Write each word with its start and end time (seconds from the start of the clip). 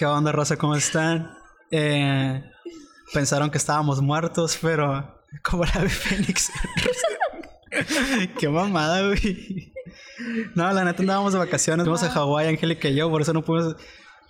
¿Qué 0.00 0.06
onda, 0.06 0.32
Rosa? 0.32 0.56
¿Cómo 0.56 0.74
están? 0.76 1.30
Eh, 1.70 2.42
pensaron 3.12 3.50
que 3.50 3.58
estábamos 3.58 4.00
muertos, 4.00 4.58
pero 4.62 5.22
como 5.42 5.66
la 5.66 5.82
de 5.82 5.90
Fénix. 5.90 6.50
Qué 8.38 8.48
mamada, 8.48 9.06
güey. 9.06 9.74
No, 10.54 10.72
la 10.72 10.84
neta 10.84 11.02
andábamos 11.02 11.34
de 11.34 11.38
vacaciones, 11.38 11.84
fuimos 11.84 12.02
a 12.02 12.08
Hawái, 12.08 12.48
Angélica 12.48 12.88
y 12.88 12.94
yo, 12.94 13.10
por 13.10 13.20
eso 13.20 13.34
no 13.34 13.44
pudimos 13.44 13.76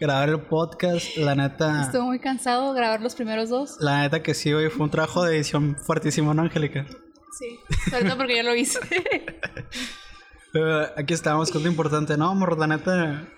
grabar 0.00 0.30
el 0.30 0.40
podcast. 0.40 1.16
La 1.16 1.36
neta. 1.36 1.82
Estuve 1.82 2.02
muy 2.02 2.18
cansado 2.18 2.72
grabar 2.72 3.00
los 3.00 3.14
primeros 3.14 3.48
dos. 3.48 3.76
La 3.78 4.00
neta 4.00 4.24
que 4.24 4.34
sí, 4.34 4.52
güey, 4.52 4.70
fue 4.70 4.86
un 4.86 4.90
trabajo 4.90 5.22
de 5.22 5.36
edición 5.36 5.76
fuertísimo, 5.76 6.34
¿no, 6.34 6.42
Angélica? 6.42 6.84
Sí, 7.38 7.60
sobre 7.88 8.06
todo 8.06 8.16
porque 8.16 8.34
ya 8.34 8.42
lo 8.42 8.56
hice. 8.56 8.80
Pero 10.52 10.80
aquí 10.96 11.14
estábamos 11.14 11.52
con 11.52 11.62
lo 11.62 11.68
importante. 11.68 12.16
No, 12.16 12.30
amor, 12.30 12.58
la 12.58 12.66
neta. 12.66 13.28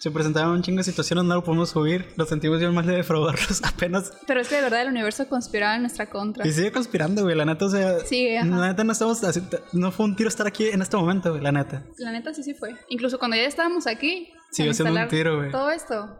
Se 0.00 0.10
presentaron 0.10 0.52
un 0.52 0.62
chingo 0.62 0.78
de 0.78 0.84
situaciones, 0.84 1.24
no 1.26 1.34
lo 1.34 1.44
podemos 1.44 1.68
subir. 1.70 2.12
Lo 2.16 2.24
sentimos 2.24 2.58
bien 2.58 2.74
mal 2.74 2.86
de 2.86 2.94
defraudarlos 2.96 3.62
apenas. 3.64 4.12
Pero 4.26 4.40
es 4.40 4.48
que 4.48 4.56
de 4.56 4.62
verdad 4.62 4.80
el 4.82 4.88
universo 4.88 5.28
conspiraba 5.28 5.76
en 5.76 5.82
nuestra 5.82 6.06
contra. 6.08 6.46
Y 6.46 6.52
sigue 6.52 6.72
conspirando, 6.72 7.22
güey. 7.22 7.36
La 7.36 7.44
neta, 7.44 7.66
o 7.66 7.68
sea. 7.68 8.00
Sí, 8.00 8.34
ajá. 8.34 8.46
La 8.48 8.68
neta 8.68 8.82
no 8.82 8.92
estamos. 8.92 9.22
así- 9.24 9.42
No 9.74 9.92
fue 9.92 10.06
un 10.06 10.16
tiro 10.16 10.28
estar 10.28 10.46
aquí 10.46 10.68
en 10.68 10.80
este 10.80 10.96
momento, 10.96 11.30
güey, 11.30 11.42
la 11.42 11.52
neta. 11.52 11.84
La 11.98 12.12
neta 12.12 12.32
sí, 12.32 12.42
sí 12.42 12.54
fue. 12.54 12.74
Incluso 12.88 13.18
cuando 13.18 13.36
ya 13.36 13.42
estábamos 13.44 13.86
aquí. 13.86 14.32
Siguió 14.50 14.72
siendo 14.74 14.98
un 14.98 15.08
tiro, 15.08 15.36
güey. 15.36 15.50
Todo 15.52 15.70
esto. 15.70 16.18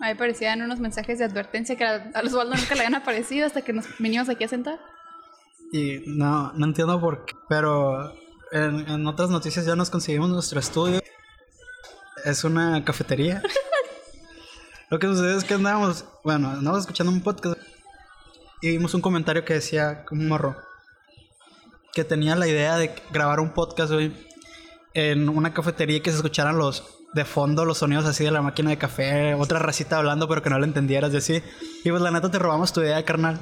A 0.00 0.08
mí 0.08 0.14
parecían 0.14 0.60
unos 0.60 0.78
mensajes 0.80 1.18
de 1.18 1.24
advertencia 1.24 1.74
que 1.76 1.84
a, 1.84 2.10
a 2.14 2.20
Osvaldo 2.20 2.54
nunca 2.54 2.74
le 2.74 2.80
habían 2.82 2.96
aparecido 2.96 3.46
hasta 3.46 3.62
que 3.62 3.72
nos 3.72 3.86
vinimos 3.98 4.28
aquí 4.28 4.44
a 4.44 4.48
sentar. 4.48 4.78
Y 5.72 6.02
no, 6.06 6.52
no 6.52 6.66
entiendo 6.66 7.00
por 7.00 7.24
qué. 7.24 7.32
Pero 7.48 8.12
en, 8.52 8.86
en 8.90 9.06
otras 9.06 9.30
noticias 9.30 9.64
ya 9.64 9.74
nos 9.74 9.88
conseguimos 9.90 10.28
nuestro 10.28 10.60
estudio. 10.60 11.00
Es 12.24 12.44
una 12.44 12.84
cafetería. 12.84 13.42
Lo 14.90 14.98
que 14.98 15.06
sucede 15.06 15.36
es 15.36 15.44
que 15.44 15.54
andábamos, 15.54 16.04
bueno, 16.22 16.50
andábamos 16.50 16.80
escuchando 16.82 17.12
un 17.12 17.22
podcast 17.22 17.58
y 18.60 18.70
vimos 18.70 18.94
un 18.94 19.00
comentario 19.00 19.44
que 19.44 19.54
decía, 19.54 20.04
un 20.10 20.28
morro, 20.28 20.56
que 21.94 22.04
tenía 22.04 22.36
la 22.36 22.46
idea 22.46 22.76
de 22.76 22.94
grabar 23.10 23.40
un 23.40 23.50
podcast 23.54 23.90
hoy 23.92 24.14
en 24.94 25.28
una 25.28 25.54
cafetería 25.54 25.96
y 25.96 26.00
que 26.00 26.10
se 26.10 26.16
escucharan 26.16 26.58
los 26.58 26.98
de 27.14 27.24
fondo 27.26 27.64
los 27.66 27.78
sonidos 27.78 28.06
así 28.06 28.24
de 28.24 28.30
la 28.30 28.40
máquina 28.40 28.70
de 28.70 28.78
café, 28.78 29.34
otra 29.34 29.58
racita 29.58 29.98
hablando 29.98 30.28
pero 30.28 30.42
que 30.42 30.48
no 30.50 30.58
la 30.58 30.66
entendieras 30.66 31.12
y 31.12 31.16
así. 31.16 31.42
Y 31.84 31.90
pues 31.90 32.00
la 32.02 32.10
neta 32.10 32.30
te 32.30 32.38
robamos 32.38 32.72
tu 32.72 32.80
idea, 32.82 33.02
carnal. 33.04 33.40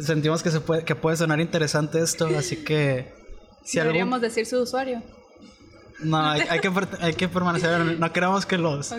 Sentimos 0.00 0.42
que 0.42 0.50
se 0.50 0.60
puede 0.60 0.84
que 0.84 0.94
puede 0.94 1.16
sonar 1.16 1.40
interesante 1.40 2.00
esto, 2.00 2.28
así 2.36 2.64
que 2.64 3.12
si 3.64 3.78
algún- 3.78 3.92
Deberíamos 3.94 4.20
decir 4.20 4.46
su 4.46 4.60
usuario. 4.60 5.02
No, 6.00 6.18
hay, 6.30 6.42
hay 6.48 6.60
que 6.60 6.70
hay 7.00 7.14
que 7.14 7.28
permanecer, 7.28 7.98
no 7.98 8.12
queremos 8.12 8.46
que 8.46 8.56
los 8.58 8.92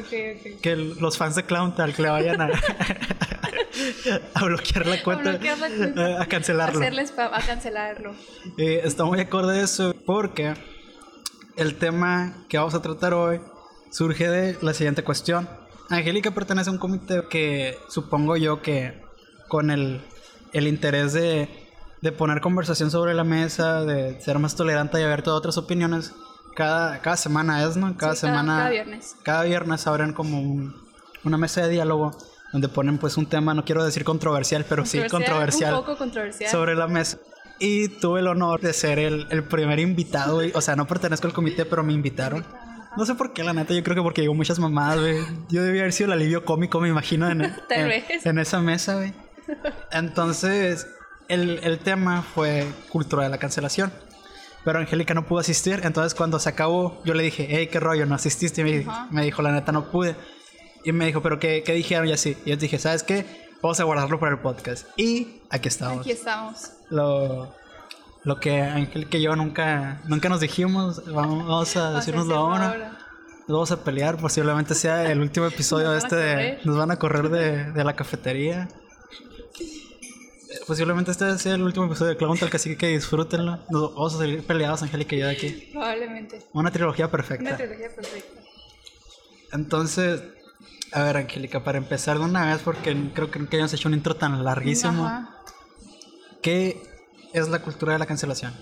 que 0.61 0.75
los 0.75 1.17
fans 1.17 1.35
de 1.35 1.43
Clown 1.43 1.75
Tal 1.75 1.93
que 1.93 2.01
le 2.03 2.09
vayan 2.09 2.41
a, 2.41 2.49
a 4.33 4.43
bloquear 4.45 4.85
la 4.87 5.01
cuenta, 5.03 5.29
bloquear 5.31 5.57
la 5.59 5.67
cuenta. 5.69 6.21
a 6.21 6.25
cancelarlo. 6.25 6.79
Pa- 7.15 7.35
a 7.37 7.41
cancelarlo. 7.41 8.13
Eh, 8.57 8.81
está 8.83 9.05
muy 9.05 9.19
acorde 9.19 9.57
de 9.57 9.63
eso 9.63 9.95
porque 10.05 10.53
el 11.55 11.75
tema 11.75 12.45
que 12.49 12.57
vamos 12.57 12.73
a 12.75 12.81
tratar 12.81 13.13
hoy 13.13 13.39
surge 13.91 14.29
de 14.29 14.57
la 14.61 14.73
siguiente 14.73 15.03
cuestión. 15.03 15.49
Angélica 15.89 16.31
pertenece 16.31 16.69
a 16.69 16.73
un 16.73 16.79
comité 16.79 17.23
que 17.29 17.77
supongo 17.89 18.37
yo 18.37 18.61
que 18.61 19.01
con 19.47 19.71
el, 19.71 20.01
el 20.53 20.67
interés 20.67 21.13
de, 21.13 21.49
de 22.01 22.11
poner 22.11 22.41
conversación 22.41 22.91
sobre 22.91 23.13
la 23.15 23.23
mesa, 23.23 23.83
de 23.83 24.21
ser 24.21 24.37
más 24.37 24.55
tolerante 24.55 24.99
y 24.99 25.03
abierto 25.03 25.31
a 25.31 25.35
otras 25.35 25.57
opiniones, 25.57 26.13
cada, 26.59 26.99
cada 26.99 27.15
semana 27.17 27.63
es, 27.63 27.75
¿no? 27.77 27.95
Cada 27.97 28.15
Sí, 28.15 28.21
cada- 28.21 28.33
semana. 28.33 28.57
cada 28.57 28.69
viernes. 28.69 29.15
Cada 29.23 29.43
viernes 29.43 29.87
abren 29.87 30.13
como 30.13 30.41
un- 30.41 30.75
una 31.23 31.37
mesa 31.37 31.61
de 31.61 31.69
diálogo 31.69 32.11
donde 32.51 32.67
ponen 32.67 32.97
pues 32.97 33.15
un 33.17 33.25
tema, 33.27 33.53
no 33.53 33.63
quiero 33.63 33.83
decir 33.85 34.03
controversial, 34.03 34.65
pero 34.67 34.85
sí 34.85 34.99
controversial 35.09 35.73
Un 35.73 35.79
poco 35.81 35.97
controversial. 35.97 36.51
sobre 36.51 36.75
la 36.75 36.87
mesa. 36.87 37.17
Y 37.59 37.87
tuve 37.87 38.19
el 38.21 38.27
honor 38.27 38.59
de 38.61 38.73
ser 38.73 38.99
el, 38.99 39.27
el 39.31 39.43
primer 39.43 39.79
invitado, 39.79 40.35
güey. 40.35 40.51
O 40.55 40.61
sea, 40.61 40.75
no 40.75 40.85
pertenezco 40.87 41.27
al 41.27 41.33
comité, 41.33 41.65
pero 41.65 41.83
me 41.83 41.93
invitaron. 41.93 42.45
No 42.97 43.05
sé 43.05 43.15
por 43.15 43.33
qué, 43.33 43.43
la 43.43 43.53
neta. 43.53 43.73
Yo 43.73 43.83
creo 43.83 43.95
que 43.95 44.01
porque 44.01 44.21
digo 44.21 44.33
muchas 44.33 44.59
mamadas, 44.59 44.99
güey. 44.99 45.17
Yo 45.49 45.61
debía 45.63 45.81
haber 45.81 45.93
sido 45.93 46.07
el 46.07 46.13
alivio 46.13 46.43
cómico, 46.43 46.79
me 46.81 46.89
imagino, 46.89 47.29
en, 47.29 47.39
Tal 47.69 47.79
en- 47.81 47.87
vez. 47.89 48.25
en 48.25 48.39
esa 48.39 48.59
mesa, 48.61 48.95
güey. 48.95 49.13
Entonces, 49.91 50.87
el, 51.27 51.59
el 51.63 51.79
tema 51.79 52.21
fue 52.21 52.65
cultura 52.89 53.23
de 53.23 53.29
la 53.29 53.37
cancelación. 53.37 53.91
Pero 54.63 54.79
Angélica 54.79 55.13
no 55.13 55.25
pudo 55.25 55.39
asistir. 55.39 55.81
Entonces, 55.83 56.13
cuando 56.13 56.39
se 56.39 56.49
acabó, 56.49 57.01
yo 57.05 57.13
le 57.13 57.23
dije, 57.23 57.47
hey, 57.49 57.67
qué 57.71 57.79
rollo, 57.79 58.05
no 58.05 58.15
asististe. 58.15 58.61
Y 58.61 58.85
me, 59.11 59.23
dijo, 59.23 59.41
la 59.41 59.51
neta, 59.51 59.71
no 59.71 59.89
pude. 59.89 60.15
Y 60.83 60.91
me 60.91 61.05
dijo, 61.05 61.21
¿pero 61.21 61.39
qué, 61.39 61.63
qué 61.65 61.73
dijeron? 61.73 62.07
Y 62.07 62.11
así. 62.11 62.37
Y 62.45 62.51
yo 62.51 62.57
dije, 62.57 62.77
¿sabes 62.77 63.03
qué? 63.03 63.25
Vamos 63.61 63.79
a 63.79 63.83
guardarlo 63.83 64.19
para 64.19 64.33
el 64.33 64.39
podcast. 64.39 64.87
Y 64.97 65.41
aquí 65.49 65.67
estamos 65.67 65.99
Aquí 65.99 66.11
estamos. 66.11 66.71
lo, 66.89 67.53
lo 68.23 68.39
que 68.39 68.61
Ángel 68.61 69.09
que 69.09 69.21
yo 69.21 69.35
nunca, 69.35 70.01
nunca 70.07 70.29
nos 70.29 70.39
dijimos. 70.39 71.05
Vamos, 71.05 71.45
vamos 71.45 71.75
a 71.75 71.91
decirnoslo 71.91 72.35
ahora. 72.35 72.69
ahora. 72.69 72.97
Nos 73.47 73.55
vamos 73.55 73.71
a 73.71 73.83
pelear. 73.83 74.17
Posiblemente 74.17 74.75
sea 74.75 75.11
el 75.11 75.19
último 75.19 75.45
episodio 75.45 75.93
este 75.93 76.15
de. 76.15 76.59
Nos 76.63 76.77
van 76.77 76.91
a 76.91 76.97
correr 76.97 77.29
de, 77.29 77.71
de 77.71 77.83
la 77.83 77.95
cafetería. 77.95 78.69
Posiblemente 80.69 81.09
este 81.09 81.35
sea 81.39 81.55
el 81.55 81.63
último 81.63 81.87
episodio 81.87 82.11
de 82.11 82.17
Clown 82.17 82.37
Talk, 82.37 82.53
así 82.53 82.75
que 82.75 82.89
disfrútenlo. 82.89 83.57
Nos 83.71 83.91
vamos 83.95 84.13
a 84.13 84.17
salir 84.19 84.43
peleados, 84.45 84.83
Angélica 84.83 85.15
y 85.15 85.19
yo 85.19 85.25
de 85.25 85.31
aquí. 85.31 85.69
Probablemente. 85.71 86.43
Una 86.53 86.69
trilogía 86.69 87.05
Una 87.05 87.11
perfecta. 87.11 87.57
trilogía 87.57 87.87
perfecta. 87.95 88.39
Entonces, 89.51 90.21
a 90.91 91.01
ver, 91.05 91.17
Angélica, 91.17 91.63
para 91.63 91.79
empezar 91.79 92.19
de 92.19 92.25
una 92.25 92.53
vez, 92.53 92.61
porque 92.63 92.95
creo 93.15 93.31
que 93.31 93.39
nunca 93.39 93.57
hayamos 93.57 93.73
hecho 93.73 93.87
un 93.87 93.95
intro 93.95 94.15
tan 94.15 94.43
larguísimo. 94.43 95.07
Ajá. 95.07 95.37
¿Qué 96.43 96.79
es 97.33 97.49
la 97.49 97.63
cultura 97.63 97.93
de 97.93 97.99
la 97.99 98.05
cancelación? 98.05 98.53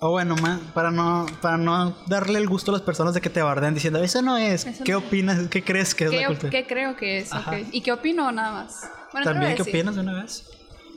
O 0.00 0.10
bueno, 0.10 0.34
ma- 0.42 0.58
para 0.74 0.90
no, 0.90 1.24
para 1.40 1.56
no 1.56 1.96
darle 2.08 2.40
el 2.40 2.48
gusto 2.48 2.72
a 2.72 2.74
las 2.74 2.82
personas 2.82 3.14
de 3.14 3.20
que 3.20 3.30
te 3.30 3.40
barden 3.42 3.74
diciendo, 3.74 4.02
eso 4.02 4.20
no 4.22 4.36
es. 4.38 4.66
Eso 4.66 4.82
¿Qué 4.82 4.90
no 4.90 4.98
opinas? 4.98 5.46
¿Qué 5.48 5.62
crees 5.62 5.94
que 5.94 6.06
es 6.06 6.10
¿Qué, 6.10 6.20
la 6.20 6.26
cultura? 6.26 6.50
qué 6.50 6.66
creo 6.66 6.96
que 6.96 7.18
es? 7.18 7.32
Ajá. 7.32 7.52
Ok. 7.52 7.68
¿Y 7.70 7.80
qué 7.80 7.92
opino 7.92 8.32
nada 8.32 8.50
más? 8.50 8.90
Bueno, 9.12 9.24
¿También 9.24 9.54
qué 9.54 9.62
opinas 9.62 9.94
de 9.94 10.00
una 10.00 10.20
vez? 10.20 10.50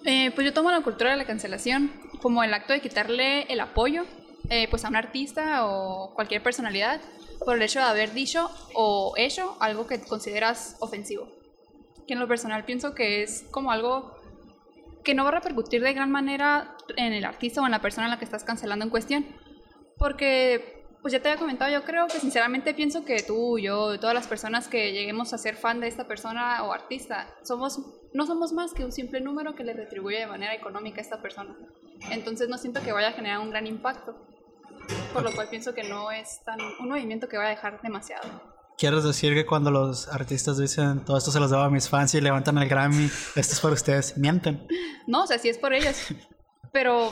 Eh, 0.05 0.31
pues 0.33 0.45
yo 0.45 0.53
tomo 0.53 0.71
la 0.71 0.81
cultura 0.81 1.11
de 1.11 1.17
la 1.17 1.25
cancelación 1.25 1.91
como 2.21 2.43
el 2.43 2.53
acto 2.53 2.73
de 2.73 2.81
quitarle 2.81 3.43
el 3.43 3.59
apoyo 3.59 4.05
eh, 4.49 4.67
pues 4.69 4.85
a 4.85 4.89
un 4.89 4.95
artista 4.95 5.65
o 5.67 6.13
cualquier 6.13 6.41
personalidad 6.41 7.01
por 7.43 7.55
el 7.55 7.61
hecho 7.61 7.79
de 7.79 7.85
haber 7.85 8.13
dicho 8.13 8.49
o 8.73 9.13
hecho 9.17 9.57
algo 9.59 9.87
que 9.87 9.99
consideras 10.01 10.77
ofensivo. 10.79 11.27
Que 12.07 12.13
en 12.13 12.19
lo 12.19 12.27
personal 12.27 12.63
pienso 12.63 12.95
que 12.95 13.23
es 13.23 13.43
como 13.51 13.71
algo 13.71 14.15
que 15.03 15.13
no 15.13 15.23
va 15.23 15.29
a 15.29 15.33
repercutir 15.33 15.81
de 15.81 15.93
gran 15.93 16.11
manera 16.11 16.75
en 16.95 17.13
el 17.13 17.25
artista 17.25 17.61
o 17.61 17.65
en 17.65 17.71
la 17.71 17.81
persona 17.81 18.07
a 18.07 18.09
la 18.09 18.19
que 18.19 18.25
estás 18.25 18.43
cancelando 18.43 18.85
en 18.85 18.91
cuestión. 18.91 19.25
Porque, 19.97 20.85
pues 21.01 21.13
ya 21.13 21.21
te 21.21 21.29
había 21.29 21.39
comentado, 21.39 21.71
yo 21.71 21.83
creo 21.83 22.07
que 22.07 22.19
sinceramente 22.19 22.73
pienso 22.73 23.05
que 23.05 23.23
tú, 23.23 23.57
yo, 23.57 23.99
todas 23.99 24.13
las 24.13 24.27
personas 24.27 24.67
que 24.67 24.91
lleguemos 24.91 25.33
a 25.33 25.37
ser 25.37 25.55
fan 25.55 25.79
de 25.79 25.87
esta 25.87 26.07
persona 26.07 26.63
o 26.63 26.73
artista, 26.73 27.33
somos, 27.43 27.79
no 28.13 28.25
somos 28.25 28.53
más 28.53 28.73
que 28.73 28.85
un 28.85 28.91
simple 28.91 29.21
número 29.21 29.55
que 29.55 29.63
le 29.63 29.73
retribuye 29.73 30.19
de 30.19 30.27
manera 30.27 30.53
económica 30.53 30.99
a 30.99 31.01
esta 31.01 31.21
persona. 31.21 31.55
Entonces 32.11 32.49
no 32.49 32.57
siento 32.57 32.81
que 32.81 32.91
vaya 32.91 33.09
a 33.09 33.13
generar 33.13 33.39
un 33.39 33.49
gran 33.49 33.67
impacto. 33.67 34.15
Por 35.13 35.23
lo 35.23 35.33
cual 35.33 35.49
pienso 35.49 35.73
que 35.73 35.83
no 35.83 36.11
es 36.11 36.41
tan 36.45 36.59
un 36.79 36.87
movimiento 36.87 37.27
que 37.27 37.37
vaya 37.37 37.49
a 37.49 37.55
dejar 37.55 37.81
demasiado. 37.81 38.55
¿Quieres 38.77 39.03
decir 39.03 39.33
que 39.33 39.45
cuando 39.45 39.71
los 39.71 40.07
artistas 40.07 40.57
dicen 40.57 41.03
todo 41.03 41.17
esto 41.17 41.31
se 41.31 41.39
los 41.39 41.49
debo 41.49 41.63
a 41.63 41.69
mis 41.69 41.89
fans 41.89 42.13
y 42.13 42.21
levantan 42.21 42.57
el 42.59 42.69
Grammy, 42.69 43.05
esto 43.35 43.53
es 43.53 43.59
para 43.59 43.73
ustedes? 43.73 44.17
Mienten. 44.17 44.67
No, 45.07 45.23
o 45.23 45.27
sea, 45.27 45.39
sí 45.39 45.49
es 45.49 45.57
por 45.57 45.73
ellos. 45.73 45.97
Pero 46.71 47.11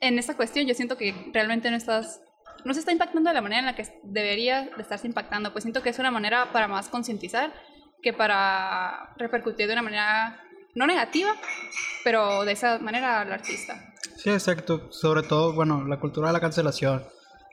en 0.00 0.18
esta 0.18 0.36
cuestión 0.36 0.66
yo 0.66 0.74
siento 0.74 0.96
que 0.96 1.30
realmente 1.32 1.70
no 1.70 1.76
estás 1.76 2.20
no 2.64 2.74
se 2.74 2.80
está 2.80 2.92
impactando 2.92 3.30
de 3.30 3.34
la 3.34 3.40
manera 3.40 3.60
en 3.60 3.66
la 3.66 3.74
que 3.74 3.86
debería 4.04 4.62
de 4.62 4.82
estarse 4.82 5.06
impactando. 5.06 5.52
Pues 5.52 5.64
siento 5.64 5.82
que 5.82 5.90
es 5.90 5.98
una 5.98 6.10
manera 6.10 6.52
para 6.52 6.68
más 6.68 6.88
concientizar 6.88 7.52
que 8.02 8.12
para 8.12 9.14
repercutir 9.16 9.66
de 9.66 9.72
una 9.74 9.82
manera 9.82 10.40
no 10.74 10.86
negativa, 10.86 11.30
pero 12.04 12.44
de 12.44 12.52
esa 12.52 12.78
manera 12.78 13.20
al 13.20 13.32
artista. 13.32 13.92
Sí, 14.16 14.30
exacto. 14.30 14.90
Sobre 14.90 15.22
todo, 15.22 15.52
bueno, 15.52 15.84
la 15.86 16.00
cultura 16.00 16.28
de 16.28 16.32
la 16.32 16.40
cancelación, 16.40 17.04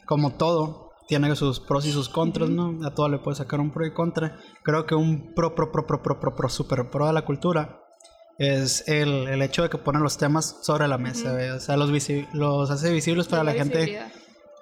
como 0.05 0.33
todo, 0.33 0.91
tiene 1.07 1.35
sus 1.35 1.59
pros 1.59 1.85
y 1.85 1.91
sus 1.91 2.07
contras, 2.09 2.49
¿no? 2.49 2.85
A 2.85 2.93
todo 2.93 3.09
le 3.09 3.17
puedes 3.17 3.39
sacar 3.39 3.59
un 3.59 3.71
pro 3.71 3.85
y 3.85 3.93
contra. 3.93 4.37
Creo 4.63 4.85
que 4.85 4.95
un 4.95 5.33
pro, 5.33 5.55
pro, 5.55 5.71
pro, 5.71 5.85
pro, 5.85 6.01
pro, 6.03 6.19
pro, 6.19 6.35
pro, 6.35 6.49
super 6.49 6.89
pro 6.89 7.07
de 7.07 7.13
la 7.13 7.23
cultura 7.23 7.81
es 8.37 8.87
el, 8.87 9.27
el 9.27 9.41
hecho 9.41 9.63
de 9.63 9.69
que 9.69 9.77
ponen 9.77 10.01
los 10.03 10.17
temas 10.17 10.59
sobre 10.61 10.87
la 10.87 10.97
mesa, 10.97 11.31
güey. 11.33 11.49
O 11.49 11.59
sea, 11.59 11.75
los, 11.77 11.91
visi- 11.91 12.27
los 12.33 12.69
hace 12.71 12.91
visibles 12.93 13.27
para 13.27 13.43
la 13.43 13.53
La 13.53 13.57
gente, 13.57 13.99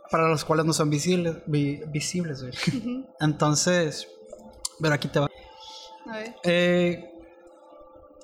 para 0.10 0.28
los 0.30 0.44
cuales 0.46 0.66
no 0.66 0.74
son 0.74 0.90
visibles, 0.90 1.36
vi- 1.48 1.82
visibles, 1.88 2.42
güey. 2.42 2.54
Ujú. 2.80 3.08
Entonces, 3.20 4.08
pero 4.82 4.94
aquí 4.96 5.10
te 5.10 5.20
va. 5.20 5.27
Eh, 6.44 7.12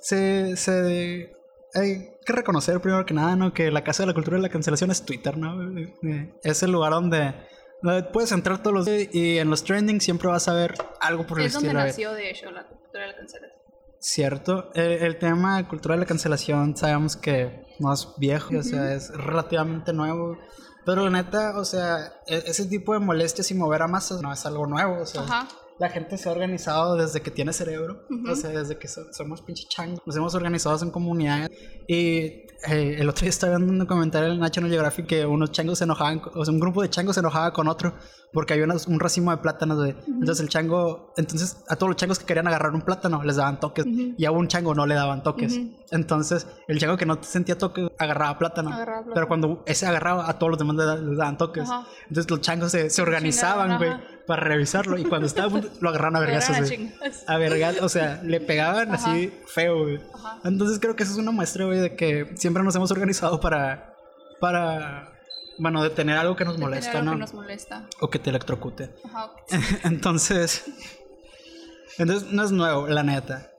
se, 0.01 0.55
se, 0.57 1.33
hay 1.73 2.09
que 2.25 2.33
reconocer 2.33 2.79
primero 2.81 3.05
que 3.05 3.13
nada, 3.13 3.35
¿no? 3.35 3.53
Que 3.53 3.71
la 3.71 3.83
casa 3.83 4.03
de 4.03 4.07
la 4.07 4.13
cultura 4.13 4.37
de 4.37 4.43
la 4.43 4.49
cancelación 4.49 4.91
es 4.91 5.03
Twitter, 5.05 5.37
¿no? 5.37 5.61
Eh, 5.77 6.33
Es 6.43 6.63
el 6.63 6.71
lugar 6.71 6.91
donde, 6.93 7.33
Puedes 8.13 8.31
entrar 8.31 8.59
todos 8.63 8.73
los 8.73 8.85
días 8.85 9.09
y 9.13 9.39
en 9.39 9.49
los 9.49 9.65
trending 9.65 9.99
siempre 9.99 10.29
vas 10.29 10.47
a 10.47 10.53
ver 10.53 10.73
algo 11.01 11.27
por 11.27 11.39
el 11.41 11.47
Es 11.47 11.53
donde 11.53 11.67
estilo. 11.67 11.85
nació, 11.85 12.13
de 12.13 12.29
hecho, 12.29 12.49
la 12.49 12.65
cultura 12.65 13.01
de 13.03 13.11
la 13.11 13.17
cancelación. 13.17 13.59
Cierto. 13.99 14.71
El 14.73 15.17
tema 15.19 15.67
cultural 15.67 15.99
de 15.99 16.05
la 16.05 16.07
cancelación 16.07 16.77
sabemos 16.77 17.17
que 17.17 17.65
no 17.79 17.91
es 17.93 18.07
viejo, 18.17 18.57
o 18.57 18.63
sea, 18.63 18.93
es 18.93 19.09
relativamente 19.09 19.91
nuevo. 19.91 20.37
Pero 20.85 21.03
la 21.03 21.09
neta, 21.09 21.57
o 21.57 21.65
sea, 21.65 22.13
e- 22.25 22.43
ese 22.45 22.65
tipo 22.67 22.93
de 22.93 22.99
molestias 22.99 23.51
y 23.51 23.53
mover 23.53 23.81
a 23.81 23.87
masas 23.87 24.21
no 24.21 24.31
es 24.31 24.45
algo 24.45 24.65
nuevo, 24.65 25.01
o 25.01 25.05
sea. 25.05 25.21
Ajá. 25.23 25.47
La 25.79 25.89
gente 25.89 26.17
se 26.17 26.29
ha 26.29 26.31
organizado 26.31 26.95
desde 26.95 27.21
que 27.21 27.31
tiene 27.31 27.51
cerebro, 27.53 28.05
o 28.09 28.13
Ujú. 28.13 28.35
sea, 28.35 28.51
desde 28.51 28.77
que 28.77 28.87
so- 28.87 29.11
somos 29.11 29.41
pinche 29.41 29.65
changos. 29.67 30.01
Nos 30.05 30.15
hemos 30.15 30.35
organizado 30.35 30.77
en 30.83 30.91
comunidades. 30.91 31.49
Y 31.87 32.43
eh, 32.67 32.95
el 32.99 33.09
otro 33.09 33.21
día 33.21 33.29
estaba 33.29 33.57
viendo 33.57 33.73
un 33.83 33.85
comentario 33.87 34.31
en 34.31 34.39
National 34.39 34.69
Geographic 34.71 35.05
que 35.07 35.25
unos 35.25 35.51
changos 35.51 35.77
se 35.79 35.83
enojaban, 35.83 36.21
o 36.33 36.45
sea, 36.45 36.53
un 36.53 36.59
grupo 36.59 36.81
de 36.81 36.89
changos 36.89 37.15
se 37.15 37.19
enojaba 37.19 37.51
con 37.53 37.67
otro 37.67 37.93
porque 38.31 38.53
había 38.53 38.65
unas- 38.65 38.87
un 38.87 38.99
racimo 38.99 39.29
de 39.31 39.37
plátanos, 39.37 39.77
güey. 39.77 39.95
Entonces 40.07 40.39
el 40.39 40.49
chango, 40.49 41.13
entonces 41.17 41.57
a 41.69 41.75
todos 41.75 41.89
los 41.89 41.97
changos 41.97 42.17
que 42.19 42.25
querían 42.25 42.47
agarrar 42.47 42.73
un 42.73 42.81
plátano 42.81 43.23
les 43.23 43.35
daban 43.35 43.59
toques 43.59 43.85
Ujú. 43.85 44.15
y 44.17 44.25
a 44.25 44.31
un 44.31 44.47
chango 44.47 44.73
no 44.73 44.85
le 44.87 44.95
daban 44.95 45.21
toques. 45.23 45.53
Ujú. 45.57 45.71
Entonces 45.91 46.47
el 46.67 46.79
chango 46.79 46.97
que 46.97 47.05
no 47.05 47.19
sentía 47.21 47.57
toque 47.57 47.87
agarraba 47.99 48.37
plátano. 48.39 48.69
Agarraba 48.73 48.97
plátano. 49.03 49.13
Pero 49.13 49.27
cuando 49.27 49.63
ese 49.67 49.85
agarraba, 49.85 50.27
a 50.29 50.39
todos 50.39 50.49
los 50.51 50.59
demás 50.59 50.75
le 50.77 50.85
da- 50.85 50.95
les 50.97 51.17
daban 51.17 51.37
toques. 51.37 51.69
Entonces 52.09 52.29
los 52.31 52.41
changos 52.41 52.71
se, 52.71 52.89
se 52.89 53.01
organizaban, 53.01 53.77
güey, 53.77 53.91
para 54.25 54.41
revisarlo. 54.43 54.97
Y 54.97 55.03
cuando 55.03 55.27
estaba 55.27 55.61
lo 55.79 55.89
agarraron 55.89 56.15
a 56.15 56.19
Agarran 56.19 56.91
a 57.27 57.37
vergas, 57.37 57.81
o 57.81 57.89
sea, 57.89 58.21
le 58.23 58.39
pegaban 58.41 58.91
así 58.93 59.31
feo, 59.47 59.83
güey. 59.83 59.99
Entonces 60.43 60.79
creo 60.79 60.95
que 60.95 61.03
eso 61.03 61.13
es 61.13 61.17
una 61.19 61.31
muestra, 61.31 61.65
güey, 61.65 61.79
de 61.79 61.95
que 61.95 62.31
siempre 62.35 62.52
nos 62.61 62.75
hemos 62.75 62.91
organizado 62.91 63.39
para, 63.39 63.95
para, 64.39 65.13
bueno, 65.57 65.81
detener 65.81 66.17
algo 66.17 66.35
que 66.35 66.45
nos 66.45 66.59
molesta, 66.59 66.99
algo 66.99 67.05
¿no? 67.05 67.11
que 67.13 67.17
nos 67.19 67.33
molesta. 67.33 67.87
O 68.01 68.09
que 68.09 68.19
te 68.19 68.29
electrocute. 68.29 68.93
Ajá. 69.05 69.31
entonces, 69.85 70.65
entonces 71.97 72.31
no 72.31 72.43
es 72.43 72.51
nuevo, 72.51 72.87
la 72.87 73.03
neta. 73.03 73.51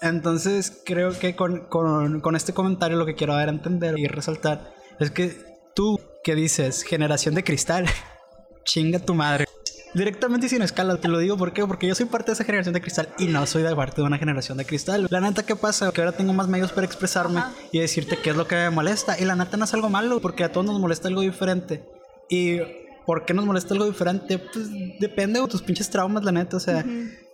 Entonces 0.00 0.82
creo 0.84 1.18
que 1.18 1.34
con, 1.34 1.66
con, 1.66 2.20
con 2.20 2.36
este 2.36 2.52
comentario 2.52 2.96
lo 2.96 3.06
que 3.06 3.14
quiero 3.14 3.34
dar 3.34 3.48
a 3.48 3.52
entender 3.52 3.98
y 3.98 4.06
resaltar 4.06 4.74
es 5.00 5.10
que 5.10 5.52
tú 5.74 5.98
que 6.22 6.34
dices 6.34 6.82
generación 6.82 7.34
de 7.34 7.44
cristal, 7.44 7.86
chinga 8.64 8.98
tu 8.98 9.14
madre. 9.14 9.46
Directamente 9.94 10.46
y 10.46 10.48
sin 10.48 10.62
escala, 10.62 10.96
te 10.96 11.08
lo 11.08 11.18
digo 11.18 11.36
¿por 11.36 11.52
qué? 11.52 11.66
porque 11.66 11.86
yo 11.86 11.94
soy 11.94 12.06
parte 12.06 12.30
de 12.30 12.34
esa 12.34 12.44
generación 12.44 12.72
de 12.72 12.80
cristal 12.80 13.08
y 13.18 13.26
no 13.26 13.44
soy 13.46 13.62
de 13.62 13.74
parte 13.76 14.00
de 14.00 14.06
una 14.06 14.18
generación 14.18 14.56
de 14.56 14.64
cristal. 14.64 15.06
La 15.10 15.20
neta, 15.20 15.42
¿qué 15.42 15.54
pasa? 15.54 15.92
Que 15.92 16.00
ahora 16.00 16.12
tengo 16.12 16.32
más 16.32 16.48
medios 16.48 16.72
para 16.72 16.86
expresarme 16.86 17.40
Ajá. 17.40 17.52
y 17.72 17.78
decirte 17.78 18.16
qué 18.22 18.30
es 18.30 18.36
lo 18.36 18.46
que 18.46 18.54
me 18.54 18.70
molesta. 18.70 19.18
Y 19.20 19.24
la 19.24 19.36
neta 19.36 19.56
no 19.56 19.64
es 19.64 19.74
algo 19.74 19.90
malo, 19.90 20.20
porque 20.20 20.44
a 20.44 20.52
todos 20.52 20.66
nos 20.66 20.80
molesta 20.80 21.08
algo 21.08 21.20
diferente. 21.20 21.84
Y 22.30 22.58
¿por 23.04 23.26
qué 23.26 23.34
nos 23.34 23.44
molesta 23.44 23.74
algo 23.74 23.84
diferente? 23.84 24.38
Pues 24.38 24.70
depende 24.98 25.40
de 25.40 25.46
tus 25.48 25.60
pinches 25.60 25.90
traumas, 25.90 26.24
la 26.24 26.32
neta. 26.32 26.56
O 26.56 26.60
sea, 26.60 26.84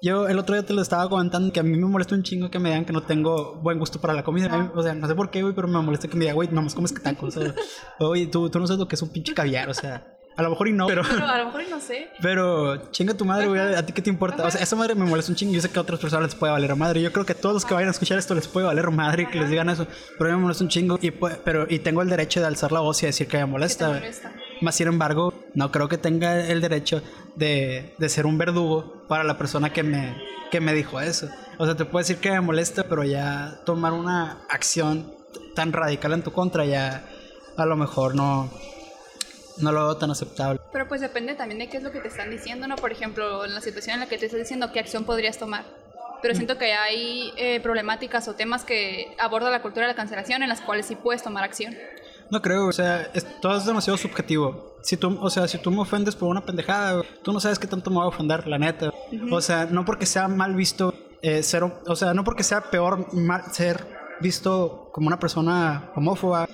yo 0.03 0.27
el 0.27 0.39
otro 0.39 0.57
día 0.57 0.67
te 0.67 0.73
lo 0.75 0.83
estaba 0.83 1.09
comentando 1.09 1.53
que 1.53 1.61
a 1.61 1.63
mí 1.63 1.79
me 1.79 1.87
molesta 1.87 2.17
un 2.17 2.25
chingo 2.25 2.51
que 2.51 2.59
me 2.59 2.71
digan 2.71 2.85
que 2.85 2.93
no 2.93 3.05
tengo 3.05 3.55
buen 3.63 3.79
gusto 3.79 4.01
para 4.01 4.15
la 4.15 4.25
comida. 4.25 4.49
Mí, 4.49 4.69
O 4.75 4.83
sea, 4.83 4.95
no 4.95 5.07
sé 5.07 5.15
por 5.15 5.31
qué, 5.31 5.43
güey, 5.43 5.55
pero 5.55 5.69
me 5.69 5.81
molesta 5.81 6.09
que 6.09 6.17
me 6.17 6.23
digan, 6.23 6.35
güey, 6.35 6.49
nomás 6.51 6.75
comes 6.75 6.93
tacos. 7.03 7.37
O 7.37 8.09
oye, 8.09 8.27
tú, 8.27 8.51
tú 8.51 8.59
no 8.59 8.67
sabes 8.67 8.81
lo 8.81 8.89
que 8.89 8.97
es 8.97 9.03
un 9.03 9.11
pinche 9.11 9.33
caviar. 9.33 9.69
O 9.69 9.75
sea, 9.75 10.18
a 10.39 10.43
lo 10.43 10.51
mejor 10.51 10.69
y 10.69 10.73
no, 10.73 10.87
pero... 10.87 11.03
Pero 11.03 11.27
a 11.27 11.39
lo 11.39 11.47
mejor 11.47 11.69
no 11.69 11.81
sé. 11.81 12.11
Pero 12.23 12.93
chinga 12.93 13.13
tu 13.13 13.25
madre, 13.25 13.49
güey, 13.49 13.75
a 13.75 13.85
ti 13.85 13.93
qué 13.93 14.01
te 14.01 14.09
importa. 14.09 14.47
O 14.47 14.51
sea, 14.53 14.61
esa 14.61 14.77
madre 14.77 14.95
me 14.95 15.05
molesta 15.05 15.33
un 15.33 15.37
chingo. 15.37 15.53
Yo 15.53 15.61
sé 15.61 15.69
que 15.69 15.77
a 15.81 15.83
otras 15.83 15.99
personas 15.99 16.27
les 16.27 16.37
puede 16.37 16.53
valer 16.53 16.77
madre. 16.77 17.03
Yo 17.03 17.13
creo 17.13 17.27
que 17.27 17.33
a 17.33 17.35
todos 17.35 17.55
los 17.55 17.65
que 17.65 17.75
vayan 17.75 17.89
a 17.89 17.91
escuchar 17.91 18.19
esto 18.19 18.37
les 18.37 18.47
puede 18.47 18.67
valer 18.67 18.89
madre 18.93 19.29
que 19.29 19.41
les 19.41 19.51
digan 19.51 19.69
eso. 19.69 19.89
Pero 20.17 20.31
a 20.31 20.33
mí 20.33 20.37
me 20.37 20.43
molesta 20.43 20.63
un 20.63 20.71
chingo. 20.71 20.97
Y, 21.03 21.11
pero, 21.11 21.67
y 21.69 21.81
tengo 21.81 22.03
el 22.03 22.09
derecho 22.09 22.39
de 22.41 22.47
alzar 22.47 22.71
la 22.71 22.79
voz 22.79 23.03
y 23.03 23.07
decir 23.07 23.27
que 23.27 23.37
me 23.39 23.43
¿Qué 23.43 23.47
te 23.47 23.51
molesta. 23.51 23.89
molesta? 23.89 24.33
Más 24.61 24.77
sin 24.77 24.87
embargo, 24.87 25.35
no 25.55 25.73
creo 25.73 25.89
que 25.89 25.99
tenga 25.99 26.47
el 26.47 26.61
derecho 26.61 27.03
de, 27.35 27.95
de 27.99 28.09
ser 28.09 28.25
un 28.25 28.39
verdugo 28.39 29.07
para 29.09 29.25
la 29.25 29.39
persona 29.39 29.73
que 29.73 29.83
me, 29.83 30.17
que 30.53 30.61
me 30.61 30.73
dijo 30.73 31.01
eso. 31.01 31.29
O 31.59 31.67
sea, 31.67 31.75
te 31.75 31.85
puedo 31.85 31.99
decir 31.99 32.19
que 32.19 32.31
me 32.31 32.41
molesta, 32.41 32.85
pero 32.85 33.03
ya 33.03 33.61
tomar 33.67 33.93
una 33.93 34.39
acción 34.49 35.13
tan 35.57 35.73
radical 35.73 36.13
en 36.13 36.23
tu 36.23 36.31
contra 36.31 36.65
ya 36.65 37.05
a 37.57 37.67
lo 37.67 37.77
mejor 37.77 38.15
no, 38.15 38.49
no 39.61 39.73
lo 39.73 39.85
veo 39.87 39.97
tan 39.97 40.11
aceptable. 40.11 40.61
Pero 40.73 40.89
pues 40.89 41.01
depende 41.01 41.35
también 41.35 41.59
de 41.59 41.69
qué 41.69 41.77
es 41.79 41.83
lo 41.83 41.91
que 41.93 42.01
te 42.01 42.09
están 42.09 42.31
diciendo, 42.31 42.67
¿no? 42.69 42.77
Por 42.77 42.93
ejemplo, 42.93 43.45
en 43.45 43.55
la 43.55 43.61
situación 43.61 43.95
en 43.95 44.01
la 44.01 44.07
que 44.07 44.19
te 44.19 44.27
estás 44.27 44.41
diciendo, 44.41 44.71
¿qué 44.73 44.81
acción 44.81 45.05
podrías 45.05 45.39
tomar? 45.39 45.65
Pero 46.21 46.35
siento 46.35 46.59
que 46.59 46.73
hay 46.75 47.33
eh, 47.37 47.61
problemáticas 47.61 48.27
o 48.29 48.35
temas 48.35 48.65
que 48.65 49.15
aborda 49.21 49.51
la 49.51 49.63
cultura 49.63 49.87
de 49.87 49.93
la 49.93 49.97
cancelación 49.97 50.43
en 50.43 50.49
las 50.49 50.61
cuales 50.61 50.87
sí 50.87 50.97
puedes 50.97 51.23
tomar 51.23 51.45
acción. 51.45 51.77
No 52.31 52.43
creo, 52.43 52.67
o 52.67 52.73
sea, 52.73 53.09
es- 53.15 53.41
todo 53.41 53.57
es 53.57 53.65
demasiado 53.65 53.97
subjetivo. 53.97 54.77
Si 54.83 54.97
tú, 54.97 55.17
o 55.21 55.31
sea, 55.31 55.47
si 55.49 55.59
tú 55.59 55.71
me 55.71 55.81
ofendes 55.81 56.15
por 56.17 56.29
una 56.29 56.45
pendejada, 56.45 57.03
tú 57.23 57.33
no 57.33 57.41
sabes 57.41 57.59
qué 57.59 57.67
tanto 57.67 57.91
me 57.91 57.97
voy 57.97 58.05
a 58.07 58.09
ofender, 58.09 58.47
la 58.49 58.59
neta. 58.59 58.93
O 59.31 59.41
sea, 59.41 59.67
no 59.67 59.85
porque 59.85 60.07
sea 60.07 60.29
mal 60.29 60.55
visto 60.55 60.93
eh, 61.23 61.43
ser, 61.43 61.63
o 61.65 61.97
sea, 61.97 62.15
no 62.15 62.25
porque 62.25 62.43
sea 62.43 62.63
peor 62.71 63.13
mal- 63.15 63.45
ser 63.53 63.87
visto 64.21 64.91
como 64.93 65.07
una 65.07 65.19
persona 65.19 65.91
homófoba. 65.95 66.49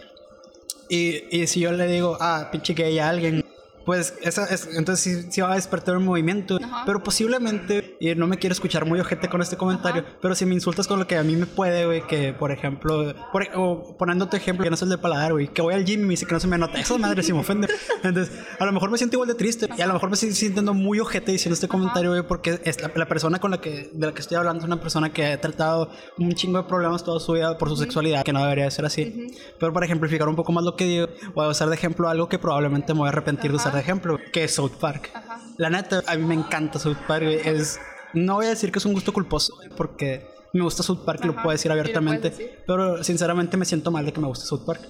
Y, 0.89 1.25
y 1.31 1.47
si 1.47 1.61
yo 1.61 1.73
le 1.73 1.87
digo, 1.87 2.17
ah, 2.21 2.49
pinche 2.51 2.75
gay 2.75 2.99
a 2.99 3.09
alguien, 3.09 3.44
pues 3.85 4.15
esa 4.23 4.47
es, 4.47 4.69
entonces 4.75 5.01
sí, 5.01 5.29
sí 5.31 5.41
va 5.41 5.53
a 5.53 5.55
despertar 5.57 5.97
un 5.97 6.05
movimiento. 6.05 6.59
Ajá. 6.63 6.83
Pero 6.87 7.03
posiblemente, 7.03 7.97
y 8.01 8.15
no 8.15 8.27
me 8.27 8.39
quiero 8.39 8.53
escuchar 8.53 8.87
muy 8.87 9.01
ojete 9.01 9.29
con 9.29 9.43
este 9.43 9.57
comentario, 9.57 10.03
Ajá. 10.03 10.17
pero 10.21 10.35
si 10.35 10.47
me 10.47 10.55
insultas 10.55 10.87
con 10.87 10.99
lo 10.99 11.07
que 11.07 11.17
a 11.17 11.23
mí 11.23 11.37
me 11.37 11.47
puede, 11.47 11.87
güey, 11.87 12.07
que 12.07 12.33
por 12.33 12.51
ejemplo, 12.51 13.15
por, 13.33 13.47
o 13.55 13.97
poniéndote 13.97 14.37
ejemplo, 14.37 14.65
que 14.65 14.71
no 14.71 14.75
es 14.75 14.83
el 14.83 14.89
de 14.89 14.99
paladar, 14.99 15.33
güey, 15.33 15.49
que 15.49 15.63
voy 15.63 15.75
al 15.75 15.85
gym 15.85 16.01
y 16.01 16.05
me 16.05 16.11
dice 16.11 16.27
que 16.27 16.35
no 16.35 16.41
se 16.41 16.47
me 16.47 16.59
nota, 16.59 16.79
esa 16.79 16.97
madre 16.99 17.23
sí 17.23 17.33
me 17.33 17.41
ofende. 17.41 17.69
Entonces, 18.03 18.35
a 18.59 18.65
lo 18.65 18.73
mejor 18.73 18.91
me 18.91 18.99
siento 18.99 19.17
igual 19.17 19.29
de 19.29 19.35
triste 19.35 19.69
y 19.77 19.81
a 19.81 19.87
lo 19.87 19.95
mejor 19.95 20.09
me 20.09 20.15
estoy 20.15 20.33
sintiendo 20.33 20.75
muy 20.75 21.01
ojete 21.01 21.33
diciendo 21.33 21.55
este 21.55 21.69
comentario, 21.69 22.11
güey, 22.11 22.23
porque 22.23 22.61
es 22.65 22.81
la, 22.81 22.91
la 22.95 23.07
persona 23.07 23.39
con 23.39 23.51
la 23.51 23.61
que, 23.61 23.91
de 23.93 24.07
la 24.07 24.13
que 24.13 24.21
estoy 24.21 24.37
hablando 24.37 24.61
es 24.61 24.67
una 24.67 24.81
persona 24.81 25.13
que 25.13 25.27
ha 25.27 25.41
tratado 25.41 25.91
un 26.19 26.33
chingo 26.33 26.59
de 26.59 26.65
problemas 26.65 27.05
toda 27.05 27.21
su 27.21 27.33
vida 27.33 27.59
por 27.59 27.69
su 27.69 27.77
sexualidad, 27.77 28.25
que 28.25 28.33
no 28.33 28.43
debería 28.43 28.65
de 28.65 28.71
ser 28.71 28.85
así. 28.85 29.29
Pero 29.59 29.73
para 29.73 29.87
ejemplificar 29.87 30.29
un 30.29 30.37
poco 30.37 30.53
más 30.53 30.65
lo 30.65 30.77
que 30.77 30.85
digo, 30.85 31.09
voy 31.35 31.47
a 31.47 31.49
usar 31.49 31.69
de 31.69 31.75
ejemplo 31.75 32.09
algo 32.09 32.29
que 32.29 32.39
probablemente 32.39 32.93
me 32.95 33.01
voy 33.01 33.07
a 33.07 33.11
arrepentir 33.11 33.51
de 33.51 33.57
usar 33.57 33.74
de 33.75 33.81
ejemplo, 33.81 34.19
que 34.33 34.45
es 34.45 34.55
South 34.55 34.77
Park. 34.81 35.11
Ajá. 35.15 35.41
La 35.57 35.71
neta, 35.71 36.03
a 36.07 36.17
mí 36.17 36.25
me 36.25 36.35
encanta 36.35 36.79
South 36.79 36.97
Park. 37.07 37.25
Es, 37.25 37.79
no 38.13 38.35
voy 38.35 38.47
a 38.47 38.51
decir 38.51 38.73
que 38.73 38.79
es 38.79 38.85
un 38.85 38.93
gusto 38.93 39.13
culposo, 39.13 39.59
porque 39.77 40.27
me 40.53 40.63
gusta 40.63 40.83
South 40.83 41.05
Park, 41.05 41.25
lo 41.25 41.35
puedo 41.35 41.51
decir 41.51 41.71
abiertamente. 41.71 42.31
decir. 42.31 42.59
Pero 42.67 43.03
sinceramente 43.03 43.57
me 43.57 43.65
siento 43.65 43.91
mal 43.91 44.05
de 44.05 44.13
que 44.13 44.21
me 44.21 44.27
guste 44.27 44.47
South 44.47 44.65
Park. 44.65 44.83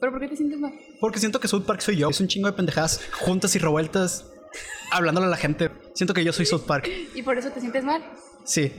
¿Pero 0.00 0.12
por 0.12 0.20
qué 0.20 0.28
te 0.28 0.36
sientes 0.36 0.58
mal? 0.58 0.72
Porque 1.00 1.20
siento 1.20 1.38
que 1.38 1.46
South 1.46 1.62
Park 1.62 1.80
soy 1.80 1.96
yo. 1.96 2.10
Es 2.10 2.20
un 2.20 2.26
chingo 2.26 2.48
de 2.48 2.54
pendejadas 2.54 3.00
juntas 3.12 3.54
y 3.54 3.60
revueltas 3.60 4.26
hablándole 4.90 5.28
a 5.28 5.30
la 5.30 5.36
gente. 5.36 5.70
Siento 5.94 6.12
que 6.12 6.24
yo 6.24 6.32
soy 6.32 6.44
South 6.46 6.64
Park. 6.66 6.88
¿Y 7.14 7.22
por 7.22 7.38
eso 7.38 7.50
te 7.50 7.60
sientes 7.60 7.84
mal? 7.84 8.02
Sí. 8.44 8.72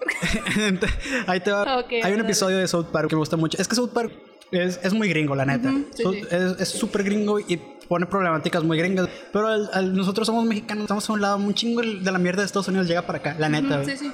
Ahí 1.26 1.40
te 1.40 1.52
va. 1.52 1.84
Hay 2.02 2.12
un 2.12 2.20
episodio 2.20 2.58
de 2.58 2.68
South 2.68 2.86
Park 2.86 3.08
que 3.08 3.16
me 3.16 3.20
gusta 3.20 3.36
mucho. 3.36 3.60
Es 3.60 3.68
que 3.68 3.74
South 3.74 3.90
Park 3.92 4.12
es, 4.50 4.78
es 4.82 4.92
muy 4.92 5.08
gringo, 5.08 5.34
la 5.34 5.44
neta. 5.44 5.70
Sí, 5.94 6.02
sí. 6.04 6.22
Es 6.30 6.68
súper 6.68 7.02
gringo 7.04 7.38
y 7.40 7.56
pone 7.88 8.06
problemáticas 8.06 8.62
muy 8.64 8.78
gringas. 8.78 9.08
Pero 9.32 9.48
al- 9.48 9.94
nosotros 9.94 10.26
somos 10.26 10.44
mexicanos, 10.44 10.84
estamos 10.84 11.08
a 11.08 11.12
un 11.12 11.20
lado. 11.20 11.36
Un 11.36 11.54
chingo 11.54 11.82
de 11.82 12.10
la 12.12 12.18
mierda 12.18 12.42
de 12.42 12.46
Estados 12.46 12.68
Unidos 12.68 12.86
llega 12.88 13.02
para 13.02 13.18
acá, 13.18 13.36
la 13.38 13.48
neta. 13.48 13.84
Sí, 13.84 13.96
sí. 13.96 14.12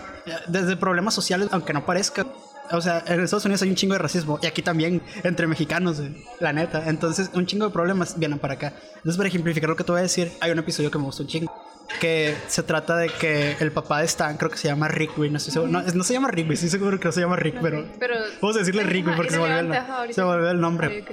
Desde 0.48 0.76
problemas 0.76 1.14
sociales, 1.14 1.48
aunque 1.52 1.72
no 1.72 1.84
parezca. 1.86 2.26
O 2.70 2.80
sea, 2.80 3.02
en 3.06 3.20
Estados 3.20 3.44
Unidos 3.44 3.60
hay 3.62 3.68
un 3.68 3.74
chingo 3.74 3.92
de 3.92 3.98
racismo 3.98 4.38
y 4.42 4.46
aquí 4.46 4.62
también 4.62 5.02
entre 5.24 5.46
mexicanos, 5.46 6.00
la 6.40 6.52
neta. 6.54 6.88
Entonces, 6.88 7.28
un 7.34 7.44
chingo 7.44 7.66
de 7.66 7.70
problemas 7.72 8.18
vienen 8.18 8.38
para 8.38 8.54
acá. 8.54 8.72
Entonces, 8.96 9.16
para 9.18 9.28
ejemplificar 9.28 9.68
lo 9.68 9.76
que 9.76 9.84
te 9.84 9.92
voy 9.92 9.98
a 9.98 10.02
decir, 10.02 10.32
hay 10.40 10.50
un 10.52 10.58
episodio 10.58 10.90
que 10.90 10.96
me 10.98 11.04
gustó 11.04 11.22
un 11.24 11.28
chingo. 11.28 11.52
Que 12.00 12.36
se 12.48 12.62
trata 12.62 12.96
de 12.96 13.08
que 13.08 13.56
el 13.60 13.72
papá 13.72 14.00
de 14.00 14.06
Stan, 14.06 14.36
creo 14.36 14.50
que 14.50 14.58
se 14.58 14.68
llama 14.68 14.88
Rick, 14.88 15.16
güey. 15.16 15.30
No 15.30 15.36
estoy 15.36 15.52
seguro. 15.52 15.70
No, 15.70 15.82
no 15.82 16.04
se 16.04 16.12
llama 16.12 16.30
Rick, 16.30 16.46
güey. 16.46 16.54
Estoy 16.54 16.70
seguro 16.70 16.98
que 16.98 17.06
no 17.06 17.12
se 17.12 17.20
llama 17.20 17.36
Rick, 17.36 17.58
pero. 17.62 17.84
Pero... 17.98 18.16
Vamos 18.40 18.56
a 18.56 18.60
decirle 18.60 18.82
Rick, 18.82 19.04
güey, 19.04 19.16
porque 19.16 19.32
se 19.32 19.38
volvió, 19.38 19.58
el, 19.58 20.14
se 20.14 20.22
volvió 20.22 20.50
el 20.50 20.60
nombre. 20.60 21.04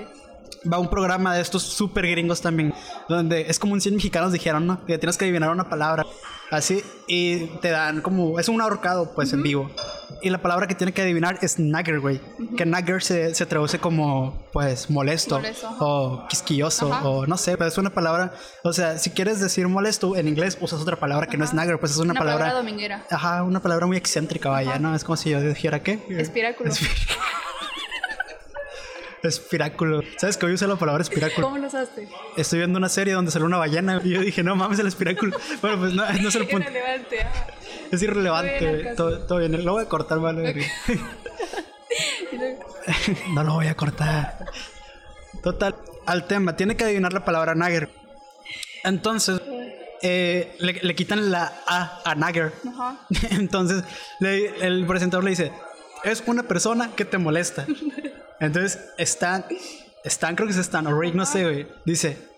Va 0.71 0.79
un 0.79 0.89
programa 0.89 1.35
de 1.35 1.41
estos 1.41 1.63
super 1.63 2.07
gringos 2.07 2.41
también, 2.41 2.73
donde 3.07 3.41
es 3.49 3.59
como 3.59 3.73
un 3.73 3.81
100 3.81 3.95
mexicanos 3.95 4.31
dijeron, 4.33 4.65
¿no? 4.67 4.85
Que 4.85 4.97
tienes 4.97 5.17
que 5.17 5.25
adivinar 5.25 5.49
una 5.51 5.69
palabra. 5.69 6.05
Así, 6.51 6.83
y 7.07 7.45
te 7.61 7.69
dan 7.69 8.01
como, 8.01 8.39
es 8.39 8.49
un 8.49 8.59
ahorcado, 8.59 9.13
pues, 9.13 9.31
en 9.33 9.43
vivo. 9.43 9.69
Y 10.23 10.31
la 10.31 10.39
palabra 10.41 10.65
que 10.67 10.73
tiene 10.73 10.91
que 10.93 11.03
adivinar 11.03 11.37
es 11.43 11.59
nagger, 11.59 11.99
güey. 11.99 12.19
Que 12.57 12.65
nagger 12.65 13.03
se, 13.03 13.35
se 13.35 13.45
traduce 13.45 13.77
como, 13.77 14.47
pues, 14.51 14.89
molesto, 14.89 15.35
Molesto, 15.35 15.67
ajá. 15.67 15.77
o 15.79 16.27
quisquilloso, 16.27 16.91
Ajá. 16.91 17.07
o 17.07 17.27
no 17.27 17.37
sé, 17.37 17.55
pero 17.55 17.67
es 17.67 17.77
una 17.77 17.91
palabra, 17.91 18.33
o 18.63 18.73
sea, 18.73 18.97
si 18.97 19.11
quieres 19.11 19.39
decir 19.39 19.67
molesto 19.67 20.15
en 20.15 20.27
inglés, 20.27 20.57
usas 20.59 20.81
otra 20.81 20.95
palabra 20.95 21.27
que 21.27 21.37
no 21.37 21.43
es 21.43 21.51
Ajá. 21.51 21.57
nagger, 21.57 21.79
pues 21.79 21.91
es 21.91 21.99
una, 21.99 22.13
Una 22.13 22.19
palabra... 22.19 22.45
palabra 22.45 22.63
dominguera. 22.63 23.05
Ajá, 23.11 23.43
una 23.43 23.59
palabra 23.61 23.85
muy 23.85 23.97
excéntrica, 23.97 24.49
vaya, 24.49 24.71
Ajá. 24.71 24.79
¿no? 24.79 24.95
Es 24.95 25.03
como 25.03 25.17
si 25.17 25.29
yo 25.29 25.39
dijera, 25.41 25.83
¿qué? 25.83 26.03
Espiráculo. 26.09 26.71
Espir- 26.71 26.89
Espiráculo. 29.23 30.01
¿Sabes 30.17 30.37
que 30.37 30.45
hoy 30.45 30.53
usé 30.53 30.67
la 30.67 30.75
palabra 30.77 31.01
espiráculo? 31.03 31.47
¿Cómo 31.47 31.57
lo 31.59 31.67
usaste? 31.67 32.07
Estoy 32.37 32.59
viendo 32.59 32.77
una 32.77 32.89
serie 32.89 33.13
donde 33.13 33.31
sale 33.31 33.45
una 33.45 33.57
ballena 33.57 34.01
y 34.03 34.11
yo 34.11 34.21
dije, 34.21 34.43
no 34.43 34.55
mames, 34.55 34.79
el 34.79 34.87
espiráculo. 34.87 35.35
Bueno, 35.61 35.77
pues 35.79 35.93
no, 35.93 36.05
no 36.21 36.29
es 36.29 36.35
el 36.35 36.47
punto. 36.47 36.69
Irrelevante, 36.69 37.21
ajá. 37.21 37.47
Es 37.91 38.01
irrelevante. 38.01 38.93
Todo, 38.95 39.19
todo 39.25 39.39
bien. 39.39 39.63
Lo 39.65 39.73
voy 39.73 39.83
a 39.83 39.89
cortar, 39.89 40.19
vale. 40.19 40.65
No 43.33 43.43
lo 43.43 43.53
voy 43.53 43.67
a 43.67 43.75
cortar. 43.75 44.45
Total, 45.43 45.75
al 46.05 46.27
tema. 46.27 46.55
Tiene 46.55 46.75
que 46.75 46.83
adivinar 46.83 47.13
la 47.13 47.25
palabra 47.25 47.55
nagger. 47.55 47.89
Entonces, 48.83 49.41
eh, 50.01 50.55
le, 50.59 50.73
le 50.81 50.95
quitan 50.95 51.31
la 51.31 51.61
A 51.67 52.01
a 52.05 52.15
Nagger. 52.15 52.53
Ajá. 52.67 52.97
Entonces 53.31 53.83
le- 54.19 54.65
el 54.65 54.85
presentador 54.85 55.23
le 55.23 55.31
dice, 55.31 55.51
es 56.03 56.23
una 56.25 56.43
persona 56.43 56.91
que 56.95 57.05
te 57.05 57.17
molesta. 57.17 57.65
Entonces 58.39 58.79
Stan, 58.97 59.45
Stan 60.03 60.35
creo 60.35 60.47
que 60.47 60.53
es 60.53 60.59
Stan, 60.59 60.85
o 60.87 60.99
Rick, 60.99 61.13
no 61.13 61.25
sé, 61.25 61.43
güey, 61.43 61.67
dice, 61.85 62.29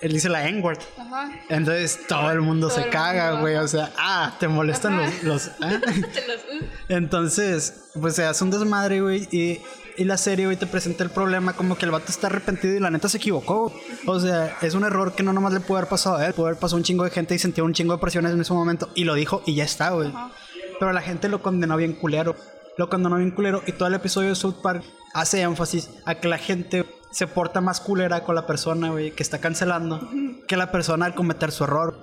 él 0.00 0.12
dice 0.12 0.28
la 0.28 0.46
N-word. 0.48 0.78
Ajá. 0.98 1.30
Entonces 1.48 2.00
todo 2.06 2.30
el 2.30 2.42
mundo 2.42 2.68
Todo 2.68 2.78
se 2.78 2.84
el 2.84 2.90
caga, 2.90 3.28
mundo, 3.30 3.40
güey. 3.42 3.56
O 3.56 3.68
sea, 3.68 3.92
ah, 3.96 4.36
te 4.38 4.48
molestan 4.48 5.00
Ajá. 5.00 5.10
los. 5.22 5.46
los 5.46 5.50
¿ah? 5.60 5.80
Uh. 5.80 6.64
Entonces, 6.88 7.90
pues 7.98 8.14
se 8.14 8.24
hace 8.24 8.44
un 8.44 8.50
desmadre, 8.50 9.00
güey. 9.00 9.26
Y, 9.30 9.62
y 9.96 10.04
la 10.04 10.18
serie, 10.18 10.44
güey, 10.44 10.58
te 10.58 10.66
presenta 10.66 11.02
el 11.02 11.10
problema 11.10 11.54
como 11.54 11.78
que 11.78 11.86
el 11.86 11.90
vato 11.90 12.06
está 12.08 12.26
arrepentido 12.26 12.74
y 12.74 12.80
la 12.80 12.90
neta 12.90 13.08
se 13.08 13.16
equivocó. 13.16 13.72
O 14.06 14.20
sea, 14.20 14.58
es 14.60 14.74
un 14.74 14.84
error 14.84 15.14
que 15.14 15.22
no 15.22 15.32
nomás 15.32 15.54
le 15.54 15.60
puede 15.60 15.80
haber 15.80 15.88
pasado 15.88 16.16
a 16.16 16.26
él. 16.26 16.34
Puede 16.34 16.50
haber 16.50 16.60
pasado 16.60 16.76
un 16.76 16.84
chingo 16.84 17.04
de 17.04 17.10
gente 17.10 17.34
y 17.34 17.38
sentía 17.38 17.64
un 17.64 17.72
chingo 17.72 17.94
de 17.94 17.98
presiones 17.98 18.32
en 18.32 18.40
ese 18.40 18.52
momento. 18.52 18.90
Y 18.94 19.04
lo 19.04 19.14
dijo 19.14 19.42
y 19.46 19.54
ya 19.54 19.64
está, 19.64 19.90
güey. 19.90 20.08
Ajá. 20.08 20.30
Pero 20.78 20.92
la 20.92 21.00
gente 21.00 21.30
lo 21.30 21.40
condenó 21.40 21.76
bien 21.78 21.94
culero. 21.94 22.36
Lo 22.76 22.88
condenó 22.90 23.16
bien 23.16 23.30
culero. 23.30 23.62
Y 23.66 23.72
todo 23.72 23.88
el 23.88 23.94
episodio 23.94 24.28
de 24.30 24.34
South 24.34 24.56
Park 24.62 24.84
hace 25.14 25.40
énfasis 25.42 25.90
a 26.04 26.16
que 26.16 26.28
la 26.28 26.38
gente 26.38 26.84
se 27.10 27.26
porta 27.26 27.60
más 27.60 27.80
culera 27.80 28.22
con 28.24 28.34
la 28.34 28.46
persona, 28.46 28.90
güey, 28.90 29.12
que 29.12 29.22
está 29.22 29.38
cancelando, 29.40 30.08
que 30.46 30.56
la 30.56 30.70
persona 30.70 31.06
al 31.06 31.14
cometer 31.14 31.50
su 31.52 31.64
error. 31.64 31.98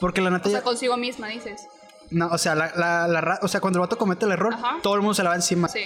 Porque 0.00 0.20
la 0.20 0.30
neta 0.30 0.48
O 0.48 0.50
sea, 0.50 0.60
ya- 0.60 0.64
consigo 0.64 0.96
misma, 0.96 1.28
dices. 1.28 1.62
No, 2.10 2.26
o 2.28 2.36
sea, 2.36 2.54
la, 2.54 2.72
la- 3.08 3.38
o 3.40 3.48
sea, 3.48 3.60
cuando 3.60 3.78
el 3.78 3.80
vato 3.82 3.96
comete 3.96 4.26
el 4.26 4.32
error, 4.32 4.52
Ajá. 4.52 4.78
todo 4.82 4.94
el 4.96 5.00
mundo 5.00 5.14
se 5.14 5.22
la 5.22 5.30
va 5.30 5.36
encima. 5.36 5.68
Sí. 5.68 5.80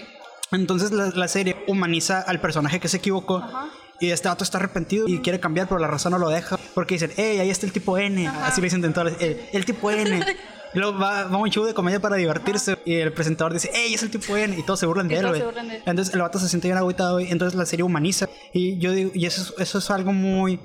Entonces 0.50 0.90
la, 0.90 1.10
la 1.10 1.28
serie 1.28 1.62
humaniza 1.68 2.20
al 2.20 2.40
personaje 2.40 2.80
que 2.80 2.88
se 2.88 2.96
equivocó. 2.96 3.36
Ajá. 3.36 3.68
Y 4.00 4.10
este 4.10 4.28
vato 4.28 4.42
está 4.44 4.58
arrepentido 4.58 5.06
y 5.08 5.20
quiere 5.20 5.40
cambiar, 5.40 5.68
pero 5.68 5.78
la 5.78 5.86
raza 5.86 6.10
no 6.10 6.18
lo 6.18 6.28
deja. 6.28 6.58
Porque 6.74 6.96
dicen, 6.96 7.12
hey, 7.16 7.38
ahí 7.38 7.50
está 7.50 7.64
el 7.66 7.72
tipo 7.72 7.96
N. 7.96 8.26
Ajá. 8.26 8.46
Así 8.48 8.60
le 8.60 8.66
dicen 8.66 8.84
en 8.84 8.92
todas 8.92 9.12
las- 9.12 9.22
el, 9.22 9.40
el 9.52 9.64
tipo 9.64 9.90
N. 9.90 10.20
y 10.76 10.78
luego 10.78 10.98
va, 10.98 11.24
va 11.24 11.38
un 11.38 11.48
show 11.50 11.64
de 11.64 11.72
comedia 11.72 11.98
para 12.00 12.16
divertirse. 12.16 12.76
Y 12.84 12.96
el 12.96 13.10
presentador 13.12 13.54
dice, 13.54 13.70
hey, 13.72 13.94
es 13.94 14.02
el 14.02 14.10
tipo 14.10 14.36
N. 14.36 14.54
Y 14.58 14.62
todos 14.62 14.78
se 14.78 14.84
burlan 14.86 15.08
de 15.08 15.16
él, 15.16 15.26
güey. 15.26 15.42
Entonces 15.86 16.14
el 16.14 16.20
vato 16.20 16.38
se 16.38 16.48
siente 16.50 16.68
bien 16.68 16.76
agüitado 16.76 17.18
y 17.18 17.28
entonces 17.30 17.58
la 17.58 17.64
serie 17.64 17.82
humaniza. 17.82 18.28
Y 18.52 18.78
yo 18.78 18.92
digo, 18.92 19.10
y 19.14 19.24
eso 19.24 19.40
es, 19.40 19.54
eso 19.58 19.78
es 19.78 19.90
algo 19.90 20.12
muy. 20.12 20.60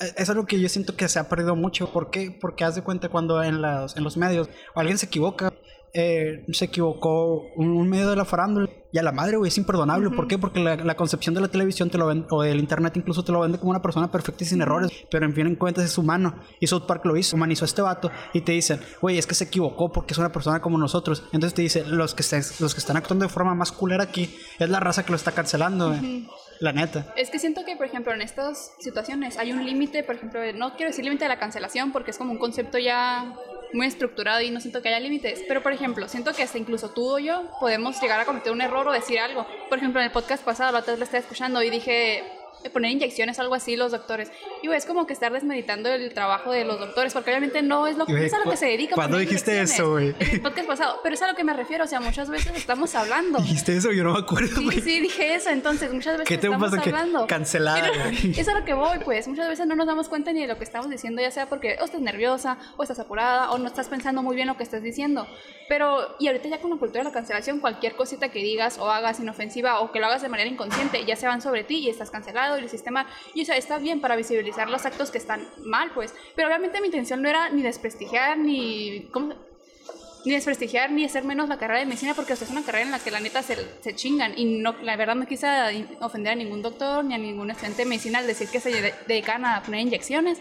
eh, 0.00 0.12
Es 0.18 0.28
algo 0.28 0.44
que 0.44 0.60
yo 0.60 0.68
siento 0.68 0.96
que 0.96 1.08
se 1.08 1.18
ha 1.18 1.28
perdido 1.30 1.56
mucho. 1.56 1.90
¿Por 1.92 2.10
qué? 2.10 2.30
Porque 2.38 2.62
haz 2.64 2.74
de 2.74 2.82
cuenta 2.82 3.08
cuando 3.08 3.42
en, 3.42 3.62
las, 3.62 3.96
en 3.96 4.04
los 4.04 4.18
medios 4.18 4.50
alguien 4.74 4.98
se 4.98 5.06
equivoca. 5.06 5.52
Eh, 5.94 6.44
se 6.52 6.66
equivocó 6.66 7.42
un, 7.56 7.88
medio 7.88 8.10
de 8.10 8.16
la 8.16 8.24
farándula 8.24 8.68
y 8.92 8.98
a 8.98 9.02
la 9.02 9.10
madre, 9.12 9.36
güey, 9.36 9.48
es 9.48 9.58
imperdonable. 9.58 10.10
¿Por 10.10 10.28
qué? 10.28 10.38
Porque 10.38 10.60
la, 10.60 10.76
la 10.76 10.94
concepción 10.96 11.34
de 11.34 11.40
la 11.40 11.48
televisión 11.48 11.90
te 11.90 11.98
lo 11.98 12.06
vende, 12.06 12.26
o 12.30 12.42
del 12.42 12.58
internet 12.60 12.96
incluso 12.96 13.24
te 13.24 13.32
lo 13.32 13.40
vende 13.40 13.58
como 13.58 13.70
una 13.70 13.82
persona 13.82 14.10
perfecta 14.10 14.44
y 14.44 14.46
sin 14.46 14.60
errores, 14.62 14.90
pero 15.10 15.24
en 15.26 15.34
fin 15.34 15.46
en 15.48 15.56
cuentas 15.56 15.84
es 15.84 15.98
humano. 15.98 16.34
Y 16.60 16.66
South 16.68 16.84
Park 16.86 17.04
lo 17.06 17.16
hizo, 17.16 17.34
humanizó 17.36 17.64
a 17.64 17.66
este 17.66 17.82
vato 17.82 18.10
y 18.32 18.42
te 18.42 18.52
dicen, 18.52 18.80
güey, 19.00 19.18
es 19.18 19.26
que 19.26 19.34
se 19.34 19.44
equivocó 19.44 19.90
porque 19.90 20.12
es 20.14 20.18
una 20.18 20.30
persona 20.30 20.60
como 20.60 20.78
nosotros. 20.78 21.24
Entonces 21.32 21.54
te 21.54 21.62
dice, 21.62 21.84
los 21.86 22.14
que, 22.14 22.22
están- 22.22 22.42
los 22.60 22.74
que 22.74 22.78
están 22.80 22.96
actuando 22.96 23.24
de 23.24 23.28
forma 23.32 23.54
más 23.54 23.72
culera 23.72 24.04
aquí 24.04 24.34
es 24.58 24.68
la 24.68 24.78
raza 24.80 25.04
que 25.04 25.10
lo 25.10 25.16
está 25.16 25.32
cancelando, 25.32 25.88
güey. 25.88 26.28
La 26.60 26.72
neta. 26.72 27.06
Es 27.16 27.30
que 27.30 27.38
siento 27.38 27.64
que, 27.64 27.76
por 27.76 27.86
ejemplo, 27.86 28.12
en 28.12 28.22
estas 28.22 28.72
situaciones 28.78 29.38
hay 29.38 29.52
un 29.52 29.64
límite, 29.64 30.02
por 30.02 30.16
ejemplo, 30.16 30.40
no 30.54 30.76
quiero 30.76 30.90
decir 30.90 31.04
límite 31.04 31.24
de 31.24 31.28
la 31.28 31.38
cancelación 31.38 31.92
porque 31.92 32.10
es 32.10 32.18
como 32.18 32.32
un 32.32 32.38
concepto 32.38 32.78
ya 32.78 33.34
muy 33.72 33.86
estructurado 33.86 34.40
y 34.40 34.50
no 34.50 34.60
siento 34.60 34.82
que 34.82 34.88
haya 34.88 35.00
límites, 35.00 35.42
pero 35.48 35.62
por 35.62 35.72
ejemplo, 35.72 36.08
siento 36.08 36.32
que 36.32 36.44
hasta 36.44 36.58
incluso 36.58 36.90
tú 36.90 37.16
o 37.16 37.18
yo 37.18 37.50
podemos 37.58 38.00
llegar 38.00 38.20
a 38.20 38.24
cometer 38.24 38.52
un 38.52 38.60
error 38.60 38.86
o 38.86 38.92
decir 38.92 39.18
algo. 39.18 39.46
Por 39.68 39.78
ejemplo, 39.78 40.00
en 40.00 40.06
el 40.06 40.12
podcast 40.12 40.44
pasado, 40.44 40.72
la 40.72 40.78
otra 40.78 40.94
vez 40.94 41.02
estaba 41.02 41.20
escuchando 41.20 41.62
y 41.62 41.70
dije 41.70 42.22
poner 42.70 42.90
inyecciones 42.90 43.38
algo 43.38 43.54
así 43.54 43.76
los 43.76 43.92
doctores. 43.92 44.30
Y 44.62 44.66
güey, 44.66 44.78
es 44.78 44.86
como 44.86 45.06
que 45.06 45.12
estar 45.12 45.32
desmeditando 45.32 45.88
el 45.92 46.12
trabajo 46.14 46.52
de 46.52 46.64
los 46.64 46.78
doctores, 46.78 47.12
porque 47.12 47.30
obviamente 47.30 47.62
no 47.62 47.86
es, 47.86 47.96
lo, 47.96 48.06
Güey, 48.06 48.24
es 48.24 48.34
a 48.34 48.38
lo 48.44 48.50
que 48.50 48.56
se 48.56 48.66
dedica. 48.66 48.94
¿cuándo 48.94 49.16
poner 49.16 49.28
dijiste 49.28 49.60
eso, 49.60 49.92
güey? 49.92 50.14
En 50.18 50.30
el 50.30 50.40
podcast 50.40 50.66
pasado, 50.66 51.00
pero 51.02 51.14
es 51.14 51.22
a 51.22 51.28
lo 51.28 51.36
que 51.36 51.44
me 51.44 51.52
refiero, 51.52 51.84
o 51.84 51.86
sea, 51.86 52.00
muchas 52.00 52.30
veces 52.30 52.52
estamos 52.56 52.94
hablando. 52.94 53.38
Dijiste 53.38 53.76
eso, 53.76 53.92
yo 53.92 54.04
no 54.04 54.12
me 54.12 54.20
acuerdo, 54.20 54.56
Sí, 54.56 54.80
sí, 54.80 55.00
dije 55.00 55.34
eso. 55.34 55.50
Entonces, 55.50 55.92
muchas 55.92 56.14
veces 56.14 56.28
¿Qué 56.28 56.38
te 56.38 56.46
estamos 56.46 56.70
pasa 56.70 56.82
que 56.82 56.90
hablando. 56.90 57.26
cancelada, 57.26 57.90
es 58.36 58.48
a 58.48 58.58
lo 58.58 58.64
que 58.64 58.74
voy, 58.74 58.98
pues. 59.04 59.28
Muchas 59.28 59.48
veces 59.48 59.66
no 59.66 59.76
nos 59.76 59.86
damos 59.86 60.08
cuenta 60.08 60.32
ni 60.32 60.40
de 60.40 60.46
lo 60.46 60.58
que 60.58 60.64
estamos 60.64 60.90
diciendo, 60.90 61.20
ya 61.20 61.30
sea 61.30 61.46
porque 61.46 61.76
o 61.80 61.84
estás 61.84 62.00
nerviosa, 62.00 62.58
o 62.76 62.82
estás 62.82 62.98
apurada, 62.98 63.50
o 63.50 63.58
no 63.58 63.66
estás 63.66 63.88
pensando 63.88 64.22
muy 64.22 64.36
bien 64.36 64.48
lo 64.48 64.56
que 64.56 64.62
estás 64.62 64.82
diciendo. 64.82 65.26
Pero, 65.68 66.16
y 66.18 66.26
ahorita 66.28 66.48
ya 66.48 66.60
con 66.60 66.70
la 66.70 66.76
cultura 66.76 67.00
de 67.00 67.08
la 67.08 67.12
cancelación, 67.12 67.60
cualquier 67.60 67.96
cosita 67.96 68.28
que 68.28 68.40
digas 68.40 68.78
o 68.78 68.90
hagas 68.90 69.20
inofensiva 69.20 69.80
o 69.80 69.92
que 69.92 70.00
lo 70.00 70.06
hagas 70.06 70.22
de 70.22 70.28
manera 70.28 70.48
inconsciente, 70.50 71.04
ya 71.06 71.16
se 71.16 71.26
van 71.26 71.40
sobre 71.40 71.64
ti 71.64 71.78
y 71.78 71.90
estás 71.90 72.10
cancelado 72.10 72.53
y 72.56 72.60
lo 72.60 72.66
hiciste. 72.66 72.90
Y 73.34 73.42
o 73.42 73.44
sea, 73.44 73.56
está 73.56 73.78
bien 73.78 74.00
para 74.00 74.16
visibilizar 74.16 74.68
los 74.68 74.84
actos 74.86 75.10
que 75.10 75.18
están 75.18 75.46
mal, 75.64 75.90
pues. 75.94 76.14
Pero 76.36 76.48
obviamente 76.48 76.80
mi 76.80 76.86
intención 76.86 77.22
no 77.22 77.28
era 77.28 77.50
ni 77.50 77.62
desprestigiar, 77.62 78.38
ni... 78.38 79.08
¿Cómo 79.12 79.34
ni 80.24 80.32
desprestigiar 80.32 80.90
ni 80.90 81.04
hacer 81.04 81.24
menos 81.24 81.48
la 81.48 81.58
carrera 81.58 81.80
de 81.80 81.86
medicina 81.86 82.14
porque 82.14 82.32
o 82.32 82.34
es 82.34 82.48
una 82.50 82.62
carrera 82.62 82.86
en 82.86 82.90
la 82.90 82.98
que 82.98 83.10
la 83.10 83.20
neta 83.20 83.42
se, 83.42 83.56
se 83.82 83.94
chingan 83.94 84.32
y 84.38 84.46
no, 84.46 84.74
la 84.82 84.96
verdad 84.96 85.14
no 85.16 85.26
quise 85.26 85.46
ofender 86.00 86.32
a 86.32 86.34
ningún 86.34 86.62
doctor 86.62 87.04
ni 87.04 87.14
a 87.14 87.18
ningún 87.18 87.50
estudiante 87.50 87.82
de 87.82 87.88
medicina 87.90 88.20
al 88.20 88.26
decir 88.26 88.48
que 88.48 88.58
se 88.58 88.70
de- 88.70 88.94
dedican 89.06 89.44
a 89.44 89.62
poner 89.62 89.80
inyecciones 89.80 90.40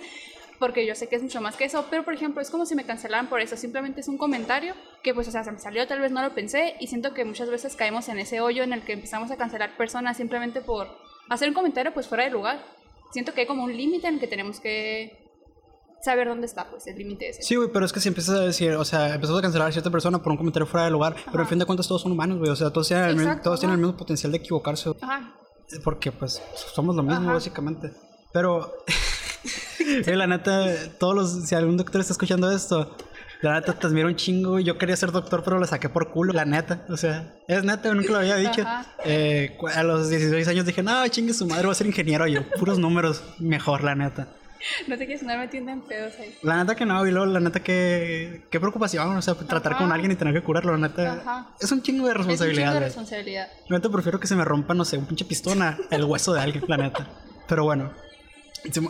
porque 0.57 0.85
yo 0.85 0.95
sé 0.95 1.09
que 1.09 1.17
es 1.17 1.21
mucho 1.21 1.41
más 1.41 1.57
que 1.57 1.65
eso, 1.65 1.87
pero 1.89 2.05
por 2.05 2.13
ejemplo 2.13 2.41
es 2.41 2.49
como 2.49 2.65
si 2.65 2.75
me 2.75 2.85
cancelaran 2.85 3.27
por 3.27 3.41
eso, 3.41 3.57
simplemente 3.57 3.99
es 3.99 4.07
un 4.07 4.17
comentario 4.17 4.73
que 5.01 5.13
pues 5.13 5.27
o 5.27 5.31
sea 5.31 5.43
se 5.43 5.51
me 5.51 5.59
salió, 5.59 5.85
tal 5.85 5.99
vez 5.99 6.11
no 6.13 6.21
lo 6.21 6.33
pensé 6.33 6.75
y 6.79 6.87
siento 6.87 7.13
que 7.13 7.25
muchas 7.25 7.49
veces 7.49 7.75
caemos 7.75 8.07
en 8.07 8.19
ese 8.19 8.39
hoyo 8.39 8.63
en 8.63 8.71
el 8.71 8.83
que 8.83 8.93
empezamos 8.93 9.31
a 9.31 9.35
cancelar 9.35 9.75
personas 9.75 10.15
simplemente 10.15 10.61
por 10.61 11.02
hacer 11.29 11.47
un 11.49 11.53
comentario 11.53 11.93
pues 11.93 12.07
fuera 12.07 12.23
de 12.23 12.31
lugar. 12.31 12.63
Siento 13.11 13.33
que 13.33 13.41
hay 13.41 13.47
como 13.47 13.63
un 13.63 13.75
límite 13.75 14.07
en 14.07 14.15
el 14.15 14.19
que 14.19 14.27
tenemos 14.27 14.59
que 14.59 15.23
saber 16.03 16.27
dónde 16.27 16.45
está 16.45 16.69
pues 16.69 16.85
el 16.87 16.97
límite 16.97 17.29
ese. 17.29 17.43
Sí, 17.43 17.55
güey, 17.55 17.69
pero 17.71 17.85
es 17.85 17.93
que 17.93 17.99
si 17.99 18.09
empiezas 18.09 18.35
a 18.37 18.41
decir, 18.41 18.73
o 18.73 18.83
sea, 18.83 19.13
empezás 19.15 19.37
a 19.37 19.41
cancelar 19.41 19.69
a 19.69 19.71
cierta 19.71 19.89
persona 19.89 20.21
por 20.21 20.31
un 20.31 20.37
comentario 20.37 20.65
fuera 20.67 20.85
de 20.85 20.91
lugar, 20.91 21.15
pero 21.31 21.43
al 21.43 21.47
fin 21.47 21.59
de 21.59 21.65
cuentas 21.65 21.87
todos 21.87 22.01
son 22.01 22.11
humanos, 22.11 22.39
güey, 22.39 22.51
o 22.51 22.55
sea, 22.55 22.71
todos 22.71 22.87
tienen, 22.89 23.05
el, 23.05 23.19
Exacto, 23.19 23.43
todos 23.43 23.59
tienen 23.61 23.75
el 23.75 23.79
ajá. 23.79 23.87
mismo 23.87 23.97
potencial 23.97 24.31
de 24.31 24.37
equivocarse, 24.39 24.91
Ajá. 25.01 25.33
porque 25.83 26.11
pues 26.11 26.41
somos 26.73 26.95
lo 26.95 27.03
mismo, 27.03 27.23
Ajá. 27.23 27.33
básicamente. 27.33 27.93
Pero, 28.33 28.73
la 30.07 30.27
neta, 30.27 30.65
todos 30.99 31.15
los, 31.15 31.47
si 31.47 31.55
algún 31.55 31.77
doctor 31.77 32.01
está 32.01 32.13
escuchando 32.13 32.51
esto, 32.51 32.97
la 33.43 33.55
neta 33.55 33.73
te 33.73 33.87
admiro 33.87 34.07
un 34.07 34.15
chingo, 34.15 34.59
yo 34.59 34.77
quería 34.77 34.95
ser 34.95 35.11
doctor, 35.11 35.43
pero 35.43 35.59
lo 35.59 35.67
saqué 35.67 35.89
por 35.89 36.09
culo, 36.09 36.31
la 36.31 36.45
neta, 36.45 36.85
o 36.87 36.95
sea, 36.95 37.35
es 37.47 37.63
neta, 37.63 37.93
nunca 37.93 38.13
lo 38.13 38.19
había 38.19 38.37
dicho. 38.37 38.63
Eh, 39.03 39.57
a 39.75 39.83
los 39.83 40.09
16 40.09 40.47
años 40.47 40.65
dije, 40.65 40.81
no, 40.81 41.05
chingue 41.09 41.33
su 41.33 41.45
madre, 41.45 41.63
voy 41.63 41.73
a 41.73 41.75
ser 41.75 41.87
ingeniero 41.87 42.25
yo, 42.25 42.41
puros 42.57 42.79
números, 42.79 43.21
mejor, 43.39 43.83
la 43.83 43.95
neta. 43.95 44.29
No 44.87 44.97
te 44.97 45.05
quieres 45.05 45.21
andar 45.23 45.39
metiendo 45.39 45.71
en 45.71 45.81
pedos 45.81 46.13
ahí. 46.21 46.33
La 46.41 46.55
neta 46.55 46.73
que 46.73 46.85
no, 46.85 47.05
y 47.05 47.11
luego 47.11 47.25
la 47.25 47.41
neta 47.41 47.61
que... 47.61 48.45
Qué 48.49 48.61
preocupación, 48.61 49.17
o 49.17 49.21
sea, 49.21 49.33
tratar 49.33 49.73
Ajá. 49.73 49.83
con 49.83 49.91
alguien 49.91 50.13
y 50.13 50.15
tener 50.15 50.33
que 50.33 50.41
curarlo, 50.41 50.71
la 50.71 50.87
neta. 50.87 51.13
Ajá. 51.13 51.49
Es 51.59 51.69
un 51.73 51.81
chingo 51.81 52.07
de 52.07 52.13
Es 52.13 52.17
un 52.19 52.23
chingo 52.23 52.29
responsabilidad, 52.29 52.73
de 52.73 52.79
responsabilidad. 52.79 53.47
La 53.67 53.77
neta 53.77 53.89
prefiero 53.89 54.21
que 54.21 54.27
se 54.27 54.37
me 54.37 54.45
rompa, 54.45 54.73
no 54.73 54.85
sé, 54.85 54.97
un 54.97 55.05
pinche 55.05 55.25
pistona, 55.25 55.77
el 55.91 56.05
hueso 56.05 56.33
de 56.33 56.39
alguien, 56.39 56.63
la 56.69 56.77
neta. 56.77 57.05
Pero 57.49 57.65
bueno. 57.65 57.91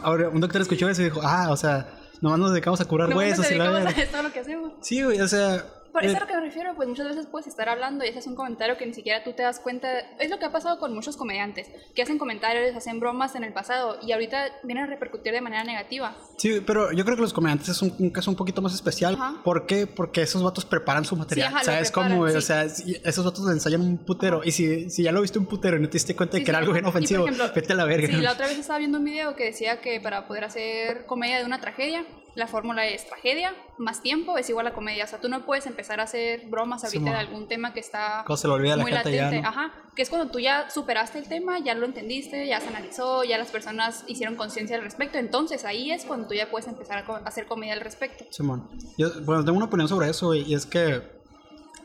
Ahora, 0.04 0.30
un 0.30 0.40
doctor 0.40 0.62
escuchó 0.62 0.88
eso 0.88 1.02
y 1.02 1.06
dijo, 1.06 1.22
ah, 1.24 1.48
o 1.50 1.58
sea, 1.58 1.88
nomás 2.22 2.40
nos 2.40 2.52
dedicamos 2.52 2.82
a 2.82 2.86
curar 2.86 3.10
Nomás 3.10 3.38
nos 3.38 3.40
huesos 3.40 3.52
y 3.52 3.56
la 3.56 3.90
esto 3.90 4.18
es 4.18 4.24
lo 4.24 4.32
que 4.32 4.40
hacemos. 4.40 4.74
Sí, 4.82 5.04
güey, 5.04 5.20
o 5.22 5.28
sea... 5.28 5.66
Por 5.94 6.04
eso 6.04 6.16
eh, 6.16 6.18
a 6.18 6.20
lo 6.22 6.28
que 6.28 6.34
me 6.34 6.42
refiero, 6.42 6.74
pues 6.76 6.90
muchas 6.90 7.08
veces 7.08 7.28
puedes 7.28 7.48
estar 7.48 7.70
hablando 7.70 8.04
y 8.04 8.10
haces 8.10 8.26
un 8.28 8.36
comentario 8.36 8.78
que 8.78 8.86
ni 8.86 8.94
siquiera 8.94 9.24
tú 9.24 9.34
te 9.34 9.44
das 9.44 9.60
cuenta. 9.60 10.00
Es 10.20 10.30
lo 10.32 10.40
que 10.40 10.46
ha 10.46 10.52
pasado 10.52 10.80
con 10.80 10.94
muchos 10.94 11.16
comediantes, 11.16 11.70
que 11.96 12.02
hacen 12.02 12.18
comentarios, 12.18 12.76
hacen 12.76 13.00
bromas 13.00 13.36
en 13.36 13.44
el 13.44 13.54
pasado 13.54 14.00
y 14.02 14.12
ahorita 14.12 14.46
vienen 14.64 14.86
a 14.86 14.88
repercutir 14.88 15.32
de 15.32 15.42
manera 15.42 15.64
negativa. 15.64 16.18
Sí, 16.38 16.62
pero 16.66 16.92
yo 16.92 17.06
creo 17.06 17.16
que 17.16 17.22
los 17.22 17.32
comediantes 17.34 17.70
es 17.70 17.82
un, 17.82 17.94
un 18.00 18.10
caso 18.10 18.32
un 18.32 18.36
poquito 18.38 18.62
más 18.62 18.74
especial. 18.74 19.14
Ajá. 19.14 19.42
¿Por 19.44 19.68
qué? 19.68 19.86
Porque 19.86 20.24
esos 20.24 20.42
vatos 20.42 20.66
preparan 20.66 21.06
su 21.06 21.16
material. 21.16 21.50
ajá, 21.50 21.60
lo 21.60 21.66
¿Sabes 21.66 21.92
cómo, 21.92 22.18
güey? 22.18 22.36
O 22.36 22.42
sí. 22.42 22.48
sea, 22.48 22.64
esos 22.64 23.24
vatos 23.24 23.48
ensayan 23.52 23.82
un 23.82 24.00
putero. 24.00 24.42
Y 24.44 24.52
si, 24.52 24.90
si 24.90 25.04
ya 25.04 25.12
lo 25.12 25.22
viste 25.22 25.38
un 25.38 25.46
putero 25.46 25.78
y 25.78 25.80
no 25.80 25.88
te 25.88 25.94
diste 25.94 26.16
cuenta 26.16 26.34
de 26.34 26.40
Sí, 26.40 26.46
que 26.46 26.52
era 26.52 26.60
sí, 26.60 26.64
algo 26.64 26.74
bien 26.74 26.86
ajá. 26.86 26.90
Ofensivo, 26.90 27.26
ejemplo, 27.26 27.52
vete 27.54 27.74
a 27.74 27.76
la 27.76 27.86
verga. 27.86 28.08
Sí, 28.08 28.14
la 28.22 28.32
otra 28.32 28.48
vez 28.48 28.58
estaba 28.58 28.80
viendo 28.80 28.98
un 28.98 29.04
video 29.06 29.36
que 29.36 29.46
decía 29.46 29.80
que 29.80 30.02
para 30.02 30.28
poder 30.28 30.44
hacer 30.46 31.06
comedia 31.06 31.38
de 31.38 31.46
una 31.46 31.62
tragedia, 31.62 32.04
la 32.36 32.48
fórmula 32.48 32.86
es 32.88 33.06
tragedia 33.08 33.54
más 33.78 34.02
tiempo 34.02 34.38
es 34.38 34.50
igual 34.50 34.68
a 34.68 34.74
comedia. 34.74 35.04
O 35.04 35.08
sea, 35.08 35.20
tú 35.20 35.30
no 35.30 35.46
puedes 35.46 35.66
empezar 35.66 36.00
a 36.00 36.04
hacer 36.04 36.48
bromas 36.48 36.84
ahorita 36.84 37.00
Simón. 37.00 37.14
de 37.14 37.20
algún 37.20 37.48
tema 37.48 37.74
que 37.74 37.80
está 37.80 38.24
se 38.36 38.48
le 38.48 38.54
olvida 38.54 38.74
a 38.74 38.78
la 38.78 38.84
muy 38.84 38.92
gente 38.92 39.12
ya, 39.12 39.24
latente. 39.24 39.42
¿no? 39.42 39.50
Ajá, 39.50 39.74
que 39.96 40.02
es 40.02 40.10
cuando 40.10 40.32
tú 40.32 40.40
ya 40.40 40.70
superaste 40.70 41.20
el 41.20 41.28
tema, 41.28 41.60
ya 41.60 41.76
lo 41.76 41.86
entendiste, 41.86 42.48
ya 42.48 42.60
se 42.60 42.68
analizó, 42.68 43.24
ya 43.24 43.38
las 43.38 43.50
personas 43.50 44.04
hicieron 44.08 44.36
conciencia 44.36 44.76
al 44.76 44.84
respecto. 44.84 45.18
Entonces 45.18 45.66
ahí 45.66 45.92
es 45.92 46.06
cuando 46.06 46.28
tú 46.28 46.34
ya 46.34 46.50
puedes 46.50 46.68
empezar 46.68 47.04
a 47.08 47.18
hacer 47.28 47.46
comedia 47.46 47.74
al 47.74 47.82
respecto. 47.82 48.26
Simón. 48.30 48.70
Yo, 48.98 49.10
bueno, 49.22 49.44
tengo 49.44 49.58
una 49.58 49.66
opinión 49.66 49.88
sobre 49.88 50.10
eso, 50.10 50.34
y 50.34 50.54
es 50.54 50.66
que 50.66 51.02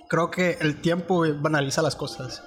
creo 0.09 0.31
que 0.31 0.59
el 0.61 0.81
tiempo 0.81 1.25
banaliza 1.41 1.83
las 1.83 1.97
cosas. 1.97 2.43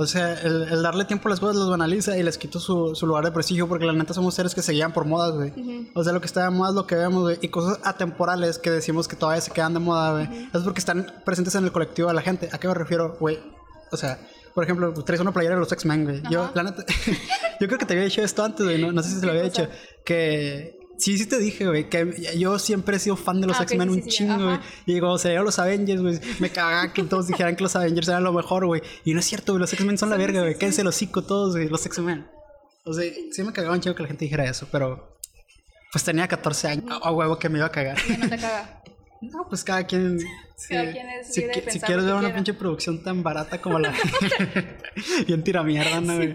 O 0.00 0.06
sea, 0.06 0.34
el, 0.34 0.62
el 0.70 0.80
darle 0.80 1.04
tiempo 1.06 1.26
a 1.26 1.30
las 1.30 1.40
cosas 1.40 1.56
los 1.56 1.68
banaliza 1.68 2.16
y 2.16 2.22
les 2.22 2.38
quita 2.38 2.60
su, 2.60 2.94
su 2.94 3.04
lugar 3.04 3.24
de 3.24 3.32
prestigio 3.32 3.66
porque 3.66 3.84
la 3.84 3.92
neta 3.92 4.14
somos 4.14 4.32
seres 4.32 4.54
que 4.54 4.62
se 4.62 4.70
guían 4.70 4.92
por 4.92 5.04
modas, 5.06 5.32
güey. 5.32 5.90
O 5.92 6.04
sea, 6.04 6.12
lo 6.12 6.20
que 6.20 6.26
está 6.26 6.44
de 6.44 6.50
moda 6.50 6.68
es 6.68 6.76
lo 6.76 6.86
que 6.86 6.94
vemos, 6.94 7.22
güey. 7.22 7.38
Y 7.42 7.48
cosas 7.48 7.80
atemporales 7.82 8.60
que 8.60 8.70
decimos 8.70 9.08
que 9.08 9.16
todavía 9.16 9.40
se 9.40 9.50
quedan 9.50 9.74
de 9.74 9.80
moda, 9.80 10.12
güey. 10.12 10.48
Es 10.54 10.62
porque 10.62 10.78
están 10.78 11.04
presentes 11.24 11.56
en 11.56 11.64
el 11.64 11.72
colectivo 11.72 12.06
de 12.06 12.14
la 12.14 12.22
gente. 12.22 12.48
¿A 12.52 12.58
qué 12.58 12.68
me 12.68 12.74
refiero, 12.74 13.16
güey? 13.18 13.40
O 13.90 13.96
sea, 13.96 14.20
por 14.54 14.62
ejemplo, 14.62 14.94
traes 15.02 15.20
una 15.20 15.32
playera 15.32 15.56
de 15.56 15.62
los 15.62 15.72
X-Men, 15.72 16.04
güey. 16.04 16.22
Yo, 16.30 16.48
la 16.54 16.62
neta, 16.62 16.84
yo 17.60 17.66
creo 17.66 17.78
que 17.80 17.84
te 17.84 17.94
había 17.94 18.04
dicho 18.04 18.22
esto 18.22 18.44
antes, 18.44 18.64
güey. 18.64 18.80
No, 18.80 18.92
no 18.92 19.02
sé 19.02 19.10
si 19.10 19.20
te 19.20 19.26
lo 19.26 19.32
¿Qué 19.32 19.38
había 19.38 19.50
dicho. 19.50 19.68
Que 20.04 20.77
Sí, 20.98 21.16
sí 21.16 21.26
te 21.26 21.38
dije, 21.38 21.64
güey, 21.66 21.88
que 21.88 22.12
yo 22.36 22.58
siempre 22.58 22.96
he 22.96 22.98
sido 22.98 23.16
fan 23.16 23.40
de 23.40 23.46
los 23.46 23.58
Ah, 23.60 23.62
X-Men 23.62 23.88
sí, 23.88 23.94
un 23.94 24.02
sí, 24.02 24.10
sí, 24.10 24.16
chingo, 24.16 24.44
güey. 24.44 24.58
Y 24.86 25.18
salieron 25.18 25.44
los 25.44 25.58
Avengers, 25.58 26.02
güey, 26.02 26.18
me 26.40 26.50
cagaba 26.50 26.92
que 26.92 27.04
todos 27.04 27.28
dijeran 27.28 27.54
que 27.54 27.62
los 27.62 27.76
Avengers 27.76 28.08
eran 28.08 28.24
lo 28.24 28.32
mejor, 28.32 28.66
güey. 28.66 28.82
Y 29.04 29.14
no 29.14 29.20
es 29.20 29.26
cierto, 29.26 29.52
güey, 29.52 29.60
los 29.60 29.72
X-Men 29.72 29.96
son 29.96 30.10
la 30.10 30.16
Sí, 30.16 30.22
verga, 30.22 30.40
sí, 30.40 30.42
güey. 30.44 30.52
sí. 30.54 30.58
Quédense 30.58 30.80
el 30.82 30.88
hocico 30.88 31.22
todos, 31.22 31.54
güey, 31.54 31.68
los 31.68 31.86
X-Men. 31.86 32.26
O 32.84 32.92
sea, 32.92 33.04
sí 33.30 33.42
me 33.44 33.52
cagaba 33.52 33.74
un 33.74 33.80
chingo 33.80 33.94
que 33.94 34.02
la 34.02 34.08
gente 34.08 34.24
dijera 34.24 34.44
eso, 34.44 34.66
pero... 34.72 35.18
Pues 35.92 36.04
tenía 36.04 36.26
14 36.28 36.68
años, 36.68 36.84
a 36.90 37.08
a 37.08 37.12
huevo 37.12 37.38
que 37.38 37.48
me 37.48 37.58
iba 37.58 37.66
a 37.66 37.72
cagar. 37.72 37.96
No 38.18 38.28
te 38.28 38.36
caga. 38.36 38.82
No, 39.20 39.48
pues 39.48 39.64
cada 39.64 39.84
quien... 39.84 40.20
sí. 40.56 40.74
Cada 40.74 40.92
quien 40.92 41.08
es 41.08 41.34
si, 41.34 41.42
de 41.42 41.54
si 41.72 41.80
quieres 41.80 42.04
ver 42.04 42.14
una 42.14 42.20
quiera. 42.20 42.34
pinche 42.36 42.54
producción 42.54 43.02
tan 43.02 43.22
barata 43.24 43.60
como 43.60 43.78
la... 43.80 43.92
Bien 45.26 45.42
tira 45.42 45.62
mierda, 45.64 46.00
¿no, 46.00 46.14
güey? 46.16 46.34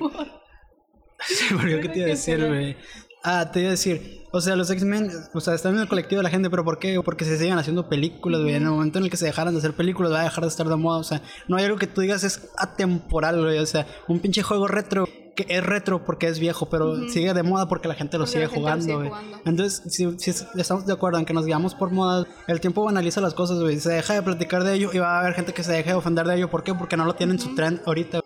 Se 1.25 1.53
me 1.53 1.61
olvidó 1.61 1.79
que 1.81 1.89
te 1.89 1.99
iba 1.99 2.07
a 2.07 2.09
decir, 2.09 2.45
güey. 2.45 2.75
Ah, 3.23 3.49
te 3.51 3.59
iba 3.61 3.69
a 3.69 3.71
decir. 3.71 4.21
O 4.31 4.41
sea, 4.41 4.55
los 4.55 4.69
X-Men, 4.69 5.11
o 5.33 5.39
sea, 5.39 5.53
están 5.53 5.75
en 5.75 5.81
el 5.81 5.87
colectivo 5.87 6.19
de 6.19 6.23
la 6.23 6.29
gente, 6.29 6.49
pero 6.49 6.65
¿por 6.65 6.79
qué? 6.79 6.99
Porque 7.05 7.23
se 7.23 7.37
siguen 7.37 7.57
haciendo 7.57 7.87
películas, 7.87 8.41
güey. 8.41 8.55
En 8.55 8.63
el 8.63 8.69
momento 8.69 8.97
en 8.97 9.05
el 9.05 9.11
que 9.11 9.17
se 9.17 9.25
dejaran 9.27 9.53
de 9.53 9.59
hacer 9.59 9.73
películas, 9.73 10.11
va 10.11 10.21
a 10.21 10.23
dejar 10.23 10.43
de 10.43 10.47
estar 10.49 10.67
de 10.67 10.75
moda. 10.75 10.97
O 10.97 11.03
sea, 11.03 11.21
no 11.47 11.55
hay 11.57 11.65
algo 11.65 11.77
que 11.77 11.87
tú 11.87 12.01
digas 12.01 12.23
es 12.23 12.49
atemporal, 12.57 13.39
güey. 13.41 13.59
O 13.59 13.65
sea, 13.65 13.85
un 14.07 14.19
pinche 14.19 14.41
juego 14.41 14.67
retro 14.67 15.07
que 15.35 15.45
es 15.49 15.63
retro 15.63 16.03
porque 16.03 16.27
es 16.27 16.37
viejo, 16.39 16.67
pero 16.69 17.07
sigue 17.09 17.33
de 17.33 17.43
moda 17.43 17.67
porque 17.67 17.87
la 17.87 17.95
gente 17.95 18.17
lo 18.17 18.25
sigue 18.27 18.41
la 18.45 18.49
gente 18.49 18.59
lo 18.59 18.61
jugando, 18.61 18.85
sigue 18.85 18.95
güey. 18.95 19.11
Entonces, 19.45 19.81
si, 19.91 20.19
si 20.19 20.29
es- 20.31 20.47
estamos 20.55 20.85
de 20.85 20.93
acuerdo 20.93 21.17
en 21.19 21.25
que 21.25 21.33
nos 21.33 21.45
guiamos 21.45 21.73
por 21.75 21.91
moda, 21.91 22.25
el 22.47 22.59
tiempo 22.59 22.83
banaliza 22.83 23.21
las 23.21 23.33
cosas, 23.35 23.59
güey. 23.59 23.79
Se 23.79 23.91
deja 23.91 24.13
de 24.15 24.21
platicar 24.23 24.63
de 24.63 24.73
ello 24.73 24.89
y 24.93 24.97
va 24.99 25.17
a 25.17 25.19
haber 25.21 25.33
gente 25.35 25.53
que 25.53 25.63
se 25.63 25.71
deje 25.71 25.89
de 25.89 25.95
ofender 25.95 26.25
de 26.27 26.35
ello. 26.35 26.49
¿Por 26.51 26.63
qué? 26.63 26.73
Porque 26.73 26.97
no 26.97 27.05
lo 27.05 27.13
tienen 27.15 27.37
en 27.37 27.41
su 27.41 27.55
trend 27.55 27.81
ahorita. 27.85 28.19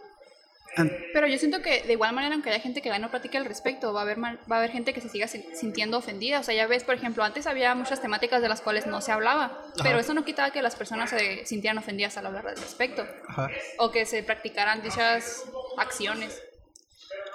Pero 1.13 1.27
yo 1.27 1.38
siento 1.38 1.62
que 1.62 1.81
de 1.84 1.93
igual 1.93 2.13
manera, 2.13 2.34
aunque 2.36 2.50
haya 2.50 2.60
gente 2.62 2.81
que 2.81 2.98
no 3.00 3.10
platique 3.10 3.38
al 3.38 3.46
respecto, 3.46 3.93
va 3.93 4.01
a 4.01 4.03
haber 4.03 4.19
va 4.22 4.38
a 4.50 4.57
haber 4.57 4.72
gente 4.72 4.93
que 4.93 5.01
se 5.01 5.10
siga 5.10 5.27
sin- 5.27 5.43
sintiendo 5.55 5.98
ofendida. 5.98 6.39
O 6.39 6.43
sea, 6.43 6.53
ya 6.55 6.67
ves, 6.67 6.84
por 6.84 6.96
ejemplo, 6.96 7.24
antes 7.24 7.48
había 7.48 7.74
muchas 7.75 8.01
temáticas 8.01 8.41
de 8.41 8.50
las 8.50 8.62
cuales 8.62 8.86
no 8.88 9.01
se 9.01 9.12
hablaba, 9.12 9.62
pero 9.84 10.00
eso 10.00 10.13
no 10.13 10.24
quitaba 10.25 10.51
que 10.51 10.62
las 10.62 10.75
personas 10.75 11.10
se 11.10 11.46
sintieran 11.46 11.77
ofendidas 11.77 12.17
al 12.17 12.25
hablar 12.27 12.48
al 12.48 12.57
respecto 12.57 13.05
Ajá. 13.27 13.50
o 13.79 13.91
que 13.91 14.05
se 14.05 14.24
practicaran 14.24 14.81
dichas 14.81 15.43
acciones. 15.77 16.41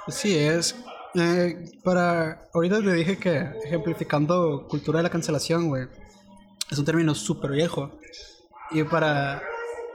Sí, 0.08 0.36
es. 0.36 0.74
eh, 1.14 1.56
para. 1.84 2.48
Ahorita 2.54 2.80
te 2.80 2.92
dije 2.92 3.18
que 3.18 3.46
ejemplificando 3.64 4.66
cultura 4.68 4.98
de 4.98 5.02
la 5.04 5.10
cancelación, 5.10 5.68
güey. 5.68 5.86
Es 6.70 6.78
un 6.78 6.84
término 6.84 7.14
súper 7.14 7.50
viejo. 7.52 7.98
Y 8.70 8.82
para. 8.84 9.42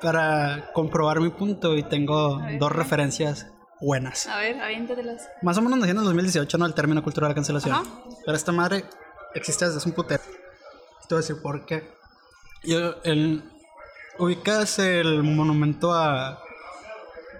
Para 0.01 0.72
comprobar 0.74 1.20
mi 1.20 1.30
punto, 1.30 1.75
y 1.75 1.84
tengo 1.84 2.39
ver, 2.39 2.60
dos 2.60 2.72
referencias 2.72 3.48
buenas. 3.82 4.27
A 4.27 4.39
ver, 4.39 4.60
aviéntatelas. 4.62 5.30
Más 5.42 5.58
o 5.58 5.62
menos 5.62 5.80
nació 5.80 5.94
en 5.94 6.00
el 6.00 6.06
2018, 6.06 6.58
¿no? 6.58 6.66
El 6.66 6.74
término 6.74 7.04
cultura 7.04 7.27
de 7.27 7.32
la 7.32 7.36
cancelación. 7.36 7.74
Ajá. 7.74 7.86
Pero 8.25 8.38
esta 8.38 8.51
madre 8.51 8.86
existe 9.34 9.66
desde 9.66 9.77
hace 9.77 9.89
un 9.89 9.96
putero. 9.96 10.24
Te 11.08 11.16
voy 11.16 11.18
a 11.18 11.22
decir 11.22 11.42
por 11.42 11.66
qué. 11.66 11.92
Yo, 12.63 12.96
el, 13.04 13.44
ubicas 14.20 14.80
el 14.80 15.24
monumento 15.24 15.94
a, 15.94 16.39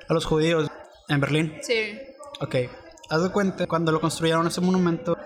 a 0.08 0.14
los 0.14 0.26
judíos 0.26 0.70
en 1.10 1.20
Berlín. 1.20 1.58
Sí. 1.62 2.00
Ok, 2.40 2.56
haz 3.10 3.24
de 3.24 3.30
cuenta, 3.30 3.68
cuando 3.68 3.92
lo 3.92 4.00
construyeron 4.00 4.46
ese 4.48 4.62
monumento, 4.62 5.18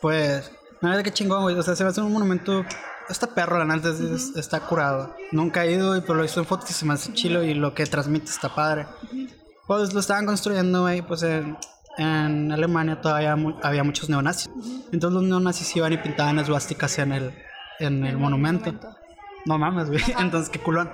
pues, 0.00 0.50
nada 0.80 1.02
que 1.02 1.12
chingón, 1.12 1.42
güey. 1.42 1.56
O 1.56 1.62
sea, 1.62 1.74
se 1.74 1.82
va 1.84 1.88
a 1.88 1.90
hacer 1.90 2.04
un 2.04 2.12
monumento. 2.12 2.64
Está 3.08 3.26
perro, 3.28 3.58
la 3.58 3.64
neta, 3.76 3.90
es- 3.90 4.00
es- 4.00 4.36
está 4.36 4.60
curado. 4.60 5.14
Nunca 5.32 5.64
he 5.64 5.72
ido, 5.72 5.92
pero 6.02 6.14
lo 6.14 6.22
visto 6.22 6.40
en 6.40 6.46
fotos 6.46 6.70
y 6.70 6.74
se 6.74 6.86
me 6.86 6.94
hace 6.94 7.12
chilo 7.12 7.42
y 7.42 7.54
lo 7.54 7.74
que 7.74 7.84
transmite 7.86 8.26
está 8.30 8.54
padre. 8.54 8.86
Pues 9.66 9.92
lo 9.92 10.00
estaban 10.00 10.26
construyendo, 10.26 10.82
güey, 10.82 11.02
pues 11.02 11.22
en, 11.22 11.56
en 11.98 12.50
Alemania 12.52 13.00
todavía 13.00 13.36
mu- 13.36 13.58
había 13.62 13.84
muchos 13.84 14.08
neonazis. 14.08 14.50
Entonces 14.92 15.12
los 15.14 15.22
neonazis 15.22 15.76
iban 15.76 15.92
y 15.92 15.98
pintaban 15.98 16.38
esvásticas 16.38 16.98
en 16.98 17.12
el, 17.12 17.34
en 17.78 18.04
el 18.06 18.16
monumento. 18.16 18.72
No 19.46 19.58
mames, 19.58 19.88
güey. 19.90 20.02
Entonces, 20.18 20.48
qué 20.50 20.58
culón. 20.58 20.90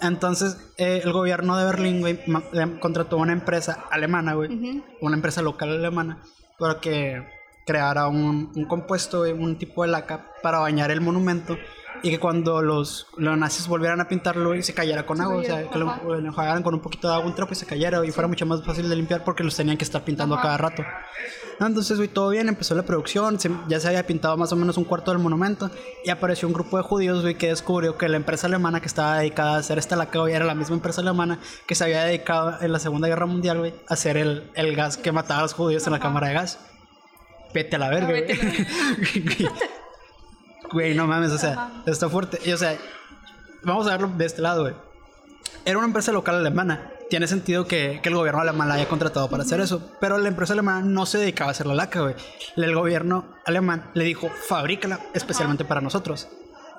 Entonces, 0.00 0.56
eh, 0.76 1.00
el 1.04 1.12
gobierno 1.12 1.56
de 1.56 1.64
Berlín, 1.64 2.00
güey, 2.00 2.20
eh, 2.52 2.78
contrató 2.80 3.16
una 3.16 3.32
empresa 3.32 3.84
alemana, 3.90 4.34
güey, 4.34 4.52
Ujú. 4.52 4.84
una 5.00 5.14
empresa 5.16 5.40
local 5.40 5.70
alemana, 5.70 6.18
para 6.58 6.80
que 6.80 7.24
creara 7.64 8.08
un, 8.08 8.52
un 8.54 8.64
compuesto, 8.66 9.20
güey, 9.20 9.32
un 9.32 9.56
tipo 9.56 9.82
de 9.82 9.88
laca 9.88 10.30
para 10.42 10.58
bañar 10.58 10.90
el 10.90 11.00
monumento 11.00 11.56
y 12.02 12.10
que 12.10 12.18
cuando 12.20 12.60
los, 12.60 13.06
los 13.16 13.38
nazis 13.38 13.66
volvieran 13.66 14.00
a 14.00 14.08
pintarlo, 14.08 14.50
güey, 14.50 14.62
se 14.62 14.74
cayera 14.74 15.06
con 15.06 15.20
agua, 15.22 15.36
o 15.36 15.42
sea, 15.44 15.70
que 15.70 15.78
lo, 15.78 16.18
enjuagaran 16.18 16.62
con 16.62 16.74
un 16.74 16.80
poquito 16.80 17.08
de 17.08 17.14
agua, 17.14 17.26
un 17.26 17.34
trapo 17.34 17.52
y 17.52 17.56
se 17.56 17.64
cayera 17.64 18.04
y 18.04 18.10
fuera 18.10 18.28
mucho 18.28 18.44
más 18.44 18.62
fácil 18.62 18.88
de 18.90 18.96
limpiar 18.96 19.24
porque 19.24 19.42
los 19.42 19.56
tenían 19.56 19.78
que 19.78 19.84
estar 19.84 20.02
pintando 20.04 20.34
a 20.34 20.42
cada 20.42 20.58
rato. 20.58 20.82
Entonces, 21.60 21.96
güey, 21.96 22.08
todo 22.08 22.30
bien, 22.30 22.48
empezó 22.48 22.74
la 22.74 22.82
producción, 22.82 23.38
se- 23.40 23.50
ya 23.68 23.78
se 23.80 23.88
había 23.88 24.04
pintado 24.06 24.36
más 24.36 24.52
o 24.52 24.56
menos 24.56 24.76
un 24.76 24.84
cuarto 24.84 25.12
del 25.12 25.20
monumento 25.20 25.70
y 26.04 26.10
apareció 26.10 26.46
un 26.48 26.52
grupo 26.52 26.76
de 26.76 26.82
judíos, 26.82 27.22
güey, 27.22 27.36
que 27.38 27.46
descubrió 27.48 27.96
que 27.96 28.08
la 28.08 28.16
empresa 28.16 28.48
alemana 28.48 28.80
que 28.80 28.86
estaba 28.88 29.18
dedicada 29.18 29.54
a 29.54 29.58
hacer 29.58 29.78
esta 29.78 29.96
laca, 29.96 30.18
güey, 30.18 30.34
era 30.34 30.44
la 30.44 30.54
misma 30.56 30.74
empresa 30.74 31.00
alemana 31.00 31.38
que 31.66 31.74
se 31.76 31.84
había 31.84 32.04
dedicado 32.04 32.60
en 32.60 32.72
la 32.72 32.80
Segunda 32.80 33.08
Guerra 33.08 33.26
Mundial, 33.26 33.72
a 33.88 33.94
hacer 33.94 34.16
el, 34.18 34.50
el 34.54 34.74
gas 34.76 34.96
que 34.98 35.12
mataba 35.12 35.38
a 35.40 35.42
los 35.44 35.54
judíos 35.54 35.86
en 35.86 35.92
la 35.92 36.00
cámara 36.00 36.28
de 36.28 36.34
gas. 36.34 36.58
Vete 37.54 37.76
a 37.76 37.78
la 37.78 37.88
verga, 37.88 38.12
Güey, 40.72 40.94
no 40.94 41.06
mames, 41.06 41.30
o 41.30 41.38
sea, 41.38 41.52
Ajá. 41.52 41.70
está 41.86 42.08
fuerte. 42.08 42.40
Y, 42.44 42.52
o 42.52 42.56
sea, 42.56 42.76
vamos 43.62 43.86
a 43.86 43.90
verlo 43.90 44.08
de 44.08 44.26
este 44.26 44.42
lado, 44.42 44.62
güey. 44.62 44.74
Era 45.64 45.78
una 45.78 45.86
empresa 45.86 46.10
local 46.10 46.34
alemana. 46.34 46.90
Tiene 47.08 47.28
sentido 47.28 47.66
que, 47.66 48.00
que 48.02 48.08
el 48.08 48.14
gobierno 48.16 48.40
alemán 48.40 48.68
la 48.68 48.74
haya 48.74 48.88
contratado 48.88 49.30
para 49.30 49.44
hacer 49.44 49.60
eso. 49.60 49.92
Pero 50.00 50.18
la 50.18 50.28
empresa 50.28 50.52
alemana 50.54 50.80
no 50.80 51.06
se 51.06 51.18
dedicaba 51.18 51.50
a 51.50 51.52
hacer 51.52 51.66
la 51.66 51.74
laca, 51.74 52.00
güey. 52.00 52.16
El 52.56 52.74
gobierno 52.74 53.24
alemán 53.44 53.90
le 53.94 54.04
dijo, 54.04 54.28
fabrícala 54.28 54.98
especialmente 55.12 55.64
para 55.64 55.80
nosotros. 55.80 56.28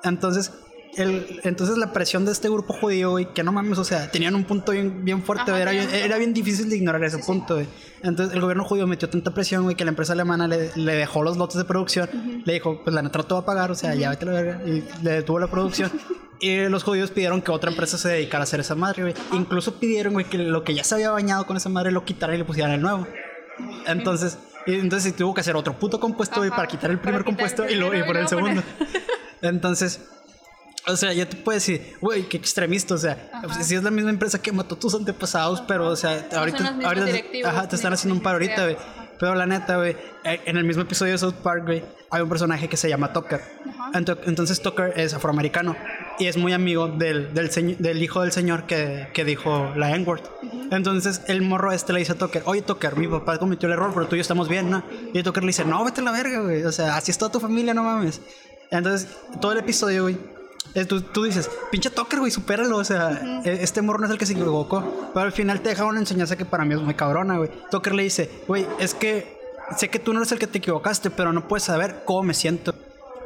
Entonces, 0.04 0.52
el, 0.96 1.40
entonces 1.44 1.76
la 1.78 1.92
presión 1.92 2.24
de 2.24 2.32
este 2.32 2.48
grupo 2.48 2.72
judío, 2.74 3.10
güey, 3.10 3.32
que 3.32 3.42
no 3.42 3.52
mames, 3.52 3.78
o 3.78 3.84
sea, 3.84 4.10
tenían 4.10 4.34
un 4.34 4.44
punto 4.44 4.72
bien, 4.72 5.04
bien 5.04 5.22
fuerte, 5.22 5.50
Ajá, 5.50 5.60
era, 5.60 5.70
bien, 5.72 5.88
era 5.90 6.18
bien 6.18 6.32
difícil 6.34 6.68
de 6.68 6.76
ignorar 6.76 7.02
ese 7.04 7.18
punto, 7.18 7.54
güey. 7.54 7.66
Entonces 8.02 8.34
el 8.34 8.40
gobierno 8.40 8.64
judío 8.64 8.86
metió 8.86 9.08
tanta 9.08 9.32
presión, 9.32 9.64
güey, 9.64 9.76
que 9.76 9.84
la 9.84 9.90
empresa 9.90 10.12
alemana 10.12 10.48
le, 10.48 10.70
le 10.74 10.94
dejó 10.94 11.22
los 11.22 11.36
lotes 11.36 11.56
de 11.56 11.64
producción, 11.64 12.08
le 12.44 12.52
dijo, 12.52 12.82
pues 12.82 12.94
la 12.94 13.02
neta 13.02 13.22
te 13.22 13.34
va 13.34 13.40
a 13.40 13.44
pagar, 13.44 13.70
o 13.70 13.74
sea, 13.74 13.94
ya 13.94 14.10
vete 14.10 14.24
a 14.24 14.28
la 14.28 14.42
verga, 14.42 14.60
y 14.66 14.84
le 15.02 15.10
detuvo 15.12 15.38
la 15.38 15.48
producción. 15.48 15.90
y 16.40 16.68
los 16.68 16.82
judíos 16.84 17.10
pidieron 17.10 17.42
que 17.42 17.50
otra 17.50 17.70
empresa 17.70 17.98
se 17.98 18.08
dedicara 18.08 18.42
a 18.42 18.44
hacer 18.44 18.60
esa 18.60 18.74
madre, 18.74 19.02
güey. 19.02 19.14
Incluso 19.32 19.78
pidieron, 19.78 20.12
güey, 20.12 20.26
que 20.26 20.38
lo 20.38 20.64
que 20.64 20.74
ya 20.74 20.84
se 20.84 20.94
había 20.94 21.10
bañado 21.10 21.46
con 21.46 21.56
esa 21.56 21.68
madre 21.68 21.90
lo 21.92 22.04
quitaran 22.04 22.34
y 22.36 22.38
le 22.38 22.44
pusieran 22.44 22.72
el 22.72 22.80
nuevo. 22.82 23.06
Entonces, 23.86 24.38
y 24.66 24.74
entonces 24.74 25.14
tuvo 25.16 25.32
que 25.34 25.40
hacer 25.40 25.56
otro 25.56 25.78
puto 25.78 26.00
compuesto, 26.00 26.40
güey, 26.40 26.50
para 26.50 26.66
quitar 26.66 26.90
el 26.90 26.98
primer 26.98 27.24
quitar 27.24 27.32
el 27.32 27.36
compuesto 27.36 27.68
y, 27.68 27.74
lo, 27.76 27.86
y 27.86 27.90
primero 27.90 28.04
y 28.04 28.06
poner 28.08 28.22
el 28.22 28.28
segundo. 28.28 28.62
poner- 28.62 29.04
Entonces, 29.42 30.00
o 30.86 30.96
sea, 30.96 31.12
ya 31.12 31.28
te 31.28 31.36
puedes 31.36 31.66
decir, 31.66 31.94
güey, 32.00 32.28
qué 32.28 32.36
extremista, 32.36 32.94
o 32.94 32.98
sea, 32.98 33.30
Ajá. 33.32 33.62
si 33.62 33.74
es 33.74 33.82
la 33.82 33.90
misma 33.90 34.10
empresa 34.10 34.40
que 34.40 34.52
mató 34.52 34.74
a 34.76 34.78
tus 34.78 34.94
antepasados, 34.94 35.60
pero, 35.62 35.88
o 35.88 35.96
sea, 35.96 36.26
ahorita, 36.34 36.76
ahorita 36.84 37.48
ajá, 37.48 37.68
te 37.68 37.76
están 37.76 37.92
haciendo 37.92 38.14
un 38.14 38.22
paro 38.22 38.34
ahorita, 38.36 38.62
güey. 38.64 38.76
ajá. 38.76 39.02
Pero 39.18 39.34
la 39.34 39.46
neta, 39.46 39.78
güey, 39.78 39.96
eh, 40.24 40.42
en 40.44 40.58
el 40.58 40.64
mismo 40.64 40.82
episodio 40.82 41.12
de 41.12 41.18
South 41.18 41.36
Park, 41.42 41.64
güey, 41.64 41.82
hay 42.10 42.20
un 42.20 42.28
personaje 42.28 42.68
que 42.68 42.76
se 42.76 42.90
llama 42.90 43.14
Tucker. 43.14 43.40
Ajá. 43.66 43.92
Ento- 43.98 44.18
Entonces 44.26 44.60
Tucker 44.60 44.92
es 44.94 45.14
afroamericano 45.14 45.74
y 46.18 46.26
es 46.26 46.36
muy 46.36 46.52
amigo 46.52 46.88
del, 46.88 47.32
del, 47.32 47.48
del 47.78 48.02
hijo 48.02 48.20
del 48.20 48.32
señor 48.32 48.66
que, 48.66 49.08
que 49.14 49.24
dijo 49.24 49.72
la 49.74 49.96
N-word. 49.96 50.20
Entonces 50.70 51.22
el 51.28 51.40
morro 51.40 51.72
este 51.72 51.94
le 51.94 52.00
dice 52.00 52.12
a 52.12 52.16
Tucker, 52.16 52.42
oye 52.44 52.60
Tucker, 52.60 52.94
mi 52.96 53.08
papá 53.08 53.38
cometió 53.38 53.66
el 53.68 53.72
error, 53.72 53.90
pero 53.94 54.06
tú 54.06 54.16
y 54.16 54.18
yo 54.18 54.22
estamos 54.22 54.50
bien, 54.50 54.68
¿no? 54.68 54.82
Y 55.14 55.22
Tucker 55.22 55.42
le 55.42 55.48
dice, 55.48 55.64
no, 55.64 55.82
vete 55.82 56.02
a 56.02 56.04
la 56.04 56.12
verga, 56.12 56.40
güey. 56.40 56.62
O 56.64 56.72
sea, 56.72 56.94
así 56.96 57.10
es 57.10 57.16
toda 57.16 57.32
tu 57.32 57.40
familia, 57.40 57.72
no 57.72 57.84
mames. 57.84 58.20
Entonces, 58.70 59.08
todo 59.40 59.52
el 59.52 59.58
episodio, 59.58 60.02
güey, 60.02 60.18
tú, 60.84 61.00
tú 61.00 61.22
dices, 61.24 61.50
pinche 61.70 61.90
Tucker, 61.90 62.18
güey, 62.20 62.30
supéralo. 62.30 62.76
O 62.76 62.84
sea, 62.84 63.40
e- 63.44 63.58
este 63.62 63.80
morro 63.82 64.00
no 64.00 64.06
es 64.06 64.12
el 64.12 64.18
que 64.18 64.26
se 64.26 64.32
equivocó. 64.34 65.10
Pero 65.14 65.26
al 65.26 65.32
final 65.32 65.60
te 65.60 65.70
deja 65.70 65.84
una 65.84 66.00
enseñanza 66.00 66.36
que 66.36 66.44
para 66.44 66.64
mí 66.64 66.74
es 66.74 66.80
muy 66.80 66.94
cabrona, 66.94 67.38
güey. 67.38 67.50
Tucker 67.70 67.94
le 67.94 68.02
dice, 68.02 68.30
güey, 68.46 68.66
es 68.78 68.94
que 68.94 69.36
sé 69.76 69.88
que 69.88 69.98
tú 69.98 70.12
no 70.12 70.20
eres 70.20 70.32
el 70.32 70.38
que 70.38 70.46
te 70.46 70.58
equivocaste, 70.58 71.10
pero 71.10 71.32
no 71.32 71.48
puedes 71.48 71.64
saber 71.64 72.02
cómo 72.04 72.22
me 72.24 72.34
siento. 72.34 72.74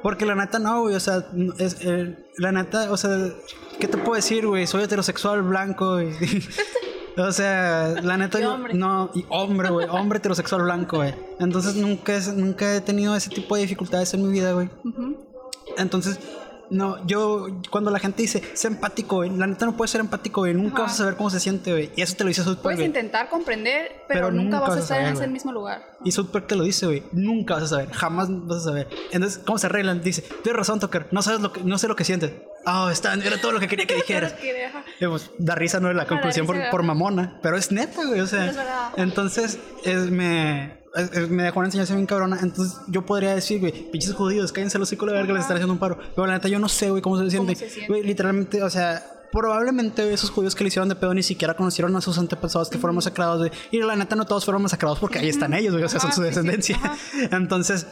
Porque 0.02 0.24
la 0.24 0.34
neta 0.34 0.58
no, 0.58 0.80
güey, 0.82 0.94
o 0.94 1.00
sea, 1.00 1.26
es, 1.58 1.76
eh, 1.82 2.16
la 2.38 2.52
neta, 2.52 2.90
o 2.90 2.96
sea, 2.96 3.18
¿qué 3.78 3.86
te 3.86 3.98
puedo 3.98 4.14
decir, 4.14 4.46
güey? 4.46 4.66
Soy 4.66 4.82
heterosexual, 4.84 5.42
blanco, 5.42 6.00
y, 6.00 6.16
o 7.18 7.30
sea, 7.32 7.96
la 8.02 8.16
neta 8.16 8.40
Y 8.40 8.44
hombre. 8.44 8.72
no, 8.72 9.10
y 9.14 9.26
hombre, 9.28 9.68
güey, 9.68 9.86
hombre 9.90 10.16
heterosexual 10.16 10.62
blanco, 10.62 10.96
güey. 10.96 11.14
Entonces 11.38 11.74
nunca, 11.74 12.18
nunca 12.34 12.76
he 12.76 12.80
tenido 12.80 13.14
ese 13.14 13.28
tipo 13.28 13.56
de 13.56 13.60
dificultades 13.60 14.14
en 14.14 14.26
mi 14.26 14.32
vida, 14.32 14.52
güey. 14.54 14.70
Entonces, 15.76 16.18
no, 16.70 17.04
yo, 17.06 17.48
cuando 17.70 17.90
la 17.90 17.98
gente 17.98 18.22
dice, 18.22 18.42
sé 18.54 18.68
empático, 18.68 19.16
güey, 19.16 19.30
la 19.30 19.46
neta 19.46 19.66
no 19.66 19.76
puedes 19.76 19.90
ser 19.90 20.00
empático, 20.00 20.42
güey, 20.42 20.54
nunca 20.54 20.74
Ajá. 20.76 20.82
vas 20.84 20.92
a 20.94 20.96
saber 20.98 21.16
cómo 21.16 21.30
se 21.30 21.40
siente, 21.40 21.72
güey. 21.72 21.90
Y 21.96 22.02
eso 22.02 22.14
te 22.16 22.24
lo 22.24 22.28
dice 22.28 22.42
South 22.44 22.58
Puedes 22.62 22.78
güey. 22.78 22.86
intentar 22.86 23.28
comprender, 23.28 23.88
pero, 24.08 24.26
Pero 24.26 24.30
nunca, 24.30 24.58
nunca 24.58 24.60
vas 24.60 24.76
a 24.76 24.80
estar 24.80 25.00
en 25.02 25.12
ese 25.14 25.26
mismo 25.26 25.52
lugar. 25.52 25.82
Y 26.04 26.12
South 26.12 26.28
Park 26.32 26.46
te 26.46 26.56
lo 26.56 26.64
dice, 26.64 26.86
güey. 26.86 27.02
Nunca 27.12 27.54
vas 27.54 27.64
a 27.64 27.66
saber. 27.68 27.90
Jamás 27.92 28.28
vas 28.46 28.58
a 28.58 28.64
saber. 28.64 28.88
Entonces, 29.12 29.42
¿cómo 29.44 29.58
se 29.58 29.66
arreglan? 29.66 30.00
Dice, 30.00 30.22
tienes 30.42 30.56
razón, 30.56 30.80
Tucker. 30.80 31.08
No 31.10 31.20
sabes 31.22 31.40
lo 31.40 31.52
que, 31.52 31.62
no 31.62 31.76
sé 31.76 31.88
lo 31.88 31.96
que 31.96 32.04
sientes. 32.04 32.32
Ah, 32.64 32.88
está, 32.92 33.14
era 33.14 33.40
todo 33.40 33.52
lo 33.52 33.60
que 33.60 33.68
quería 33.68 33.86
que 33.86 33.94
dijeras. 33.96 34.34
Pues, 35.00 35.30
da 35.38 35.54
risa, 35.54 35.80
¿no? 35.80 35.92
La 35.92 36.06
conclusión 36.06 36.46
por, 36.46 36.56
por 36.70 36.82
mamona. 36.82 37.38
Pero 37.42 37.56
es 37.56 37.70
neta, 37.72 38.04
güey. 38.06 38.20
O 38.20 38.26
sea, 38.26 38.46
Es 38.46 38.56
verdad. 38.56 38.92
entonces, 38.96 39.58
es, 39.84 40.10
me, 40.10 40.64
es- 40.64 40.70
es- 40.70 40.79
me 41.28 41.44
dejó 41.44 41.60
una 41.60 41.68
enseñanza 41.68 41.94
bien 41.94 42.06
cabrona. 42.06 42.38
Entonces 42.42 42.78
yo 42.88 43.04
podría 43.06 43.34
decir, 43.34 43.60
güey, 43.60 43.72
pinches 43.90 44.14
judíos, 44.14 44.52
cállense 44.52 44.78
los 44.78 44.88
hocico 44.88 45.06
de 45.06 45.12
verga, 45.12 45.32
les 45.32 45.42
están 45.42 45.56
haciendo 45.56 45.72
un 45.72 45.78
paro. 45.78 45.98
Pero 46.14 46.26
la 46.26 46.34
neta, 46.34 46.48
yo 46.48 46.58
no 46.58 46.68
sé, 46.68 46.90
güey, 46.90 47.02
cómo 47.02 47.18
se 47.18 47.30
siente. 47.30 47.54
se 47.54 47.70
siente? 47.70 47.92
Güey, 47.92 48.02
literalmente, 48.02 48.62
o 48.62 48.70
sea, 48.70 49.04
probablemente 49.32 50.12
esos 50.12 50.30
judíos 50.30 50.54
que 50.54 50.64
le 50.64 50.68
hicieron 50.68 50.88
de 50.88 50.96
pedo 50.96 51.14
ni 51.14 51.22
siquiera 51.22 51.54
conocieron 51.54 51.94
a 51.96 52.00
sus 52.00 52.18
antepasados 52.18 52.68
que 52.68 52.78
fueron 52.78 52.96
masacrados, 52.96 53.38
güey. 53.38 53.50
Y 53.70 53.78
la 53.78 53.96
neta, 53.96 54.16
no 54.16 54.26
todos 54.26 54.44
fueron 54.44 54.62
masacrados 54.62 54.98
porque 54.98 55.18
ahí 55.18 55.28
están 55.28 55.54
ellos, 55.54 55.72
güey, 55.72 55.84
o 55.84 55.88
sea, 55.88 56.00
son 56.00 56.10
Ajá, 56.10 56.16
su 56.16 56.22
descendencia. 56.26 56.78
Entonces, 57.30 57.86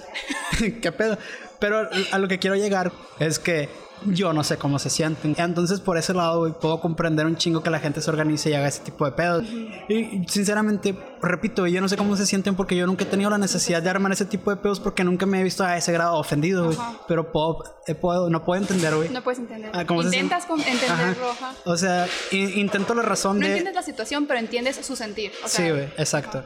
¿qué 0.82 0.92
pedo? 0.92 1.18
Pero 1.60 1.88
a 2.12 2.18
lo 2.18 2.28
que 2.28 2.38
quiero 2.38 2.56
llegar 2.56 2.92
es 3.18 3.38
que 3.38 3.68
yo 4.06 4.32
no 4.32 4.44
sé 4.44 4.56
cómo 4.56 4.78
se 4.78 4.90
sienten. 4.90 5.34
Entonces, 5.38 5.80
por 5.80 5.98
ese 5.98 6.14
lado, 6.14 6.40
güey, 6.40 6.52
puedo 6.52 6.80
comprender 6.80 7.26
un 7.26 7.36
chingo 7.36 7.62
que 7.62 7.70
la 7.70 7.78
gente 7.80 8.00
se 8.00 8.10
organice 8.10 8.50
y 8.50 8.54
haga 8.54 8.68
ese 8.68 8.80
tipo 8.82 9.04
de 9.04 9.12
pedos. 9.12 9.44
Y 9.88 10.24
sinceramente, 10.28 10.96
repito, 11.22 11.66
yo 11.66 11.80
no 11.80 11.88
sé 11.88 11.96
cómo 11.96 12.16
se 12.16 12.26
sienten 12.26 12.54
porque 12.54 12.76
yo 12.76 12.86
nunca 12.86 13.04
he 13.04 13.06
tenido 13.06 13.30
la 13.30 13.38
necesidad 13.38 13.82
de 13.82 13.90
armar 13.90 14.12
ese 14.12 14.24
tipo 14.24 14.50
de 14.50 14.56
pedos 14.56 14.80
porque 14.80 15.04
nunca 15.04 15.26
me 15.26 15.40
he 15.40 15.44
visto 15.44 15.64
a 15.64 15.76
ese 15.76 15.92
grado 15.92 16.16
ofendido, 16.16 16.66
güey. 16.66 16.76
Pero 17.06 17.32
puedo, 17.32 17.64
eh, 17.86 17.94
puedo- 17.94 18.30
no 18.30 18.44
puedo 18.44 18.60
entender, 18.60 18.94
güey. 18.94 19.08
No 19.08 19.22
puedes 19.22 19.38
entender. 19.38 19.70
Ah, 19.74 19.84
¿cómo 19.86 20.02
se 20.02 20.08
Intentas 20.08 20.46
con- 20.46 20.60
entenderlo, 20.60 21.30
Ajá. 21.30 21.54
O 21.64 21.76
sea, 21.76 22.06
intento 22.30 22.94
la 22.94 23.02
razón 23.02 23.38
No 23.38 23.44
de... 23.46 23.48
entiendes 23.52 23.74
la 23.74 23.82
situación, 23.82 24.26
pero 24.26 24.38
entiendes 24.38 24.76
su 24.84 24.96
sentir. 24.96 25.32
O 25.44 25.48
sea, 25.48 25.64
Sí, 25.66 25.70
güey, 25.70 25.84
exacto. 25.96 26.44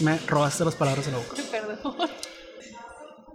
Me 0.00 0.18
robaste 0.26 0.64
las 0.64 0.74
palabras 0.74 1.06
de 1.06 1.12
la 1.12 1.18
boca. 1.18 1.30
Perdón. 1.50 1.96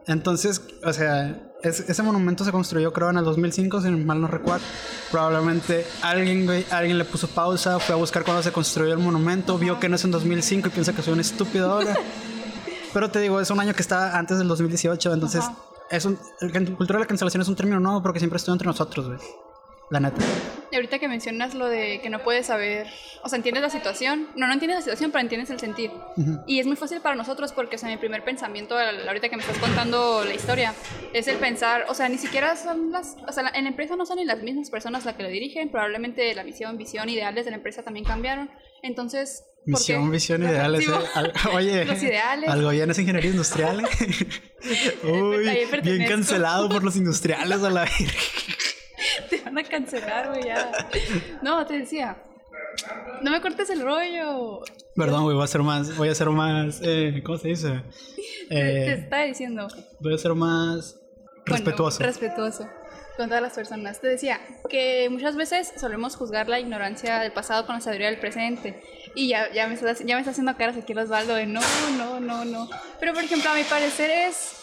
Entonces, 0.08 0.62
o 0.84 0.92
sea, 0.94 1.52
es- 1.62 1.82
ese 1.82 2.02
monumento 2.04 2.44
se 2.44 2.52
construyó 2.52 2.92
creo 2.92 3.10
en 3.12 3.18
el 3.18 3.24
2005, 3.24 3.82
si 3.82 3.90
mal 3.92 4.20
no 4.22 4.28
recuerdo. 4.28 4.66
Probablemente 5.12 5.86
alguien, 6.02 6.46
güey, 6.46 6.66
alguien 6.72 6.98
le 6.98 7.06
puso 7.06 7.28
pausa, 7.28 7.80
fue 7.80 7.94
a 7.96 7.98
buscar 7.98 8.24
cuando 8.24 8.42
se 8.44 8.52
construyó 8.52 8.94
el 8.94 9.00
monumento, 9.00 9.58
vio 9.58 9.80
que 9.80 9.88
no 9.90 9.96
es 9.96 10.04
en 10.04 10.12
2005 10.12 10.68
y 10.70 10.72
piensa 10.72 10.94
que 10.94 11.02
soy 11.02 11.14
un 11.14 11.20
estúpido 11.20 11.72
ahora. 11.72 11.96
Pero 12.94 13.10
te 13.10 13.20
digo, 13.20 13.40
es 13.40 13.50
un 13.52 13.60
año 13.60 13.74
que 13.74 13.82
está 13.82 14.18
antes 14.18 14.38
del 14.38 14.48
2018, 14.48 15.14
entonces 15.14 15.42
Ajá. 15.46 15.56
es 15.92 16.04
un, 16.06 16.20
el 16.42 16.52
can- 16.52 16.76
cultura 16.76 16.98
de 17.00 17.04
la 17.06 17.08
cancelación 17.08 17.42
es 17.42 17.48
un 17.48 17.56
término 17.56 17.80
nuevo 17.80 18.02
porque 18.04 18.20
siempre 18.20 18.38
estuvo 18.38 18.54
entre 18.54 18.68
nosotros, 18.68 19.08
güey. 19.08 19.20
La 19.92 20.00
neta. 20.00 20.22
Y 20.72 20.76
ahorita 20.76 21.00
que 21.00 21.08
mencionas 21.10 21.54
lo 21.54 21.68
de 21.68 22.00
que 22.02 22.10
no 22.10 22.24
puedes 22.24 22.46
saber, 22.48 22.88
o 23.24 23.30
sea, 23.30 23.36
entiendes 23.36 23.62
la 23.62 23.70
situación, 23.70 24.30
no, 24.38 24.48
no 24.48 24.54
entiendes 24.54 24.78
la 24.78 24.82
situación, 24.84 25.12
pero 25.12 25.22
entiendes 25.22 25.50
el 25.50 25.60
sentir. 25.60 25.92
Y 26.48 26.60
es 26.60 26.66
muy 26.66 26.78
fácil 26.78 27.02
para 27.02 27.16
nosotros 27.16 27.52
porque, 27.52 27.76
o 27.76 27.80
sea, 27.80 27.90
mi 27.90 27.98
primer 27.98 28.24
pensamiento, 28.24 28.78
ahorita 28.78 29.28
que 29.30 29.36
me 29.36 29.44
estás 29.44 29.58
contando 29.58 30.24
la 30.24 30.34
historia, 30.34 30.74
es 31.14 31.28
el 31.28 31.36
pensar, 31.38 31.86
o 31.90 31.94
sea, 31.94 32.08
ni 32.08 32.18
siquiera 32.18 32.56
son 32.56 32.92
las, 32.92 33.18
o 33.28 33.32
sea, 33.34 33.52
en 33.54 33.64
la 33.66 33.70
empresa 33.70 33.96
no 33.98 34.06
son 34.06 34.18
ni 34.18 34.26
las 34.26 34.42
mismas 34.42 34.70
personas 34.70 35.04
las 35.06 35.16
que 35.16 35.24
lo 35.24 35.30
dirigen, 35.30 35.70
probablemente 35.72 36.34
la 36.34 36.44
misión, 36.46 36.78
visión, 36.78 37.10
ideales 37.10 37.44
de 37.46 37.52
la 37.52 37.58
empresa 37.58 37.84
también 37.84 38.06
cambiaron. 38.06 38.50
Entonces. 38.82 39.44
Misión, 39.66 40.10
visión, 40.10 40.42
ideales. 40.42 40.88
eh. 40.88 40.92
Al- 41.14 41.34
Oye, 41.54 41.86
Los 41.86 42.02
ideales. 42.02 42.50
Algo 42.50 42.70
bien 42.70 42.90
es 42.90 42.98
ingeniería 42.98 43.30
industrial. 43.32 43.84
Uy, 45.04 45.68
bien 45.84 46.06
cancelado 46.08 46.70
por 46.70 46.84
los 46.84 46.96
industriales 46.96 47.62
a 47.62 47.70
la 47.70 47.82
verga. 47.82 48.14
Te 49.32 49.42
van 49.42 49.58
a 49.58 49.64
cancelar, 49.64 50.30
güey, 50.30 50.44
ya. 50.46 50.72
No, 51.42 51.66
te 51.66 51.80
decía. 51.80 52.18
No 53.22 53.32
me 53.32 53.42
cortes 53.42 53.70
el 53.70 53.82
rollo. 53.82 54.62
Perdón, 54.96 55.24
güey, 55.24 55.36
voy 55.36 55.44
a 55.44 55.48
ser 55.48 55.62
más, 55.64 55.98
voy 55.98 56.10
a 56.10 56.16
ser 56.16 56.30
más, 56.30 56.80
eh, 56.84 57.22
¿cómo 57.26 57.38
se 57.38 57.48
dice? 57.50 57.70
Te, 58.50 58.56
te 58.56 58.86
Eh, 58.90 58.94
estaba 58.94 59.24
diciendo. 59.24 59.68
voy 60.00 60.14
a 60.14 60.18
ser 60.18 60.34
más 60.36 60.96
Bueno, 60.96 61.44
respetuoso. 61.46 62.04
respetuoso 62.04 62.70
con 63.18 63.28
todas 63.28 63.42
las 63.42 63.54
personas. 63.54 64.00
Te 64.02 64.08
decía 64.08 64.40
que 64.70 65.10
muchas 65.10 65.36
veces 65.36 65.74
solemos 65.78 66.16
juzgar 66.16 66.48
la 66.50 66.60
ignorancia 66.60 67.20
del 67.20 67.32
pasado 67.34 67.66
con 67.66 67.76
la 67.76 67.82
sabiduría 67.82 68.10
del 68.10 68.20
presente. 68.20 68.82
Y 69.16 69.28
ya, 69.30 69.52
ya, 69.52 69.68
me, 69.68 69.74
estás, 69.76 70.00
ya 70.00 70.16
me 70.16 70.22
está 70.22 70.32
haciendo 70.32 70.56
caras 70.56 70.78
aquí 70.78 70.94
el 70.94 71.00
Osvaldo 71.00 71.36
de 71.36 71.46
no, 71.46 71.60
no, 71.98 72.20
no, 72.22 72.46
no. 72.46 72.70
Pero 73.00 73.14
por 73.14 73.24
ejemplo, 73.24 73.50
a 73.50 73.56
mi 73.56 73.64
parecer 73.64 74.10
es, 74.10 74.61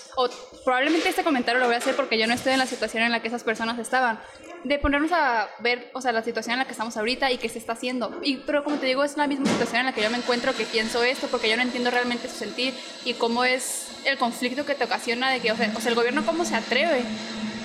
probablemente 0.64 1.09
este 1.09 1.22
comentario 1.22 1.61
lo 1.61 1.66
voy 1.66 1.74
a 1.74 1.78
hacer 1.78 1.94
porque 1.94 2.18
yo 2.18 2.26
no 2.26 2.35
estoy 2.35 2.52
en 2.52 2.59
la 2.59 2.66
situación 2.66 3.02
en 3.02 3.12
la 3.12 3.20
que 3.20 3.28
esas 3.28 3.44
personas 3.44 3.78
estaban. 3.78 4.18
De 4.64 4.78
ponernos 4.78 5.12
a 5.12 5.48
ver, 5.61 5.90
o 5.94 6.00
sea, 6.00 6.11
la 6.11 6.22
situación 6.22 6.54
en 6.54 6.59
la 6.59 6.64
que 6.64 6.72
estamos 6.72 6.96
ahorita 6.96 7.31
y 7.31 7.38
qué 7.38 7.48
se 7.48 7.59
está 7.59 7.74
haciendo. 7.74 8.18
Y, 8.22 8.38
pero 8.38 8.64
como 8.64 8.76
te 8.76 8.87
digo, 8.87 9.04
es 9.04 9.16
la 9.16 9.28
misma 9.28 9.46
situación 9.46 9.81
en 9.81 9.87
la 9.87 9.92
que 9.92 10.02
yo 10.02 10.11
me 10.11 10.18
encuentro 10.18 10.54
que 10.54 10.64
pienso 10.64 11.02
esto 11.04 11.28
porque 11.28 11.48
yo 11.48 11.57
no 11.57 11.62
entiendo 11.62 11.90
realmente 11.90 12.28
su 12.28 12.37
sentir 12.37 12.74
y 13.04 13.14
cómo 13.14 13.44
es 13.44 13.88
el 14.04 14.18
conflicto 14.18 14.66
que 14.66 14.74
te 14.74 14.85
ocasiona 14.85 15.31
de 15.31 15.40
que, 15.40 15.52
o 15.52 15.54
o 15.54 15.57
sea, 15.57 15.88
el 15.88 15.94
gobierno 15.94 16.26
cómo 16.26 16.44
se 16.44 16.57
atreve 16.57 17.04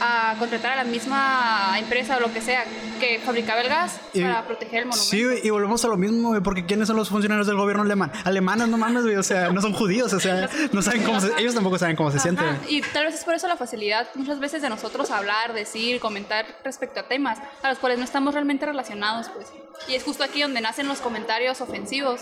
a 0.02 0.36
contratar 0.40 0.74
a 0.74 0.76
la 0.78 0.84
misma 0.84 1.76
empresa 1.78 2.18
o 2.18 2.20
lo 2.20 2.32
que 2.34 2.42
sea 2.42 2.64
que 3.00 3.20
fabricaba 3.20 3.62
el 3.62 3.70
gas 3.70 4.00
Y- 4.14 4.22
para 4.22 4.46
proteger 4.46 4.80
el 4.82 4.86
monumento. 4.88 5.10
Sí, 5.10 5.26
y 5.44 5.50
volvemos 5.50 5.84
a 5.86 5.88
lo 5.88 5.98
mismo, 5.98 6.30
güey, 6.30 6.42
porque 6.42 6.66
¿quiénes 6.66 6.88
son 6.88 6.98
los 6.98 7.10
funcionarios 7.10 7.48
del 7.48 7.58
gobierno 7.58 7.84
alemán? 7.84 8.12
Alemanes, 8.24 8.68
no 8.68 8.78
mames, 8.78 9.04
güey, 9.04 9.16
o 9.16 9.24
sea, 9.24 9.50
no 9.52 9.62
son 9.62 9.74
judíos, 9.74 10.12
o 10.14 10.20
sea, 10.20 10.50
no 10.72 10.82
saben 10.82 11.04
cómo 11.04 11.20
se, 11.22 11.32
ellos 11.38 11.54
tampoco 11.54 11.78
saben 11.78 11.96
cómo 11.96 12.12
se 12.12 12.18
Ajá, 12.18 12.24
sienten. 12.24 12.60
Y 12.68 12.82
tal 12.82 13.06
vez 13.06 13.16
es 13.16 13.24
por 13.24 13.34
eso 13.36 13.48
la 13.48 13.58
facilidad 13.58 14.08
muchas 14.16 14.40
veces 14.40 14.62
de 14.62 14.70
nosotros 14.70 15.12
hablar, 15.12 15.54
decir, 15.54 16.00
comentar 16.00 16.46
respecto 16.64 17.00
a 17.00 17.04
temas 17.08 17.40
a 17.62 17.70
los 17.70 17.80
cuales 17.80 17.98
no 18.00 18.06
estamos 18.06 18.34
realmente 18.34 18.66
relacionados, 18.66 19.30
pues. 19.30 19.48
Y 19.88 19.96
es 19.96 20.04
justo 20.04 20.24
aquí 20.24 20.42
donde 20.42 20.62
nacen 20.62 20.88
los 20.88 21.00
comentarios 21.00 21.60
ofensivos, 21.62 22.22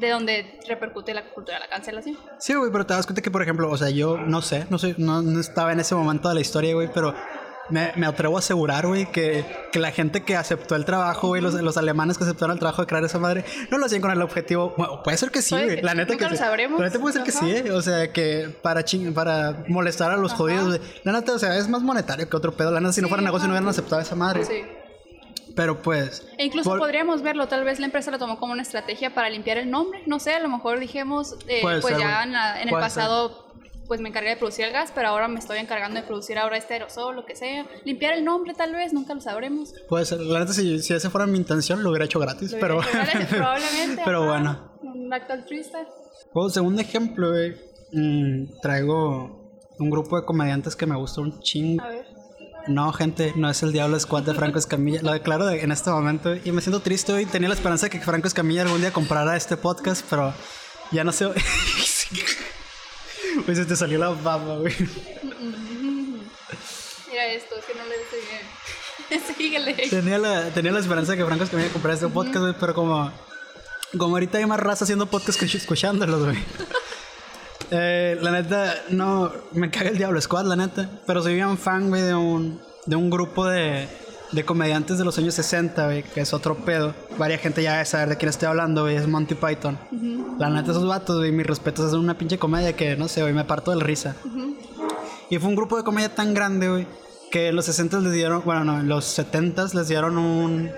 de 0.00 0.10
donde 0.10 0.58
repercute 0.66 1.14
la 1.14 1.24
cultura 1.30 1.58
de 1.58 1.64
la 1.64 1.68
cancelación. 1.68 2.16
Sí, 2.38 2.54
güey, 2.54 2.70
pero 2.72 2.86
te 2.86 2.94
das 2.94 3.06
cuenta 3.06 3.22
que, 3.22 3.30
por 3.30 3.42
ejemplo, 3.42 3.70
o 3.70 3.76
sea, 3.76 3.90
yo 3.90 4.16
no 4.16 4.42
sé, 4.42 4.66
no 4.70 4.78
sé, 4.78 4.94
no, 4.98 5.22
no 5.22 5.40
estaba 5.40 5.72
en 5.72 5.80
ese 5.80 5.94
momento 5.94 6.28
de 6.28 6.34
la 6.34 6.40
historia, 6.40 6.74
güey, 6.74 6.90
pero 6.92 7.14
me, 7.70 7.92
me 7.96 8.06
atrevo 8.06 8.36
a 8.36 8.40
asegurar, 8.40 8.86
güey, 8.86 9.06
que, 9.10 9.44
que 9.72 9.78
la 9.78 9.92
gente 9.92 10.22
que 10.24 10.36
aceptó 10.36 10.74
el 10.74 10.84
trabajo, 10.84 11.28
güey, 11.28 11.40
los, 11.40 11.54
los 11.54 11.76
alemanes 11.76 12.18
que 12.18 12.24
aceptaron 12.24 12.54
el 12.54 12.58
trabajo 12.58 12.82
de 12.82 12.88
crear 12.88 13.04
esa 13.04 13.18
madre, 13.18 13.44
no 13.70 13.78
lo 13.78 13.86
hacían 13.86 14.00
con 14.00 14.10
el 14.10 14.20
objetivo. 14.22 14.74
Bueno, 14.76 15.02
puede 15.02 15.16
ser 15.16 15.30
que 15.30 15.42
sí, 15.42 15.54
güey. 15.54 15.80
La 15.80 15.94
neta 15.94 16.12
nunca 16.12 16.26
que 16.26 16.30
lo 16.32 16.36
sí. 16.36 16.42
sabremos. 16.42 16.80
La 16.80 16.86
neta 16.86 16.98
puede 16.98 17.12
ser 17.14 17.22
que 17.22 17.32
sí, 17.32 17.50
eh. 17.50 17.70
O 17.72 17.80
sea, 17.80 18.12
que 18.12 18.48
para 18.62 18.84
ching, 18.84 19.14
para 19.14 19.64
molestar 19.68 20.10
a 20.10 20.16
los 20.16 20.32
jodidos, 20.32 20.68
güey. 20.68 20.80
La 21.04 21.12
neta, 21.12 21.32
o 21.32 21.38
sea, 21.38 21.56
es 21.56 21.68
más 21.68 21.82
monetario 21.82 22.28
que 22.28 22.36
otro 22.36 22.52
pedo. 22.52 22.70
La 22.70 22.80
neta, 22.80 22.92
si 22.92 23.02
no 23.02 23.08
fuera 23.08 23.22
negocio, 23.22 23.46
no 23.46 23.54
hubieran 23.54 23.68
aceptado 23.68 24.00
esa 24.00 24.16
madre. 24.16 24.44
Sí. 24.44 24.62
Pero 25.56 25.82
pues. 25.82 26.26
E 26.38 26.44
incluso 26.44 26.70
por- 26.70 26.78
podríamos 26.78 27.22
verlo, 27.22 27.48
tal 27.48 27.64
vez 27.64 27.78
la 27.80 27.86
empresa 27.86 28.10
lo 28.10 28.18
tomó 28.18 28.38
como 28.38 28.52
una 28.52 28.62
estrategia 28.62 29.14
para 29.14 29.28
limpiar 29.30 29.58
el 29.58 29.70
nombre, 29.70 30.02
no 30.06 30.18
sé, 30.20 30.32
a 30.34 30.40
lo 30.40 30.48
mejor 30.48 30.78
dijimos, 30.80 31.36
eh, 31.48 31.60
pues 31.62 31.84
ser, 31.84 31.98
ya 31.98 32.22
en, 32.22 32.32
la- 32.32 32.60
en 32.62 32.68
el 32.68 32.74
pasado 32.74 33.46
pues 33.88 34.00
me 34.00 34.08
encargué 34.08 34.30
de 34.30 34.36
producir 34.36 34.66
el 34.66 34.72
gas, 34.72 34.92
pero 34.94 35.08
ahora 35.08 35.26
me 35.26 35.40
estoy 35.40 35.58
encargando 35.58 36.00
de 36.00 36.06
producir 36.06 36.38
ahora 36.38 36.56
este 36.56 36.74
aerosol, 36.74 37.16
lo 37.16 37.26
que 37.26 37.34
sea. 37.34 37.66
Limpiar 37.84 38.14
el 38.14 38.24
nombre 38.24 38.54
tal 38.54 38.72
vez, 38.72 38.92
nunca 38.92 39.14
lo 39.14 39.20
sabremos. 39.20 39.74
Puede 39.88 40.04
ser. 40.04 40.20
La 40.20 40.38
neta, 40.38 40.52
si, 40.52 40.78
si 40.78 40.94
esa 40.94 41.10
fuera 41.10 41.26
mi 41.26 41.36
intención, 41.36 41.82
lo 41.82 41.90
hubiera 41.90 42.04
hecho 42.04 42.20
gratis. 42.20 42.54
Pero. 42.60 42.80
hecho, 42.80 42.88
¿vale? 42.96 43.26
Probablemente. 43.30 44.02
pero 44.04 44.22
ajá, 44.22 44.30
bueno. 44.30 44.94
Un 44.94 45.12
acto 45.12 45.32
altruista. 45.32 45.84
Como 46.32 46.48
segundo 46.50 46.80
ejemplo, 46.80 47.30
güey, 47.30 47.56
mm, 47.90 48.60
traigo 48.62 49.50
un 49.80 49.90
grupo 49.90 50.20
de 50.20 50.24
comediantes 50.24 50.76
que 50.76 50.86
me 50.86 50.94
gustó 50.96 51.22
un 51.22 51.40
chingo. 51.40 51.82
A 51.82 51.88
ver. 51.88 52.06
No, 52.66 52.92
gente, 52.92 53.32
no 53.36 53.50
es 53.50 53.62
el 53.62 53.72
Diablo 53.72 53.98
Squad 53.98 54.22
de 54.22 54.34
Franco 54.34 54.58
Escamilla. 54.58 55.00
Lo 55.02 55.12
declaro 55.12 55.46
de- 55.46 55.62
en 55.62 55.72
este 55.72 55.90
momento 55.90 56.34
y 56.36 56.52
me 56.52 56.60
siento 56.62 56.80
triste 56.80 57.12
hoy. 57.12 57.26
Tenía 57.26 57.48
la 57.48 57.54
esperanza 57.54 57.86
de 57.86 57.90
que 57.90 58.00
Franco 58.00 58.28
Escamilla 58.28 58.62
algún 58.62 58.80
día 58.80 58.92
comprara 58.92 59.36
este 59.36 59.56
podcast, 59.56 60.04
pero 60.08 60.32
ya 60.92 61.04
no 61.04 61.12
sé. 61.12 61.28
Pues 63.46 63.58
se 63.58 63.64
te 63.64 63.76
salió 63.76 63.96
la 63.98 64.08
baba, 64.08 64.56
güey. 64.58 64.74
Mira 67.08 67.26
esto, 67.26 67.54
es 67.56 67.64
que 67.64 67.74
no 67.74 67.84
le 67.84 67.98
dice 67.98 68.16
bien. 69.08 69.22
Síguele. 69.36 69.74
Tenía 69.88 70.18
la, 70.18 70.50
tenía 70.50 70.72
la 70.72 70.80
esperanza 70.80 71.12
de 71.12 71.18
que 71.18 71.24
Franco 71.24 71.44
Escamilla 71.44 71.70
comprara 71.72 71.94
este 71.94 72.08
podcast, 72.08 72.38
güey, 72.38 72.54
pero 72.58 72.74
como, 72.74 73.12
como 73.96 74.16
ahorita 74.16 74.38
hay 74.38 74.46
más 74.46 74.58
raza 74.58 74.84
haciendo 74.84 75.06
podcast 75.06 75.38
que 75.38 75.46
escuchándolos, 75.46 76.24
güey. 76.24 76.38
Eh, 77.70 78.18
la 78.20 78.30
neta, 78.32 78.74
no, 78.90 79.30
me 79.52 79.70
caga 79.70 79.90
el 79.90 79.98
Diablo 79.98 80.20
Squad, 80.20 80.46
la 80.46 80.56
neta. 80.56 80.88
Pero 81.06 81.22
soy 81.22 81.34
bien 81.34 81.56
fan, 81.58 81.88
güey, 81.88 82.02
de 82.02 82.14
un, 82.14 82.60
de 82.86 82.96
un 82.96 83.10
grupo 83.10 83.46
de, 83.46 83.88
de 84.32 84.44
comediantes 84.44 84.98
de 84.98 85.04
los 85.04 85.16
años 85.18 85.34
60, 85.34 85.84
güey, 85.84 86.02
que 86.02 86.20
es 86.22 86.32
otro 86.32 86.56
pedo. 86.56 86.94
Varia 87.18 87.38
gente 87.38 87.62
ya 87.62 87.72
debe 87.74 87.84
saber 87.84 88.08
de 88.08 88.16
quién 88.16 88.28
estoy 88.30 88.48
hablando, 88.48 88.82
güey, 88.82 88.96
es 88.96 89.06
Monty 89.06 89.34
Python. 89.36 89.78
La 90.38 90.50
neta, 90.50 90.72
esos 90.72 90.86
vatos, 90.86 91.18
güey, 91.18 91.30
mis 91.32 91.46
respetos, 91.46 91.86
hacen 91.86 92.00
una 92.00 92.18
pinche 92.18 92.38
comedia 92.38 92.74
que, 92.74 92.96
no 92.96 93.06
sé, 93.08 93.22
güey, 93.22 93.34
me 93.34 93.44
parto 93.44 93.70
de 93.70 93.76
la 93.76 93.84
risa. 93.84 94.16
Y 95.28 95.38
fue 95.38 95.48
un 95.48 95.54
grupo 95.56 95.76
de 95.76 95.84
comedia 95.84 96.12
tan 96.14 96.34
grande, 96.34 96.68
güey, 96.68 96.86
que 97.30 97.48
en 97.48 97.56
los 97.56 97.66
60 97.66 98.00
les 98.00 98.12
dieron, 98.12 98.42
bueno, 98.44 98.64
no, 98.64 98.80
en 98.80 98.88
los 98.88 99.04
70 99.04 99.66
les 99.74 99.86
dieron 99.86 100.18
un, 100.18 100.70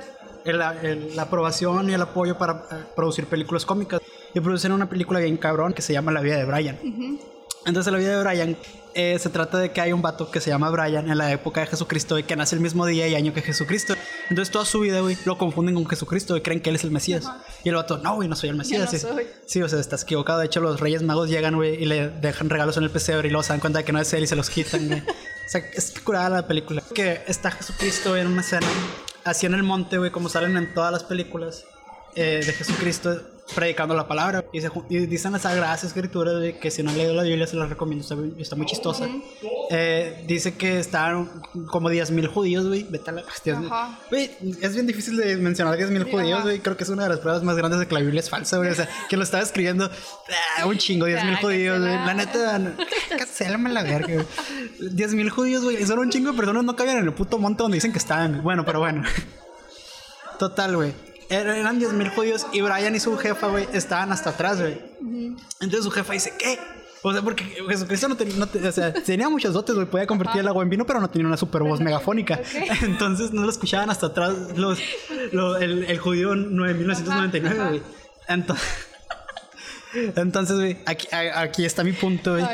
el- 0.44 0.61
el- 0.83 1.16
la 1.16 1.22
aprobación 1.22 1.88
y 1.88 1.94
el 1.94 2.02
apoyo 2.02 2.37
para 2.37 2.66
eh, 2.70 2.74
producir 2.94 3.24
películas 3.26 3.64
cómicas. 3.64 4.00
Y 4.35 4.40
producieron 4.40 4.77
una 4.77 4.88
película 4.88 5.21
bien 5.21 5.37
cabrón 5.37 5.73
que 5.73 5.83
se 5.83 5.92
llama 5.92 6.12
La 6.12 6.21
vida 6.21 6.37
de 6.37 6.45
Brian. 6.45 6.79
Entonces, 7.64 7.92
La 7.92 7.99
vida 7.99 8.16
de 8.16 8.23
Brian 8.25 8.57
eh, 8.95 9.18
se 9.18 9.31
trata 9.31 9.59
de 9.59 9.71
que 9.73 9.81
hay 9.81 9.92
un 9.92 10.03
vato 10.03 10.31
que 10.31 10.40
se 10.40 10.51
llama 10.51 10.68
Brian 10.71 11.11
en 11.11 11.16
la 11.16 11.31
época 11.33 11.61
de 11.61 11.66
Jesucristo 11.68 12.18
y 12.18 12.25
que 12.25 12.35
nace 12.37 12.55
el 12.55 12.61
mismo 12.61 12.85
día 12.87 13.07
y 13.09 13.14
año 13.14 13.33
que 13.33 13.40
Jesucristo. 13.42 13.95
Entonces, 14.29 14.51
toda 14.53 14.64
su 14.64 14.81
vida, 14.81 15.01
güey, 15.01 15.16
lo 15.25 15.38
confunden 15.38 15.75
con 15.75 15.87
Jesucristo 15.87 16.37
y 16.37 16.40
creen 16.40 16.61
que 16.61 16.71
él 16.71 16.77
es 16.77 16.85
el 16.85 16.90
Mesías. 16.90 17.31
Y 17.64 17.68
el 17.68 17.75
vato, 17.77 17.99
no, 17.99 18.16
güey, 18.16 18.29
no 18.29 18.37
soy 18.37 18.49
el 18.51 18.57
Mesías. 18.57 18.85
no 18.85 18.90
Sí. 18.90 18.99
soy. 18.99 19.27
Sí, 19.47 19.62
o 19.62 19.68
sea, 19.68 19.79
estás 19.81 20.03
equivocado. 20.03 20.40
De 20.40 20.47
hecho, 20.47 20.61
los 20.61 20.81
Reyes 20.81 21.03
Magos 21.03 21.29
llegan, 21.29 21.55
güey, 21.57 21.83
y 21.83 21.87
le 21.87 22.09
dejan 22.09 22.51
regalos 22.51 22.77
en 22.77 22.85
el 22.85 22.90
pesebre 22.90 23.29
y 23.29 23.31
luego 23.31 23.42
se 23.45 23.51
dan 23.53 23.61
cuenta 23.61 23.79
de 23.81 23.85
que 23.85 23.92
no 23.92 24.01
es 24.01 24.12
él 24.12 24.25
y 24.25 24.27
se 24.27 24.37
los 24.37 24.51
quitan, 24.51 24.88
güey. 24.88 25.01
o 25.01 25.49
sea, 25.49 25.61
es 25.75 25.95
curada 26.01 26.29
la 26.31 26.47
película. 26.47 26.83
Que 26.95 27.23
está 27.27 27.51
Jesucristo 27.51 28.16
en 28.16 28.27
una 28.27 28.40
escena, 28.40 28.66
así 29.25 29.47
en 29.47 29.55
el 29.55 29.62
monte, 29.62 29.99
güey, 29.99 30.11
como 30.11 30.29
salen 30.29 30.57
en 30.57 30.75
todas 30.75 30.90
las 30.92 31.05
películas 31.05 31.64
eh, 32.14 32.42
de 32.45 32.53
Jesucristo. 32.53 33.21
Predicando 33.55 33.94
la 33.94 34.07
palabra. 34.09 34.44
Y, 34.52 34.61
se, 34.61 34.70
y 34.88 34.98
dicen 35.07 35.33
las 35.33 35.42
sagradas 35.42 35.85
escrituras 35.85 36.40
de 36.40 36.59
que 36.59 36.70
si 36.70 36.83
no 36.83 36.90
han 36.90 36.96
leído 36.98 37.14
la 37.14 37.22
Biblia 37.22 37.46
se 37.46 37.57
las 37.57 37.68
recomiendo, 37.68 38.02
está, 38.02 38.14
muy- 38.16 38.35
está 38.40 38.57
muy 38.57 38.66
chistosa. 38.66 39.07
Eh, 39.70 40.24
dice 40.26 40.55
que 40.55 40.78
estaban 40.78 41.28
como 41.70 41.90
10.000 41.90 42.26
judíos, 42.28 42.66
güey. 42.66 42.85
Vete 42.88 43.11
a 43.11 43.12
la... 43.14 43.22
10,000. 43.44 43.66
Ajá. 43.70 43.98
Güey, 44.11 44.31
es 44.61 44.74
bien 44.74 44.87
difícil 44.87 45.16
de 45.16 45.37
mencionar 45.37 45.78
10.000 45.78 46.05
Sí, 46.05 46.11
judíos, 46.11 46.42
güey. 46.42 46.61
Creo 46.61 46.76
que 46.76 46.85
es 46.85 46.90
una 46.90 47.02
de 47.05 47.09
las 47.11 47.18
pruebas 47.20 47.42
más 47.42 47.57
grandes 47.57 47.81
de 47.81 47.87
que 47.87 47.94
la 47.94 48.00
Biblia 48.00 48.20
es 48.20 48.31
falsa, 48.31 48.57
güey. 48.59 48.70
O 48.70 48.74
sea, 48.74 48.88
que 49.09 49.16
lo 49.16 49.22
estaba 49.24 49.42
escribiendo 49.42 49.90
ah, 50.59 50.66
un 50.66 50.78
chingo, 50.78 51.07
10.000 51.07 51.35
Ah, 51.35 51.38
judíos, 51.40 51.81
güey. 51.81 51.94
La 51.94 52.14
neta, 52.14 52.59
no- 52.59 52.72
cancélame 53.18 53.70
la 53.70 53.83
verga, 53.83 54.14
güey. 54.14 54.26
10.000 54.81 55.28
judíos, 55.31 55.62
güey. 55.64 55.85
Solo 55.87 56.02
un 56.02 56.11
chingo 56.11 56.31
de 56.33 56.37
personas 56.37 56.64
no 56.64 56.74
cabían 56.76 56.98
en 56.98 57.05
el 57.05 57.12
puto 57.12 57.38
monte 57.38 57.62
donde 57.62 57.76
dicen 57.76 57.92
que 57.92 57.98
estaban. 57.98 58.42
Bueno, 58.42 58.64
pero 58.64 58.78
bueno. 58.81 59.02
Total, 60.38 60.74
güey. 60.76 60.92
Er- 61.33 61.49
Eran 61.49 61.81
10.000 61.81 62.14
judíos 62.14 62.47
y 62.53 62.61
Brian 62.61 62.95
y 62.95 63.01
su 63.01 63.16
jefa, 63.16 63.49
güey, 63.49 63.66
estaban 63.73 64.12
hasta 64.12 64.31
atrás, 64.31 64.61
güey. 64.61 64.79
Entonces 65.61 65.85
su 65.85 65.90
jefa 65.90 66.12
dice, 66.12 66.33
¿qué? 66.38 66.59
O 67.05 67.12
sea, 67.12 67.21
porque 67.23 67.42
Jesucristo 67.68 68.09
no, 68.09 68.16
tenía, 68.16 68.37
no 68.37 68.47
te- 68.47 68.64
o 68.68 68.71
sea, 68.71 68.92
tenía 68.92 69.29
muchos 69.29 69.53
dotes, 69.55 69.75
güey, 69.75 69.88
podía 69.88 70.07
convertir 70.07 70.40
el 70.42 70.47
agua 70.49 70.62
en 70.62 70.71
vino, 70.71 70.87
pero 70.87 71.01
no 71.01 71.11
tenía 71.11 71.27
una 71.27 71.37
super 71.37 71.62
voz 71.64 71.81
megafónica. 71.87 72.40
Entonces 72.83 73.33
no 73.33 73.42
lo 73.42 73.51
escuchaban 73.51 73.90
hasta 73.90 74.07
atrás 74.07 74.35
los, 74.57 74.79
lo- 75.33 75.57
el, 75.57 75.85
el 75.85 75.99
judío 75.99 76.37
9999, 76.37 77.59
Ajá, 77.61 77.68
güey. 77.71 77.83
Entonces, 78.29 78.64
entonces, 79.94 80.57
güey, 80.57 80.76
aquí, 80.87 81.64
está 81.64 81.85
mi 81.85 81.92
punto, 81.92 82.33
güey. 82.38 82.44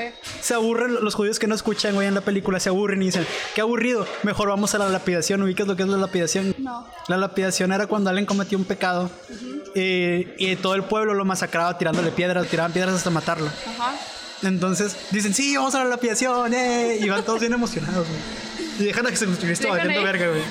Se 0.40 0.54
aburren 0.54 0.94
los 1.04 1.14
judíos 1.14 1.38
que 1.38 1.46
no 1.46 1.54
escuchan, 1.54 1.94
güey, 1.94 2.08
en 2.08 2.14
la 2.14 2.20
película, 2.20 2.58
se 2.60 2.68
aburren 2.68 3.02
y 3.02 3.06
dicen, 3.06 3.26
qué 3.54 3.60
aburrido, 3.60 4.06
mejor 4.22 4.48
vamos 4.48 4.74
a 4.74 4.78
la 4.78 4.88
lapidación, 4.88 5.42
¿ubicas 5.42 5.66
lo 5.66 5.76
que 5.76 5.82
es 5.82 5.88
la 5.88 5.96
lapidación? 5.98 6.54
No. 6.58 6.86
La 7.08 7.16
lapidación 7.16 7.72
era 7.72 7.86
cuando 7.86 8.10
alguien 8.10 8.26
cometió 8.26 8.58
un 8.58 8.64
pecado 8.64 9.10
y, 9.74 10.26
y 10.38 10.56
todo 10.60 10.74
el 10.74 10.82
pueblo 10.84 11.14
lo 11.14 11.24
masacraba 11.24 11.76
tirándole 11.78 12.10
piedras, 12.10 12.46
tiraban 12.48 12.72
piedras 12.72 12.94
hasta 12.94 13.10
matarlo. 13.10 13.46
Ajá. 13.46 13.94
Entonces 14.42 14.96
dicen, 15.10 15.34
sí, 15.34 15.56
vamos 15.56 15.74
a 15.74 15.80
la 15.82 15.90
lapidación, 15.90 16.54
¡eh! 16.54 16.98
Y 17.00 17.08
van 17.08 17.24
todos 17.24 17.40
bien 17.40 17.52
emocionados, 17.52 18.06
güey. 18.06 18.20
Y 18.80 18.84
dejan 18.84 19.06
a 19.06 19.10
Jesucristo 19.10 19.64
Dejan 19.64 19.78
valiendo 19.78 19.98
ahí. 20.00 20.04
verga, 20.06 20.28
güey. 20.28 20.42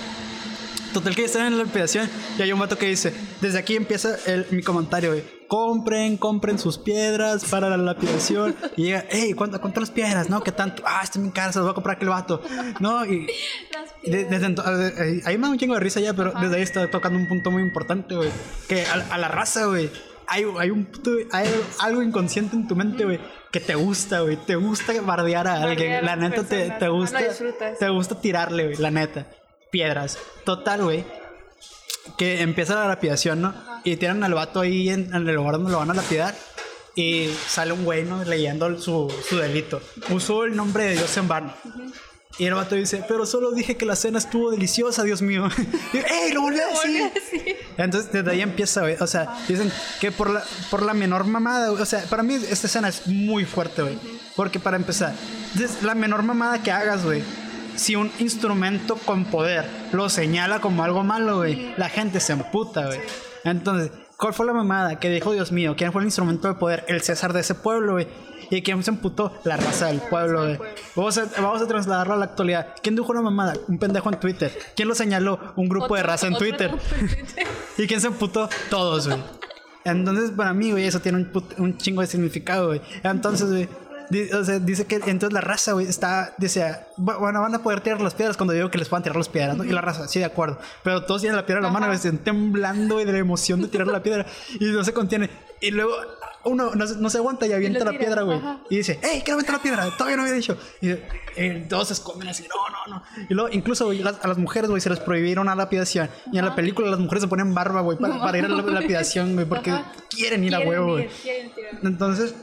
Total 0.94 1.16
que 1.16 1.22
ya 1.22 1.26
están 1.28 1.46
en 1.48 1.58
la 1.58 1.64
lapidación 1.64 2.10
y 2.38 2.42
hay 2.42 2.52
un 2.52 2.60
vato 2.60 2.78
que 2.78 2.88
dice, 2.88 3.14
desde 3.40 3.58
aquí 3.60 3.76
empieza 3.76 4.18
el- 4.26 4.46
mi 4.52 4.62
comentario, 4.64 5.12
güey. 5.12 5.24
Compren, 5.48 6.18
compren 6.18 6.60
sus 6.60 6.78
piedras 6.78 7.46
para 7.46 7.70
la 7.70 7.78
lapidación. 7.78 8.56
Y 8.76 8.84
llega, 8.86 9.06
hey, 9.10 9.34
¿cuánto, 9.34 9.60
¿cuántas 9.62 9.82
las 9.82 9.92
piedras? 9.92 10.30
No, 10.30 10.44
¿qué 10.44 10.52
tanto? 10.52 10.84
Ah, 10.86 11.02
están 11.04 11.22
bien 11.24 11.32
caras, 11.32 11.54
se 11.54 11.60
las 11.60 11.68
va 11.68 11.72
a 11.72 11.74
comprar 11.74 11.96
aquel 11.96 12.10
vato. 12.10 12.42
No, 12.80 13.06
y, 13.06 13.28
de- 14.04 14.26
desde 14.26 14.46
entonces, 14.46 15.26
ahí- 15.26 15.38
me 15.38 15.44
da 15.48 15.52
un 15.52 15.58
chingo 15.58 15.74
de 15.76 15.80
risa 15.80 16.00
ya, 16.02 16.14
pero 16.14 16.34
desde 16.40 16.56
ahí 16.58 16.62
está 16.64 16.90
tocando 16.92 17.18
un 17.18 17.28
punto 17.28 17.50
muy 17.52 17.62
importante, 17.64 18.16
güey. 18.16 18.30
Que 18.68 18.86
a, 18.86 18.94
a 19.14 19.18
la 19.18 19.30
raza, 19.30 19.66
güey, 19.68 19.90
hay, 20.28 20.46
hay 20.60 20.70
un 20.70 20.86
puto- 20.86 21.16
hay 21.32 21.48
algo 21.80 22.04
inconsciente 22.04 22.56
en 22.58 22.68
tu 22.68 22.76
mente, 22.76 23.06
güey, 23.06 23.20
que 23.52 23.62
te 23.62 23.76
gusta, 23.76 24.20
güey. 24.22 24.36
Te 24.36 24.56
gusta 24.58 24.92
bardear 25.02 25.48
a 25.48 25.62
alguien. 25.62 25.94
Bardear 25.94 26.04
La 26.04 26.16
neta 26.18 26.44
te, 26.44 26.70
te 26.72 26.88
gusta. 26.90 27.20
disfrutas. 27.20 27.80
Te 27.80 27.88
gusta 27.90 28.20
tirarle, 28.20 28.66
güey, 28.66 28.76
la 28.78 28.92
neta. 28.92 29.28
Piedras. 29.72 30.18
Total, 30.44 30.84
güey. 30.84 31.06
Que 32.18 32.42
empieza 32.42 32.76
la 32.76 32.88
lapidación, 32.88 33.42
¿no? 33.42 33.54
Y 33.84 33.96
tiran 33.98 34.24
al 34.24 34.34
vato 34.34 34.60
ahí 34.62 34.90
en, 34.90 35.14
en 35.14 35.28
el 35.28 35.36
lugar 35.36 35.54
donde 35.54 35.72
lo 35.72 35.80
van 35.80 35.92
a 35.92 35.94
lapidar. 35.94 36.36
Y 36.96 37.30
sale 37.48 37.74
un 37.74 37.86
güey, 37.86 38.04
¿no? 38.04 38.24
Leyendo 38.24 38.80
su, 38.82 39.14
su 39.28 39.38
delito. 39.38 39.82
Usó 40.10 40.46
el 40.46 40.56
nombre 40.56 40.86
de 40.86 40.94
Dios 40.94 41.16
en 41.18 41.28
vano. 41.28 41.54
Y 42.40 42.46
el 42.46 42.54
vato 42.54 42.76
dice, 42.76 43.04
pero 43.08 43.26
solo 43.26 43.52
dije 43.52 43.78
que 43.78 43.86
la 43.86 43.96
cena 43.96 44.20
estuvo 44.20 44.52
deliciosa, 44.52 45.04
Dios 45.04 45.22
mío. 45.22 45.48
Y, 45.94 45.98
¡Ey! 45.98 46.34
Lo 46.34 46.42
volví 46.42 46.60
a 46.60 46.68
decir. 46.68 47.58
Entonces 47.78 48.12
desde 48.12 48.30
ahí 48.32 48.42
empieza, 48.42 48.82
güey. 48.82 48.96
O 49.00 49.08
sea, 49.08 49.38
dicen 49.48 49.72
que 50.00 50.12
por 50.12 50.30
la, 50.30 50.44
por 50.70 50.84
la 50.84 50.94
menor 50.94 51.24
mamada, 51.26 51.70
güey. 51.70 51.82
O 51.82 51.86
sea, 51.86 52.04
para 52.04 52.22
mí 52.22 52.36
esta 52.36 52.68
escena 52.68 52.90
es 52.90 53.08
muy 53.08 53.46
fuerte, 53.46 53.82
güey. 53.82 53.98
Porque 54.36 54.60
para 54.60 54.78
empezar, 54.78 55.14
la 55.82 55.96
menor 55.96 56.22
mamada 56.24 56.62
que 56.62 56.72
hagas, 56.72 57.04
güey. 57.04 57.24
Si 57.78 57.96
un 57.96 58.12
instrumento 58.20 58.96
con 58.96 59.26
poder 59.26 59.70
lo 59.94 60.10
señala 60.10 60.60
como 60.60 60.84
algo 60.84 61.04
malo, 61.04 61.38
güey, 61.38 61.74
la 61.78 61.90
gente 61.90 62.20
se 62.20 62.34
emputa, 62.34 62.88
güey. 62.88 63.00
Entonces, 63.44 63.92
¿cuál 64.18 64.34
fue 64.34 64.48
la 64.48 64.54
mamada 64.54 65.00
que 65.00 65.10
dijo 65.10 65.32
Dios 65.32 65.52
mío? 65.52 65.76
¿Quién 65.78 65.94
fue 65.94 66.02
el 66.02 66.08
instrumento 66.08 66.48
de 66.48 66.56
poder? 66.56 66.84
El 66.88 67.02
César 67.02 67.34
de 67.34 67.42
ese 67.42 67.54
pueblo, 67.54 67.94
güey. 67.94 68.08
¿Y 68.50 68.64
quién 68.64 68.82
se 68.84 68.90
emputó? 68.90 69.32
La 69.44 69.58
raza 69.58 69.88
del 69.88 70.02
pueblo, 70.02 70.42
güey. 70.42 70.60
Vamos 70.96 71.18
a, 71.20 71.26
vamos 71.40 71.62
a 71.62 71.68
trasladarlo 71.68 72.16
a 72.16 72.18
la 72.18 72.26
actualidad. 72.26 72.74
¿Quién 72.82 72.96
dijo 72.96 73.12
una 73.12 73.22
mamada? 73.22 73.54
Un 73.68 73.78
pendejo 73.78 74.10
en 74.10 74.20
Twitter. 74.20 74.58
¿Quién 74.76 74.88
lo 74.88 74.96
señaló? 74.96 75.40
Un 75.56 75.70
grupo 75.70 75.96
de 75.96 76.04
raza 76.04 76.28
en 76.28 76.36
Twitter. 76.36 76.72
¿Y 77.78 77.86
quién 77.86 78.02
se 78.02 78.08
emputó? 78.08 78.50
Todos, 78.70 79.08
güey. 79.08 79.22
Entonces, 79.86 80.32
para 80.32 80.54
mí, 80.54 80.72
güey, 80.72 80.86
eso 80.86 81.00
tiene 81.00 81.20
un, 81.20 81.44
un 81.60 81.78
chingo 81.78 82.02
de 82.02 82.08
significado, 82.08 82.68
güey. 82.68 82.82
Entonces, 83.04 83.50
güey, 83.50 83.70
o 84.34 84.44
sea, 84.44 84.60
dice 84.60 84.86
que 84.86 84.96
entonces 84.96 85.34
la 85.34 85.42
raza, 85.42 85.74
güey, 85.74 85.86
está, 85.88 86.36
"Bu- 86.98 87.20
bueno, 87.20 87.42
van 87.42 87.56
a 87.56 87.60
poder 87.64 87.82
tirar 87.82 88.02
las 88.02 88.14
piedras 88.14 88.38
cuando 88.38 88.54
digo 88.54 88.70
que 88.72 88.78
les 88.78 88.88
puedan 88.90 89.04
tirar 89.04 89.18
las 89.18 89.30
piedras, 89.30 89.58
¿no? 89.58 89.64
Y 89.64 89.70
la 89.70 89.82
raza, 89.82 90.08
sí, 90.08 90.20
de 90.20 90.26
acuerdo. 90.26 90.60
Pero 90.84 91.04
todos 91.06 91.22
tienen 91.22 91.36
la 91.36 91.46
piedra 91.46 91.60
en 91.60 91.64
la 91.66 91.72
mano, 91.72 91.92
están 91.92 92.18
temblando, 92.20 92.96
güey, 92.96 93.06
de 93.06 93.12
la 93.14 93.18
emoción 93.20 93.62
de 93.62 93.68
tirar 93.68 93.88
la 93.88 94.02
piedra. 94.04 94.26
Y 94.60 94.66
no 94.66 94.84
se 94.84 94.94
contiene. 94.94 95.30
Y 95.60 95.72
luego 95.72 95.94
uno 96.44 96.72
no, 96.76 96.88
se- 96.88 96.96
no 96.98 97.10
se 97.10 97.18
aguanta 97.18 97.46
y 97.48 97.52
avienta 97.52 97.84
la 97.84 97.98
piedra, 97.98 98.22
güey. 98.22 98.40
Y 98.70 98.78
dice, 98.78 99.00
hey, 99.02 99.22
quiero 99.26 99.34
aventar 99.36 99.56
la 99.58 99.62
piedra, 99.62 99.90
todavía 99.98 100.16
no 100.18 100.22
había 100.24 100.36
dicho. 100.36 100.58
Y 100.82 100.92
eh, 101.36 101.66
todos 101.68 101.88
se 101.88 101.94
esconden 101.96 102.28
así, 102.30 102.44
no, 102.48 102.94
no, 102.94 103.00
no. 103.00 103.04
Y 103.30 103.34
luego, 103.34 103.50
incluso, 103.52 103.92
las- 103.92 104.24
a 104.24 104.28
las 104.28 104.38
mujeres, 104.38 104.70
güey, 104.70 104.80
se 104.82 104.90
les 104.90 105.00
prohibieron 105.00 105.50
a 105.50 105.56
la 105.56 105.64
lapidación. 105.64 106.10
Y 106.32 106.38
en 106.38 106.46
la 106.46 106.56
película 106.56 106.90
las 106.90 107.00
mujeres 107.00 107.24
se 107.24 107.28
ponen 107.28 107.54
barba, 107.54 107.82
güey, 107.82 107.98
para, 107.98 108.20
para 108.22 108.38
ir 108.38 108.46
a 108.46 108.50
la 108.50 108.62
lapidación, 108.62 109.34
güey, 109.34 109.46
porque 109.48 109.72
Ajá. 109.72 109.92
quieren 110.10 110.44
ir 110.44 110.56
a 110.56 110.60
huevo, 110.60 110.94
güey. 110.94 111.10
Entonces, 111.84 112.36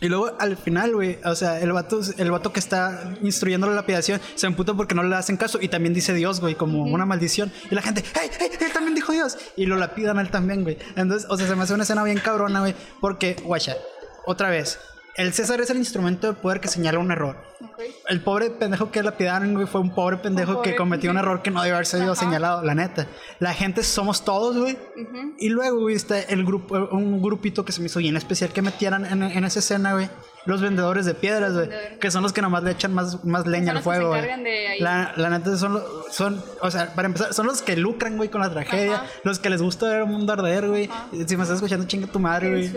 y 0.00 0.08
luego 0.08 0.32
al 0.38 0.56
final, 0.56 0.94
güey, 0.94 1.18
o 1.24 1.34
sea, 1.34 1.60
el 1.60 1.72
vato, 1.72 2.00
el 2.16 2.30
vato 2.30 2.52
que 2.52 2.60
está 2.60 3.14
instruyendo 3.22 3.66
la 3.66 3.74
lapidación 3.74 4.20
se 4.34 4.46
emputa 4.46 4.74
porque 4.74 4.94
no 4.94 5.02
le 5.02 5.14
hacen 5.14 5.36
caso 5.36 5.58
y 5.60 5.68
también 5.68 5.92
dice 5.92 6.14
Dios, 6.14 6.40
güey, 6.40 6.54
como 6.54 6.84
una 6.84 7.04
maldición. 7.04 7.52
Y 7.70 7.74
la 7.74 7.82
gente, 7.82 8.02
¡hey, 8.14 8.30
hey! 8.38 8.50
Él 8.60 8.72
también 8.72 8.94
dijo 8.94 9.12
Dios. 9.12 9.36
Y 9.56 9.66
lo 9.66 9.76
lapidan 9.76 10.18
a 10.18 10.22
él 10.22 10.30
también, 10.30 10.62
güey. 10.62 10.78
Entonces, 10.96 11.28
o 11.30 11.36
sea, 11.36 11.46
se 11.46 11.54
me 11.54 11.62
hace 11.64 11.74
una 11.74 11.82
escena 11.82 12.02
bien 12.02 12.18
cabrona, 12.18 12.60
güey, 12.60 12.74
porque, 13.00 13.36
guacha, 13.44 13.76
otra 14.24 14.48
vez, 14.48 14.78
el 15.16 15.32
César 15.32 15.60
es 15.60 15.70
el 15.70 15.76
instrumento 15.76 16.26
de 16.28 16.32
poder 16.34 16.60
que 16.60 16.68
señala 16.68 16.98
un 16.98 17.10
error. 17.10 17.36
Ok. 17.62 17.80
El 18.08 18.22
pobre 18.22 18.50
pendejo 18.50 18.90
que 18.90 19.02
lapidaron, 19.02 19.66
fue 19.66 19.80
un 19.80 19.94
pobre 19.94 20.16
pendejo 20.16 20.50
Un 20.52 20.56
pobre 20.58 20.70
que 20.70 20.76
cometió 20.76 21.10
un 21.10 21.16
pendejo. 21.16 21.32
error 21.32 21.42
que 21.42 21.50
no 21.50 21.60
debió 21.62 21.74
haber 21.74 21.86
sido 21.86 22.14
señalado, 22.14 22.62
la 22.64 22.74
neta. 22.74 23.06
La 23.38 23.52
gente 23.52 23.82
somos 23.82 24.24
todos, 24.24 24.56
güey. 24.56 24.74
Ujú. 24.96 25.34
Y 25.38 25.48
luego, 25.50 25.80
güey, 25.80 25.94
está 25.94 26.18
el 26.20 26.44
grupo, 26.44 26.88
un 26.92 27.20
grupito 27.20 27.64
que 27.64 27.72
se 27.72 27.80
me 27.80 27.86
hizo 27.86 27.98
bien 27.98 28.16
especial 28.16 28.50
que 28.52 28.62
metieran 28.62 29.04
en, 29.04 29.22
en 29.22 29.44
esa 29.44 29.58
escena, 29.58 29.92
güey. 29.92 30.08
Los 30.46 30.62
vendedores 30.62 31.04
de 31.04 31.12
piedras, 31.12 31.52
güey. 31.52 31.68
Que 32.00 32.10
son 32.10 32.22
los 32.22 32.32
que 32.32 32.40
nomás 32.40 32.62
le 32.62 32.70
echan 32.70 32.94
más, 32.94 33.22
más 33.26 33.46
leña 33.46 33.72
al 33.72 33.82
fuego, 33.82 34.08
güey. 34.08 34.22
La, 34.80 35.12
la 35.16 35.28
neta 35.28 35.54
son, 35.58 35.74
los- 35.74 35.84
son, 36.14 36.42
o 36.62 36.70
sea, 36.70 36.94
para 36.94 37.06
empezar, 37.06 37.34
son 37.34 37.46
los 37.46 37.60
que 37.60 37.76
lucran, 37.76 38.16
güey, 38.16 38.30
con 38.30 38.40
la 38.40 38.50
tragedia. 38.50 38.94
Ajá. 38.96 39.06
Los 39.22 39.38
que 39.38 39.50
les 39.50 39.60
gusta 39.60 39.86
ver 39.88 39.98
el 40.00 40.06
mundo 40.06 40.32
arder, 40.32 40.66
güey. 40.68 40.88
Si 41.26 41.36
me 41.36 41.42
estás 41.42 41.56
escuchando, 41.56 41.86
chinga 41.86 42.06
tu 42.06 42.18
madre, 42.20 42.48
güey. 42.48 42.72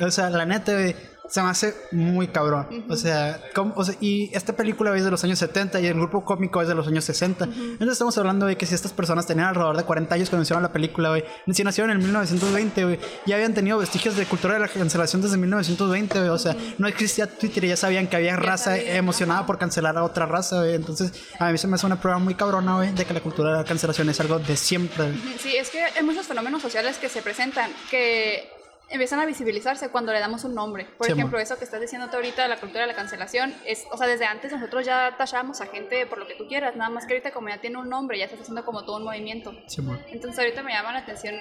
O 0.00 0.10
sea, 0.12 0.30
la 0.30 0.46
neta, 0.46 0.72
güey, 0.74 0.94
se 1.28 1.42
me 1.42 1.48
hace 1.48 1.74
muy 1.92 2.28
cabrón. 2.28 2.84
O 2.88 2.96
sea, 2.96 3.40
como- 3.54 3.74
o 3.76 3.84
sea, 3.84 3.94
y 4.00 4.30
esta 4.34 4.54
película 4.54 4.96
es 4.96 5.04
de 5.04 5.10
los 5.10 5.22
años 5.24 5.38
70 5.38 5.80
y 5.80 5.86
el 5.86 5.94
grupo 5.94 6.24
cómico 6.24 6.60
es 6.62 6.68
de 6.68 6.74
los 6.74 6.86
años 6.88 7.04
60. 7.04 7.44
Entonces 7.44 7.92
estamos 7.92 8.16
hablando 8.18 8.46
de 8.46 8.56
que 8.56 8.66
si 8.66 8.74
estas 8.74 8.92
personas 8.92 9.26
tenían 9.26 9.48
alrededor 9.48 9.76
de 9.76 9.84
40 9.84 10.14
años 10.14 10.30
cuando 10.30 10.42
hicieron 10.42 10.62
la 10.62 10.72
película, 10.72 11.10
güey, 11.10 11.24
si 11.52 11.64
nacieron 11.64 11.90
en 11.90 11.98
1920, 11.98 12.84
güey, 12.84 12.98
ya 13.26 13.36
habían 13.36 13.54
tenido 13.54 13.78
vestigios 13.78 14.16
de 14.16 14.24
cultura 14.26 14.54
de 14.54 14.60
la 14.60 14.68
cancelación 14.68 15.22
desde 15.22 15.36
1920, 15.36 16.18
güey. 16.18 16.30
O 16.30 16.38
sea, 16.38 16.56
no 16.78 16.88
existía 16.88 17.26
Twitter 17.26 17.64
y 17.64 17.68
ya 17.68 17.76
sabían 17.76 18.06
que 18.06 18.16
había 18.16 18.36
raza 18.36 18.76
sabían, 18.78 18.96
emocionada 18.96 19.44
por 19.46 19.58
cancelar 19.58 19.96
a 19.98 20.04
otra 20.04 20.26
raza, 20.26 20.56
güey. 20.58 20.74
Entonces, 20.74 21.12
a 21.38 21.50
mí 21.52 21.58
se 21.58 21.66
me 21.68 21.74
hace 21.74 21.86
una 21.86 22.00
prueba 22.00 22.18
muy 22.18 22.34
cabrona, 22.34 22.76
güey, 22.76 22.92
de 22.92 23.04
que 23.04 23.14
la 23.14 23.20
cultura 23.20 23.50
de 23.52 23.58
la 23.58 23.64
cancelación 23.64 24.08
es 24.08 24.18
algo 24.20 24.38
de 24.38 24.56
siempre. 24.56 25.12
Sí, 25.38 25.56
es 25.56 25.70
que 25.70 25.82
hay 25.82 26.02
muchos 26.04 26.26
fenómenos 26.26 26.62
sociales 26.62 26.96
que 26.98 27.08
se 27.08 27.22
presentan 27.22 27.70
que 27.90 28.48
empiezan 28.90 29.20
a 29.20 29.26
visibilizarse 29.26 29.90
cuando 29.90 30.12
le 30.12 30.20
damos 30.20 30.44
un 30.44 30.54
nombre. 30.54 30.84
Por 30.84 31.06
Sí, 31.06 31.12
ejemplo, 31.12 31.36
amor. 31.36 31.42
eso 31.42 31.58
que 31.58 31.64
estás 31.64 31.80
diciendo 31.80 32.08
ahorita 32.12 32.42
de 32.42 32.48
la 32.48 32.56
cultura 32.58 32.82
de 32.82 32.86
la 32.88 32.94
cancelación, 32.94 33.54
es, 33.64 33.86
o 33.90 33.96
sea, 33.98 34.06
desde 34.06 34.24
antes 34.24 34.50
nosotros 34.52 34.84
ya 34.86 35.14
tachábamos 35.18 35.60
a 35.60 35.66
gente 35.66 36.06
por 36.06 36.18
lo 36.18 36.26
que 36.26 36.34
tú 36.34 36.48
quieras, 36.48 36.76
nada 36.76 36.90
más 36.90 37.06
que 37.06 37.12
ahorita 37.14 37.32
como 37.32 37.48
ya 37.48 37.58
tiene 37.60 37.78
un 37.78 37.88
nombre, 37.88 38.18
ya 38.18 38.24
estás 38.24 38.40
haciendo 38.40 38.64
como 38.64 38.84
todo 38.84 38.96
un 38.96 39.04
movimiento. 39.04 39.52
Sí. 39.66 39.82
Entonces 40.08 40.38
ahorita 40.38 40.62
me 40.62 40.72
llama 40.72 40.92
la 40.92 41.00
atención 41.00 41.34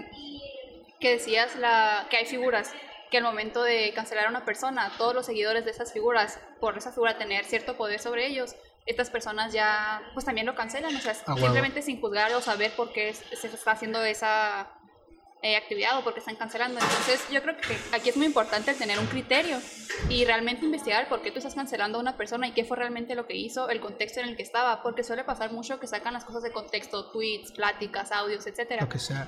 que 1.00 1.12
decías 1.12 1.56
la, 1.56 2.08
que 2.10 2.18
hay 2.18 2.26
figuras 2.26 2.74
que 3.12 3.18
al 3.20 3.24
momento 3.24 3.64
de 3.64 3.94
cancelar 3.94 4.26
a 4.26 4.30
una 4.30 4.44
persona, 4.44 4.92
todos 4.98 5.14
los 5.16 5.26
seguidores 5.26 5.64
de 5.64 5.72
esas 5.72 5.94
figuras, 5.94 6.40
por 6.60 6.78
esa 6.78 6.92
figura 6.92 7.18
tener 7.18 7.46
cierto 7.46 7.78
poder 7.78 8.00
sobre 8.00 8.28
ellos, 8.28 8.56
estas 8.86 9.10
personas 9.10 9.54
ya 9.54 10.02
pues 10.14 10.26
también 10.26 10.46
lo 10.46 10.56
cancelan, 10.56 10.94
o 10.96 11.00
sea, 11.00 11.14
Ah, 11.26 11.36
simplemente 11.38 11.82
sin 11.82 12.02
juzgar 12.02 12.34
o 12.34 12.42
saber 12.42 12.72
por 12.72 12.92
qué 12.92 13.14
se 13.14 13.48
está 13.48 13.72
haciendo 13.72 14.04
esa 14.04 14.68
eh, 15.43 15.56
actividad 15.56 15.97
o 16.00 16.04
por 16.04 16.13
qué 16.13 16.19
están 16.19 16.36
cancelando. 16.36 16.80
Entonces 16.80 17.21
yo 17.32 17.41
creo 17.41 17.56
que 17.58 17.78
aquí 17.95 18.10
es 18.10 18.17
muy 18.17 18.26
importante 18.26 18.73
tener 18.73 18.97
un 19.00 19.06
criterio 19.06 19.60
y 20.10 20.26
realmente 20.26 20.65
investigar 20.65 21.08
por 21.10 21.21
qué 21.21 21.32
tú 21.32 21.38
estás 21.39 21.54
cancelando 21.56 21.97
a 21.97 22.02
una 22.02 22.17
persona 22.17 22.47
y 22.47 22.52
qué 22.52 22.65
fue 22.65 22.78
realmente 22.78 23.13
lo 23.15 23.28
que 23.28 23.36
hizo, 23.36 23.69
el 23.69 23.80
contexto 23.80 24.19
en 24.19 24.30
el 24.30 24.36
que 24.36 24.43
estaba, 24.43 24.82
porque 24.84 25.04
suele 25.04 25.23
pasar 25.23 25.52
mucho 25.52 25.80
que 25.80 25.88
sacan 25.88 26.13
las 26.13 26.26
cosas 26.26 26.43
de 26.43 26.52
contexto, 26.52 27.12
tweets, 27.12 27.52
pláticas, 27.52 28.12
audios, 28.12 28.47
etcétera. 28.47 28.84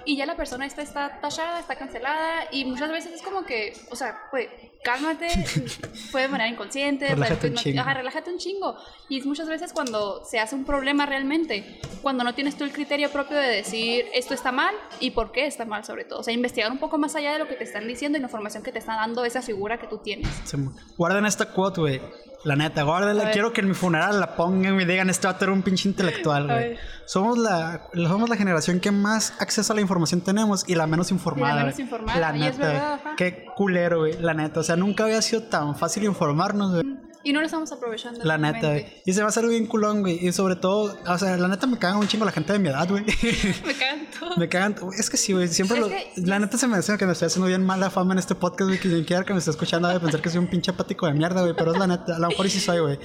Y 0.05 0.17
ya 0.17 0.25
la 0.25 0.35
persona 0.35 0.65
esta 0.65 0.81
está 0.81 1.19
tachada, 1.21 1.59
está 1.59 1.75
cancelada 1.77 2.45
y 2.51 2.65
muchas 2.65 2.91
veces 2.91 3.13
es 3.13 3.21
como 3.21 3.43
que, 3.45 3.73
o 3.91 3.95
sea, 3.95 4.19
pues 4.31 4.47
cálmate, 4.83 5.27
fue 6.11 6.21
de 6.23 6.27
manera 6.27 6.49
inconsciente, 6.49 7.09
Relájate 7.09 7.51
pues, 7.51 7.65
un 7.65 7.75
no- 7.75 7.81
ajá, 7.81 7.93
relájate 7.93 8.31
un 8.31 8.37
chingo. 8.37 8.77
Y 9.09 9.19
es 9.19 9.25
muchas 9.25 9.47
veces 9.47 9.73
cuando 9.73 10.23
se 10.25 10.39
hace 10.39 10.55
un 10.55 10.65
problema 10.65 11.05
realmente, 11.05 11.79
cuando 12.01 12.23
no 12.23 12.33
tienes 12.33 12.57
tú 12.57 12.63
el 12.63 12.71
criterio 12.71 13.09
propio 13.11 13.37
de 13.37 13.47
decir 13.47 14.05
esto 14.13 14.33
está 14.33 14.51
mal 14.51 14.73
y 14.99 15.11
por 15.11 15.31
qué 15.31 15.45
está 15.45 15.65
mal 15.65 15.83
sobre 15.83 15.98
todo. 16.05 16.19
O 16.19 16.23
sea, 16.23 16.33
investigar 16.33 16.71
un 16.71 16.79
poco 16.79 16.97
más 16.97 17.15
allá 17.15 17.33
de 17.33 17.39
lo 17.39 17.47
que 17.47 17.55
te 17.55 17.63
están 17.63 17.87
diciendo 17.87 18.17
y 18.17 18.21
la 18.21 18.27
información 18.27 18.63
que 18.63 18.71
te 18.71 18.79
está 18.79 18.95
dando 18.95 19.25
esa 19.25 19.41
figura 19.41 19.77
que 19.79 19.87
tú 19.87 19.97
tienes. 19.99 20.27
Mu- 20.57 20.71
Guarden 20.97 21.25
esta 21.25 21.45
quote, 21.53 21.81
güey. 21.81 22.01
La 22.45 22.55
neta, 22.55 22.81
A 22.81 22.83
guárdenla. 22.85 23.31
Quiero 23.31 23.51
que 23.51 23.59
en 23.59 23.67
mi 23.67 23.73
funeral 23.73 24.17
la 24.19 24.37
pongan 24.37 24.79
y 24.79 24.85
digan, 24.85 25.09
este 25.09 25.27
vato 25.27 25.43
era 25.43 25.51
un 25.53 25.61
pinche 25.61 25.89
intelectual, 25.89 26.49
A 26.49 26.53
güey. 26.53 26.77
Somos 27.05 27.37
la, 27.37 27.87
somos 27.93 28.29
la 28.29 28.37
generación 28.37 28.79
que 28.79 28.91
más 28.91 29.33
acceso 29.39 29.73
a 29.73 29.75
la 29.75 29.81
información 29.81 30.21
tenemos 30.21 30.63
y 30.69 30.75
la 30.75 30.87
menos 30.87 31.11
informada. 31.11 31.55
menos 31.55 31.73
güey. 31.73 31.83
informada, 31.83 32.19
La 32.19 32.31
neta, 32.31 32.57
verdad. 32.57 32.99
Qué 33.17 33.45
culero, 33.57 33.99
güey. 33.99 34.13
La 34.21 34.33
neta. 34.33 34.61
O 34.61 34.63
sea, 34.63 34.77
nunca 34.77 35.03
había 35.03 35.21
sido 35.21 35.43
tan 35.43 35.75
fácil 35.75 36.05
informarnos, 36.05 36.71
güey. 36.75 37.08
Y 37.23 37.33
no 37.33 37.39
lo 37.41 37.45
estamos 37.45 37.69
aprovechando. 37.71 38.23
La 38.23 38.37
neta, 38.37 38.59
realmente. 38.61 38.89
güey. 38.91 39.01
Y 39.05 39.13
se 39.13 39.19
va 39.19 39.25
a 39.25 39.29
hacer 39.29 39.45
bien 39.47 39.65
culón, 39.65 40.01
güey. 40.01 40.25
Y 40.25 40.31
sobre 40.31 40.55
todo, 40.55 40.97
o 41.05 41.17
sea, 41.17 41.35
la 41.35 41.47
neta 41.49 41.67
me 41.67 41.77
cagan 41.77 41.97
un 41.97 42.07
chingo 42.07 42.23
la 42.23 42.31
gente 42.31 42.53
de 42.53 42.59
mi 42.59 42.69
edad, 42.69 42.87
güey. 42.89 43.03
Me 43.65 43.73
cagan 43.73 44.07
todos. 44.17 44.37
me 44.37 44.47
cagan. 44.47 44.75
Es 44.97 45.09
que 45.09 45.17
sí, 45.17 45.33
güey. 45.33 45.47
Siempre 45.49 45.77
Es 45.79 45.83
lo- 45.83 45.89
que- 45.89 46.11
La 46.17 46.39
neta 46.39 46.57
se 46.57 46.67
me 46.67 46.77
hace 46.77 46.97
que 46.97 47.05
me 47.05 47.11
estoy 47.11 47.25
haciendo 47.27 47.47
bien 47.47 47.65
mala 47.65 47.89
fama 47.89 48.13
en 48.13 48.19
este 48.19 48.35
podcast, 48.35 48.69
güey. 48.69 48.79
Que 48.79 48.89
quien 48.89 49.03
quiera 49.03 49.23
que 49.25 49.33
me 49.33 49.39
esté 49.39 49.51
escuchando 49.51 49.87
debe 49.89 49.99
pensar 49.99 50.21
que 50.21 50.29
soy 50.29 50.39
un 50.39 50.47
pinche 50.47 50.71
apático 50.71 51.07
de 51.07 51.13
mierda, 51.13 51.41
güey. 51.41 51.53
Pero 51.57 51.73
es 51.73 51.77
la 51.79 51.87
neta. 51.87 52.15
A 52.15 52.19
lo 52.19 52.29
mejor 52.29 52.45
y 52.45 52.49
sí 52.49 52.59
soy, 52.61 52.79
güey. 52.79 52.99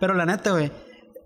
Pero 0.00 0.14
la 0.14 0.26
neta, 0.26 0.50
güey. 0.50 0.72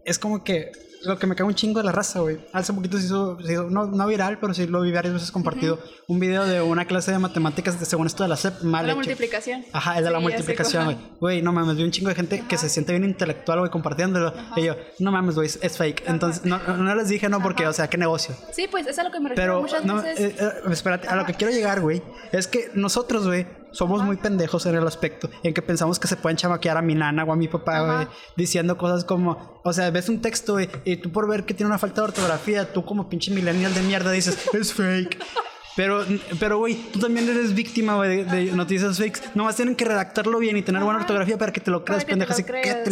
Es 0.04 0.18
como 0.18 0.44
que 0.44 0.70
lo 1.06 1.18
que 1.18 1.26
me 1.26 1.34
caga 1.34 1.48
un 1.48 1.54
chingo 1.54 1.80
de 1.80 1.84
la 1.86 1.92
raza, 1.92 2.20
güey. 2.20 2.38
Hace 2.52 2.72
poquito 2.72 2.98
se 2.98 3.06
hizo, 3.06 3.38
se 3.42 3.52
hizo- 3.52 3.70
no, 3.70 3.86
no 3.86 4.06
viral, 4.06 4.38
pero 4.40 4.54
sí 4.54 4.66
lo 4.66 4.80
vi 4.82 4.92
varias 4.92 5.14
veces 5.14 5.30
compartido. 5.30 5.78
Un 6.08 6.20
video 6.20 6.44
de 6.44 6.60
una 6.62 6.86
clase 6.86 7.12
de 7.12 7.18
matemáticas 7.18 7.78
de 7.80 7.86
según 7.86 8.06
esto 8.06 8.22
de 8.22 8.28
la 8.28 8.36
SEP 8.36 8.62
mal 8.62 8.86
La 8.86 8.92
hecho. 8.92 8.98
multiplicación. 8.98 9.64
Ajá, 9.72 9.98
el 9.98 10.04
de 10.04 10.10
la 10.10 10.18
Sí, 10.18 10.22
multiplicación, 10.24 10.84
güey. 10.84 10.96
Güey, 11.20 11.42
no 11.42 11.52
mames, 11.52 11.76
vi 11.76 11.82
un 11.84 11.90
chingo 11.90 12.08
de 12.10 12.14
gente 12.14 12.44
que 12.48 12.58
se 12.58 12.68
siente 12.68 12.92
bien 12.92 13.04
intelectual, 13.04 13.58
güey, 13.60 13.70
compartiéndolo. 13.70 14.32
Y 14.56 14.64
yo, 14.64 14.76
no 14.98 15.12
mames, 15.12 15.34
güey, 15.34 15.46
es, 15.46 15.58
es 15.62 15.76
fake. 15.76 16.04
Entonces, 16.06 16.44
no, 16.44 16.58
no 16.58 16.94
les 16.94 17.08
dije 17.08 17.28
no 17.28 17.40
porque, 17.40 17.66
o 17.66 17.72
sea, 17.72 17.88
qué 17.88 17.96
negocio. 17.98 18.34
Sí, 18.52 18.66
pues 18.70 18.86
es 18.86 18.98
a 18.98 19.04
lo 19.04 19.10
que 19.10 19.20
me 19.20 19.30
refiero 19.30 19.52
Pero, 19.54 19.62
muchas 19.62 19.84
no, 19.84 20.02
veces. 20.02 20.18
eh, 20.20 20.36
eh, 20.38 20.50
espérate, 20.70 21.08
a 21.08 21.16
lo 21.16 21.24
que 21.24 21.34
quiero 21.34 21.52
llegar, 21.52 21.80
güey, 21.80 22.02
es 22.32 22.46
que 22.46 22.70
nosotros, 22.74 23.26
güey, 23.26 23.46
somos 23.74 24.02
muy 24.02 24.16
pendejos 24.16 24.64
en 24.66 24.76
el 24.76 24.86
aspecto 24.86 25.28
en 25.42 25.52
que 25.52 25.62
pensamos 25.62 25.98
que 25.98 26.08
se 26.08 26.16
pueden 26.16 26.36
chamaquear 26.36 26.76
a 26.76 26.82
mi 26.82 26.94
nana 26.94 27.24
o 27.24 27.32
a 27.32 27.36
mi 27.36 27.48
papá, 27.48 27.80
güey, 27.80 28.08
diciendo 28.36 28.78
cosas 28.78 29.04
como, 29.04 29.60
o 29.62 29.72
sea, 29.72 29.90
ves 29.90 30.08
un 30.08 30.20
texto, 30.20 30.54
güey, 30.54 30.70
y 30.84 30.96
tú 30.96 31.10
por 31.10 31.28
ver 31.28 31.44
que 31.44 31.54
tiene 31.54 31.68
una 31.68 31.78
falta 31.78 32.00
de 32.00 32.08
ortografía, 32.08 32.72
tú 32.72 32.84
como 32.84 33.08
pinche 33.08 33.32
millennial 33.32 33.74
de 33.74 33.82
mierda 33.82 34.10
dices, 34.10 34.38
es 34.54 34.72
fake. 34.72 35.18
Pero, 35.76 36.04
pero, 36.38 36.58
güey, 36.58 36.74
tú 36.92 37.00
también 37.00 37.28
eres 37.28 37.52
víctima, 37.54 37.96
güey, 37.96 38.24
de, 38.24 38.24
de 38.24 38.52
noticias 38.52 38.96
fakes. 38.96 39.20
Nomás 39.34 39.56
tienen 39.56 39.74
que 39.74 39.84
redactarlo 39.84 40.38
bien 40.38 40.56
y 40.56 40.62
tener 40.62 40.82
buena 40.84 41.00
ortografía 41.00 41.36
para 41.36 41.52
que 41.52 41.60
te 41.60 41.70
lo 41.70 41.84
creas, 41.84 42.04
que 42.04 42.12
el 42.12 42.22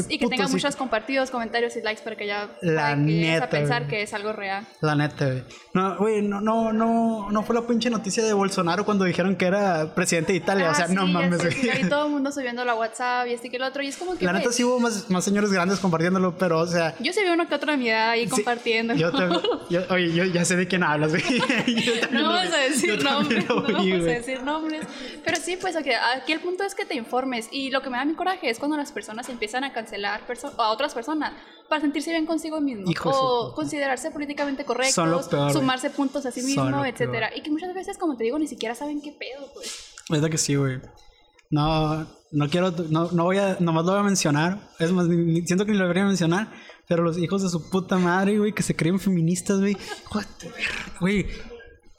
y 0.09 0.19
que 0.19 0.27
tenga 0.27 0.45
hocico. 0.45 0.57
muchos 0.57 0.77
compartidos, 0.77 1.31
comentarios 1.31 1.77
y 1.77 1.83
likes 1.83 2.03
para 2.03 2.17
que 2.17 2.27
ya 2.27 2.49
La 2.61 2.83
para 2.83 2.95
que 2.97 3.01
neta, 3.03 3.45
a 3.45 3.49
pensar 3.51 3.83
güey. 3.85 3.91
que 3.91 4.03
es 4.03 4.13
algo 4.15 4.33
real. 4.33 4.67
La 4.81 4.95
neta, 4.97 5.27
güey. 5.27 5.45
No, 5.75 5.97
güey, 5.97 6.23
no, 6.23 6.41
no, 6.41 6.73
no, 6.73 7.31
no 7.31 7.43
fue 7.45 7.55
la 7.55 7.63
pinche 7.63 7.89
noticia 7.89 8.25
de 8.25 8.33
Bolsonaro 8.33 8.85
cuando 8.85 9.05
dijeron 9.05 9.37
que 9.37 9.47
era 9.47 9.95
presidente 9.95 10.33
de 10.33 10.39
Italia. 10.39 10.67
o 10.69 10.71
Ah, 10.73 10.75
sea, 10.75 10.89
no 10.89 11.07
sí, 11.07 11.13
ya 11.13 11.19
mames, 11.21 11.39
güey. 11.41 11.53
sí, 11.53 11.71
ahí 11.71 11.89
todo 11.89 12.07
el 12.07 12.13
mundo 12.13 12.33
subiéndolo 12.33 12.71
a 12.73 12.75
WhatsApp 12.75 13.29
y 13.29 13.33
este 13.35 13.49
que 13.49 13.57
el 13.59 13.63
otro. 13.63 13.83
Y 13.83 13.89
es 13.89 13.97
como 13.97 14.17
que. 14.17 14.25
La 14.25 14.33
neta 14.33 14.45
pues, 14.45 14.57
sí 14.57 14.65
hubo 14.65 14.81
más, 14.81 15.09
más 15.09 15.25
señores 15.25 15.53
grandes 15.53 15.79
compartiéndolo, 15.79 16.37
pero, 16.37 16.59
o 16.59 16.67
sea. 16.67 16.95
Yo 16.99 17.13
sí 17.13 17.21
vi 17.23 17.31
uno 17.31 17.47
que 17.49 17.55
otro 17.55 17.71
de 17.71 17.79
mi 17.79 17.89
edad 17.91 18.11
ahí 18.11 18.25
sí, 18.25 18.31
compartiendo. 18.31 18.95
Yo 18.95 19.13
te, 19.13 19.29
yo- 19.71 19.83
oye, 19.91 20.13
yo 20.13 20.25
ya 20.25 20.45
sé 20.45 20.57
de 20.57 20.67
quién 20.67 20.83
hablas, 20.83 21.11
güey. 21.13 21.23
No 22.11 22.25
vamos 22.25 22.53
a 22.53 22.57
decir 22.59 22.72
También 22.81 23.05
nombres, 23.05 23.49
no 23.49 23.55
vamos 23.57 23.71
a 23.71 23.73
güey. 23.83 24.01
decir 24.01 24.43
nombres. 24.43 24.87
Pero 25.25 25.37
sí, 25.41 25.57
pues 25.61 25.77
aquí, 25.77 25.91
aquí 25.91 26.33
el 26.33 26.41
punto 26.41 26.65
es 26.65 26.75
que 26.75 26.85
te 26.85 26.95
informes. 26.95 27.49
Y 27.53 27.71
lo 27.71 27.83
que 27.83 27.91
me 27.91 27.97
da 27.99 28.05
mi 28.05 28.15
coraje 28.15 28.51
es 28.51 28.59
cuando 28.59 28.77
las 28.77 28.93
personas 28.93 29.29
empiezan 29.29 29.65
a 29.65 29.73
cancelar 29.73 30.27
perso- 30.27 30.53
a 30.59 30.71
otras 30.71 30.95
personas 30.95 31.33
para 31.69 31.81
sentirse 31.81 32.11
bien 32.11 32.27
consigo 32.27 32.61
mismos. 32.61 32.91
Hijo 32.91 33.13
su 33.13 33.19
o 33.19 33.45
puta. 33.47 33.55
considerarse 33.57 34.11
políticamente 34.11 34.65
correctos, 34.65 35.29
peor, 35.29 35.43
güey. 35.43 35.53
sumarse 35.53 35.91
puntos 35.91 36.27
a 36.27 36.31
sí 36.31 36.43
mismo, 36.43 36.85
etcétera. 36.85 37.31
Y 37.35 37.43
que 37.43 37.51
muchas 37.51 37.73
veces, 37.75 37.99
como 37.99 38.17
te 38.17 38.25
digo, 38.25 38.39
ni 38.39 38.47
siquiera 38.47 38.75
saben 38.75 39.01
qué 39.01 39.13
pedo, 39.13 39.51
pues. 39.55 39.95
Es 40.11 40.21
de 40.23 40.31
que 40.31 40.39
sí, 40.39 40.55
güey. 40.57 40.81
No, 41.51 42.07
no 42.31 42.49
quiero, 42.49 42.71
no, 42.89 43.11
no 43.13 43.25
voy 43.25 43.37
a, 43.37 43.57
nomás 43.61 43.85
lo 43.85 43.93
voy 43.93 44.01
a 44.01 44.05
mencionar. 44.05 44.71
Es 44.79 44.91
más, 44.91 45.07
siento 45.45 45.67
que 45.67 45.73
ni 45.73 45.79
lo 45.79 45.85
debería 45.85 46.05
mencionar. 46.07 46.51
Pero 46.89 47.03
los 47.05 47.17
hijos 47.19 47.43
de 47.43 47.49
su 47.49 47.71
puta 47.71 47.97
madre, 47.99 48.39
güey, 48.39 48.53
que 48.53 48.63
se 48.63 48.75
creen 48.75 48.99
feministas, 48.99 49.61
güey. 49.61 49.77
What 50.15 50.25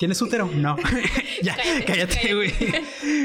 Güey, 0.03 0.09
¿tienes 0.09 0.21
útero? 0.21 0.49
No. 0.53 0.75
ya, 1.41 1.55
Cállate, 1.87 2.33
güey. 2.33 2.53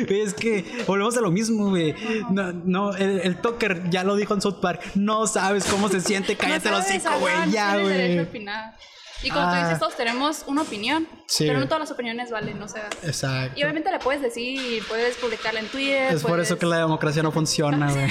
Es 0.08 0.34
que 0.34 0.64
volvemos 0.86 1.16
a 1.16 1.20
lo 1.20 1.30
mismo, 1.30 1.70
güey. 1.70 1.94
No, 2.30 2.52
no, 2.52 2.94
el, 2.94 3.20
el 3.20 3.40
Tucker 3.40 3.90
ya 3.90 4.04
lo 4.04 4.14
dijo 4.14 4.34
en 4.34 4.40
South 4.40 4.60
Park. 4.60 4.80
No 4.94 5.26
sabes 5.26 5.64
cómo 5.64 5.88
se 5.88 6.00
siente. 6.00 6.36
Cállate 6.38 6.70
no 6.70 6.78
los 6.78 6.88
ajá, 6.88 7.16
güey. 7.16 7.34
no 7.46 7.52
Ya, 7.52 7.78
güey. 7.78 8.20
Y 9.24 9.30
como 9.30 9.46
Ah. 9.46 9.54
tú 9.58 9.64
dices, 9.64 9.80
todos 9.80 9.96
tenemos 9.96 10.44
una 10.46 10.62
opinión, 10.62 11.08
Sí, 11.26 11.46
pero 11.48 11.58
no 11.58 11.66
todas 11.66 11.80
las 11.80 11.90
opiniones 11.90 12.30
valen, 12.30 12.62
o 12.62 12.68
sea. 12.68 12.88
Exacto. 13.02 13.58
Y 13.58 13.64
obviamente 13.64 13.90
la 13.90 13.98
puedes 13.98 14.22
decir, 14.22 14.84
puedes 14.86 15.16
publicarla 15.16 15.58
en 15.58 15.66
Twitter. 15.66 16.14
Es 16.14 16.22
por 16.22 16.38
eso 16.38 16.56
que 16.56 16.66
la 16.66 16.78
democracia 16.78 17.24
no 17.24 17.32
funciona, 17.32 17.90
güey. 17.92 18.08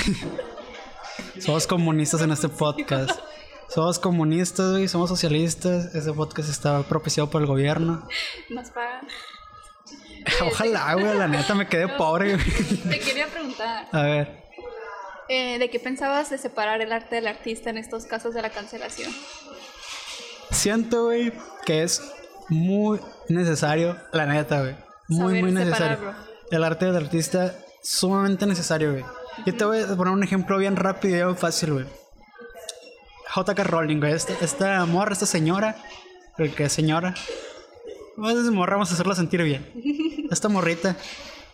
Somos 1.40 1.66
comunistas 1.66 2.22
en 2.22 2.32
este 2.32 2.50
podcast. 2.50 3.18
Somos 3.70 4.00
comunistas, 4.00 4.72
güey. 4.72 4.88
Somos 4.88 5.10
socialistas. 5.10 5.94
Este 5.94 6.12
podcast 6.14 6.50
está 6.50 6.84
propiciado 6.84 7.30
por 7.30 7.42
el 7.42 7.48
gobierno. 7.48 8.08
Nos 8.50 8.70
pagan. 8.72 9.08
Ojalá, 10.46 10.94
güey. 10.94 11.18
La 11.18 11.28
neta 11.28 11.54
me 11.56 11.68
quedé 11.68 11.88
pobre, 11.88 12.36
güey. 12.36 12.46
Te 12.90 13.00
quería 13.00 13.28
preguntar, 13.28 13.88
A 13.92 14.02
ver. 14.02 14.44
eh, 15.30 15.60
¿de 15.60 15.70
qué 15.70 15.80
pensabas 15.80 16.30
de 16.30 16.38
separar 16.38 16.82
el 16.82 16.92
arte 16.92 17.16
del 17.16 17.28
artista 17.28 17.70
en 17.70 17.78
estos 17.78 18.06
casos 18.06 18.34
de 18.34 18.42
la 18.42 18.50
cancelación? 18.50 19.12
Siento, 20.52 21.06
güey, 21.06 21.34
que 21.66 21.84
es 21.84 22.02
muy 22.50 23.00
necesario, 23.28 23.98
la 24.14 24.26
neta, 24.26 24.62
güey. 24.62 24.76
Muy, 25.10 25.28
Saber 25.28 25.44
muy 25.44 25.52
necesario. 25.52 25.98
separarlo. 25.98 26.28
El 26.52 26.64
arte 26.64 26.86
del 26.86 26.96
artista, 26.96 27.56
sumamente 27.84 28.46
necesario, 28.46 28.92
güey. 28.94 29.06
Yo 29.46 29.56
te 29.56 29.66
voy 29.66 29.82
a 29.82 29.88
poner 29.96 30.14
un 30.14 30.24
ejemplo 30.24 30.58
bien 30.58 30.78
rápido 30.78 31.32
y 31.32 31.36
fácil, 31.36 31.74
güey. 31.74 31.86
J.K. 33.34 33.64
Rowling, 33.64 33.98
güey. 34.00 34.14
Esta, 34.14 34.34
esta 34.42 34.86
morra, 34.86 35.14
esta 35.14 35.26
señora, 35.26 35.76
el 36.38 36.54
que 36.54 36.70
señora. 36.70 37.14
Vamos 38.16 38.48
a 38.48 38.52
morra, 38.52 38.74
vamos 38.74 38.92
a 38.92 38.94
hacerla 38.94 39.16
sentir 39.16 39.44
bien. 39.44 39.66
Esta 40.32 40.50
morrita, 40.50 40.98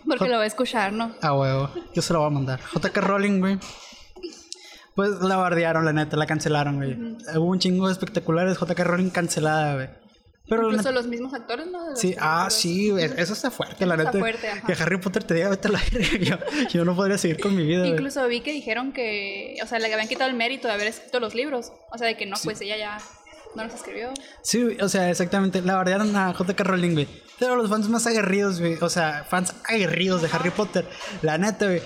Porque 0.07 0.29
lo 0.29 0.37
va 0.37 0.43
a 0.43 0.47
escuchar, 0.47 0.93
¿no? 0.93 1.13
a 1.21 1.33
huevo. 1.33 1.69
Yo 1.93 2.01
se 2.01 2.13
la 2.13 2.19
voy 2.19 2.27
a 2.27 2.31
mandar. 2.31 2.61
J.K. 2.61 3.01
Rowling, 3.01 3.39
güey. 3.39 3.59
Pues 4.95 5.09
la 5.21 5.37
bardearon, 5.37 5.85
la 5.85 5.93
neta, 5.93 6.17
la 6.17 6.25
cancelaron, 6.25 6.77
güey. 6.77 7.17
Hubo 7.35 7.45
un 7.45 7.59
chingo 7.59 7.87
de 7.87 7.93
espectaculares. 7.93 8.57
J.K. 8.57 8.83
Rowling 8.83 9.09
cancelada, 9.09 9.73
güey. 9.75 9.89
Pero 10.49 10.63
la 10.63 10.67
Incluso 10.69 10.89
neta- 10.89 10.91
los 10.99 11.07
mismos 11.07 11.33
actores, 11.33 11.67
¿no? 11.67 11.95
Sí, 11.95 12.15
ah, 12.19 12.49
sí, 12.49 12.89
eso 13.17 13.31
está 13.33 13.49
fuerte, 13.49 13.85
la 13.85 13.95
Está 13.95 14.05
neta. 14.11 14.19
fuerte, 14.19 14.49
ajá. 14.49 14.67
que 14.67 14.73
Harry 14.73 14.97
Potter 14.97 15.23
te 15.23 15.33
diga, 15.35 15.49
vete 15.49 15.69
a 15.69 15.71
la. 15.71 15.79
Yo, 16.19 16.37
yo 16.69 16.83
no 16.85 16.95
podría 16.95 17.17
seguir 17.17 17.39
con 17.39 17.55
mi 17.55 17.65
vida. 17.65 17.87
Incluso 17.87 18.27
vi 18.27 18.41
que 18.41 18.51
dijeron 18.51 18.91
que, 18.91 19.55
o 19.63 19.67
sea, 19.67 19.79
le 19.79 19.91
habían 19.93 20.07
quitado 20.09 20.29
el 20.29 20.35
mérito 20.35 20.67
de 20.67 20.73
haber 20.73 20.87
escrito 20.87 21.19
los 21.21 21.33
libros. 21.33 21.71
O 21.91 21.97
sea, 21.97 22.07
de 22.07 22.17
que 22.17 22.25
no, 22.25 22.35
pues 22.43 22.59
ella 22.59 22.75
ya 22.75 22.97
no 23.55 23.63
los 23.63 23.73
escribió. 23.73 24.11
Sí, 24.41 24.77
o 24.81 24.89
sea, 24.89 25.09
exactamente. 25.09 25.61
La 25.61 25.75
bardearon 25.75 26.13
a 26.15 26.33
J.K. 26.33 26.63
Rowling, 26.63 26.93
güey. 26.93 27.07
Pero 27.39 27.55
los 27.55 27.69
fans 27.69 27.87
más 27.87 28.05
aguerridos, 28.05 28.59
güey. 28.59 28.77
O 28.81 28.89
sea, 28.89 29.25
fans 29.29 29.53
aguerridos 29.65 30.21
de 30.21 30.29
Harry 30.33 30.49
Potter. 30.49 30.85
La 31.21 31.37
neta, 31.37 31.67
güey. 31.67 31.81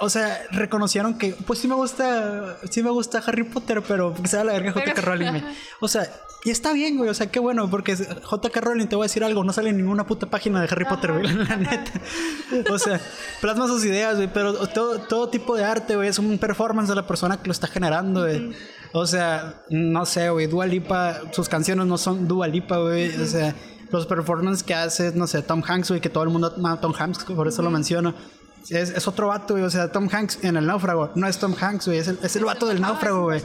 O 0.00 0.08
sea, 0.10 0.44
reconocieron 0.52 1.18
que, 1.18 1.34
pues 1.46 1.58
sí 1.58 1.66
me 1.68 1.74
gusta, 1.74 2.56
sí 2.70 2.82
me 2.84 2.90
gusta 2.90 3.18
Harry 3.26 3.42
Potter, 3.44 3.82
pero 3.86 4.14
que 4.14 4.28
sea 4.28 4.44
la 4.44 4.52
verga 4.52 4.72
J.K. 4.72 5.00
Rowling, 5.02 5.30
güey. 5.30 5.42
O 5.80 5.88
sea, 5.88 6.08
y 6.46 6.50
está 6.52 6.72
bien, 6.72 6.96
güey. 6.96 7.10
O 7.10 7.14
sea, 7.14 7.26
qué 7.26 7.40
bueno, 7.40 7.68
porque 7.68 7.96
J.K. 7.96 8.60
Rowling, 8.60 8.86
te 8.86 8.94
voy 8.94 9.02
a 9.06 9.08
decir 9.08 9.24
algo, 9.24 9.42
no 9.42 9.52
sale 9.52 9.70
en 9.70 9.78
ninguna 9.78 10.06
puta 10.06 10.30
página 10.30 10.60
de 10.60 10.68
Harry 10.70 10.84
Potter, 10.84 11.10
güey. 11.12 11.26
La 11.34 11.56
neta. 11.56 11.90
O 12.70 12.78
sea, 12.78 13.00
plasma 13.40 13.66
sus 13.66 13.84
ideas, 13.84 14.14
güey. 14.14 14.28
Pero 14.32 14.54
todo, 14.68 15.00
todo 15.00 15.28
tipo 15.28 15.56
de 15.56 15.64
arte, 15.64 15.96
güey, 15.96 16.08
es 16.08 16.20
un 16.20 16.38
performance 16.38 16.88
de 16.88 16.94
la 16.94 17.04
persona 17.04 17.38
que 17.38 17.46
lo 17.48 17.52
está 17.52 17.66
generando, 17.66 18.20
güey. 18.20 18.52
O 18.92 19.08
sea, 19.08 19.64
no 19.70 20.06
sé, 20.06 20.30
güey. 20.30 20.46
Dua 20.46 20.66
Lipa, 20.66 21.20
sus 21.32 21.48
canciones 21.48 21.84
no 21.84 21.98
son 21.98 22.28
Dua 22.28 22.46
Lipa, 22.46 22.76
güey. 22.78 23.20
O 23.20 23.26
sea, 23.26 23.52
los 23.90 24.06
performances 24.06 24.62
que 24.62 24.74
hace, 24.74 25.10
no 25.16 25.26
sé, 25.26 25.42
Tom 25.42 25.64
Hanks, 25.66 25.88
güey, 25.88 26.00
que 26.00 26.10
todo 26.10 26.22
el 26.22 26.30
mundo 26.30 26.54
ama 26.56 26.80
Tom 26.80 26.94
Hanks, 26.96 27.24
por 27.24 27.48
eso 27.48 27.60
lo 27.62 27.70
menciono. 27.72 28.14
Es, 28.70 28.90
es 28.90 29.08
otro 29.08 29.26
vato, 29.28 29.54
güey. 29.54 29.64
O 29.64 29.70
sea, 29.70 29.90
Tom 29.90 30.08
Hanks 30.10 30.44
en 30.44 30.56
el 30.56 30.66
náufrago 30.66 31.10
no 31.16 31.26
es 31.26 31.38
Tom 31.38 31.56
Hanks, 31.60 31.86
güey. 31.86 31.98
Es 31.98 32.06
el, 32.06 32.20
es 32.22 32.36
el 32.36 32.44
vato 32.44 32.66
del 32.66 32.78
Ah, 32.78 32.88
náufrago, 32.88 33.24
güey. 33.24 33.42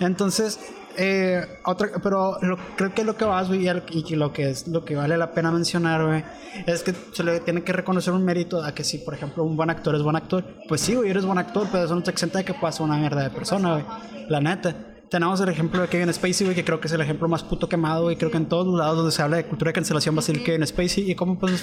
Entonces, 0.00 0.60
eh, 0.96 1.46
otra, 1.64 1.88
pero 2.02 2.38
lo- 2.42 2.56
creo 2.76 2.92
que 2.94 3.04
lo 3.04 3.16
que 3.16 3.24
vas, 3.24 3.48
güey, 3.48 3.68
y, 3.68 4.14
lo 4.16 4.32
que 4.32 4.50
es 4.50 4.68
lo 4.68 4.84
que 4.84 4.96
vale 4.96 5.16
la 5.16 5.32
pena 5.32 5.50
mencionar, 5.50 6.04
güey, 6.06 6.24
es 6.66 6.82
que 6.82 6.94
se 7.12 7.22
le 7.22 7.40
tiene 7.40 7.62
que 7.62 7.72
reconocer 7.72 8.12
un 8.12 8.24
mérito 8.24 8.62
a 8.62 8.74
que 8.74 8.84
si, 8.84 8.98
por 8.98 9.14
ejemplo, 9.14 9.44
un 9.44 9.56
buen 9.56 9.70
actor 9.70 9.94
es 9.94 10.02
buen 10.02 10.16
actor, 10.16 10.44
pues 10.68 10.80
sí, 10.80 10.94
güey, 10.94 11.10
eres 11.10 11.24
buen 11.24 11.38
actor, 11.38 11.66
pero 11.70 11.84
eso 11.84 11.94
no 11.94 12.02
te 12.02 12.10
exenta 12.10 12.38
de 12.38 12.44
que 12.44 12.54
ser 12.72 12.82
una 12.82 12.96
mierda 12.96 13.22
de 13.22 13.30
persona, 13.30 13.72
güey. 13.74 13.84
La 14.28 14.40
neta. 14.40 14.74
Tenemos 15.08 15.40
el 15.40 15.48
ejemplo 15.48 15.80
de 15.82 15.88
Kevin 15.88 16.12
Spacey, 16.12 16.46
güey, 16.46 16.56
que 16.56 16.64
creo 16.64 16.80
que 16.80 16.88
es 16.88 16.92
el 16.92 17.00
ejemplo 17.00 17.28
más 17.28 17.44
puto 17.44 17.68
quemado, 17.68 18.02
güey. 18.04 18.16
Creo 18.16 18.30
que 18.30 18.38
en 18.38 18.46
todos 18.46 18.66
los 18.66 18.76
lados 18.76 18.96
donde 18.96 19.12
se 19.12 19.22
habla 19.22 19.36
de 19.36 19.46
cultura 19.46 19.68
de 19.68 19.74
cancelación 19.74 20.16
va 20.16 20.18
a 20.18 20.22
ser 20.22 20.42
Kevin 20.42 20.66
Spacey. 20.66 21.08
Y 21.08 21.14
como 21.14 21.38
pues 21.38 21.62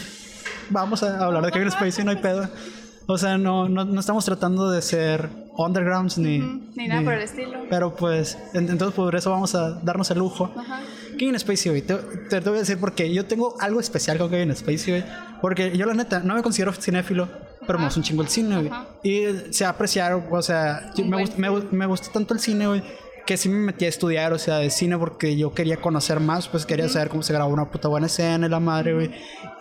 vamos 0.70 1.04
a 1.04 1.26
hablar 1.26 1.46
de 1.46 1.52
Kevin 1.52 1.70
Spacey, 1.70 2.06
no 2.06 2.12
hay 2.12 2.18
pedo. 2.18 2.50
O 3.06 3.18
sea, 3.18 3.38
no, 3.38 3.68
no, 3.68 3.84
no 3.86 4.00
estamos 4.00 4.24
tratando 4.26 4.72
de 4.72 4.82
ser 4.82 5.30
undergrounds 5.58 6.18
ni... 6.18 6.40
Ni 6.76 6.88
nada 6.88 7.02
por 7.04 7.14
el 7.14 7.22
estilo. 7.22 7.60
Pero 7.70 7.96
pues, 7.96 8.38
en- 8.54 8.70
entonces 8.70 8.96
por 8.96 9.16
eso 9.16 9.30
vamos 9.30 9.54
a 9.56 9.72
darnos 9.84 10.10
el 10.12 10.20
lujo. 10.20 10.52
Ajá. 10.58 10.82
Kevin 11.18 11.38
Spacey, 11.38 11.70
güey, 11.72 11.82
te, 11.84 11.96
te, 11.96 12.42
te 12.42 12.50
voy 12.50 12.58
a 12.58 12.62
decir 12.62 12.80
porque 12.80 13.14
yo 13.14 13.26
tengo 13.26 13.56
algo 13.60 13.80
especial 13.80 14.18
con 14.18 14.30
Kevin 14.30 14.56
Spacey, 14.56 14.94
güey. 15.00 15.04
Porque 15.42 15.78
yo 15.78 15.86
la 15.86 15.94
neta 15.94 16.22
no 16.22 16.34
me 16.36 16.42
considero 16.42 16.72
cinéfilo, 16.74 17.28
pero 17.68 17.78
me 17.78 17.86
gusta 17.86 18.00
un 18.00 18.04
chingo 18.04 18.22
el 18.24 18.30
cine, 18.30 18.56
güey. 18.64 18.72
Y 19.04 19.54
se 19.54 19.66
apreciar, 19.66 20.14
o 20.32 20.42
sea, 20.42 20.92
me, 20.98 21.18
gust- 21.24 21.36
me, 21.36 21.50
me 21.72 21.86
gusta 21.86 22.10
tanto 22.12 22.34
el 22.34 22.40
cine, 22.40 22.68
güey. 22.68 22.82
Que 23.26 23.38
sí 23.38 23.48
me 23.48 23.56
metí 23.58 23.86
a 23.86 23.88
estudiar, 23.88 24.34
o 24.34 24.38
sea, 24.38 24.58
de 24.58 24.70
cine 24.70 24.98
porque 24.98 25.38
yo 25.38 25.54
quería 25.54 25.78
conocer 25.78 26.20
más, 26.20 26.50
pues 26.50 26.66
quería 26.66 26.90
saber 26.90 27.08
cómo 27.08 27.24
se 27.24 27.32
graba 27.32 27.50
una 27.50 27.72
puta 27.72 27.88
buena 27.88 28.08
escena 28.08 28.48
y 28.48 28.50
la 28.50 28.60
madre, 28.60 28.94
güey. 28.94 29.12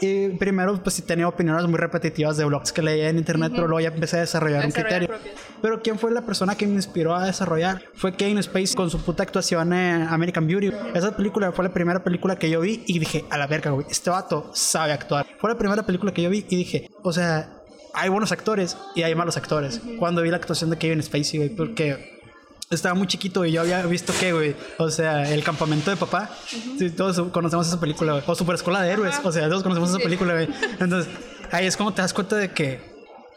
Y 0.00 0.30
primero, 0.30 0.82
pues 0.82 0.96
sí 0.96 1.02
tenía 1.02 1.28
opiniones 1.28 1.64
muy 1.68 1.78
repetitivas 1.78 2.36
de 2.36 2.44
blogs 2.44 2.72
que 2.72 2.82
leía 2.82 3.08
en 3.08 3.18
internet, 3.18 3.52
pero 3.54 3.68
luego 3.68 3.80
ya 3.80 3.94
empecé 3.94 4.16
a 4.16 4.20
desarrollar 4.20 4.64
un 4.64 4.70
Desarrollar 4.70 4.98
criterio. 5.00 5.22
propios. 5.22 5.46
Pero 5.62 5.80
¿quién 5.80 5.96
fue 5.98 6.10
la 6.10 6.22
persona 6.22 6.56
que 6.56 6.66
me 6.66 6.74
inspiró 6.74 7.14
a 7.14 7.24
desarrollar? 7.24 7.84
Fue 7.94 8.16
Kevin 8.16 8.42
Spacey 8.42 8.74
con 8.74 8.90
su 8.90 8.98
puta 9.00 9.22
actuación 9.22 9.72
en 9.72 10.02
American 10.08 10.46
Beauty. 10.48 10.72
Esa 10.94 11.16
película 11.16 11.52
fue 11.52 11.64
la 11.64 11.72
primera 11.72 12.02
película 12.02 12.36
que 12.36 12.50
yo 12.50 12.60
vi 12.60 12.82
y 12.86 12.98
dije, 12.98 13.24
a 13.30 13.38
la 13.38 13.46
verga, 13.46 13.70
güey, 13.70 13.86
este 13.88 14.10
vato 14.10 14.50
sabe 14.54 14.92
actuar. 14.92 15.24
Fue 15.38 15.48
la 15.48 15.56
primera 15.56 15.84
película 15.86 16.12
que 16.12 16.22
yo 16.22 16.30
vi 16.30 16.44
y 16.48 16.56
dije, 16.56 16.90
o 17.04 17.12
sea, 17.12 17.62
hay 17.94 18.08
buenos 18.08 18.32
actores 18.32 18.76
y 18.96 19.02
hay 19.04 19.14
malos 19.14 19.36
actores. 19.36 19.80
Cuando 20.00 20.22
vi 20.22 20.30
la 20.30 20.38
actuación 20.38 20.70
de 20.70 20.78
Kevin 20.78 21.00
Spacey, 21.02 21.38
güey, 21.38 21.50
porque 21.50 22.20
estaba 22.74 22.94
muy 22.94 23.06
chiquito 23.06 23.44
y 23.44 23.52
yo 23.52 23.60
había 23.60 23.84
visto 23.86 24.12
que, 24.18 24.32
güey, 24.32 24.56
o 24.78 24.90
sea, 24.90 25.30
El 25.32 25.44
Campamento 25.44 25.90
de 25.90 25.96
Papá. 25.96 26.30
Sí, 26.78 26.90
todos 26.90 27.30
conocemos 27.30 27.66
esa 27.68 27.80
película, 27.80 28.12
güey. 28.12 28.24
O 28.26 28.34
Super 28.34 28.54
Escuela 28.54 28.82
de 28.82 28.90
Héroes, 28.90 29.16
o 29.22 29.32
sea, 29.32 29.48
todos 29.48 29.62
conocemos 29.62 29.90
esa 29.90 29.98
película, 29.98 30.34
güey. 30.34 30.48
Entonces, 30.80 31.12
ahí 31.50 31.66
es 31.66 31.76
como 31.76 31.92
te 31.92 32.02
das 32.02 32.12
cuenta 32.12 32.36
de 32.36 32.50
que 32.50 32.80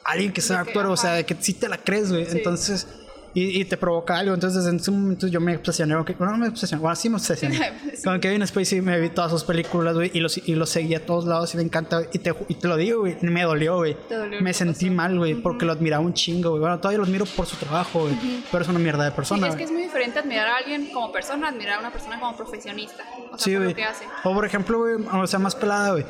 alguien 0.04 0.32
que 0.32 0.42
sabe 0.42 0.68
actuar, 0.68 0.88
o 0.88 0.98
sea, 0.98 1.14
de 1.14 1.26
que 1.26 1.36
sí 1.40 1.54
te 1.54 1.68
la 1.68 1.78
crees, 1.78 2.12
güey. 2.12 2.26
Sí. 2.26 2.38
Entonces, 2.38 2.88
y, 3.36 3.62
y 3.62 3.66
te 3.66 3.78
provoca 3.78 4.18
algo. 4.18 4.34
Entonces, 4.34 4.64
desde 4.64 4.78
ese 4.78 4.90
momento 4.92 5.28
yo 5.28 5.40
me 5.40 5.56
obsesioné. 5.56 5.94
con 5.94 6.06
que- 6.06 6.14
Bueno, 6.14 6.32
no 6.34 6.40
me 6.40 6.48
obsesioné, 6.48 6.82
bueno, 6.82 6.96
sí 6.96 7.10
me 7.10 7.18
obsesioné. 7.18 7.74
Sí. 7.96 8.04
Con 8.04 8.20
Kevin 8.20 8.46
Spacey 8.48 8.82
me 8.82 9.00
vi 9.00 9.10
todas 9.10 9.32
sus 9.32 9.44
películas, 9.44 9.94
güey, 9.96 10.10
y 10.14 10.20
los, 10.20 10.38
y 10.38 10.56
los 10.56 10.70
seguí 10.70 10.96
a 10.96 11.06
todos 11.06 11.26
lados 11.26 11.54
y 11.54 11.58
me 11.58 11.64
encanta. 11.64 12.02
Y 12.12 12.20
te, 12.20 12.34
y 12.48 12.56
te 12.56 12.68
lo 12.68 12.76
digo, 12.78 13.02
güey, 13.02 13.16
me 13.22 13.44
dolió, 13.44 13.78
güey. 13.78 13.96
Me 14.42 14.54
sentí 14.54 14.90
mal, 14.90 15.18
güey, 15.18 15.36
porque 15.36 15.66
lo 15.66 15.72
admiraba 15.74 16.04
un 16.04 16.14
chingo, 16.14 16.50
güey. 16.50 16.62
Bueno, 16.62 16.78
todavía 16.80 16.98
lo 16.98 17.04
admiro 17.06 17.26
por 17.26 17.46
su 17.46 17.56
trabajo, 17.58 18.02
güey. 18.02 18.16
Pero 18.52 18.64
es 18.64 18.70
una 18.70 18.80
mierda 18.80 19.04
de 19.04 19.12
Sí, 19.12 19.16
persona. 19.16 19.48
es 19.50 19.56
que 19.56 19.64
es 19.66 19.72
muy 19.72 19.84
diferente 19.84 20.20
admirar 20.20 20.48
a 20.48 20.58
alguien 20.58 20.90
como 20.94 21.12
persona, 21.12 21.50
admirar 21.50 21.78
a 21.78 21.80
una 21.82 21.92
persona 21.92 22.20
como 22.20 22.36
profesionista. 22.36 23.04
O 23.32 23.38
sea, 23.38 23.38
Sí, 23.38 23.52
por 23.52 23.60
güey. 23.60 23.70
lo 23.72 23.76
que 23.76 23.84
hace. 23.84 24.06
O 24.24 24.34
por 24.34 24.46
ejemplo, 24.46 24.78
güey, 24.80 24.96
o 25.22 25.28
sea, 25.28 25.40
más 25.40 25.56
pelada, 25.56 25.92
güey. 25.92 26.06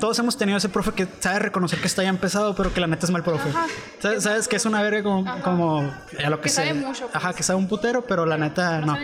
Todos 0.00 0.18
hemos 0.18 0.36
tenido 0.36 0.58
ese 0.58 0.68
profe 0.68 0.92
que 0.92 1.06
sabe 1.20 1.38
reconocer 1.40 1.78
que 1.80 1.86
está 1.86 2.02
ya 2.02 2.08
empezado, 2.10 2.54
pero 2.54 2.72
que 2.74 2.80
la 2.80 2.86
neta 2.86 3.06
es 3.06 3.12
mal 3.12 3.22
profe. 3.24 3.48
Ajá. 3.50 3.66
¿Sabes, 4.00 4.22
sabes 4.24 4.48
que 4.48 4.56
es 4.56 4.64
una 4.66 4.82
verga 4.82 5.02
como, 5.02 5.42
como 5.42 5.80
a 5.82 6.30
lo 6.30 6.36
que, 6.38 6.44
Que 6.44 6.48
sabe 6.58 6.74
mucho, 6.74 7.02
pues. 7.04 7.16
Ajá, 7.16 7.32
que 7.32 7.42
sabe 7.42 7.58
un 7.58 7.68
putero, 7.68 8.04
pero 8.06 8.26
la 8.26 8.36
neta 8.38 8.80
No, 8.80 8.96
no. 8.96 8.98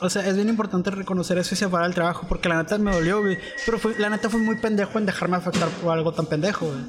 O 0.00 0.08
sea, 0.08 0.24
es 0.28 0.36
bien 0.36 0.48
importante 0.48 0.90
reconocer 0.92 1.38
eso 1.38 1.54
y 1.54 1.58
separar 1.58 1.88
el 1.88 1.94
trabajo, 1.94 2.26
porque 2.28 2.48
la 2.48 2.56
neta 2.62 2.78
me 2.78 2.92
dolió, 2.92 3.20
güey. 3.20 3.36
Pero 3.66 3.78
fue- 3.80 3.98
la 3.98 4.08
neta 4.08 4.30
fue 4.30 4.38
muy 4.40 4.56
pendejo 4.56 4.96
en 4.98 5.06
dejarme 5.06 5.36
afectar 5.36 5.68
por 5.70 5.92
algo 5.92 6.12
tan 6.12 6.26
pendejo, 6.26 6.66
güey. 6.66 6.80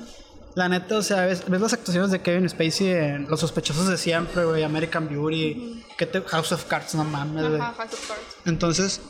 La 0.54 0.70
neta, 0.70 0.98
o 0.98 1.02
sea, 1.02 1.26
ves, 1.26 1.44
ves 1.48 1.60
las 1.62 1.74
actuaciones 1.74 2.12
de 2.12 2.22
Kevin 2.22 2.48
Spacey 2.48 2.88
en 2.90 3.28
Los 3.28 3.40
sospechosos 3.40 3.88
de 3.88 3.98
siempre, 3.98 4.46
güey, 4.46 4.62
American 4.64 5.08
Beauty, 5.10 5.84
que 5.98 6.06
te- 6.06 6.22
House 6.22 6.52
of 6.52 6.66
Cards, 6.66 6.94
no 6.96 7.04
mames, 7.04 7.48
güey. 7.48 7.60
Ajá, 7.62 7.74
House 7.78 7.94
of 7.94 8.08
Cards. 8.08 8.22
Entonces, 8.46 9.02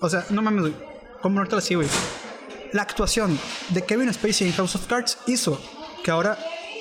o 0.00 0.08
sea, 0.08 0.24
no 0.30 0.42
mames, 0.42 0.62
güey. 0.62 0.74
¿Cómo 1.22 1.38
ahorita 1.38 1.56
así, 1.58 1.74
güey? 1.76 1.86
La 2.72 2.82
actuación 2.82 3.38
de 3.68 3.82
Kevin 3.84 4.12
Spacey 4.12 4.48
en 4.48 4.54
House 4.54 4.74
of 4.74 4.86
Cards 4.86 5.18
hizo 5.26 5.60
que 6.02 6.10
ahora 6.10 6.36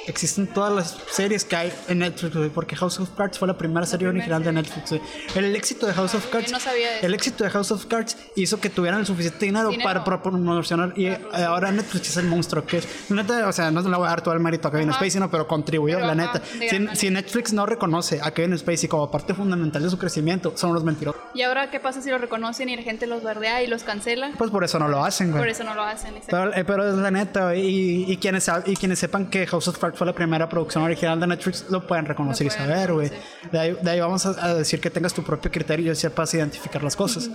existen 0.10 0.48
todas 0.48 0.74
las 0.74 0.98
series 1.12 1.46
que 1.46 1.56
hay 1.56 1.74
en 1.88 2.00
Netflix, 2.00 2.36
güey, 2.36 2.50
porque 2.50 2.76
House 2.76 3.00
of 3.00 3.10
Cards 3.16 3.38
fue 3.38 3.48
la 3.48 3.58
primera 3.58 3.86
serie 3.86 4.08
primera 4.08 4.20
original 4.38 4.44
de 4.44 4.52
Netflix, 4.52 4.90
güey. 4.90 5.02
El 5.36 5.56
éxito 5.56 5.86
de 5.88 5.94
House 5.94 6.16
of 6.16 6.26
Cards, 6.28 6.52
no 6.52 6.60
sabía 6.60 6.92
de 6.92 7.00
el 7.06 7.14
éxito 7.14 7.44
de 7.44 7.50
House 7.50 7.72
of 7.72 7.86
Cards 7.86 8.18
hizo 8.36 8.60
que 8.60 8.70
tuvieran 8.70 9.00
el 9.02 9.06
suficiente 9.06 9.46
dinero, 9.46 9.70
Dinero. 9.70 9.88
para 9.88 10.04
pro- 10.04 10.22
promocionar 10.22 10.94
y 10.96 11.08
eh, 11.08 11.20
ahora 11.48 11.72
Netflix 11.72 12.10
es 12.10 12.18
el 12.18 12.26
monstruo 12.26 12.66
que 12.66 12.78
es. 12.78 12.88
La 13.10 13.18
neta, 13.24 13.48
o 13.48 13.52
sea, 13.54 13.72
no 13.72 13.82
le 13.82 13.96
voy 13.98 14.06
a 14.06 14.10
dar 14.10 14.22
todo 14.22 14.34
el 14.34 14.40
mérito 14.40 14.68
a 14.68 14.72
Kevin. 14.72 14.92
Spacey, 14.94 15.20
no, 15.20 15.30
pero 15.30 15.48
contribuyó, 15.48 15.98
Pero, 15.98 16.08
la 16.14 16.24
ajá, 16.24 16.40
neta. 16.40 16.90
Si, 16.96 16.96
si 16.98 17.10
Netflix 17.10 17.54
no 17.54 17.66
reconoce 17.66 18.20
a 18.24 18.32
Kevin 18.32 18.58
Spacey 18.58 18.90
como 18.90 19.10
parte 19.12 19.34
fundamental 19.34 19.84
de 19.84 19.90
su 19.90 19.98
crecimiento, 19.98 20.54
son 20.56 20.72
unos 20.72 20.84
mentirosos. 20.84 21.22
Y 21.34 21.42
ahora, 21.44 21.70
¿qué 21.70 21.80
pasa 21.80 22.02
si 22.02 22.10
lo 22.10 22.18
reconocen 22.18 22.70
y 22.70 22.76
la 22.76 22.82
gente 22.84 23.06
los 23.08 23.24
bardea 23.24 23.62
y 23.64 23.68
los 23.68 23.84
cancela? 23.84 24.32
Pues 24.38 24.50
por 24.52 24.64
eso 24.64 24.80
no 24.80 24.88
lo 24.88 25.04
hacen, 25.04 25.32
güey. 25.32 25.42
Por 25.42 25.50
eso 25.50 25.64
no 25.64 25.76
lo 25.76 25.84
hacen. 25.84 26.16
Pero, 26.28 26.54
eh, 26.54 26.64
pero 26.66 26.88
es 26.90 26.96
la 26.96 27.12
neta, 27.12 27.56
y, 27.56 28.06
y, 28.08 28.18
quienes, 28.18 28.50
y 28.66 28.76
quienes 28.76 29.00
sepan 29.00 29.28
que 29.30 29.46
House 29.48 29.68
of 29.68 29.78
Cards 29.78 29.98
fue 30.00 30.08
la 30.08 30.14
primera 30.14 30.50
producción 30.50 30.84
original 30.84 31.20
de 31.20 31.28
Netflix, 31.28 31.66
lo 31.70 31.86
pueden 31.86 32.06
reconocer 32.06 32.48
Lo 32.48 32.52
y 32.54 32.56
pueden 32.56 32.72
saber, 32.74 32.94
güey. 32.94 33.10
reconocer. 33.10 33.52
De 33.52 33.60
ahí, 33.60 33.78
de 33.82 33.92
ahí 33.92 34.00
vamos 34.00 34.26
a, 34.26 34.30
a 34.46 34.56
decir 34.56 34.80
que 34.82 34.90
tengas 34.90 35.14
tu 35.14 35.22
propio 35.24 35.52
criterio 35.52 35.92
y 35.92 35.96
sepas 35.96 36.34
identificar 36.34 36.82
las 36.84 36.96
cosas. 36.96 37.30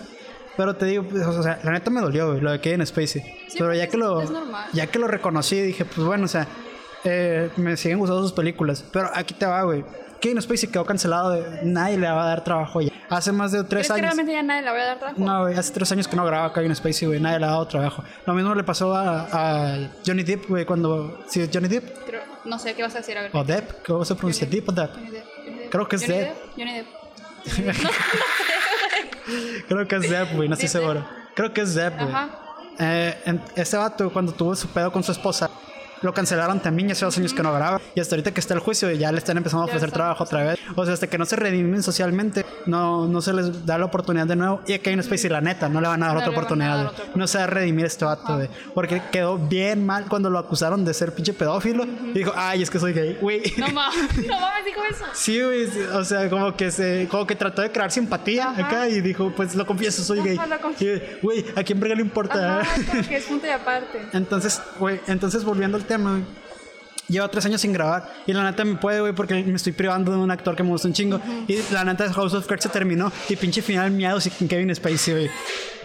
Pero 0.56 0.74
te 0.74 0.86
digo, 0.86 1.04
pues, 1.04 1.24
o 1.26 1.42
sea, 1.42 1.58
la 1.62 1.72
neta 1.72 1.90
me 1.90 2.00
dolió, 2.00 2.28
güey, 2.28 2.40
lo 2.40 2.50
de 2.52 2.60
Kevin 2.60 2.84
Spacey. 2.86 3.22
pero 3.58 3.74
ya 3.74 3.88
que, 3.88 3.96
lo, 3.96 4.22
ya 4.72 4.86
que 4.86 4.98
lo 4.98 5.06
reconocí, 5.08 5.60
dije, 5.60 5.84
pues 5.84 6.06
bueno, 6.06 6.24
o 6.24 6.28
sea, 6.28 6.46
eh, 7.04 7.50
me 7.56 7.76
siguen 7.76 7.98
gustando 7.98 8.22
sus 8.22 8.32
películas. 8.32 8.84
Pero 8.92 9.10
aquí 9.14 9.34
te 9.34 9.46
va, 9.46 9.62
güey. 9.64 9.84
Kevin 10.20 10.40
Spacey 10.40 10.70
quedó 10.70 10.86
cancelado, 10.86 11.30
de- 11.32 11.64
nadie 11.64 11.98
le 11.98 12.08
va 12.08 12.22
a 12.24 12.28
dar 12.28 12.44
trabajo 12.44 12.80
ya. 12.80 12.90
Hace 13.10 13.30
más 13.32 13.52
de 13.52 13.58
tres 13.64 13.68
¿Crees 13.68 13.86
que 13.88 13.92
años. 13.92 14.02
realmente 14.06 14.32
ya 14.32 14.42
nadie 14.42 14.62
le 14.62 14.70
voy 14.70 14.80
a 14.80 14.84
dar 14.86 14.98
trabajo? 14.98 15.20
No, 15.20 15.40
güey, 15.42 15.54
hace 15.54 15.72
tres 15.72 15.92
años 15.92 16.08
que 16.08 16.16
no 16.16 16.24
grababa 16.24 16.52
Kevin 16.54 16.74
Spacey, 16.74 17.08
güey. 17.08 17.20
Nadie 17.20 17.40
le 17.40 17.44
ha 17.44 17.50
dado 17.50 17.66
trabajo. 17.66 18.02
Lo 18.24 18.32
mismo 18.32 18.54
le 18.54 18.64
pasó 18.64 18.94
a, 18.94 19.26
a 19.32 19.90
Johnny 20.06 20.22
Depp, 20.22 20.48
güey, 20.48 20.64
cuando... 20.64 21.18
¿Sí 21.26 21.46
Johnny 21.52 21.68
Depp? 21.68 21.84
Creo- 22.06 22.22
no 22.44 22.58
sé 22.58 22.74
qué 22.74 22.82
vas 22.82 22.94
a 22.94 22.98
decir, 22.98 23.16
a 23.16 23.22
ver. 23.22 23.30
¿O 23.34 23.44
Depp? 23.44 23.86
¿Cómo 23.86 24.04
se 24.04 24.14
pronuncia? 24.14 24.46
¿Depp 24.46 24.68
o 24.68 24.72
Depp? 24.72 24.94
Johnny 24.94 25.10
Depp, 25.10 25.26
Johnny 25.36 25.58
Depp. 25.58 25.70
Creo 25.70 25.88
que 25.88 25.96
es 25.96 26.02
Johnny 26.02 26.18
Depp. 26.18 26.36
Johnny 26.56 26.72
Depp. 26.72 26.86
Creo 29.68 29.88
que 29.88 29.96
es 29.96 30.10
Depp, 30.10 30.34
güey, 30.34 30.48
no 30.48 30.54
estoy 30.54 30.68
seguro. 30.68 31.06
Creo 31.34 31.52
que 31.52 31.62
es 31.62 31.74
Depp, 31.74 32.00
güey. 32.00 32.14
Eh, 32.78 33.40
ese 33.54 33.76
vato, 33.76 34.12
cuando 34.12 34.32
tuvo 34.32 34.54
su 34.54 34.68
pedo 34.68 34.92
con 34.92 35.02
su 35.02 35.12
esposa, 35.12 35.50
lo 36.04 36.14
cancelaron 36.14 36.60
también, 36.60 36.88
ya 36.88 36.92
hace 36.92 37.04
dos 37.04 37.16
años 37.18 37.32
que 37.34 37.42
no 37.42 37.52
graba. 37.52 37.80
Y 37.94 38.00
hasta 38.00 38.14
ahorita 38.14 38.32
que 38.32 38.40
está 38.40 38.54
el 38.54 38.60
juicio, 38.60 38.90
ya 38.92 39.10
le 39.10 39.18
están 39.18 39.36
empezando 39.36 39.62
a 39.62 39.66
ofrecer 39.66 39.90
trabajo 39.90 40.24
otra 40.24 40.44
vez. 40.44 40.58
O 40.76 40.84
sea, 40.84 40.94
hasta 40.94 41.06
que 41.08 41.18
no 41.18 41.24
se 41.26 41.36
redimen 41.36 41.82
socialmente, 41.82 42.44
no, 42.66 43.06
no 43.08 43.20
se 43.20 43.32
les 43.32 43.66
da 43.66 43.78
la 43.78 43.86
oportunidad 43.86 44.26
de 44.26 44.36
nuevo. 44.36 44.60
Y 44.66 44.74
a 44.74 44.78
Kevin 44.78 45.02
Spacey, 45.02 45.30
la 45.30 45.40
neta, 45.40 45.68
no 45.68 45.80
le 45.80 45.88
van 45.88 46.02
a 46.02 46.06
dar 46.06 46.14
No 46.14 46.20
otra 46.20 46.30
oportunidad. 46.32 46.76
dar 46.76 46.86
otra 46.88 47.04
No 47.14 47.26
se 47.26 47.38
va 47.38 47.44
a 47.44 47.46
redimir 47.48 47.86
este 47.86 48.04
vato, 48.04 48.36
güey. 48.36 48.48
Porque 48.74 49.02
quedó 49.10 49.38
bien 49.38 49.84
mal 49.86 50.04
cuando 50.08 50.30
lo 50.30 50.38
acusaron 50.38 50.84
de 50.84 50.92
ser 50.94 51.14
pinche 51.14 51.32
pedófilo. 51.32 51.84
Y 51.84 52.12
dijo, 52.18 52.32
ay, 52.36 52.62
es 52.62 52.70
que 52.70 52.78
soy 52.78 52.92
gay, 52.92 53.16
güey. 53.20 53.42
No 53.56 53.68
mames, 53.72 54.26
no 54.26 54.40
mames, 54.40 54.64
dijo 54.66 54.80
eso. 54.90 55.04
Sí, 55.14 55.40
güey, 55.42 55.66
o 55.94 56.04
sea, 56.04 56.28
como 56.28 56.54
que 56.56 56.70
se, 56.70 57.08
como 57.10 57.26
que 57.26 57.34
trató 57.36 57.62
de 57.62 57.70
crear 57.72 57.90
simpatía 57.90 58.50
Ajá. 58.50 58.66
acá 58.66 58.88
y 58.88 59.00
dijo, 59.00 59.32
pues 59.34 59.54
lo 59.54 59.66
confieso, 59.66 60.02
soy 60.02 60.20
gay. 60.22 60.36
Ajá, 60.36 60.46
lo 60.46 60.60
confieso. 60.60 61.02
Y, 61.04 61.20
Güey, 61.22 61.44
¿a 61.56 61.62
quién 61.62 61.80
verga 61.80 61.94
le 61.94 62.02
importa? 62.02 62.60
Ajá, 62.60 62.74
como 62.90 63.02
que 63.08 63.16
es 63.16 63.24
punto 63.24 63.46
y 63.46 63.50
aparte. 63.50 64.02
Entonces, 64.12 64.60
güey, 64.78 65.00
entonces 65.06 65.44
volviendo 65.44 65.76
al 65.76 65.84
tema, 65.84 65.93
güey. 66.02 66.24
Llevo 67.06 67.28
tres 67.28 67.44
años 67.44 67.60
sin 67.60 67.72
grabar 67.72 68.10
y 68.26 68.32
la 68.32 68.42
neta 68.44 68.64
me 68.64 68.76
puede, 68.76 69.00
güey, 69.00 69.12
porque 69.12 69.34
me 69.44 69.56
estoy 69.56 69.72
privando 69.72 70.10
de 70.10 70.16
un 70.16 70.30
actor 70.30 70.56
que 70.56 70.62
me 70.62 70.70
gusta 70.70 70.88
un 70.88 70.94
chingo. 70.94 71.20
Y 71.46 71.58
la 71.70 71.84
neta 71.84 72.10
House 72.10 72.32
of 72.32 72.46
Cards 72.46 72.62
se 72.62 72.70
terminó 72.70 73.12
y 73.28 73.36
pinche 73.36 73.60
final 73.60 73.90
miado 73.90 74.20
sin 74.20 74.48
Kevin 74.48 74.74
Spacey, 74.74 75.12
güey. 75.14 75.30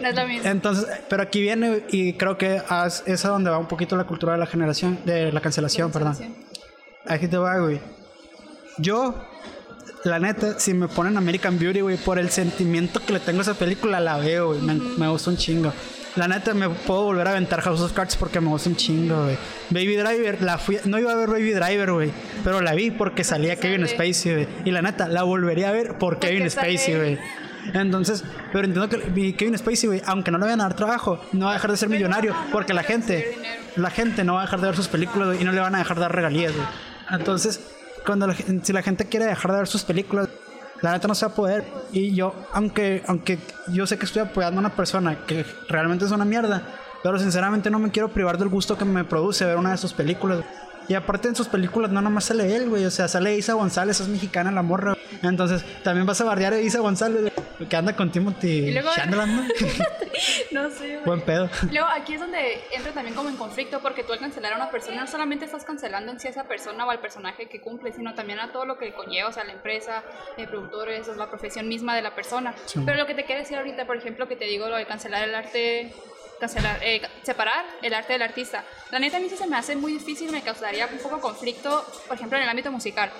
No 0.00 0.08
es 0.08 0.16
lo 0.16 0.26
mismo. 0.26 0.48
Entonces, 0.48 0.86
pero 1.10 1.22
aquí 1.22 1.42
viene 1.42 1.84
y 1.90 2.14
creo 2.14 2.38
que 2.38 2.62
es 3.06 3.24
a 3.24 3.28
donde 3.28 3.50
va 3.50 3.58
un 3.58 3.68
poquito 3.68 3.96
la 3.96 4.04
cultura 4.04 4.32
de 4.32 4.38
la 4.38 4.46
generación, 4.46 4.98
de 5.04 5.30
la 5.30 5.40
cancelación, 5.42 5.92
perdón. 5.92 6.16
Aquí 7.06 7.28
te 7.28 7.36
va, 7.36 7.58
güey. 7.58 7.80
Yo, 8.78 9.14
la 10.04 10.18
neta, 10.20 10.58
si 10.58 10.72
me 10.72 10.88
ponen 10.88 11.18
American 11.18 11.58
Beauty, 11.58 11.82
güey, 11.82 11.98
por 11.98 12.18
el 12.18 12.30
sentimiento 12.30 12.98
que 13.04 13.12
le 13.12 13.20
tengo 13.20 13.40
a 13.40 13.42
esa 13.42 13.54
película, 13.54 14.00
la 14.00 14.16
veo, 14.16 14.48
güey. 14.48 14.60
Me, 14.62 14.72
me 14.74 15.08
gusta 15.08 15.28
un 15.28 15.36
chingo. 15.36 15.70
La 16.16 16.26
neta, 16.26 16.54
me 16.54 16.68
puedo 16.68 17.04
volver 17.04 17.26
a 17.28 17.30
aventar 17.30 17.60
House 17.60 17.80
of 17.80 17.92
Cards 17.92 18.16
porque 18.16 18.40
me 18.40 18.48
gusta 18.48 18.68
un 18.68 18.76
chingo, 18.76 19.24
güey. 19.24 19.38
Baby 19.70 19.96
Driver, 19.96 20.42
la 20.42 20.58
fui, 20.58 20.78
no 20.84 20.98
iba 20.98 21.12
a 21.12 21.14
ver 21.14 21.28
Baby 21.28 21.52
Driver, 21.52 21.92
güey. 21.92 22.10
Pero 22.42 22.60
la 22.60 22.74
vi 22.74 22.90
porque 22.90 23.22
salía 23.22 23.56
Kevin. 23.56 23.86
Spacey, 23.86 24.32
güey. 24.32 24.48
Y 24.64 24.72
la 24.72 24.82
neta, 24.82 25.08
la 25.08 25.22
volvería 25.22 25.68
a 25.68 25.72
ver 25.72 25.98
por 25.98 26.18
Kevin 26.18 26.50
sale 26.50 26.76
Spacey, 26.76 26.96
güey. 26.96 27.18
Entonces, 27.74 28.24
pero 28.52 28.64
entiendo 28.64 28.88
que 28.88 29.36
Kevin 29.36 29.56
Spacey, 29.56 29.86
güey, 29.86 30.02
aunque 30.06 30.30
no 30.30 30.38
le 30.38 30.44
vayan 30.44 30.60
a 30.60 30.64
dar 30.64 30.74
trabajo, 30.74 31.20
no 31.32 31.46
va 31.46 31.52
a 31.52 31.54
dejar 31.54 31.70
de 31.70 31.76
ser 31.76 31.88
Pero, 31.88 31.98
millonario. 31.98 32.32
no 32.32 32.50
Porque 32.50 32.74
la 32.74 32.82
gente, 32.82 33.36
la 33.76 33.90
gente 33.90 34.24
no 34.24 34.34
va 34.34 34.40
a 34.40 34.44
dejar 34.44 34.60
de 34.60 34.66
ver 34.66 34.76
sus 34.76 34.88
películas 34.88 35.40
y 35.40 35.44
no 35.44 35.52
le 35.52 35.60
van 35.60 35.74
a 35.74 35.78
dejar 35.78 35.96
de 35.96 36.02
dar 36.02 36.14
regalías, 36.14 36.52
güey. 36.54 36.66
Entonces, 37.10 37.60
cuando 38.04 38.26
la 38.26 38.34
si 38.62 38.72
la 38.72 38.82
gente 38.82 39.06
quiere 39.06 39.26
dejar 39.26 39.52
de 39.52 39.58
ver 39.58 39.66
sus 39.68 39.84
películas, 39.84 40.28
La 40.82 40.92
neta 40.92 41.08
no 41.08 41.14
se 41.14 41.26
va 41.26 41.32
a 41.32 41.34
poder. 41.34 41.64
Y 41.92 42.14
yo, 42.14 42.34
aunque, 42.52 43.02
aunque 43.06 43.38
yo 43.68 43.86
sé 43.86 43.98
que 43.98 44.06
estoy 44.06 44.22
apoyando 44.22 44.58
a 44.58 44.62
una 44.62 44.76
persona 44.76 45.26
que 45.26 45.44
realmente 45.68 46.04
es 46.04 46.10
una 46.10 46.24
mierda, 46.24 46.62
pero 47.02 47.18
sinceramente 47.18 47.70
no 47.70 47.78
me 47.78 47.90
quiero 47.90 48.08
privar 48.08 48.38
del 48.38 48.48
gusto 48.48 48.76
que 48.76 48.84
me 48.84 49.04
produce 49.04 49.44
ver 49.44 49.56
una 49.56 49.72
de 49.72 49.78
sus 49.78 49.92
películas. 49.92 50.44
Y 50.90 50.94
aparte 50.94 51.28
en 51.28 51.36
sus 51.36 51.46
películas 51.46 51.92
no 51.92 52.00
nomás 52.02 52.24
sale 52.24 52.52
él, 52.56 52.68
güey. 52.68 52.84
O 52.84 52.90
sea, 52.90 53.06
sale 53.06 53.36
Isa 53.36 53.52
González, 53.52 54.00
es 54.00 54.08
mexicana 54.08 54.50
la 54.50 54.62
morra. 54.62 54.96
Entonces, 55.22 55.64
también 55.84 56.04
vas 56.04 56.20
a 56.20 56.24
bardear 56.24 56.52
a 56.52 56.60
Isa 56.60 56.80
González, 56.80 57.32
güey, 57.56 57.68
que 57.68 57.76
anda 57.76 57.94
con 57.94 58.10
Timothy 58.10 58.48
Y 58.48 58.72
luego- 58.72 58.90
Chamberlain, 58.96 59.36
¿no? 59.36 59.42
No 60.50 60.68
sé, 60.70 60.88
güey. 60.96 61.04
Buen 61.04 61.20
pedo. 61.20 61.48
Luego 61.70 61.86
aquí 61.94 62.14
es 62.14 62.20
donde 62.20 62.60
entra 62.72 62.90
también 62.92 63.14
como 63.14 63.28
en 63.28 63.36
conflicto 63.36 63.78
porque 63.80 64.02
tú 64.02 64.12
al 64.12 64.18
cancelar 64.18 64.52
a 64.54 64.56
una 64.56 64.70
persona 64.72 65.00
no 65.00 65.06
solamente 65.06 65.44
estás 65.44 65.64
cancelando 65.64 66.10
en 66.10 66.18
sí 66.18 66.26
a 66.26 66.30
esa 66.30 66.44
persona 66.48 66.84
o 66.84 66.90
al 66.90 66.98
personaje 67.00 67.48
que 67.48 67.60
cumple, 67.60 67.92
sino 67.92 68.14
también 68.14 68.40
a 68.40 68.50
todo 68.50 68.64
lo 68.66 68.76
que 68.76 68.92
conlleva, 68.92 69.28
o 69.28 69.32
sea, 69.32 69.44
la 69.44 69.52
empresa, 69.52 70.02
eh, 70.36 70.48
productores, 70.48 71.08
o 71.08 71.14
la 71.14 71.28
profesión 71.28 71.68
misma 71.68 71.94
de 71.94 72.02
la 72.02 72.16
persona. 72.16 72.52
Sí. 72.66 72.80
Pero 72.84 72.98
lo 72.98 73.06
que 73.06 73.14
te 73.14 73.24
quiero 73.24 73.40
decir 73.40 73.56
ahorita, 73.56 73.86
por 73.86 73.96
ejemplo, 73.96 74.26
que 74.26 74.34
te 74.34 74.46
digo 74.46 74.68
lo 74.68 74.76
de 74.76 74.86
cancelar 74.86 75.22
el 75.28 75.34
arte, 75.36 75.94
cancelar, 76.40 76.78
eh, 76.82 77.02
separar 77.22 77.64
el 77.82 77.94
arte 77.94 78.14
del 78.14 78.22
artista. 78.22 78.64
La 78.90 78.98
neta 78.98 79.18
a 79.18 79.20
mí 79.20 79.28
sí 79.28 79.36
se 79.36 79.46
me 79.46 79.56
hace 79.56 79.76
muy 79.76 79.92
difícil, 79.92 80.32
me 80.32 80.42
causaría 80.42 80.88
un 80.90 80.98
poco 80.98 81.20
conflicto, 81.20 81.84
por 82.08 82.16
ejemplo, 82.16 82.38
en 82.38 82.44
el 82.44 82.48
ámbito 82.48 82.72
musical. 82.72 83.12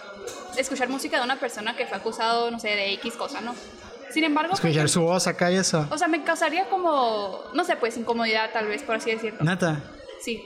Escuchar 0.56 0.88
música 0.88 1.18
de 1.18 1.24
una 1.24 1.36
persona 1.36 1.76
que 1.76 1.86
fue 1.86 1.98
acusado, 1.98 2.50
no 2.50 2.58
sé, 2.58 2.68
de 2.68 2.94
X 2.94 3.14
cosa, 3.14 3.40
¿no? 3.40 3.54
Sin 4.12 4.24
embargo, 4.24 4.54
Escuchar 4.54 4.88
su 4.88 5.02
voz 5.02 5.26
acá 5.28 5.52
y 5.52 5.56
eso. 5.56 5.86
o 5.90 5.98
sea, 5.98 6.08
me 6.08 6.24
causaría 6.24 6.68
como, 6.68 7.44
no 7.54 7.64
sé, 7.64 7.76
pues 7.76 7.96
incomodidad 7.96 8.50
tal 8.52 8.66
vez, 8.66 8.82
por 8.82 8.96
así 8.96 9.12
decirlo. 9.12 9.44
Neta. 9.44 9.80
Sí. 10.20 10.42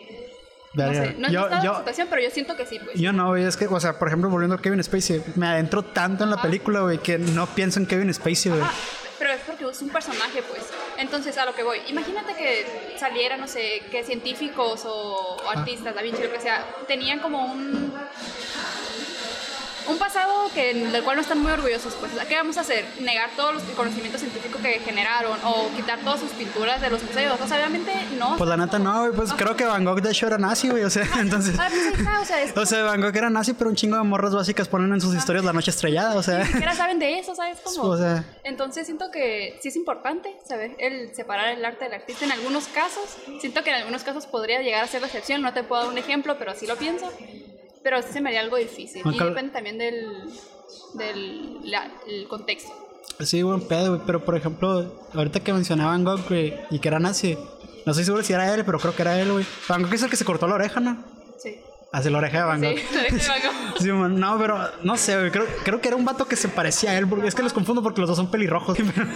No 0.75 0.93
sé, 0.93 1.15
no 1.19 1.29
yo, 1.29 1.49
yo, 1.49 1.49
la 1.49 1.79
situación, 1.79 2.09
pero 2.11 2.21
yo 2.21 2.31
siento 2.31 2.57
que 2.57 2.67
sí, 2.67 2.81
pues. 2.85 2.99
yo 2.99 3.13
no, 3.13 3.29
güey. 3.29 3.45
Es 3.45 3.57
que, 3.57 3.67
o 3.67 3.79
sea, 3.79 3.97
por 3.97 4.09
ejemplo, 4.09 4.29
volviendo 4.29 4.57
a 4.57 4.61
Kevin 4.61 4.83
Spacey, 4.83 5.23
me 5.37 5.47
adentro 5.47 5.85
tanto 5.85 6.25
en 6.25 6.31
la 6.31 6.43
película, 6.43 6.81
güey, 6.81 6.99
que 6.99 7.17
no 7.17 7.47
pienso 7.47 7.79
en 7.79 7.87
Kevin 7.87 8.13
Spacey, 8.13 8.51
güey. 8.51 8.63
Ah, 8.65 8.73
pero 9.19 9.33
es 9.33 9.41
porque 9.47 9.65
es 9.67 9.81
un 9.83 9.91
personaje, 9.91 10.43
pues. 10.43 10.65
Entonces, 10.99 11.37
a 11.39 11.45
lo 11.45 11.55
que 11.55 11.63
voy. 11.63 11.81
Imagínate 11.89 12.35
que 12.35 12.97
saliera, 12.99 13.37
no 13.37 13.49
sé, 13.49 13.83
que 13.91 14.05
científicos 14.05 14.85
o, 14.85 15.37
o 15.45 15.51
artistas, 15.51 15.95
Da 15.95 16.03
Vinci, 16.03 16.23
lo 16.23 16.33
que 16.33 16.41
sea, 16.41 16.65
tenían 16.87 17.21
como 17.21 17.45
un. 17.45 17.93
Un 19.87 19.99
pasado 19.99 20.51
que, 20.55 20.73
del 20.73 21.03
cual 21.03 21.17
no 21.17 21.23
están 21.23 21.41
muy 21.41 21.53
orgullosos, 21.53 21.95
pues. 21.95 22.13
¿Qué 22.27 22.37
vamos 22.37 22.57
a 22.57 22.63
hacer? 22.63 22.85
¿Negar 23.01 23.31
todos 23.37 23.55
los 23.55 23.63
conocimientos 23.77 24.21
científicos 24.21 24.61
que 24.63 24.81
generaron? 24.81 25.39
¿O 25.45 25.69
quitar 25.77 25.99
todas 26.01 26.21
sus 26.21 26.31
pinturas 26.31 26.81
de 26.81 26.91
los 26.91 27.03
museos? 27.03 27.39
O 27.41 27.47
sea, 27.47 27.59
obviamente 27.59 27.93
no. 28.19 28.37
Pues 28.37 28.49
la 28.49 28.57
neta 28.57 28.79
no, 28.79 29.01
güey. 29.01 29.13
Pues 29.13 29.33
creo 29.35 29.57
que 29.57 29.65
Van 29.65 29.85
Gogh 29.85 30.01
de 30.01 30.11
hecho 30.11 30.27
era 30.27 30.39
nazi, 30.39 30.71
güey. 30.71 30.85
O 30.85 30.91
sea, 30.91 31.07
entonces. 31.19 31.57
Ah, 31.59 31.69
pues 31.69 31.99
está, 31.99 32.21
o 32.21 32.25
sea, 32.25 32.43
es 32.43 32.57
O 32.57 32.67
sea, 32.67 32.85
Van 32.85 33.01
Gogh 33.01 33.17
era 33.17 33.31
nazi, 33.31 33.53
pero 33.53 33.69
un 33.69 33.77
chingo 33.77 33.97
de 33.97 34.03
morras 34.05 34.35
básicas 34.35 34.69
ponen 34.69 34.93
en 34.93 35.01
sus 35.01 35.15
historias 35.15 35.45
la 35.45 35.53
noche 35.53 35.71
estrellada, 35.71 36.15
o 36.15 36.23
sea. 36.23 36.39
ni 36.39 36.47
siquiera 36.47 36.75
saben 36.75 36.99
de 36.99 37.19
eso, 37.19 37.35
¿sabes 37.35 37.59
cómo? 37.65 37.83
O 37.91 37.97
sea. 37.99 38.25
Entonces 38.43 38.87
siento 38.87 39.11
que 39.11 39.59
sí 39.61 39.69
es 39.69 39.77
importante 39.77 40.35
saber 40.47 40.77
el 40.79 41.15
separar 41.15 41.49
el 41.49 41.65
arte 41.65 41.85
del 41.85 41.95
artista 41.95 42.25
en 42.25 42.33
algunos 42.33 42.69
casos. 42.69 43.17
Siento 43.41 43.63
que 43.63 43.71
en 43.71 43.77
algunos 43.77 44.03
casos 44.03 44.27
podría 44.27 44.63
llegar 44.63 44.85
a 44.85 44.87
ser 44.87 45.01
la 45.01 45.09
excepción, 45.09 45.43
no 45.43 45.53
te 45.53 45.63
puedo 45.63 45.83
dar 45.83 45.91
un 45.91 45.99
ejemplo, 45.99 46.37
pero 46.39 46.55
sí 46.55 46.67
lo 46.67 46.77
pienso. 46.77 47.11
Pero 47.85 48.03
se 48.03 48.21
me 48.21 48.31
haría 48.31 48.41
algo 48.41 48.57
difícil. 48.57 49.03
Y 49.05 49.19
depende 49.19 49.53
también 49.53 49.79
del, 49.79 50.25
del 50.95 51.71
la- 51.71 51.93
el 52.09 52.27
contexto. 52.27 52.73
Sí, 53.21 53.43
buen 53.43 53.61
pedo, 53.69 53.91
güey. 53.91 54.01
Pero 54.07 54.25
por 54.25 54.37
ejemplo, 54.37 55.07
ahorita 55.15 55.39
que 55.41 55.53
mencionaban 55.53 56.03
Van 56.03 56.17
Gogh, 56.17 56.29
güey, 56.29 56.55
y 56.71 56.79
que 56.81 56.89
era 56.89 56.99
nazi. 56.99 57.39
No 57.87 57.93
estoy 57.93 58.05
seguro 58.05 58.25
si 58.25 58.33
era 58.33 58.53
él, 58.55 58.65
pero 58.65 58.79
creo 58.81 58.97
que 58.97 59.03
era 59.03 59.21
él, 59.21 59.31
güey. 59.31 59.47
Van 59.69 59.83
Gogh 59.83 59.95
es 59.95 60.03
el 60.03 60.11
que 60.11 60.17
se 60.17 60.25
cortó 60.25 60.49
la 60.49 60.55
oreja, 60.57 60.81
¿no? 60.81 61.05
Sí. 61.39 61.61
Hace 61.93 62.11
la 62.11 62.19
oreja 62.19 62.39
de 62.39 62.45
Van 62.45 62.61
Gogh. 62.63 62.77
Sí, 62.79 62.85
la 62.95 63.01
oreja 63.03 63.17
de 63.17 63.29
Van 63.29 63.41
Gogh. 63.71 63.79
Sí, 63.83 63.93
man, 63.93 64.19
no, 64.19 64.39
pero 64.39 64.59
no 64.83 64.97
sé, 64.97 65.17
güey. 65.19 65.31
Creo, 65.31 65.47
creo 65.63 65.81
que 65.81 65.89
era 65.89 65.97
un 65.97 66.05
vato 66.05 66.27
que 66.27 66.37
se 66.37 66.49
parecía 66.49 66.91
a 66.91 66.99
él. 66.99 67.07
Porque 67.07 67.29
es 67.29 67.35
que 67.35 67.43
los 67.43 67.53
confundo 67.53 67.83
porque 67.83 68.01
los 68.01 68.09
dos 68.09 68.17
son 68.17 68.31
pelirrojos. 68.31 68.77
Pero, 68.95 69.07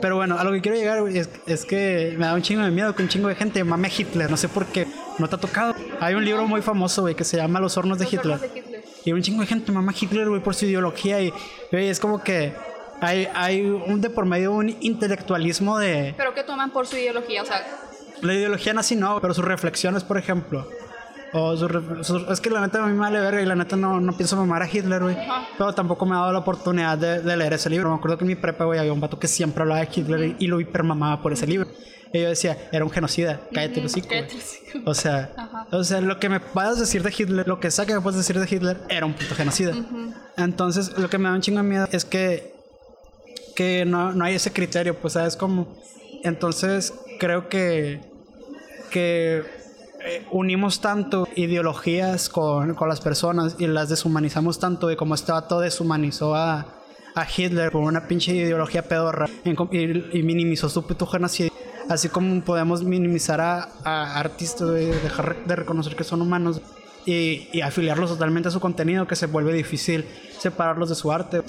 pero 0.00 0.16
bueno, 0.16 0.38
a 0.38 0.44
lo 0.44 0.52
que 0.52 0.60
quiero 0.60 0.76
llegar, 0.76 0.98
es, 1.08 1.28
es 1.46 1.64
que 1.64 2.14
me 2.18 2.26
da 2.26 2.34
un 2.34 2.42
chingo 2.42 2.62
de 2.62 2.70
miedo 2.70 2.94
que 2.94 3.02
un 3.02 3.08
chingo 3.08 3.28
de 3.28 3.34
gente 3.34 3.62
mame 3.64 3.88
a 3.88 3.90
Hitler. 3.96 4.30
No 4.30 4.36
sé 4.36 4.48
por 4.48 4.66
qué. 4.66 4.86
No 5.18 5.28
te 5.28 5.36
ha 5.36 5.38
tocado. 5.38 5.74
Hay 6.00 6.14
un 6.14 6.24
libro 6.24 6.46
muy 6.46 6.62
famoso, 6.62 7.02
güey, 7.02 7.14
que 7.14 7.24
se 7.24 7.36
llama 7.36 7.60
Los 7.60 7.76
hornos 7.76 7.98
de 7.98 8.04
Los 8.04 8.12
Hitler. 8.14 8.34
hornos 8.36 8.52
de 8.52 8.58
Hitler. 8.58 8.84
Y 9.04 9.12
un 9.12 9.22
chingo 9.22 9.40
de 9.40 9.46
gente 9.46 9.72
mama 9.72 9.92
a 9.92 9.94
Hitler, 9.98 10.28
güey, 10.28 10.42
por 10.42 10.54
su 10.54 10.66
ideología. 10.66 11.20
Y, 11.20 11.32
güey, 11.70 11.88
es 11.88 12.00
como 12.00 12.22
que 12.22 12.52
hay, 13.00 13.28
hay 13.34 13.62
un 13.62 14.00
de 14.00 14.10
por 14.10 14.26
medio 14.26 14.52
un 14.52 14.68
intelectualismo 14.80 15.78
de. 15.78 16.14
Pero 16.16 16.34
que 16.34 16.42
toman 16.44 16.70
por 16.70 16.86
su 16.86 16.96
ideología, 16.96 17.42
o 17.42 17.46
sea, 17.46 17.66
La 18.22 18.34
ideología 18.34 18.74
nazi 18.74 18.96
no, 18.96 19.20
pero 19.20 19.34
sus 19.34 19.44
reflexiones, 19.44 20.04
por 20.04 20.18
ejemplo. 20.18 20.68
O 21.32 21.56
sus- 21.56 22.28
es 22.28 22.40
que 22.40 22.50
la 22.50 22.60
neta 22.60 22.82
a 22.82 22.86
mí 22.86 22.92
me 22.92 22.98
vale 23.00 23.20
verga 23.20 23.40
y 23.40 23.46
la 23.46 23.54
neta 23.54 23.76
no, 23.76 24.00
no 24.00 24.16
pienso 24.16 24.36
mamar 24.36 24.62
a 24.62 24.68
Hitler, 24.68 25.02
güey. 25.02 25.16
Pero 25.56 25.72
tampoco 25.74 26.04
me 26.06 26.14
ha 26.16 26.18
dado 26.18 26.32
la 26.32 26.38
oportunidad 26.40 26.98
de, 26.98 27.20
de 27.22 27.36
leer 27.36 27.52
ese 27.52 27.70
libro. 27.70 27.88
Me 27.90 27.96
acuerdo 27.96 28.18
que 28.18 28.24
en 28.24 28.28
mi 28.28 28.34
prepa, 28.34 28.64
güey, 28.64 28.78
había 28.80 28.92
un 28.92 29.00
vato 29.00 29.18
que 29.18 29.28
siempre 29.28 29.62
hablaba 29.62 29.80
de 29.80 29.88
Hitler 29.94 30.20
y, 30.24 30.36
y 30.40 30.46
lo 30.48 30.60
hipermamaba 30.60 31.22
por 31.22 31.32
ese 31.32 31.46
libro. 31.46 31.68
Y 32.12 32.20
yo 32.22 32.28
decía, 32.28 32.58
era 32.72 32.84
un 32.84 32.90
genocida, 32.90 33.38
cállate 33.54 33.84
hocico, 33.84 34.08
el 34.10 34.24
hocico. 34.26 34.80
O 34.84 34.94
sea, 34.94 35.30
Ajá. 35.36 35.66
o 35.70 35.84
sea, 35.84 36.00
lo 36.00 36.18
que 36.18 36.28
me 36.28 36.40
puedas 36.40 36.80
decir 36.80 37.04
de 37.04 37.14
Hitler, 37.16 37.46
lo 37.46 37.60
que 37.60 37.70
sea 37.70 37.86
que 37.86 37.94
me 37.94 38.00
puedas 38.00 38.16
decir 38.18 38.36
de 38.40 38.48
Hitler, 38.52 38.78
era 38.88 39.06
un 39.06 39.12
puto 39.14 39.36
genocida. 39.36 39.72
Entonces, 40.36 40.98
lo 40.98 41.08
que 41.08 41.18
me 41.18 41.28
da 41.28 41.34
un 41.36 41.40
chingo 41.40 41.58
de 41.62 41.68
miedo 41.68 41.86
es 41.92 42.04
que, 42.04 42.52
que 43.54 43.84
no, 43.84 44.12
no 44.12 44.24
hay 44.24 44.34
ese 44.34 44.52
criterio, 44.52 44.96
pues, 44.96 45.12
¿sabes 45.12 45.36
cómo? 45.36 45.76
Entonces, 46.24 46.92
creo 47.20 47.48
que, 47.48 48.00
que 48.90 49.44
eh, 50.04 50.26
unimos 50.30 50.80
tanto 50.80 51.26
ideologías 51.36 52.28
con, 52.28 52.74
con 52.74 52.88
las 52.88 53.00
personas 53.00 53.56
y 53.58 53.66
las 53.66 53.88
deshumanizamos 53.88 54.58
tanto 54.58 54.86
de 54.86 54.96
como 54.96 55.14
este 55.14 55.32
vato 55.32 55.60
deshumanizó 55.60 56.34
a, 56.34 56.66
a 57.14 57.26
Hitler 57.36 57.70
por 57.70 57.82
una 57.82 58.06
pinche 58.08 58.34
ideología 58.34 58.82
pedorra 58.82 59.26
en 59.44 59.56
y, 59.72 60.18
y 60.18 60.22
minimizó 60.22 60.68
su 60.68 60.86
puto 60.86 61.06
genocidio. 61.06 61.52
Así 61.88 62.08
como 62.08 62.42
podemos 62.44 62.84
minimizar 62.84 63.40
a, 63.40 63.68
a 63.84 64.18
artistas, 64.20 64.68
güey, 64.70 64.86
dejar 64.86 65.44
de 65.44 65.56
reconocer 65.56 65.96
que 65.96 66.04
son 66.04 66.22
humanos 66.22 66.60
y, 67.04 67.48
y 67.52 67.62
afiliarlos 67.62 68.10
totalmente 68.10 68.48
a 68.48 68.52
su 68.52 68.60
contenido, 68.60 69.06
que 69.08 69.16
se 69.16 69.26
vuelve 69.26 69.52
difícil 69.52 70.04
separarlos 70.38 70.88
de 70.90 70.94
su 70.94 71.10
arte. 71.10 71.42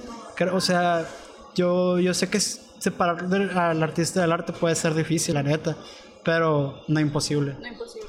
O 0.51 0.59
sea, 0.61 1.05
yo, 1.53 1.99
yo 1.99 2.13
sé 2.15 2.29
que 2.29 2.39
separar 2.39 3.27
del- 3.29 3.55
al 3.55 3.83
artista 3.83 4.21
del 4.21 4.31
arte 4.31 4.51
puede 4.53 4.73
ser 4.73 4.95
difícil, 4.95 5.35
la 5.35 5.43
neta, 5.43 5.75
pero 6.23 6.81
no 6.87 6.99
imposible. 6.99 7.55
no 7.61 7.67
imposible. 7.67 8.07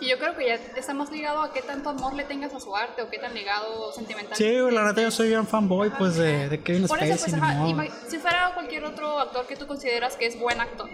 Y 0.00 0.08
yo 0.08 0.18
creo 0.18 0.36
que 0.36 0.46
ya 0.46 0.54
está 0.54 0.94
más 0.94 1.10
ligado 1.10 1.42
a 1.42 1.52
qué 1.52 1.62
tanto 1.62 1.90
amor 1.90 2.14
le 2.14 2.24
tengas 2.24 2.52
a 2.54 2.60
su 2.60 2.74
arte 2.76 3.02
o 3.02 3.10
qué 3.10 3.18
tan 3.18 3.34
ligado 3.34 3.92
sentimental. 3.92 4.36
Sí, 4.36 4.56
la 4.70 4.84
neta 4.84 5.02
yo 5.02 5.10
soy 5.10 5.28
bien 5.28 5.46
fanboy 5.46 5.90
pues 5.90 6.16
de, 6.16 6.48
de 6.48 6.62
Kevin 6.62 6.86
Por 6.86 7.02
eso, 7.02 7.24
pues, 7.24 7.34
ajá, 7.34 7.66
si 8.06 8.18
fuera 8.18 8.50
cualquier 8.54 8.84
otro 8.84 9.18
actor 9.18 9.46
que 9.46 9.56
tú 9.56 9.66
consideras 9.66 10.16
que 10.16 10.26
es 10.26 10.38
buen 10.38 10.60
actor, 10.60 10.88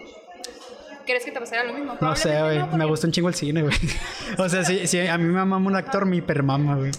¿crees 1.05 1.25
que 1.25 1.33
te 1.33 1.41
pasaría 1.41 1.65
lo 1.65 1.75
mismo? 1.75 1.97
No 2.01 2.17
sé, 2.17 2.41
güey, 2.41 2.59
no, 2.59 2.77
me 2.77 2.85
gusta 2.85 3.07
un 3.07 3.13
chingo 3.13 3.29
el 3.29 3.35
cine, 3.35 3.63
güey. 3.63 3.77
O 4.39 4.49
sea, 4.49 4.65
si, 4.65 4.87
si 4.87 5.07
a 5.07 5.19
mí 5.19 5.25
me 5.25 5.45
mama 5.45 5.57
un 5.57 5.77
actor, 5.77 6.07
me 6.07 6.17
hipermama, 6.17 6.77
güey. 6.77 6.93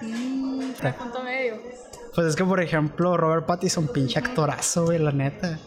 Mm, 0.00 0.72
punto 0.96 1.22
medio. 1.22 1.58
Pues 2.14 2.26
es 2.26 2.36
que, 2.36 2.44
por 2.44 2.60
ejemplo, 2.60 3.16
Robert 3.16 3.46
Pattinson, 3.46 3.88
pinche 3.88 4.18
actorazo, 4.18 4.86
güey, 4.86 4.98
la 4.98 5.12
neta. 5.12 5.58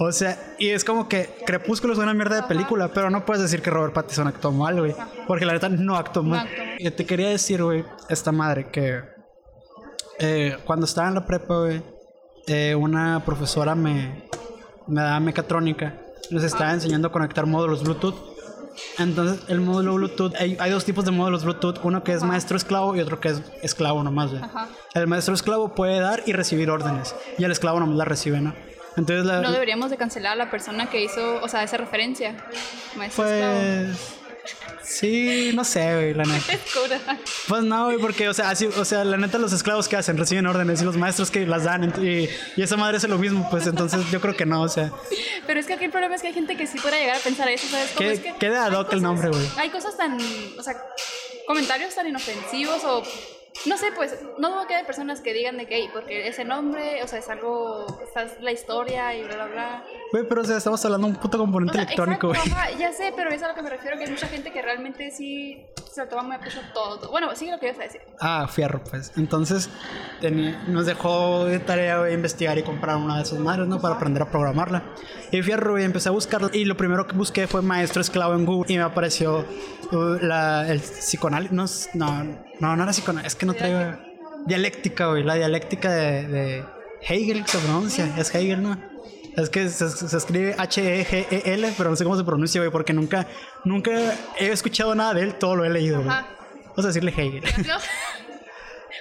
O 0.00 0.12
sea, 0.12 0.54
y 0.58 0.68
es 0.68 0.84
como 0.84 1.08
que 1.08 1.28
Crepúsculo 1.44 1.92
es 1.92 1.98
una 1.98 2.14
mierda 2.14 2.36
de 2.36 2.42
película, 2.44 2.88
pero 2.94 3.10
no 3.10 3.24
puedes 3.24 3.42
decir 3.42 3.60
que 3.62 3.70
Robert 3.70 3.92
Pattinson 3.92 4.28
actuó 4.28 4.52
mal, 4.52 4.78
güey. 4.78 4.94
Porque 5.26 5.44
la 5.44 5.54
neta 5.54 5.68
no 5.68 5.96
actuó 5.96 6.22
mal. 6.22 6.48
Y 6.78 6.88
te 6.92 7.04
quería 7.04 7.28
decir, 7.30 7.62
güey, 7.62 7.84
esta 8.08 8.30
madre, 8.30 8.68
que 8.70 9.02
eh, 10.20 10.56
cuando 10.64 10.86
estaba 10.86 11.08
en 11.08 11.14
la 11.14 11.26
prepa, 11.26 11.58
güey, 11.58 11.82
eh, 12.46 12.76
una 12.76 13.24
profesora 13.24 13.74
me, 13.74 14.28
me 14.86 15.02
daba 15.02 15.18
mecatrónica. 15.18 15.94
Nos 16.30 16.44
estaba 16.44 16.72
enseñando 16.72 17.08
a 17.08 17.12
conectar 17.12 17.44
módulos 17.46 17.82
Bluetooth. 17.82 18.14
Entonces, 18.98 19.44
el 19.48 19.60
módulo 19.60 19.94
Bluetooth, 19.94 20.34
hay, 20.36 20.56
hay 20.60 20.70
dos 20.70 20.84
tipos 20.84 21.04
de 21.04 21.10
módulos 21.10 21.42
Bluetooth, 21.42 21.80
uno 21.82 22.04
que 22.04 22.12
es 22.12 22.22
maestro 22.22 22.56
esclavo 22.56 22.94
y 22.94 23.00
otro 23.00 23.18
que 23.18 23.30
es 23.30 23.42
esclavo 23.62 24.04
nomás. 24.04 24.30
El 24.94 25.08
maestro 25.08 25.34
esclavo 25.34 25.74
puede 25.74 25.98
dar 25.98 26.22
y 26.26 26.32
recibir 26.32 26.70
órdenes, 26.70 27.16
y 27.38 27.42
el 27.42 27.50
esclavo 27.50 27.80
nomás 27.80 27.96
las 27.96 28.06
recibe, 28.06 28.40
¿no? 28.40 28.54
Entonces, 28.98 29.24
la, 29.24 29.40
No 29.40 29.52
deberíamos 29.52 29.90
de 29.90 29.96
cancelar 29.96 30.32
a 30.32 30.36
la 30.36 30.50
persona 30.50 30.90
que 30.90 31.02
hizo, 31.02 31.40
o 31.42 31.48
sea, 31.48 31.62
esa 31.62 31.76
referencia. 31.76 32.36
Maestro 32.96 33.24
pues... 33.24 34.18
Sí, 34.82 35.50
no 35.54 35.64
sé, 35.64 35.94
güey, 35.94 36.14
la 36.14 36.24
neta. 36.24 36.52
Es. 36.52 36.60
Pues 37.46 37.62
no, 37.62 37.84
güey, 37.86 37.98
porque, 37.98 38.28
o 38.28 38.34
sea, 38.34 38.50
así, 38.50 38.66
o 38.66 38.84
sea, 38.84 39.04
la 39.04 39.18
neta, 39.18 39.36
los 39.38 39.52
esclavos 39.52 39.86
que 39.86 39.96
hacen 39.96 40.16
reciben 40.16 40.46
órdenes 40.46 40.80
y 40.80 40.84
los 40.84 40.96
maestros 40.96 41.30
que 41.30 41.46
las 41.46 41.64
dan, 41.64 41.92
y, 42.02 42.28
y 42.56 42.62
esa 42.62 42.76
madre 42.76 42.96
hace 42.96 43.08
lo 43.08 43.18
mismo, 43.18 43.48
pues 43.50 43.66
entonces 43.66 44.10
yo 44.10 44.20
creo 44.20 44.34
que 44.34 44.46
no, 44.46 44.62
o 44.62 44.68
sea, 44.68 44.90
Pero 45.46 45.60
es 45.60 45.66
que 45.66 45.74
aquí 45.74 45.84
el 45.84 45.90
problema 45.90 46.14
es 46.14 46.22
que 46.22 46.28
hay 46.28 46.34
gente 46.34 46.56
que 46.56 46.66
sí 46.66 46.78
puede 46.78 46.98
llegar 47.00 47.16
a 47.16 47.20
pensar 47.20 47.48
eso, 47.48 47.68
¿sabes? 47.68 47.90
Cómo 47.94 48.08
es 48.08 48.20
que 48.20 48.34
queda 48.36 48.64
ad 48.64 48.72
hoc 48.72 48.92
el 48.92 49.02
nombre, 49.02 49.28
güey. 49.28 49.46
Hay 49.58 49.68
cosas 49.68 49.96
tan, 49.96 50.18
o 50.58 50.62
sea, 50.62 50.74
comentarios 51.46 51.94
tan 51.94 52.08
inofensivos 52.08 52.82
o 52.84 53.02
no 53.66 53.76
sé, 53.76 53.86
pues 53.94 54.16
no 54.38 54.50
dudo 54.50 54.66
que 54.66 54.74
hay 54.74 54.84
personas 54.84 55.20
que 55.20 55.32
digan 55.32 55.56
de 55.56 55.66
que 55.66 55.76
"Ey, 55.76 55.88
porque 55.92 56.28
ese 56.28 56.44
nombre, 56.44 57.02
o 57.02 57.08
sea, 57.08 57.18
es 57.18 57.28
algo, 57.28 57.86
es 58.02 58.40
la 58.40 58.52
historia 58.52 59.14
y 59.14 59.24
bla 59.24 59.34
bla 59.36 59.46
bla. 59.46 59.84
Güey, 60.12 60.24
pero 60.28 60.42
o 60.42 60.44
sea, 60.44 60.56
estamos 60.56 60.84
hablando 60.84 61.06
de 61.08 61.14
un 61.14 61.20
puto 61.20 61.36
O 61.36 61.40
componente 61.40 61.74
sea, 61.74 61.82
electrónico, 61.82 62.30
exacto, 62.30 62.54
ajá, 62.54 62.70
ya 62.78 62.92
sé, 62.92 63.12
pero 63.14 63.30
es 63.30 63.42
a 63.42 63.48
lo 63.48 63.54
que 63.54 63.62
me 63.62 63.70
refiero 63.70 63.98
que 63.98 64.04
hay 64.04 64.10
mucha 64.10 64.28
gente 64.28 64.52
que 64.52 64.62
realmente 64.62 65.10
sí 65.10 65.66
se 65.92 66.04
lo 66.04 66.08
toma 66.08 66.22
muy 66.22 66.36
a 66.36 66.40
pecho 66.40 66.60
todo, 66.72 66.98
todo. 66.98 67.10
Bueno, 67.10 67.34
sigue 67.34 67.50
lo 67.50 67.58
que 67.58 67.66
ibas 67.66 67.78
a 67.80 67.82
decir. 67.82 68.00
Ah, 68.20 68.46
fierro, 68.48 68.82
pues. 68.84 69.12
Entonces, 69.16 69.68
nos 70.68 70.86
dejó 70.86 71.44
de 71.44 71.58
tarea 71.58 71.98
güey, 71.98 72.14
investigar 72.14 72.56
y 72.58 72.62
comprar 72.62 72.96
una 72.96 73.16
de 73.16 73.22
esas 73.22 73.38
madres, 73.38 73.66
¿no? 73.66 73.80
Para 73.80 73.96
aprender 73.96 74.22
a 74.22 74.30
programarla. 74.30 74.82
Y 75.32 75.42
fierro, 75.42 75.72
güey, 75.72 75.84
empecé 75.84 76.08
a 76.08 76.12
buscarla. 76.12 76.50
Y 76.52 76.64
lo 76.64 76.76
primero 76.76 77.06
que 77.06 77.16
busqué 77.16 77.46
fue 77.46 77.62
maestro 77.62 78.00
esclavo 78.00 78.34
en 78.34 78.46
Google. 78.46 78.72
Y 78.72 78.76
me 78.76 78.84
apareció 78.84 79.44
la, 79.92 80.68
el 80.68 80.80
psicoanálisis. 80.80 81.90
No, 81.94 82.24
no, 82.24 82.44
no, 82.60 82.76
no 82.76 82.82
era 82.82 82.92
psicoanálisis. 82.92 83.34
Es 83.34 83.38
que 83.38 83.46
no 83.46 83.54
traigo. 83.54 83.96
Dialéctica, 84.46 85.08
güey. 85.08 85.24
La 85.24 85.34
dialéctica 85.34 85.90
de, 85.90 86.26
de 86.28 86.64
Hegel 87.02 87.46
se 87.46 87.58
pronuncia. 87.58 88.14
Es 88.16 88.34
Hegel, 88.34 88.62
¿no? 88.62 88.78
Es 89.36 89.50
que 89.50 89.68
se, 89.68 89.88
se 89.88 90.16
escribe 90.16 90.54
H-E-G-E-L, 90.58 91.72
pero 91.76 91.90
no 91.90 91.96
sé 91.96 92.02
cómo 92.02 92.16
se 92.16 92.24
pronuncia, 92.24 92.60
güey, 92.60 92.72
porque 92.72 92.92
nunca, 92.92 93.26
nunca 93.64 93.92
he 94.36 94.48
escuchado 94.48 94.94
nada 94.96 95.14
de 95.14 95.22
él, 95.22 95.34
todo 95.34 95.54
lo 95.54 95.64
he 95.64 95.70
leído, 95.70 96.02
güey. 96.02 96.08
Vamos 96.08 96.84
a 96.84 96.88
decirle 96.88 97.12
Hegel. 97.16 97.44
No. 97.66 97.74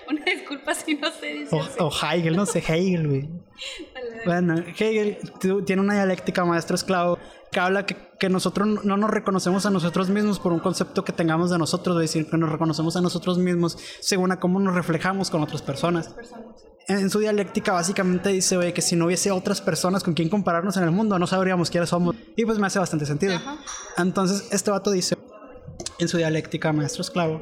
Una 0.10 0.24
disculpa 0.26 0.76
si 0.76 0.96
no 0.96 1.12
sé 1.12 1.26
decir. 1.26 1.60
O, 1.80 1.88
o 1.88 1.92
Hegel, 1.92 2.36
no 2.36 2.46
sé, 2.46 2.60
Hegel, 2.60 3.08
güey. 3.08 3.30
Bueno, 4.26 4.56
Hegel 4.78 5.18
tiene 5.66 5.82
una 5.82 5.94
dialéctica 5.94 6.44
maestro 6.44 6.76
esclavo 6.76 7.18
que 7.52 7.60
habla 7.60 7.86
que, 7.86 7.96
que 8.20 8.30
nosotros 8.30 8.84
no 8.84 8.98
nos 8.98 9.10
reconocemos 9.10 9.66
a 9.66 9.70
nosotros 9.70 10.10
mismos 10.10 10.40
por 10.40 10.54
un 10.54 10.60
concepto 10.60 11.04
que 11.04 11.14
tengamos 11.14 11.50
de 11.50 11.58
nosotros, 11.58 11.96
es 11.98 12.02
decir, 12.02 12.30
que 12.30 12.38
nos 12.38 12.52
reconocemos 12.52 12.96
a 12.98 13.02
nosotros 13.02 13.38
mismos 13.38 13.78
según 14.00 14.32
a 14.32 14.40
cómo 14.40 14.60
nos 14.60 14.76
reflejamos 14.76 15.30
con 15.30 15.42
otras 15.42 15.62
personas. 15.62 16.14
En, 16.88 17.00
en 17.00 17.10
su 17.10 17.20
dialéctica 17.20 17.74
básicamente 17.74 18.30
dice, 18.30 18.74
que 18.74 18.82
si 18.82 18.96
no 18.96 19.06
hubiese 19.06 19.32
otras 19.32 19.62
personas 19.62 20.04
con 20.04 20.14
quien 20.14 20.30
compararnos 20.30 20.78
en 20.78 20.84
el 20.84 20.92
mundo, 20.92 21.18
no 21.20 21.28
sabríamos 21.28 21.70
quiénes 21.70 21.90
somos. 21.90 22.16
Y 22.36 22.46
pues 22.46 22.60
me 22.60 22.68
hace 22.68 22.80
bastante 22.80 23.06
sentido. 23.06 23.36
Ajá. 23.36 23.58
Entonces, 23.98 24.48
este 24.52 24.72
vato 24.72 24.92
dice, 24.92 25.18
en 26.00 26.08
su 26.08 26.18
dialéctica 26.18 26.72
maestro 26.74 27.02
esclavo, 27.02 27.42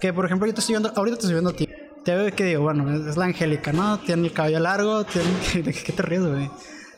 que 0.00 0.12
por 0.12 0.26
ejemplo 0.26 0.46
yo 0.46 0.54
te 0.54 0.60
estoy 0.60 0.74
viendo, 0.74 0.92
ahorita 0.94 1.16
te 1.16 1.22
estoy 1.22 1.34
viendo 1.34 1.50
a 1.50 1.54
ti. 1.54 1.68
Te 2.04 2.14
veo 2.14 2.32
que 2.34 2.44
digo, 2.44 2.62
bueno, 2.62 2.94
es, 2.94 3.06
es 3.06 3.16
la 3.16 3.24
Angélica, 3.24 3.72
¿no? 3.72 3.98
Tiene 3.98 4.28
el 4.28 4.32
cabello 4.32 4.60
largo, 4.60 5.04
tiene... 5.04 5.28
¿De 5.64 5.72
qué 5.72 5.92
te 5.92 6.02
ríes, 6.02 6.24
güey? 6.24 6.48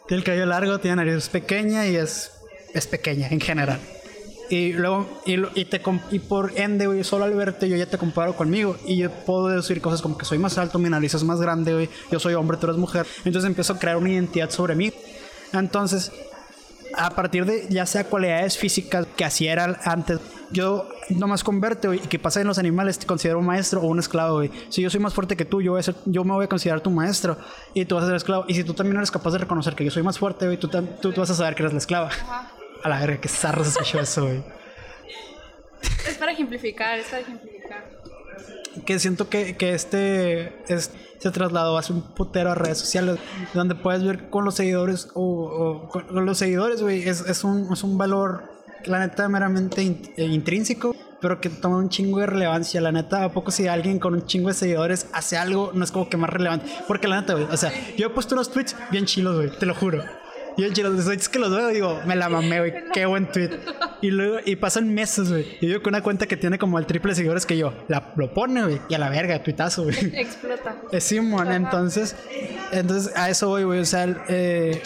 Tiene 0.08 0.20
el 0.20 0.24
cabello 0.24 0.46
largo, 0.46 0.78
tiene 0.80 0.96
nariz 0.96 1.28
pequeña 1.28 1.86
y 1.86 1.96
es, 1.96 2.32
es 2.72 2.86
pequeña 2.86 3.28
en 3.28 3.40
general. 3.40 3.78
Y 4.48 4.72
luego, 4.72 5.20
y, 5.26 5.34
y, 5.60 5.66
te, 5.66 5.82
y 6.10 6.18
por 6.20 6.52
ende, 6.56 6.86
güey, 6.86 7.04
solo 7.04 7.26
al 7.26 7.34
verte 7.34 7.68
yo 7.68 7.76
ya 7.76 7.84
te 7.84 7.98
comparo 7.98 8.34
conmigo. 8.34 8.78
Y 8.86 8.96
yo 8.96 9.10
puedo 9.10 9.48
decir 9.48 9.82
cosas 9.82 10.00
como 10.00 10.16
que 10.16 10.24
soy 10.24 10.38
más 10.38 10.56
alto, 10.56 10.78
mi 10.78 10.88
nariz 10.88 11.12
es 11.12 11.24
más 11.24 11.40
grande, 11.40 11.74
güey. 11.74 11.90
Yo 12.10 12.18
soy 12.18 12.32
hombre, 12.32 12.56
tú 12.56 12.66
eres 12.66 12.78
mujer. 12.78 13.06
Entonces 13.26 13.46
empiezo 13.46 13.74
a 13.74 13.78
crear 13.78 13.98
una 13.98 14.10
identidad 14.10 14.48
sobre 14.48 14.74
mí. 14.74 14.92
Entonces, 15.52 16.10
a 16.94 17.10
partir 17.10 17.44
de 17.44 17.66
ya 17.68 17.84
sea 17.84 18.04
cualidades 18.04 18.56
físicas 18.56 19.06
que 19.14 19.26
así 19.26 19.46
era 19.46 19.78
antes, 19.84 20.20
yo 20.50 20.88
nomás 21.10 21.44
con 21.44 21.60
verte, 21.60 21.88
güey, 21.88 22.00
y 22.02 22.06
que 22.06 22.18
pasa 22.18 22.40
en 22.40 22.46
los 22.46 22.58
animales, 22.58 22.98
te 22.98 23.06
considero 23.06 23.38
un 23.38 23.46
maestro 23.46 23.80
o 23.80 23.86
un 23.86 23.98
esclavo, 23.98 24.36
güey. 24.36 24.50
Si 24.70 24.82
yo 24.82 24.90
soy 24.90 25.00
más 25.00 25.14
fuerte 25.14 25.36
que 25.36 25.44
tú, 25.44 25.60
yo, 25.62 25.72
voy 25.72 25.80
a 25.80 25.82
ser- 25.82 25.94
yo 26.06 26.24
me 26.24 26.32
voy 26.32 26.44
a 26.44 26.48
considerar 26.48 26.80
tu 26.80 26.90
maestro 26.90 27.36
y 27.74 27.84
tú 27.84 27.94
vas 27.96 28.04
a 28.04 28.06
ser 28.08 28.16
esclavo. 28.16 28.44
Y 28.48 28.54
si 28.54 28.64
tú 28.64 28.74
también 28.74 28.96
eres 28.96 29.10
capaz 29.10 29.30
de 29.32 29.38
reconocer 29.38 29.74
que 29.74 29.84
yo 29.84 29.90
soy 29.90 30.02
más 30.02 30.18
fuerte, 30.18 30.46
güey, 30.46 30.58
tú, 30.58 30.68
tú, 30.68 30.82
tú 31.00 31.12
vas 31.16 31.30
a 31.30 31.34
saber 31.34 31.54
que 31.54 31.62
eres 31.62 31.72
la 31.72 31.78
esclava. 31.78 32.08
Ajá. 32.08 32.52
A 32.84 32.88
la 32.88 33.00
verga, 33.00 33.20
qué 33.20 33.28
zarro 33.28 33.64
se 33.64 33.70
escuchó 33.70 33.98
eso, 34.00 34.22
güey. 34.24 34.42
Es 36.08 36.16
para 36.18 36.32
ejemplificar, 36.32 36.98
es 36.98 37.06
para 37.06 37.20
ejemplificar. 37.22 37.90
que 38.86 38.98
siento 38.98 39.28
que, 39.28 39.56
que 39.56 39.74
este 39.74 40.54
es- 40.72 40.90
se 41.18 41.30
trasladó 41.32 41.76
hace 41.78 41.92
un 41.92 42.02
putero 42.14 42.52
a 42.52 42.54
redes 42.54 42.78
sociales 42.78 43.18
donde 43.52 43.74
puedes 43.74 44.04
ver 44.04 44.30
con 44.30 44.44
los 44.44 44.54
seguidores 44.54 45.08
o, 45.14 45.22
o 45.22 45.88
con 45.88 46.24
los 46.24 46.38
seguidores, 46.38 46.80
güey, 46.80 47.08
es, 47.08 47.22
es, 47.22 47.42
un, 47.42 47.72
es 47.72 47.82
un 47.82 47.98
valor, 47.98 48.44
la 48.84 49.00
neta, 49.00 49.28
meramente 49.28 49.82
eh, 50.16 50.24
intrínseco, 50.24 50.94
pero 51.20 51.40
que 51.40 51.48
toma 51.50 51.78
un 51.78 51.88
chingo 51.88 52.20
de 52.20 52.26
relevancia. 52.26 52.80
La 52.80 52.92
neta, 52.92 53.24
¿a 53.24 53.32
poco 53.32 53.50
si 53.50 53.66
alguien 53.66 53.98
con 53.98 54.14
un 54.14 54.26
chingo 54.26 54.48
de 54.48 54.54
seguidores 54.54 55.08
hace 55.12 55.36
algo, 55.36 55.72
no 55.74 55.84
es 55.84 55.92
como 55.92 56.08
que 56.08 56.16
más 56.16 56.30
relevante? 56.30 56.66
Porque 56.86 57.08
la 57.08 57.20
neta, 57.20 57.34
güey, 57.34 57.46
o 57.50 57.56
sea, 57.56 57.72
yo 57.96 58.06
he 58.06 58.10
puesto 58.10 58.34
unos 58.34 58.50
tweets 58.50 58.76
bien 58.90 59.04
chilos, 59.04 59.36
güey, 59.36 59.50
te 59.50 59.66
lo 59.66 59.74
juro. 59.74 60.02
Bien 60.56 60.72
chilos, 60.72 60.92
los 60.92 61.04
tweets 61.04 61.28
que 61.28 61.38
los 61.38 61.54
veo, 61.54 61.68
digo, 61.68 62.00
me 62.04 62.16
la 62.16 62.28
mamé, 62.28 62.58
güey, 62.58 62.74
qué 62.92 63.06
buen 63.06 63.30
tweet. 63.30 63.50
Y 64.02 64.10
luego, 64.10 64.38
y 64.44 64.56
pasan 64.56 64.92
meses, 64.92 65.30
güey. 65.30 65.56
Y 65.60 65.68
yo 65.68 65.80
con 65.82 65.94
una 65.94 66.02
cuenta 66.02 66.26
que 66.26 66.36
tiene 66.36 66.58
como 66.58 66.80
el 66.80 66.86
triple 66.86 67.12
de 67.12 67.16
seguidores 67.16 67.46
que 67.46 67.56
yo, 67.56 67.72
la, 67.86 68.12
lo 68.16 68.34
pone, 68.34 68.64
güey, 68.64 68.80
y 68.88 68.94
a 68.94 68.98
la 68.98 69.08
verga, 69.08 69.40
tuitazo, 69.42 69.84
güey. 69.84 69.96
Explota. 70.14 70.76
Es 70.90 71.04
Simón, 71.04 71.52
entonces, 71.52 72.16
entonces 72.72 73.16
a 73.16 73.30
eso 73.30 73.48
voy, 73.48 73.62
güey. 73.62 73.78
O 73.78 73.84
sea, 73.84 74.24
eh, 74.28 74.82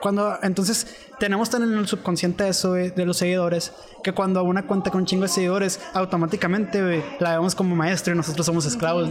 cuando, 0.00 0.36
entonces, 0.42 0.88
tenemos 1.18 1.50
tan 1.50 1.62
en 1.62 1.76
el 1.78 1.86
subconsciente 1.86 2.48
eso 2.48 2.70
güey, 2.70 2.90
de 2.90 3.04
los 3.06 3.16
seguidores 3.16 3.72
que 4.02 4.12
cuando 4.12 4.42
una 4.44 4.66
cuenta 4.66 4.90
con 4.90 5.00
un 5.00 5.06
chingo 5.06 5.22
de 5.22 5.28
seguidores, 5.28 5.80
automáticamente, 5.94 6.82
güey, 6.82 7.02
la 7.20 7.30
vemos 7.32 7.54
como 7.54 7.74
maestro 7.74 8.12
y 8.12 8.16
nosotros 8.16 8.44
somos 8.44 8.66
esclavos. 8.66 9.08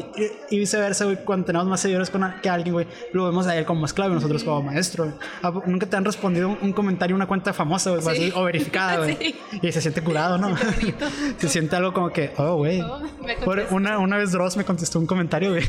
Y, 0.49 0.55
y 0.55 0.59
viceversa, 0.59 1.05
güey, 1.05 1.23
cuando 1.25 1.45
tenemos 1.47 1.67
más 1.67 1.79
seguidores 1.79 2.09
con 2.11 2.23
a- 2.23 2.39
que 2.41 2.49
alguien, 2.49 2.73
güey, 2.73 2.87
lo 3.11 3.25
vemos 3.25 3.47
a 3.47 3.57
él 3.57 3.65
como 3.65 3.85
esclavo 3.87 4.11
y 4.11 4.15
nosotros 4.15 4.43
como 4.43 4.61
maestro. 4.61 5.05
güey. 5.05 5.15
¿A 5.41 5.51
poco 5.51 5.65
Nunca 5.67 5.87
te 5.87 5.95
han 5.97 6.05
respondido 6.05 6.49
un, 6.49 6.57
un 6.61 6.73
comentario, 6.73 7.15
una 7.15 7.25
cuenta 7.27 7.53
famosa, 7.53 7.89
güey, 7.89 8.01
Sí. 8.03 8.09
así, 8.09 8.33
o 8.35 8.43
verificada, 8.43 8.97
güey. 9.03 9.17
Sí. 9.17 9.35
Y 9.63 9.71
se 9.71 9.81
siente 9.81 10.01
curado, 10.03 10.37
¿no? 10.37 10.55
se 11.37 11.49
siente 11.49 11.75
algo 11.77 11.91
como 11.93 12.09
que, 12.11 12.31
oh, 12.37 12.55
güey. 12.57 12.81
Oh, 12.81 13.01
una, 13.71 13.97
una 13.97 14.17
vez 14.17 14.31
Dross 14.31 14.57
me 14.57 14.63
contestó 14.65 14.99
un 14.99 15.07
comentario, 15.07 15.51
güey. 15.51 15.63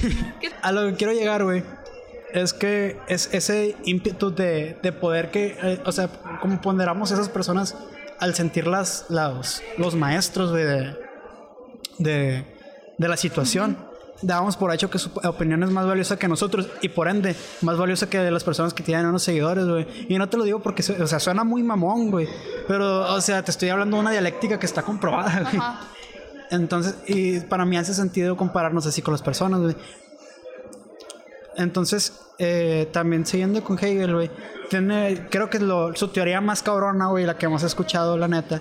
A 0.63 0.71
lo 0.73 0.87
que 0.91 0.95
quiero 0.97 1.13
llegar, 1.15 1.45
güey, 1.45 1.63
es 2.35 2.53
que 2.53 2.99
es 3.07 3.31
ese 3.33 3.77
ímpetu 3.85 4.35
de, 4.35 4.77
de 4.83 4.93
poder 4.93 5.31
que, 5.31 5.57
eh, 5.63 5.81
o 5.87 5.93
sea, 5.93 6.09
como 6.43 6.61
ponderamos 6.61 7.13
esas 7.13 7.29
personas 7.29 7.77
al 8.19 8.35
sentir 8.35 8.67
las, 8.67 9.07
los, 9.09 9.63
los 9.79 9.95
maestros 9.95 10.53
de, 10.53 10.97
de, 11.99 12.45
de 12.99 13.09
la 13.09 13.17
situación. 13.17 13.79
Dábamos 14.21 14.57
por 14.57 14.73
hecho 14.73 14.91
que 14.91 14.99
su 14.99 15.11
opinión 15.23 15.63
es 15.63 15.71
más 15.71 15.87
valiosa 15.87 16.19
que 16.19 16.27
nosotros 16.27 16.69
y 16.83 16.89
por 16.89 17.09
ende 17.09 17.37
más 17.61 17.77
valiosa 17.77 18.09
que 18.09 18.19
de 18.19 18.31
las 18.31 18.43
personas 18.43 18.75
que 18.75 18.83
tienen 18.83 19.07
unos 19.07 19.23
seguidores, 19.23 19.67
güey. 19.67 19.87
Y 20.09 20.19
no 20.19 20.29
te 20.29 20.37
lo 20.37 20.45
digo 20.45 20.61
porque, 20.61 20.83
o 20.83 21.07
sea, 21.07 21.21
suena 21.21 21.45
muy 21.45 21.63
mamón, 21.63 22.11
güey. 22.11 22.29
Pero, 22.67 23.13
o 23.15 23.21
sea, 23.21 23.45
te 23.45 23.53
estoy 23.53 23.69
hablando 23.69 23.97
de 23.97 24.01
una 24.01 24.11
dialéctica 24.11 24.59
que 24.59 24.67
está 24.67 24.83
comprobada, 24.83 25.41
güey. 25.41 25.63
Entonces, 26.51 26.97
y 27.07 27.41
para 27.41 27.65
mí 27.65 27.77
hace 27.77 27.95
sentido 27.95 28.37
compararnos 28.37 28.87
así 28.87 29.03
con 29.03 29.13
las 29.13 29.23
personas, 29.23 29.61
güey. 29.61 29.77
Entonces, 31.57 32.21
eh, 32.39 32.89
también 32.93 33.25
siguiendo 33.27 33.63
con 33.63 33.79
Hegel, 33.79 34.15
güey, 34.15 34.31
tiene, 34.71 35.27
creo 35.31 35.49
que 35.51 35.59
lo- 35.61 35.95
su 35.95 36.09
teoría 36.09 36.41
más 36.41 36.63
cabrona, 36.63 37.07
güey, 37.09 37.25
la 37.25 37.37
que 37.39 37.47
hemos 37.47 37.63
escuchado, 37.63 38.17
la 38.19 38.29
neta, 38.29 38.61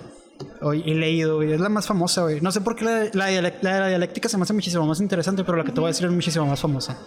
o- 0.60 0.74
y 0.74 0.94
leído, 0.94 1.36
güey, 1.36 1.52
es 1.52 1.60
la 1.60 1.68
más 1.68 1.86
famosa, 1.86 2.22
güey. 2.22 2.40
No 2.40 2.52
sé 2.52 2.60
por 2.60 2.76
qué 2.76 2.84
la, 2.84 3.30
la, 3.30 3.52
la 3.62 3.88
dialéctica 3.88 4.28
se 4.28 4.36
me 4.36 4.42
hace 4.44 4.52
muchísimo 4.52 4.86
más 4.86 5.00
interesante, 5.00 5.44
pero 5.44 5.58
la 5.58 5.64
que 5.64 5.72
te 5.72 5.80
voy 5.80 5.88
a 5.88 5.92
decir 5.92 6.06
es 6.06 6.12
muchísimo 6.12 6.46
más 6.46 6.60
famosa. 6.60 6.98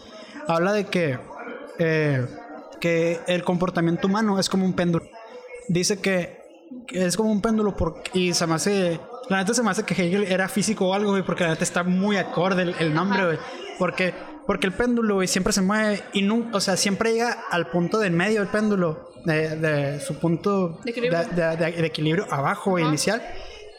Habla 0.48 0.74
de 0.74 0.86
que, 0.86 1.20
eh, 1.80 2.26
que 2.80 3.20
el 3.28 3.44
comportamiento 3.44 4.08
humano 4.08 4.40
es 4.40 4.50
como 4.50 4.66
un 4.66 4.74
péndulo. 4.74 5.06
Dice 5.70 6.00
que, 6.00 6.40
que 6.88 7.06
es 7.06 7.16
como 7.18 7.32
un 7.32 7.42
péndulo 7.42 7.76
porque, 7.76 8.12
y 8.18 8.34
se 8.34 8.46
me 8.48 8.56
hace... 8.56 9.00
La 9.30 9.38
neta 9.40 9.54
se 9.54 9.62
me 9.62 9.70
hace 9.72 9.84
que 9.84 9.94
Hegel 9.94 10.24
era 10.24 10.48
físico 10.48 10.88
o 10.88 10.94
algo, 10.94 11.12
güey, 11.12 11.22
porque 11.24 11.44
la 11.44 11.50
neta 11.50 11.64
está 11.66 11.84
muy 11.84 12.16
acorde 12.16 12.62
el, 12.62 12.76
el 12.80 12.94
nombre, 12.94 13.26
güey. 13.26 13.38
Porque, 13.78 14.14
porque 14.48 14.66
el 14.66 14.74
péndulo, 14.74 15.16
güey, 15.16 15.28
siempre 15.28 15.54
se 15.54 15.62
mueve 15.62 16.02
y 16.14 16.24
nunca, 16.24 16.58
o 16.58 16.62
sea, 16.62 16.76
siempre 16.78 17.12
llega 17.14 17.44
al 17.52 17.68
punto 17.68 18.00
del 18.00 18.14
medio 18.14 18.40
del 18.40 18.50
péndulo, 18.50 19.12
de, 19.26 19.56
de 19.58 20.00
su 20.00 20.18
punto 20.20 20.80
De 20.84 20.92
equilibrio. 20.92 21.20
de- 21.26 21.86
equilibrio 21.86 22.26
abajo 22.32 22.80
inicial, 22.80 23.22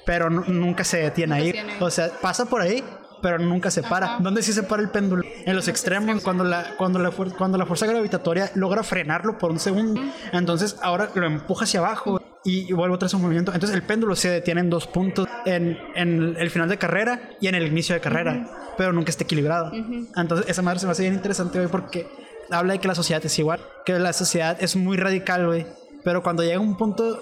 pero 0.04 0.30
nu- 0.30 0.44
nunca 0.46 0.84
se 0.84 0.98
detiene 0.98 1.38
Nunca 1.42 1.60
ahí. 1.62 1.76
O 1.80 1.90
sea, 1.90 2.10
pasa 2.20 2.44
por 2.44 2.60
ahí, 2.62 2.84
pero 3.20 3.38
nunca 3.38 3.70
se 3.70 3.82
para. 3.82 4.06
Ajá. 4.06 4.18
¿Dónde 4.20 4.42
sí 4.42 4.52
se 4.52 4.62
para 4.62 4.82
el 4.82 4.90
péndulo? 4.90 5.22
En 5.44 5.54
los 5.56 5.68
extremos, 5.68 6.22
cuando 6.22 6.44
la, 6.44 6.74
cuando, 6.76 6.98
la 6.98 7.10
cuando 7.10 7.58
la 7.58 7.66
fuerza 7.66 7.86
gravitatoria 7.86 8.50
logra 8.54 8.82
frenarlo 8.82 9.38
por 9.38 9.50
un 9.50 9.58
segundo. 9.58 10.00
Entonces 10.32 10.76
ahora 10.82 11.10
lo 11.14 11.26
empuja 11.26 11.64
hacia 11.64 11.80
abajo 11.80 12.20
y, 12.44 12.72
vuelve 12.72 12.94
otra 12.94 13.06
vez 13.06 13.14
un 13.14 13.22
movimiento. 13.22 13.52
Entonces 13.52 13.76
el 13.76 13.82
péndulo 13.82 14.16
se 14.16 14.30
detiene 14.30 14.60
en 14.60 14.70
dos 14.70 14.86
puntos, 14.86 15.26
en, 15.44 15.78
en 15.94 16.36
el 16.38 16.50
final 16.50 16.68
de 16.68 16.78
carrera 16.78 17.30
y 17.40 17.48
en 17.48 17.54
el 17.54 17.66
inicio 17.66 17.94
de 17.94 18.00
carrera, 18.00 18.74
pero 18.76 18.92
nunca 18.92 19.10
está 19.10 19.24
equilibrado. 19.24 19.72
Entonces 20.16 20.48
esa 20.48 20.62
madre 20.62 20.80
se 20.80 20.86
me 20.86 20.92
hace 20.92 21.02
bien 21.02 21.14
interesante, 21.14 21.58
güey, 21.58 21.70
porque 21.70 22.08
habla 22.50 22.74
de 22.74 22.78
que 22.80 22.88
la 22.88 22.94
sociedad 22.94 23.24
es 23.24 23.38
igual, 23.38 23.60
que 23.84 23.98
la 23.98 24.12
sociedad 24.12 24.56
es 24.60 24.76
muy 24.76 24.96
radical, 24.96 25.46
güey. 25.46 25.66
Pero 26.04 26.22
cuando 26.22 26.42
llega 26.42 26.56
a 26.56 26.60
un 26.60 26.76
punto 26.76 27.20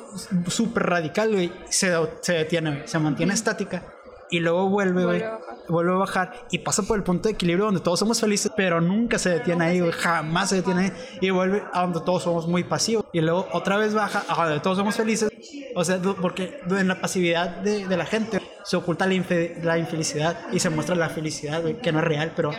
súper 0.48 0.84
radical, 0.84 1.32
güey, 1.32 1.50
se, 1.70 1.92
se 2.20 2.34
detiene, 2.34 2.86
se 2.86 2.98
mantiene 2.98 3.32
estática 3.32 3.95
y 4.30 4.40
luego 4.40 4.68
vuelve, 4.68 5.04
güey, 5.04 5.24
Vuelve 5.68 5.92
a 5.92 5.96
bajar. 5.96 6.32
y 6.50 6.58
pasa 6.60 6.82
por 6.82 6.96
el 6.96 7.02
punto 7.02 7.28
de 7.28 7.34
equilibrio 7.34 7.64
donde 7.66 7.80
todos 7.80 7.98
somos 7.98 8.20
felices, 8.20 8.52
pero 8.56 8.80
nunca 8.80 9.18
se 9.18 9.30
detiene 9.30 9.64
ahí, 9.64 9.80
güey, 9.80 9.92
jamás 9.92 10.50
se 10.50 10.56
detiene 10.56 10.82
ahí 10.84 10.92
y 11.20 11.30
vuelve 11.30 11.62
a 11.72 11.82
donde 11.82 12.00
todos 12.00 12.22
somos 12.22 12.46
muy 12.46 12.62
pasivos 12.64 13.04
y 13.12 13.20
luego 13.20 13.48
otra 13.52 13.76
vez 13.76 13.92
baja 13.94 14.22
a 14.28 14.44
donde 14.46 14.60
todos 14.60 14.76
somos 14.78 14.94
felices, 14.96 15.28
o 15.74 15.84
sea, 15.84 15.98
porque 16.22 16.60
en 16.70 16.88
la 16.88 17.00
pasividad 17.00 17.48
de, 17.58 17.86
de 17.86 17.96
la 17.96 18.04
gente 18.06 18.40
se 18.64 18.76
oculta 18.76 19.06
la, 19.06 19.14
infe- 19.14 19.60
la 19.62 19.78
infelicidad 19.78 20.36
y 20.52 20.60
se 20.60 20.70
muestra 20.70 20.94
la 20.96 21.08
felicidad, 21.08 21.62
güey, 21.62 21.78
que 21.80 21.90
no 21.92 21.98
es 21.98 22.04
real, 22.04 22.32
pero, 22.36 22.50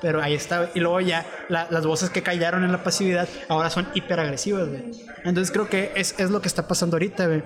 pero 0.00 0.22
ahí 0.22 0.34
está, 0.34 0.70
y 0.74 0.80
luego 0.80 1.00
ya 1.00 1.26
la- 1.48 1.66
las 1.70 1.86
voces 1.86 2.10
que 2.10 2.22
callaron 2.22 2.64
en 2.64 2.72
la 2.72 2.82
pasividad 2.82 3.28
ahora 3.48 3.68
son 3.70 3.88
hiperagresivas, 3.94 4.68
güey. 4.68 4.84
Entonces 5.24 5.50
creo 5.52 5.68
que 5.68 5.92
es, 5.96 6.14
es 6.18 6.30
lo 6.30 6.40
que 6.40 6.48
está 6.48 6.66
pasando 6.68 6.96
ahorita, 6.96 7.26
güey. 7.26 7.42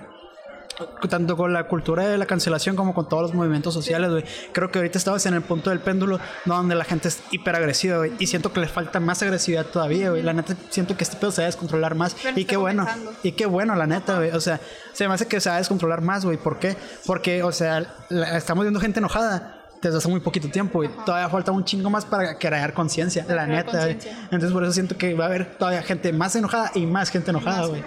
Tanto 1.09 1.35
con 1.37 1.53
la 1.53 1.63
cultura 1.65 2.07
de 2.07 2.17
la 2.17 2.25
cancelación 2.25 2.75
como 2.75 2.93
con 2.93 3.07
todos 3.09 3.23
los 3.23 3.33
movimientos 3.33 3.73
sociales, 3.73 4.09
güey. 4.11 4.23
Creo 4.51 4.71
que 4.71 4.79
ahorita 4.79 4.97
estamos 4.97 5.25
en 5.25 5.33
el 5.33 5.41
punto 5.41 5.69
del 5.69 5.79
péndulo 5.79 6.19
donde 6.45 6.75
la 6.75 6.83
gente 6.85 7.07
es 7.07 7.21
hiperagresiva, 7.31 7.97
güey. 7.97 8.13
Y 8.19 8.27
siento 8.27 8.51
que 8.53 8.59
le 8.59 8.67
falta 8.67 8.99
más 8.99 9.21
agresividad 9.21 9.65
todavía, 9.65 10.09
güey. 10.09 10.21
La 10.23 10.33
neta, 10.33 10.55
siento 10.69 10.95
que 10.97 11.03
este 11.03 11.17
pedo 11.17 11.31
se 11.31 11.41
va 11.41 11.45
a 11.45 11.49
descontrolar 11.49 11.95
más. 11.95 12.15
Pero 12.21 12.39
y 12.39 12.45
qué 12.45 12.57
bueno. 12.57 12.87
Y 13.23 13.31
qué 13.33 13.45
bueno, 13.45 13.75
la 13.75 13.87
neta, 13.87 14.17
güey. 14.17 14.31
O 14.31 14.39
sea, 14.41 14.59
se 14.93 15.07
me 15.07 15.13
hace 15.13 15.27
que 15.27 15.39
se 15.39 15.49
va 15.49 15.55
a 15.55 15.59
descontrolar 15.59 16.01
más, 16.01 16.25
güey. 16.25 16.37
¿Por 16.37 16.59
qué? 16.59 16.75
Porque, 17.05 17.43
o 17.43 17.51
sea, 17.51 17.85
la- 18.09 18.37
estamos 18.37 18.63
viendo 18.63 18.79
gente 18.79 18.99
enojada 18.99 19.55
desde 19.81 19.97
hace 19.97 20.09
muy 20.09 20.19
poquito 20.19 20.49
tiempo, 20.49 20.79
güey. 20.79 20.89
Todavía 21.05 21.29
falta 21.29 21.51
un 21.53 21.63
chingo 21.63 21.89
más 21.89 22.03
para 22.05 22.37
crear 22.37 22.73
conciencia, 22.73 23.25
la 23.29 23.45
neta. 23.47 23.89
Entonces, 23.89 24.51
por 24.51 24.63
eso 24.63 24.73
siento 24.73 24.97
que 24.97 25.13
va 25.13 25.25
a 25.25 25.27
haber 25.27 25.55
todavía 25.57 25.81
gente 25.83 26.11
más 26.11 26.35
enojada 26.35 26.71
y 26.75 26.85
más 26.85 27.09
gente 27.09 27.29
enojada, 27.31 27.65
güey. 27.67 27.81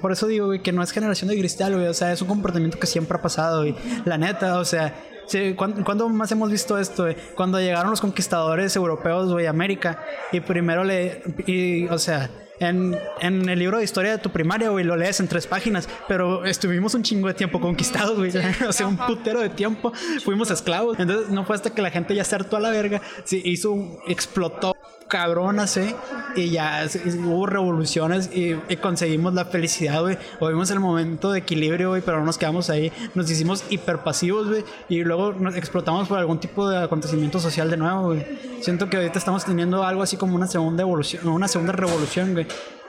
Por 0.00 0.12
eso 0.12 0.26
digo, 0.26 0.46
güey, 0.46 0.62
que 0.62 0.72
no 0.72 0.82
es 0.82 0.90
generación 0.92 1.28
de 1.28 1.38
cristal, 1.38 1.74
güey. 1.74 1.86
O 1.86 1.94
sea, 1.94 2.12
es 2.12 2.22
un 2.22 2.28
comportamiento 2.28 2.78
que 2.78 2.86
siempre 2.86 3.18
ha 3.18 3.22
pasado, 3.22 3.60
güey. 3.60 3.74
La 4.04 4.18
neta, 4.18 4.58
o 4.58 4.64
sea, 4.64 4.94
sí, 5.26 5.54
¿cuándo, 5.54 5.84
cuándo 5.84 6.08
más 6.08 6.30
hemos 6.32 6.50
visto 6.50 6.78
esto, 6.78 7.04
güey? 7.04 7.16
Cuando 7.34 7.60
llegaron 7.60 7.90
los 7.90 8.00
conquistadores 8.00 8.74
europeos, 8.76 9.30
güey, 9.30 9.46
a 9.46 9.50
América. 9.50 10.04
Y 10.32 10.40
primero 10.40 10.84
le. 10.84 11.22
Y, 11.46 11.86
o 11.88 11.98
sea. 11.98 12.30
En, 12.60 12.98
en 13.20 13.48
el 13.48 13.56
libro 13.56 13.78
de 13.78 13.84
historia 13.84 14.10
de 14.10 14.18
tu 14.18 14.30
primaria, 14.30 14.70
güey, 14.70 14.84
lo 14.84 14.96
lees 14.96 15.20
en 15.20 15.28
tres 15.28 15.46
páginas, 15.46 15.88
pero 16.08 16.44
estuvimos 16.44 16.92
un 16.94 17.04
chingo 17.04 17.28
de 17.28 17.34
tiempo 17.34 17.60
conquistados, 17.60 18.16
güey. 18.16 18.32
o 18.68 18.72
sea, 18.72 18.88
un 18.88 18.96
putero 18.96 19.38
de 19.38 19.48
tiempo. 19.48 19.92
Fuimos 20.24 20.50
esclavos. 20.50 20.98
Entonces, 20.98 21.28
no 21.30 21.44
fue 21.44 21.54
hasta 21.54 21.70
que 21.70 21.82
la 21.82 21.92
gente 21.92 22.16
ya 22.16 22.24
se 22.24 22.34
hartó 22.34 22.56
a 22.56 22.60
la 22.60 22.70
verga. 22.70 23.00
Sí, 23.22 23.40
hizo 23.44 24.00
explotó 24.08 24.74
cabrón 25.08 25.58
así 25.58 25.94
y 26.36 26.50
ya 26.50 26.86
hubo 27.24 27.46
revoluciones 27.46 28.30
y, 28.32 28.54
y 28.68 28.76
conseguimos 28.76 29.34
la 29.34 29.44
felicidad, 29.46 30.00
güey. 30.02 30.18
O 30.38 30.48
vimos 30.48 30.70
el 30.70 30.80
momento 30.80 31.32
de 31.32 31.40
equilibrio, 31.40 31.90
güey, 31.90 32.02
pero 32.02 32.18
no 32.18 32.26
nos 32.26 32.38
quedamos 32.38 32.70
ahí. 32.70 32.92
Nos 33.14 33.30
hicimos 33.30 33.64
hiperpasivos, 33.70 34.48
güey, 34.48 34.64
y 34.88 35.02
luego 35.02 35.32
nos 35.32 35.56
explotamos 35.56 36.08
por 36.08 36.18
algún 36.18 36.38
tipo 36.38 36.68
de 36.68 36.78
acontecimiento 36.78 37.40
social 37.40 37.70
de 37.70 37.76
nuevo, 37.76 38.08
güey. 38.08 38.24
Siento 38.60 38.88
que 38.88 38.98
ahorita 38.98 39.18
estamos 39.18 39.44
teniendo 39.44 39.82
algo 39.82 40.02
así 40.02 40.16
como 40.16 40.36
una 40.36 40.46
segunda 40.46 40.82
evolución, 40.82 41.26
una 41.28 41.48
segunda 41.48 41.72
revolución, 41.72 42.34
güey. 42.34 42.46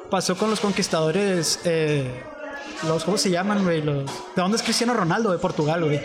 Pasó 0.10 0.36
con 0.36 0.50
los 0.50 0.60
conquistadores, 0.60 1.60
eh, 1.66 2.24
los, 2.88 3.04
¿cómo 3.04 3.18
se 3.18 3.30
llaman, 3.30 3.64
güey? 3.64 3.82
¿De 3.82 4.06
dónde 4.36 4.58
es 4.58 4.64
Cristiano 4.64 4.94
Ronaldo? 4.94 5.32
De 5.32 5.38
Portugal, 5.38 5.84
güey. 5.86 6.02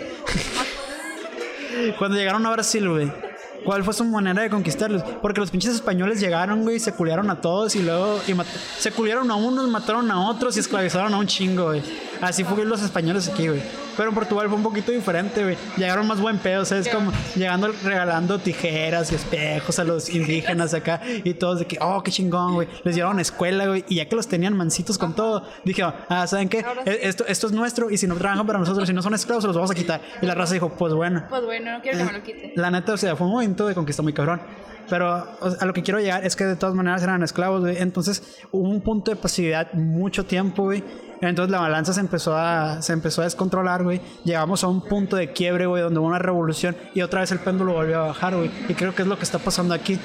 Cuando 1.98 2.16
llegaron 2.16 2.44
a 2.46 2.50
Brasil, 2.50 2.88
güey. 2.88 3.33
¿Cuál 3.64 3.82
fue 3.84 3.94
su 3.94 4.04
manera 4.04 4.42
de 4.42 4.50
conquistarlos? 4.50 5.02
Porque 5.22 5.40
los 5.40 5.50
pinches 5.50 5.74
españoles 5.74 6.20
llegaron, 6.20 6.62
güey, 6.62 6.78
se 6.78 6.92
culiaron 6.92 7.30
a 7.30 7.40
todos 7.40 7.74
y 7.76 7.82
luego 7.82 8.20
y 8.26 8.34
se 8.78 8.90
culiaron 8.92 9.30
a 9.30 9.34
unos, 9.36 9.68
mataron 9.68 10.10
a 10.10 10.28
otros 10.28 10.56
y 10.56 10.60
esclavizaron 10.60 11.14
a 11.14 11.18
un 11.18 11.26
chingo, 11.26 11.64
güey. 11.66 11.82
Así 12.20 12.44
fue 12.44 12.64
los 12.64 12.82
españoles 12.82 13.28
aquí, 13.28 13.48
güey. 13.48 13.60
Pero 13.96 14.08
en 14.08 14.14
Portugal 14.16 14.48
fue 14.48 14.56
un 14.56 14.62
poquito 14.64 14.90
diferente, 14.90 15.42
güey. 15.44 15.56
Llegaron 15.76 16.06
más 16.08 16.20
buen 16.20 16.38
pedo, 16.38 16.64
¿sabes? 16.64 16.88
Como 16.88 17.12
llegando 17.36 17.72
regalando 17.84 18.38
tijeras 18.40 19.12
y 19.12 19.14
espejos 19.14 19.78
a 19.78 19.84
los 19.84 20.08
indígenas 20.10 20.74
acá 20.74 21.00
y 21.22 21.34
todos 21.34 21.60
de 21.60 21.66
que, 21.66 21.78
oh, 21.80 22.02
qué 22.02 22.10
chingón, 22.10 22.54
güey. 22.54 22.68
Les 22.82 22.96
llevaron 22.96 23.18
a 23.18 23.22
escuela, 23.22 23.66
güey. 23.66 23.84
Y 23.88 23.96
ya 23.96 24.08
que 24.08 24.16
los 24.16 24.26
tenían 24.26 24.56
mansitos 24.56 24.98
con 24.98 25.14
todo, 25.14 25.44
dije, 25.64 25.84
ah, 26.08 26.26
¿saben 26.26 26.48
qué? 26.48 26.64
E- 26.86 27.00
Esto, 27.02 27.24
esto 27.28 27.46
es 27.46 27.52
nuestro 27.52 27.88
y 27.88 27.96
si 27.96 28.06
no 28.08 28.16
trabajan 28.16 28.44
para 28.46 28.58
nosotros, 28.58 28.88
si 28.88 28.92
no 28.94 29.00
son 29.02 29.14
esclavos, 29.14 29.44
se 29.44 29.48
los 29.48 29.56
vamos 29.56 29.70
a 29.70 29.74
quitar. 29.76 30.00
Y 30.20 30.26
la 30.26 30.34
raza 30.34 30.54
dijo, 30.54 30.70
pues 30.70 30.92
bueno. 30.92 31.24
Pues 31.28 31.44
bueno, 31.44 31.72
no 31.76 31.80
quiero 31.82 31.98
que 31.98 32.04
me 32.04 32.12
lo 32.12 32.22
quite. 32.24 32.52
La 32.56 32.70
neta, 32.72 32.94
o 32.94 32.96
sea, 32.96 33.14
fue 33.14 33.28
un 33.28 33.32
momento 33.54 33.66
de 33.68 33.74
conquista 33.74 34.02
muy 34.02 34.12
cabrón. 34.12 34.40
Pero 34.88 35.08
a 35.08 35.64
lo 35.64 35.72
que 35.72 35.82
quiero 35.82 35.98
llegar 35.98 36.26
es 36.26 36.36
que 36.36 36.44
de 36.44 36.56
todas 36.56 36.74
maneras 36.74 37.02
eran 37.02 37.22
esclavos, 37.22 37.62
güey. 37.62 37.78
Entonces 37.78 38.38
hubo 38.52 38.68
un 38.68 38.82
punto 38.82 39.10
de 39.10 39.16
pasividad 39.16 39.72
mucho 39.72 40.26
tiempo, 40.26 40.64
güey. 40.64 40.84
Entonces 41.22 41.50
la 41.50 41.60
balanza 41.60 41.94
se 41.94 42.00
empezó 42.00 42.36
a, 42.36 42.82
se 42.82 42.92
empezó 42.92 43.22
a 43.22 43.24
descontrolar, 43.24 43.82
güey. 43.82 44.00
Llegamos 44.24 44.62
a 44.62 44.68
un 44.68 44.82
punto 44.82 45.16
de 45.16 45.32
quiebre, 45.32 45.64
güey, 45.66 45.82
donde 45.82 46.00
hubo 46.00 46.08
una 46.08 46.18
revolución 46.18 46.76
y 46.94 47.00
otra 47.00 47.20
vez 47.20 47.32
el 47.32 47.38
péndulo 47.38 47.72
volvió 47.72 48.00
a 48.02 48.06
bajar, 48.08 48.36
güey. 48.36 48.50
Y 48.68 48.74
creo 48.74 48.94
que 48.94 49.02
es 49.02 49.08
lo 49.08 49.16
que 49.16 49.24
está 49.24 49.38
pasando 49.38 49.72
aquí. 49.72 49.98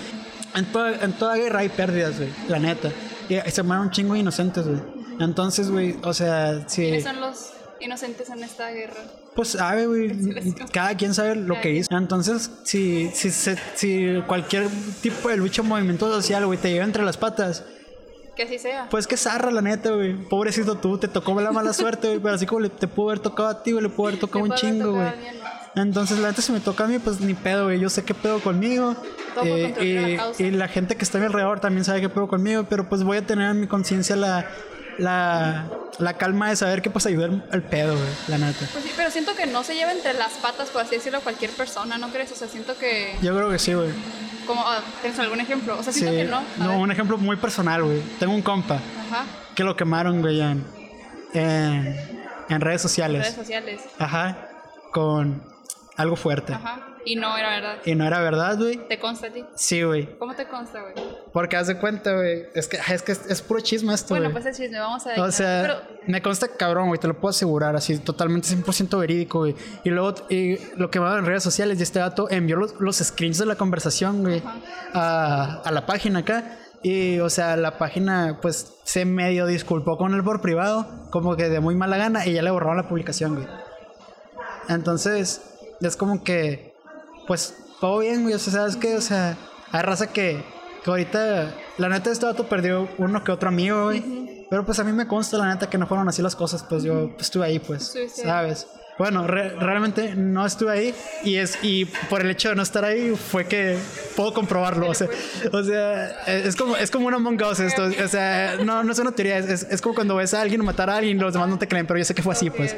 En 0.56 0.66
toda, 0.72 0.94
en 1.04 1.12
toda 1.14 1.36
guerra 1.36 1.60
hay 1.60 1.70
pérdidas, 1.70 2.18
güey, 2.18 2.30
la 2.48 2.60
neta. 2.60 2.90
Y 3.28 3.36
se 3.52 3.64
mueren 3.64 3.86
un 3.86 3.92
chingo 3.92 4.14
de 4.14 4.22
inocentes, 4.22 4.66
güey. 4.66 4.80
Entonces, 5.20 5.70
güey, 5.70 5.98
o 6.04 6.14
sea, 6.14 6.68
sí. 6.70 6.84
¿Quiénes 6.84 7.04
son 7.04 7.20
los 7.20 7.59
inocentes 7.82 8.30
en 8.30 8.44
esta 8.44 8.70
guerra? 8.72 9.02
Pues 9.36 9.50
sabe, 9.50 9.86
güey. 9.88 10.12
Cada 10.72 10.96
quien 10.96 11.14
sabe 11.14 11.36
lo 11.36 11.54
Cada 11.56 11.62
que 11.62 11.72
hizo. 11.72 11.96
Entonces, 11.98 12.52
si, 12.64 13.10
si, 13.14 13.32
se- 13.32 13.58
si 13.76 14.22
cualquier 14.28 14.68
tipo 15.02 15.30
de 15.30 15.38
lucha 15.38 15.62
o 15.62 15.66
movimiento 15.66 16.12
social, 16.12 16.46
güey, 16.46 16.60
te 16.60 16.72
lleva 16.72 16.86
entre 16.86 17.04
las 17.04 17.18
patas, 17.18 17.64
Que 18.36 18.44
así 18.44 18.58
sea. 18.60 18.88
pues 18.90 19.08
que 19.08 19.16
zarra, 19.18 19.52
la 19.52 19.62
neta, 19.62 19.92
güey. 19.92 20.14
Pobrecito 20.28 20.76
tú, 20.76 20.98
te 20.98 21.08
tocó 21.08 21.40
la 21.40 21.52
mala 21.52 21.74
suerte, 21.74 22.08
güey. 22.08 22.20
Pero 22.20 22.36
así 22.36 22.46
como 22.46 22.62
le, 22.62 22.70
te 22.70 22.88
pudo 22.88 23.10
haber 23.10 23.20
tocado 23.20 23.50
a 23.50 23.64
ti, 23.64 23.72
güey, 23.72 23.84
le 23.84 23.90
pudo 23.90 24.08
haber 24.08 24.20
tocado 24.20 24.44
un 24.46 24.54
chingo, 24.54 24.94
güey. 24.94 25.08
Entonces, 25.76 26.18
la 26.20 26.30
neta, 26.30 26.42
si 26.42 26.52
me 26.52 26.60
toca 26.60 26.84
a 26.86 26.88
mí, 26.88 26.98
pues 27.00 27.22
ni 27.22 27.34
pedo, 27.36 27.66
güey. 27.66 27.80
Yo 27.80 27.90
sé 27.90 28.04
qué 28.04 28.14
pedo 28.14 28.40
conmigo. 28.42 28.96
Eh, 29.44 29.74
la 29.78 30.10
y, 30.10 30.18
causa. 30.18 30.44
y 30.44 30.52
la 30.52 30.68
gente 30.68 30.96
que 30.98 31.04
está 31.04 31.20
a 31.20 31.22
mi 31.22 31.28
alrededor 31.28 31.60
también 31.60 31.86
sabe 31.86 32.02
qué 32.02 32.10
pedo 32.10 32.28
conmigo. 32.28 32.66
Pero 32.68 32.90
pues 32.90 33.04
voy 33.04 33.18
a 33.18 33.26
tener 33.26 33.52
en 33.52 33.60
mi 33.62 33.68
conciencia 33.68 34.16
la, 34.16 34.50
la, 35.00 35.66
la 35.98 36.14
calma 36.14 36.50
de 36.50 36.56
saber 36.56 36.82
que 36.82 36.90
pues 36.90 37.06
ayudar 37.06 37.32
al 37.52 37.64
pedo, 37.64 37.96
güey. 37.96 38.10
La 38.28 38.38
neta. 38.38 38.66
Pues 38.72 38.84
sí, 38.84 38.92
pero 38.96 39.10
siento 39.12 39.36
que 39.36 39.46
no 39.48 39.64
se 39.64 39.74
lleva 39.76 39.92
entre 39.92 40.14
las 40.14 40.34
patas, 40.34 40.70
por 40.70 40.82
así 40.84 40.96
decirlo, 40.96 41.22
cualquier 41.22 41.52
persona, 41.52 41.98
¿no 41.98 42.10
crees? 42.10 42.32
O 42.32 42.36
sea, 42.36 42.48
siento 42.48 42.78
que... 42.78 43.16
Yo 43.22 43.36
creo 43.36 43.50
que 43.50 43.60
sí, 43.60 43.74
güey. 43.74 43.90
Como, 44.46 44.62
ah, 44.66 44.80
¿Tienes 45.02 45.20
algún 45.20 45.40
ejemplo? 45.42 45.78
O 45.80 45.84
sea, 45.84 45.94
Sí. 45.94 46.00
siento 46.02 46.18
que 46.18 46.26
no. 46.26 46.38
A 46.38 46.44
No, 46.58 46.70
ver. 46.70 46.78
un 46.80 46.92
ejemplo 46.92 47.18
muy 47.18 47.36
personal, 47.38 47.84
güey. 47.84 48.02
Tengo 48.20 48.34
un 48.34 48.42
compa 48.42 48.76
Ajá. 48.76 49.26
que 49.56 49.64
lo 49.64 49.76
quemaron, 49.76 50.22
güey, 50.22 50.42
en, 50.42 50.66
en, 51.34 52.24
en 52.50 52.62
redes 52.62 52.82
sociales. 52.82 53.22
Redes 53.24 53.36
sociales. 53.36 53.82
Ajá. 54.00 54.38
Con 54.92 55.44
algo 55.98 56.16
fuerte. 56.16 56.54
Ajá. 56.54 56.80
Y 57.06 57.16
no 57.16 57.38
era 57.38 57.50
verdad. 57.50 57.78
Y 57.86 57.96
no 57.96 58.06
era 58.06 58.20
verdad, 58.20 58.58
güey. 58.58 58.88
¿Te 58.88 59.00
consta 59.00 59.28
a 59.28 59.30
ti? 59.32 59.46
Sí, 59.56 59.84
güey. 59.84 60.18
¿Cómo 60.18 60.36
te 60.36 60.46
consta, 60.48 60.82
güey? 60.82 60.94
Porque 61.32 61.58
haz 61.58 61.68
de 61.68 61.78
cuenta, 61.78 62.14
güey. 62.14 62.48
Es 62.54 62.68
que 62.68 62.78
es, 62.78 63.02
que 63.02 63.12
es, 63.12 63.26
es 63.28 63.42
puro 63.42 63.62
chisme 63.62 63.94
esto, 63.94 64.16
Bueno, 64.16 64.32
pues 64.32 64.46
el 64.46 64.56
chisme, 64.56 64.80
vamos 64.80 65.06
a 65.08 65.22
O 65.22 65.32
sea, 65.32 65.62
Pero, 65.62 65.82
me 66.08 66.22
consta 66.22 66.48
cabrón, 66.48 66.88
güey, 66.88 67.00
te 67.00 67.08
lo 67.08 67.20
puedo 67.20 67.30
asegurar, 67.30 67.76
así, 67.76 67.98
totalmente 68.00 68.48
100% 68.48 69.00
verídico, 69.00 69.40
güey. 69.40 69.56
Y 69.84 69.90
luego, 69.90 70.16
y 70.30 70.58
lo 70.76 70.90
que 70.92 71.00
va 71.00 71.18
en 71.18 71.26
redes 71.26 71.44
sociales, 71.44 71.80
y 71.80 71.84
este 71.84 72.00
dato 72.00 72.30
envió 72.30 72.56
los, 72.56 72.80
los 72.80 72.98
screens 72.98 73.38
de 73.38 73.46
la 73.46 73.56
conversación, 73.56 74.22
güey, 74.22 74.44
a, 74.94 75.62
a 75.64 75.72
la 75.72 75.86
página 75.86 76.20
acá. 76.20 76.58
Y, 76.82 77.20
o 77.20 77.30
sea, 77.30 77.58
la 77.58 77.78
página, 77.78 78.40
pues, 78.42 78.76
se 78.84 79.04
medio 79.06 79.46
disculpó 79.46 79.98
con 79.98 80.14
él 80.14 80.24
por 80.24 80.42
privado, 80.42 80.88
como 81.12 81.36
que 81.36 81.50
de 81.50 81.60
muy 81.60 81.76
mala 81.76 81.98
gana, 81.98 82.26
y 82.26 82.34
ya 82.34 82.42
le 82.42 82.52
borraron 82.52 82.78
la 82.78 82.88
publicación, 82.88 83.36
güey. 83.36 83.48
Entonces, 84.70 85.42
es 85.82 85.96
como 85.98 86.24
que, 86.24 86.69
pues, 87.30 87.54
todo 87.80 88.00
bien, 88.00 88.24
güey, 88.24 88.34
o 88.34 88.40
sea, 88.40 88.52
¿sabes 88.52 88.76
qué? 88.76 88.96
O 88.96 89.02
sea, 89.02 89.38
hay 89.72 89.82
raza 89.84 90.08
que, 90.08 90.44
que 90.84 90.90
ahorita, 90.90 91.54
la 91.78 91.88
neta, 91.90 92.12
este 92.12 92.26
dato 92.26 92.48
perdió 92.50 92.90
uno 92.98 93.24
que 93.24 93.32
otro 93.32 93.48
amigo, 93.50 93.86
güey. 93.86 94.46
Pero 94.50 94.66
pues 94.66 94.80
a 94.80 94.84
mí 94.84 94.92
me 94.92 95.08
consta, 95.08 95.38
la 95.38 95.46
neta, 95.48 95.70
que 95.70 95.78
no 95.78 95.86
fueron 95.86 96.10
así 96.10 96.24
las 96.24 96.36
cosas, 96.36 96.66
pues 96.68 96.82
yo 96.84 97.12
pues, 97.12 97.28
estuve 97.28 97.46
ahí, 97.46 97.60
pues, 97.60 97.84
Estuviste 97.90 98.22
ahí. 98.24 98.28
¿sabes? 98.28 98.68
Bueno, 98.98 99.28
re- 99.28 99.52
realmente 99.52 100.16
no 100.16 100.46
estuve 100.46 100.72
ahí 100.72 100.96
y 101.24 101.38
es 101.38 101.58
y 101.64 101.86
por 102.10 102.20
el 102.20 102.32
hecho 102.32 102.50
de 102.50 102.56
no 102.56 102.64
estar 102.64 102.84
ahí 102.84 103.16
fue 103.16 103.46
que 103.46 103.78
puedo 104.18 104.34
comprobarlo, 104.34 104.90
o 104.90 104.94
sea, 104.94 105.08
o 105.54 105.64
sea, 105.64 106.24
es 106.26 106.56
como 106.58 106.76
es 106.76 106.92
como 106.92 107.08
un 107.08 107.14
Among 107.14 107.42
Us 107.44 107.60
esto, 107.62 107.84
o 107.86 108.08
sea, 108.10 108.58
no 108.66 108.84
no 108.84 108.92
es 108.92 109.00
una 109.00 109.12
teoría, 109.14 109.38
es, 109.38 109.64
es, 109.70 109.82
como 109.82 109.96
cuando 109.96 110.16
ves 110.18 110.34
a 110.34 110.42
alguien 110.42 110.66
matar 110.66 110.90
a 110.90 110.98
alguien 110.98 111.16
y 111.16 111.20
los 111.22 111.32
demás 111.32 111.48
no 111.48 111.58
te 111.58 111.68
creen, 111.68 111.86
pero 111.88 111.98
yo 112.00 112.04
sé 112.04 112.14
que 112.14 112.24
fue 112.24 112.34
así, 112.34 112.50
pues. 112.50 112.76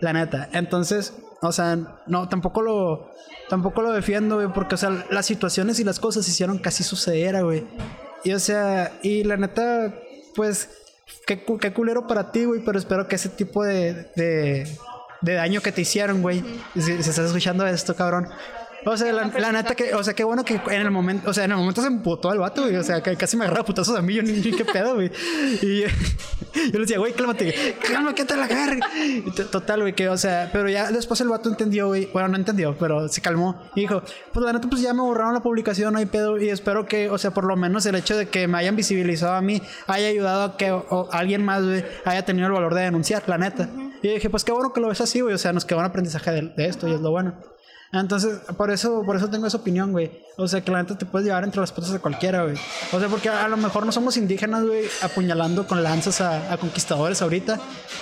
La 0.00 0.12
neta. 0.12 0.48
Entonces, 0.52 1.12
o 1.42 1.52
sea, 1.52 1.76
no, 2.06 2.28
tampoco 2.28 2.62
lo, 2.62 3.10
tampoco 3.48 3.82
lo 3.82 3.92
defiendo, 3.92 4.36
güey, 4.36 4.48
porque, 4.48 4.74
o 4.74 4.78
sea, 4.78 5.06
las 5.10 5.26
situaciones 5.26 5.78
y 5.80 5.84
las 5.84 6.00
cosas 6.00 6.28
hicieron 6.28 6.58
casi 6.58 6.84
suceder, 6.84 7.42
güey. 7.44 7.64
Y, 8.24 8.32
o 8.32 8.38
sea, 8.38 8.98
y 9.02 9.24
la 9.24 9.36
neta, 9.36 9.94
pues, 10.34 10.70
qué, 11.26 11.42
qué 11.60 11.72
culero 11.72 12.06
para 12.06 12.32
ti, 12.32 12.44
güey, 12.44 12.64
pero 12.64 12.78
espero 12.78 13.06
que 13.08 13.16
ese 13.16 13.28
tipo 13.28 13.64
de, 13.64 14.10
de, 14.16 14.68
de 15.20 15.32
daño 15.34 15.60
que 15.60 15.72
te 15.72 15.82
hicieron, 15.82 16.22
güey, 16.22 16.42
si, 16.74 16.82
si 16.82 17.10
estás 17.10 17.18
escuchando 17.26 17.66
esto, 17.66 17.94
cabrón. 17.94 18.28
O 18.88 18.96
sea, 18.96 19.12
la, 19.12 19.26
la 19.38 19.52
neta 19.52 19.74
que, 19.74 19.92
o 19.94 20.02
sea, 20.04 20.14
qué 20.14 20.22
bueno 20.24 20.44
que 20.44 20.54
en 20.70 20.80
el 20.80 20.90
momento, 20.92 21.28
o 21.30 21.34
sea, 21.34 21.44
en 21.44 21.50
el 21.50 21.56
momento 21.56 21.80
se 21.82 21.88
emputó 21.88 22.32
el 22.32 22.38
vato, 22.38 22.62
güey. 22.62 22.76
O 22.76 22.82
sea, 22.84 23.02
que 23.02 23.16
casi 23.16 23.36
me 23.36 23.44
agarra 23.44 23.64
putazos 23.64 23.96
a 23.98 24.02
mí, 24.02 24.14
yo 24.14 24.22
ni, 24.22 24.32
ni 24.32 24.52
qué 24.52 24.64
pedo, 24.64 24.94
güey. 24.94 25.10
Y 25.62 25.80
yo 25.82 25.88
le 26.72 26.78
decía, 26.80 26.98
güey, 26.98 27.12
cálmate, 27.12 27.76
cálmate 27.86 28.24
la 28.36 28.46
verga. 28.46 28.86
Total, 29.50 29.80
güey, 29.80 29.94
que, 29.94 30.08
o 30.08 30.16
sea, 30.16 30.50
pero 30.52 30.68
ya 30.68 30.90
después 30.92 31.20
el 31.20 31.28
vato 31.28 31.48
entendió, 31.48 31.88
güey. 31.88 32.08
Bueno, 32.12 32.28
no 32.28 32.36
entendió, 32.36 32.76
pero 32.78 33.08
se 33.08 33.20
calmó. 33.20 33.60
Y 33.74 33.80
dijo, 33.80 34.02
pues 34.32 34.46
la 34.46 34.52
neta, 34.52 34.68
pues 34.68 34.80
ya 34.82 34.94
me 34.94 35.02
borraron 35.02 35.34
la 35.34 35.40
publicación, 35.40 35.92
no 35.92 35.98
hay 35.98 36.06
pedo. 36.06 36.38
Y 36.38 36.48
espero 36.48 36.86
que, 36.86 37.10
o 37.10 37.18
sea, 37.18 37.32
por 37.32 37.44
lo 37.44 37.56
menos 37.56 37.84
el 37.86 37.94
hecho 37.96 38.16
de 38.16 38.26
que 38.28 38.46
me 38.48 38.58
hayan 38.58 38.76
visibilizado 38.76 39.34
a 39.34 39.40
mí 39.42 39.60
haya 39.88 40.06
ayudado 40.08 40.42
a 40.44 40.56
que 40.56 40.70
o- 40.70 41.08
alguien 41.12 41.44
más, 41.44 41.64
güey, 41.64 41.84
haya 42.04 42.24
tenido 42.24 42.46
el 42.46 42.52
valor 42.52 42.74
de 42.74 42.82
denunciar, 42.82 43.22
la 43.26 43.38
neta. 43.38 43.68
Y 44.02 44.08
dije, 44.08 44.30
pues 44.30 44.44
qué 44.44 44.52
bueno 44.52 44.72
que 44.72 44.80
lo 44.80 44.88
ves 44.88 45.00
así, 45.00 45.20
güey. 45.22 45.34
O 45.34 45.38
sea, 45.38 45.52
nos 45.52 45.64
quedó 45.64 45.80
un 45.80 45.86
aprendizaje 45.86 46.30
de, 46.30 46.42
de 46.56 46.66
esto 46.66 46.86
y 46.86 46.92
es 46.92 47.00
lo 47.00 47.10
bueno. 47.10 47.34
Entonces, 47.92 48.40
por 48.56 48.70
eso, 48.70 49.02
por 49.04 49.16
eso 49.16 49.28
tengo 49.30 49.46
esa 49.46 49.56
opinión, 49.58 49.92
güey. 49.92 50.10
O 50.36 50.48
sea, 50.48 50.60
que 50.60 50.70
la 50.70 50.82
neta 50.82 50.98
te 50.98 51.06
puedes 51.06 51.26
llevar 51.26 51.44
entre 51.44 51.60
las 51.60 51.72
patas 51.72 51.92
de 51.92 51.98
cualquiera, 51.98 52.42
güey. 52.42 52.56
O 52.92 52.98
sea, 52.98 53.08
porque 53.08 53.28
a 53.28 53.48
lo 53.48 53.56
mejor 53.56 53.86
no 53.86 53.92
somos 53.92 54.16
indígenas, 54.16 54.64
güey, 54.64 54.84
apuñalando 55.02 55.66
con 55.66 55.82
lanzas 55.82 56.20
a, 56.20 56.52
a 56.52 56.56
conquistadores 56.58 57.22
ahorita. 57.22 57.58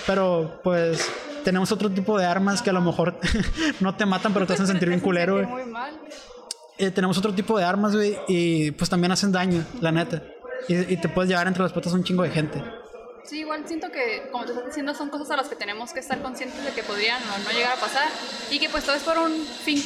Pero, 0.06 0.60
pues, 0.64 1.08
Tenemos 1.44 1.70
otro 1.72 1.90
tipo 1.90 2.18
de 2.18 2.24
armas 2.24 2.62
que 2.62 2.70
a 2.70 2.72
lo 2.72 2.80
mejor 2.80 3.16
no 3.80 3.94
te 3.94 4.06
matan, 4.06 4.32
pero 4.32 4.46
te 4.46 4.54
hacen 4.54 4.66
sentir 4.66 4.88
bien 4.88 5.00
culero, 5.00 5.34
güey. 5.46 5.64
Eh, 6.78 6.90
tenemos 6.90 7.18
otro 7.18 7.34
tipo 7.34 7.58
de 7.58 7.64
armas, 7.64 7.94
güey, 7.94 8.16
y 8.26 8.70
pues 8.70 8.88
también 8.88 9.12
hacen 9.12 9.30
daño, 9.30 9.62
la 9.82 9.92
neta. 9.92 10.22
Y, 10.68 10.94
y 10.94 10.96
te 10.96 11.10
puedes 11.10 11.28
llevar 11.28 11.46
entre 11.46 11.62
las 11.62 11.72
patas 11.72 11.92
a 11.92 11.96
un 11.96 12.02
chingo 12.02 12.22
de 12.22 12.30
gente. 12.30 12.64
Sí, 13.24 13.40
igual 13.40 13.66
siento 13.66 13.90
que, 13.90 14.28
como 14.30 14.44
te 14.44 14.52
estás 14.52 14.66
diciendo, 14.66 14.94
son 14.94 15.08
cosas 15.08 15.30
a 15.30 15.36
las 15.36 15.48
que 15.48 15.56
tenemos 15.56 15.92
que 15.92 16.00
estar 16.00 16.20
conscientes 16.20 16.62
de 16.62 16.72
que 16.72 16.82
podrían 16.82 17.22
o 17.22 17.38
no 17.38 17.50
llegar 17.50 17.72
a 17.72 17.80
pasar 17.80 18.08
y 18.50 18.58
que 18.58 18.68
pues 18.68 18.84
todo 18.84 18.96
es 18.96 19.02
por 19.02 19.18
un 19.18 19.32
fin, 19.46 19.82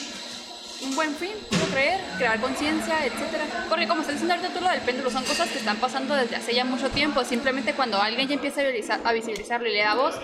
un 0.83 0.97
buen 0.97 1.15
fin, 1.15 1.31
quiero 1.49 1.67
creer, 1.67 2.01
crear 2.17 2.41
conciencia, 2.41 3.07
etcétera. 3.07 3.45
Porque 3.69 3.87
como 3.87 4.01
estás 4.01 4.17
diciendo 4.17 4.35
ahorita 4.35 4.59
tú 4.59 4.65
lo 4.65 4.71
del 4.71 4.81
péndulo, 4.81 5.11
son 5.11 5.25
cosas 5.25 5.49
que 5.51 5.59
están 5.59 5.77
pasando 5.77 6.17
desde 6.17 6.35
hace 6.35 6.53
ya 6.53 6.65
mucho 6.65 6.91
tiempo. 6.91 7.25
Simplemente 7.25 7.75
cuando 7.75 8.03
alguien 8.03 8.27
ya 8.27 8.35
empieza 8.35 8.61
a, 8.61 8.65
visibilizar, 8.65 9.01
a 9.05 9.13
visibilizarlo 9.13 9.69
y 9.69 9.73
le 9.73 9.83
da 9.83 9.95
voz, 9.95 10.17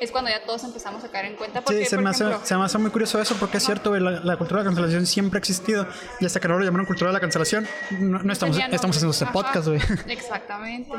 es 0.00 0.10
cuando 0.10 0.30
ya 0.30 0.42
todos 0.44 0.64
empezamos 0.64 1.04
a 1.04 1.08
caer 1.08 1.26
en 1.26 1.36
cuenta. 1.36 1.60
Porque, 1.60 1.84
Sí, 1.84 1.90
se 1.90 1.96
por 1.96 2.04
me, 2.04 2.10
hace, 2.10 2.24
ejemplo, 2.24 2.46
se 2.46 2.56
me 2.56 2.64
hace 2.64 2.78
muy 2.78 2.90
curioso 2.90 3.20
eso 3.20 3.36
porque 3.36 3.58
es 3.58 3.64
cierto, 3.64 3.94
la, 3.98 4.12
la 4.12 4.36
cultura 4.38 4.60
de 4.60 4.64
la 4.64 4.70
cancelación 4.70 5.06
siempre 5.06 5.36
ha 5.36 5.40
existido 5.40 5.86
y 6.20 6.24
hasta 6.24 6.40
que 6.40 6.48
no 6.48 6.58
lo 6.58 6.64
llamaron 6.64 6.86
cultura 6.86 7.10
de 7.10 7.14
la 7.14 7.20
cancelación, 7.20 7.68
no, 7.90 8.18
no 8.22 8.32
estamos, 8.32 8.56
tenía 8.56 8.74
estamos 8.74 8.96
haciendo 8.96 9.12
este 9.12 9.26
podcast, 9.26 9.68
güey. 9.68 9.80
Exactamente. 10.08 10.90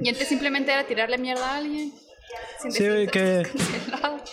Y 0.00 0.08
antes 0.08 0.28
simplemente 0.28 0.72
era 0.72 0.84
tirarle 0.84 1.18
mierda 1.18 1.50
a 1.52 1.56
alguien. 1.56 1.92
Sin 2.60 2.72
Sí, 2.72 2.84
decir, 2.84 3.10
que-. 3.10 3.46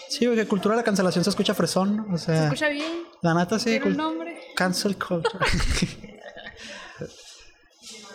Sí, 0.10 0.20
que 0.36 0.48
cultura 0.48 0.76
de 0.76 0.82
la 0.82 0.86
cancelación 0.86 1.24
se 1.24 1.30
escucha 1.30 1.54
fresón, 1.54 2.08
o 2.12 2.18
sea, 2.18 2.46
Escucha 2.46 2.70
bien, 2.70 3.04
la 3.22 3.34
neta 3.34 3.60
sí, 3.60 3.66
tiene 3.72 3.86
un 3.88 3.98
nombre. 3.98 4.42
cancel 4.56 4.98
culture. 4.98 5.40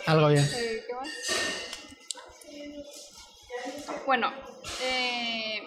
Algo 0.05 0.27
bien. 0.29 0.43
Eh, 0.55 0.83
¿qué 0.87 0.93
más? 0.95 1.09
Bueno, 4.05 4.31
eh, 4.83 5.61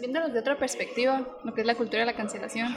viéndolos 0.00 0.32
de 0.32 0.38
otra 0.40 0.56
perspectiva, 0.58 1.26
lo 1.44 1.52
que 1.54 1.62
es 1.62 1.66
la 1.66 1.74
cultura 1.74 2.00
de 2.00 2.06
la 2.06 2.14
cancelación. 2.14 2.74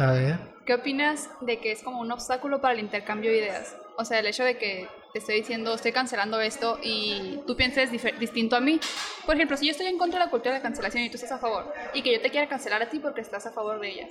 ¿qué 0.66 0.74
opinas 0.74 1.30
de 1.42 1.60
que 1.60 1.72
es 1.72 1.84
como 1.84 2.00
un 2.02 2.12
obstáculo 2.12 2.60
para 2.62 2.74
el 2.74 2.80
intercambio 2.80 3.32
de 3.32 3.38
ideas? 3.38 3.76
O 3.98 4.06
sea, 4.06 4.20
el 4.20 4.26
hecho 4.26 4.44
de 4.44 4.58
que 4.58 4.88
te 5.14 5.20
estoy 5.20 5.36
diciendo, 5.36 5.74
estoy 5.74 5.92
cancelando 5.92 6.40
esto 6.40 6.80
y 6.82 7.40
tú 7.46 7.56
pienses 7.56 7.90
distinto 8.20 8.56
a 8.56 8.60
mí. 8.62 8.80
Por 9.26 9.36
ejemplo, 9.36 9.58
si 9.58 9.66
yo 9.66 9.72
estoy 9.72 9.88
en 9.88 9.98
contra 9.98 10.20
de 10.20 10.26
la 10.26 10.32
cultura 10.32 10.54
de 10.54 10.60
la 10.60 10.64
cancelación 10.64 11.04
y 11.04 11.10
tú 11.10 11.16
estás 11.16 11.32
a 11.34 11.38
favor, 11.38 11.72
y 11.94 12.02
que 12.02 12.14
yo 12.14 12.22
te 12.22 12.30
quiera 12.30 12.48
cancelar 12.48 12.82
a 12.82 12.90
ti 12.90 13.00
porque 13.00 13.22
estás 13.22 13.46
a 13.46 13.52
favor 13.52 13.80
de 13.80 13.90
ella. 13.90 14.08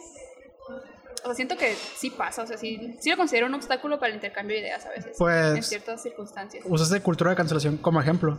O 1.23 1.27
sea, 1.27 1.35
siento 1.35 1.57
que 1.59 1.75
sí 1.75 2.11
pasa, 2.11 2.45
o 2.45 2.47
sea, 2.47 2.57
sí, 2.57 2.97
sí 3.01 3.11
lo 3.11 3.17
considero 3.19 3.47
un 3.47 3.55
obstáculo 3.55 3.99
para 3.99 4.09
el 4.09 4.15
intercambio 4.15 4.57
de 4.57 4.63
ideas 4.63 4.87
a 4.87 4.91
veces. 4.91 5.17
Pues- 5.19 5.57
En 5.57 5.63
ciertas 5.63 6.03
circunstancias. 6.03 6.65
Usaste 6.67 7.01
cultura 7.03 7.31
de 7.31 7.37
cancelación 7.37 7.77
como 7.77 8.01
ejemplo. 8.01 8.39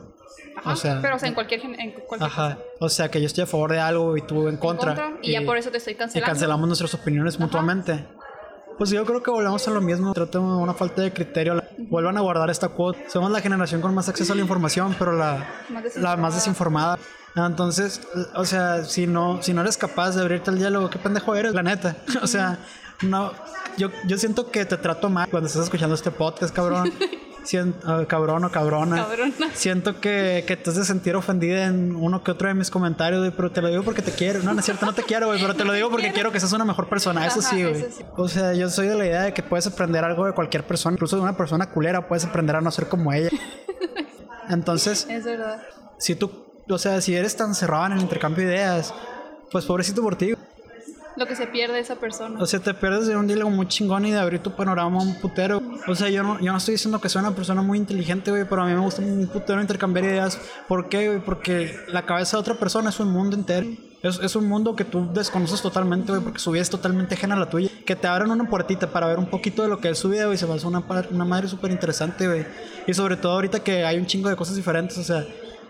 Ajá, 0.55 0.72
o 0.72 0.76
sea, 0.76 0.99
pero 1.01 1.16
o 1.16 1.20
sea, 1.20 1.30
en 1.30 1.36
cualquier, 1.36 1.62
en 1.64 1.91
cualquier 1.91 2.24
Ajá. 2.24 2.57
O 2.80 2.89
sea, 2.89 3.12
que 3.12 3.20
yo 3.20 3.28
estoy 3.28 3.43
a 3.43 3.47
favor 3.47 3.72
de 3.72 3.80
algo 3.80 4.18
y 4.18 4.22
tú 4.22 4.47
en 4.47 4.57
contra. 4.57 4.95
contra, 4.95 5.20
y 5.22 5.32
ya 5.34 5.41
por 5.43 5.57
eso 5.57 5.70
te 5.70 5.78
estoy 5.78 5.93
Y 5.93 5.97
cancelando. 5.97 6.32
cancelamos 6.32 6.68
nuestras 6.68 6.93
opiniones 6.95 7.39
mutuamente. 7.39 8.03
Pues 8.80 8.89
yo 8.89 9.05
creo 9.05 9.22
que 9.22 9.30
volvemos 9.30 9.68
a 9.68 9.72
lo 9.72 9.82
mismo. 9.82 10.12
Trato 10.14 10.39
de 10.39 10.64
una 10.64 10.74
falta 10.74 11.03
de 11.03 11.14
criterio. 11.14 11.62
Vuelvan 11.92 12.18
a 12.18 12.22
guardar 12.22 12.50
esta 12.50 12.70
quote. 12.70 13.10
Somos 13.10 13.32
la 13.32 13.42
generación 13.42 13.82
con 13.82 13.94
más 13.94 14.08
acceso 14.08 14.32
a 14.32 14.36
la 14.38 14.42
información, 14.42 14.96
pero 14.98 15.12
la, 15.12 15.46
Más 15.68 15.98
la 15.98 16.16
más 16.16 16.36
desinformada. 16.36 16.98
Entonces, 17.36 18.00
o 18.34 18.46
sea, 18.46 18.86
si 18.86 19.08
no, 19.08 19.44
si 19.44 19.54
no 19.54 19.60
eres 19.60 19.76
capaz 19.76 20.16
de 20.16 20.22
abrirte 20.22 20.50
al 20.52 20.58
diálogo, 20.58 20.89
qué 20.89 21.00
pendejo 21.00 21.36
eres, 21.36 21.54
la 21.54 21.64
neta. 21.64 21.98
O 22.24 22.28
sea, 22.28 22.60
no. 23.02 23.34
Yo, 23.78 23.89
yo 24.08 24.18
siento 24.18 24.52
que 24.52 24.64
te 24.64 24.78
trato 24.78 25.10
mal 25.10 25.30
cuando 25.30 25.48
estás 25.48 25.66
escuchando 25.66 25.94
este 25.94 26.12
podcast, 26.12 26.56
cabrón. 26.56 26.94
Sien- 27.44 27.74
ah, 27.86 28.04
cabrón 28.08 28.44
o 28.46 28.52
cabrona. 28.52 28.98
Cabrona. 28.98 29.34
Siento 29.54 30.00
que, 30.00 30.44
que 30.48 30.58
te 30.58 30.70
has 30.70 30.76
de 30.76 30.86
sentir 30.86 31.16
ofendida 31.16 31.66
en 31.66 31.96
uno 31.96 32.24
que 32.24 32.32
otro 32.32 32.48
de 32.48 32.54
mis 32.54 32.70
comentarios, 32.70 33.20
güey, 33.22 33.32
pero 33.32 33.52
te 33.52 33.62
lo 33.62 33.70
digo 33.70 33.84
porque 33.84 34.02
te 34.02 34.12
quiero. 34.12 34.44
No, 34.44 34.54
no 34.54 34.60
es 34.60 34.66
cierto, 34.66 34.86
no 34.86 34.94
te 34.94 35.04
quiero, 35.04 35.28
güey, 35.28 35.42
pero 35.42 35.56
te 35.56 35.66
lo 35.66 35.74
digo 35.74 35.89
porque 35.89 36.12
quiero 36.12 36.32
que 36.32 36.39
seas 36.39 36.54
una 36.54 36.66
mejor 36.66 36.88
persona. 36.88 37.26
Eso 37.26 37.39
Ajá, 37.39 37.50
sí, 37.50 37.64
güey. 37.64 37.76
sí. 37.92 38.04
O 38.16 38.28
sea, 38.28 38.54
yo 38.54 38.70
soy 38.70 38.88
de 38.88 38.96
la 38.96 39.06
idea 39.06 39.22
de 39.24 39.34
que 39.34 39.42
puedes 39.44 39.66
aprender 39.68 40.04
algo 40.04 40.26
de 40.26 40.34
cualquier 40.34 40.66
persona, 40.68 40.94
incluso 40.94 41.16
de 41.16 41.24
una 41.24 41.36
persona 41.36 41.70
culera, 41.72 42.08
puedes 42.08 42.26
aprender 42.26 42.56
a 42.56 42.62
no 42.62 42.70
ser 42.72 42.88
como 42.88 43.12
ella. 43.12 43.30
Entonces, 44.50 45.08
Es 45.10 45.24
verdad. 45.24 45.62
si 45.98 46.16
tú, 46.16 46.32
o 46.70 46.78
sea, 46.78 47.02
si 47.02 47.16
eres 47.16 47.36
tan 47.36 47.56
cerrado 47.56 47.88
en 47.88 47.94
el 47.94 48.02
intercambio 48.02 48.48
de 48.48 48.54
ideas, 48.56 48.94
pues 49.52 49.66
pobrecito 49.66 50.02
por 50.02 50.16
ti. 50.16 50.34
Lo 51.18 51.28
que 51.28 51.36
se 51.36 51.47
pierde 51.47 51.80
esa 51.80 51.95
persona. 51.95 52.41
O 52.41 52.45
sea, 52.45 52.59
te 52.59 52.74
pierdes 52.74 53.07
de 53.07 53.16
un 53.16 53.28
diálogo 53.28 53.51
muy 53.51 53.68
chingón 53.68 54.05
y 54.05 54.12
de 54.12 54.20
abrir 54.20 54.41
tu 54.41 54.51
panorama 54.51 54.99
a 54.99 55.03
un 55.03 55.16
putero. 55.16 55.62
O 55.88 55.95
sea, 55.95 56.09
yo 56.09 56.24
no, 56.24 56.39
yo 56.39 56.51
no 56.51 56.57
estoy 56.57 56.76
diciendo 56.76 57.01
que 57.01 57.09
soy 57.09 57.22
una 57.22 57.36
persona 57.36 57.62
muy 57.62 57.78
inteligente, 57.78 58.32
güey, 58.32 58.45
pero 58.47 58.64
a 58.64 58.66
mí 58.66 58.74
me 58.74 58.80
gusta 58.80 59.01
un 59.01 59.28
putero 59.28 59.62
intercambiar 59.62 60.05
ideas. 60.05 60.39
¿Por 60.68 60.88
qué, 60.89 61.07
güey? 61.07 61.20
Porque 61.20 61.76
la 61.88 62.05
cabeza 62.05 62.38
de 62.38 62.41
otra 62.41 62.53
persona 62.55 62.89
es 62.89 62.99
un 62.99 63.12
mundo 63.12 63.36
entero. 63.36 63.68
Es, 64.01 64.20
es 64.20 64.36
un 64.36 64.47
mundo 64.47 64.76
que 64.76 64.84
tú 64.84 65.09
desconoces 65.14 65.62
totalmente, 65.62 66.12
güey, 66.12 66.24
porque 66.24 66.39
su 66.39 66.49
vida 66.51 66.64
es 66.64 66.70
totalmente 66.70 67.16
ajena 67.16 67.36
a 67.36 67.39
la 67.39 67.49
tuya. 67.49 67.70
Que 67.86 67.95
te 67.95 68.07
abran 68.07 68.32
una 68.32 68.49
puertita 68.49 68.88
para 68.88 69.07
ver 69.07 69.20
un 69.20 69.28
poquito 69.28 69.64
de 69.64 69.68
lo 69.68 69.80
que 69.80 69.89
es 69.89 69.99
su 69.99 70.09
vida, 70.09 70.26
güey, 70.26 70.38
se 70.38 70.45
va 70.45 70.53
a 70.53 70.57
hacer 70.57 70.68
una, 70.68 70.84
una 71.12 71.26
madre 71.26 71.47
súper 71.47 71.72
interesante, 71.72 72.28
güey. 72.28 72.45
Y 72.88 72.93
sobre 72.93 73.18
todo 73.18 73.34
ahorita 73.34 73.59
que 73.59 73.86
hay 73.86 73.97
un 73.97 74.05
chingo 74.05 74.30
de 74.30 74.36
cosas 74.36 74.55
diferentes, 74.55 74.97
o 74.97 75.03
sea... 75.03 75.26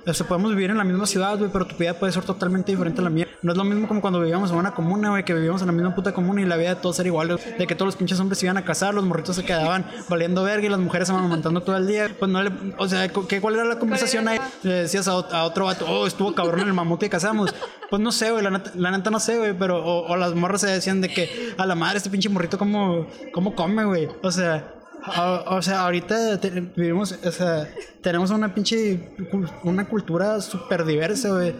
O 0.05 0.13
sea, 0.13 0.27
podemos 0.27 0.51
vivir 0.51 0.71
en 0.71 0.77
la 0.77 0.83
misma 0.83 1.05
ciudad, 1.05 1.37
güey, 1.37 1.51
pero 1.51 1.65
tu 1.65 1.75
vida 1.75 1.93
puede 1.93 2.11
ser 2.11 2.23
totalmente 2.23 2.71
diferente 2.71 3.01
a 3.01 3.03
la 3.03 3.09
mía. 3.09 3.27
No 3.43 3.51
es 3.51 3.57
lo 3.57 3.63
mismo 3.63 3.87
como 3.87 4.01
cuando 4.01 4.19
vivíamos 4.19 4.49
en 4.51 4.57
una 4.57 4.71
comuna, 4.71 5.09
güey, 5.11 5.23
que 5.23 5.33
vivíamos 5.33 5.61
en 5.61 5.67
la 5.67 5.73
misma 5.73 5.93
puta 5.93 6.13
comuna 6.13 6.41
y 6.41 6.45
la 6.45 6.57
vida 6.57 6.69
de 6.69 6.81
todos 6.81 6.99
era 6.99 7.07
igual. 7.07 7.27
güey. 7.27 7.57
De 7.57 7.67
que 7.67 7.75
todos 7.75 7.87
los 7.87 7.95
pinches 7.95 8.19
hombres 8.19 8.39
se 8.39 8.45
iban 8.47 8.57
a 8.57 8.65
casar, 8.65 8.93
los 8.93 9.03
morritos 9.03 9.35
se 9.35 9.45
quedaban 9.45 9.85
valiendo 10.09 10.43
verga 10.43 10.65
y 10.65 10.69
las 10.69 10.79
mujeres 10.79 11.07
se 11.07 11.13
van 11.13 11.27
montando 11.27 11.61
todo 11.61 11.77
el 11.77 11.87
día. 11.87 12.09
Pues 12.17 12.31
no 12.31 12.41
le. 12.41 12.51
O 12.77 12.87
sea, 12.87 13.07
¿qué, 13.07 13.41
¿cuál 13.41 13.55
era 13.55 13.65
la 13.65 13.77
conversación 13.79 14.27
ahí? 14.27 14.39
Le 14.63 14.73
decías 14.73 15.07
a, 15.07 15.11
a 15.11 15.43
otro 15.43 15.65
vato, 15.65 15.85
oh, 15.87 16.07
estuvo 16.07 16.33
cabrón 16.33 16.61
el 16.61 16.73
mamut 16.73 16.99
que 16.99 17.09
casamos. 17.09 17.53
Pues 17.89 18.01
no 18.01 18.11
sé, 18.11 18.31
güey, 18.31 18.43
la 18.43 18.51
neta, 18.51 18.71
la 18.75 18.91
neta 18.91 19.09
no 19.11 19.19
sé, 19.19 19.37
güey, 19.37 19.53
pero. 19.57 19.83
O, 19.83 20.11
o 20.11 20.17
las 20.17 20.33
morras 20.33 20.61
se 20.61 20.67
decían 20.67 21.01
de 21.01 21.09
que 21.09 21.53
a 21.57 21.65
la 21.65 21.75
madre, 21.75 21.97
este 21.97 22.09
pinche 22.09 22.29
morrito, 22.29 22.57
¿cómo, 22.57 23.07
cómo 23.33 23.55
come, 23.55 23.85
güey? 23.85 24.07
O 24.23 24.31
sea. 24.31 24.75
A- 25.03 25.43
o 25.55 25.61
sea, 25.61 25.81
ahorita 25.81 26.39
te- 26.39 26.49
vivimos, 26.49 27.17
o 27.23 27.31
sea, 27.31 27.67
tenemos 28.01 28.29
una 28.31 28.53
pinche, 28.53 29.09
una 29.63 29.87
cultura 29.87 30.39
súper 30.41 30.85
diversa, 30.85 31.29
güey. 31.29 31.55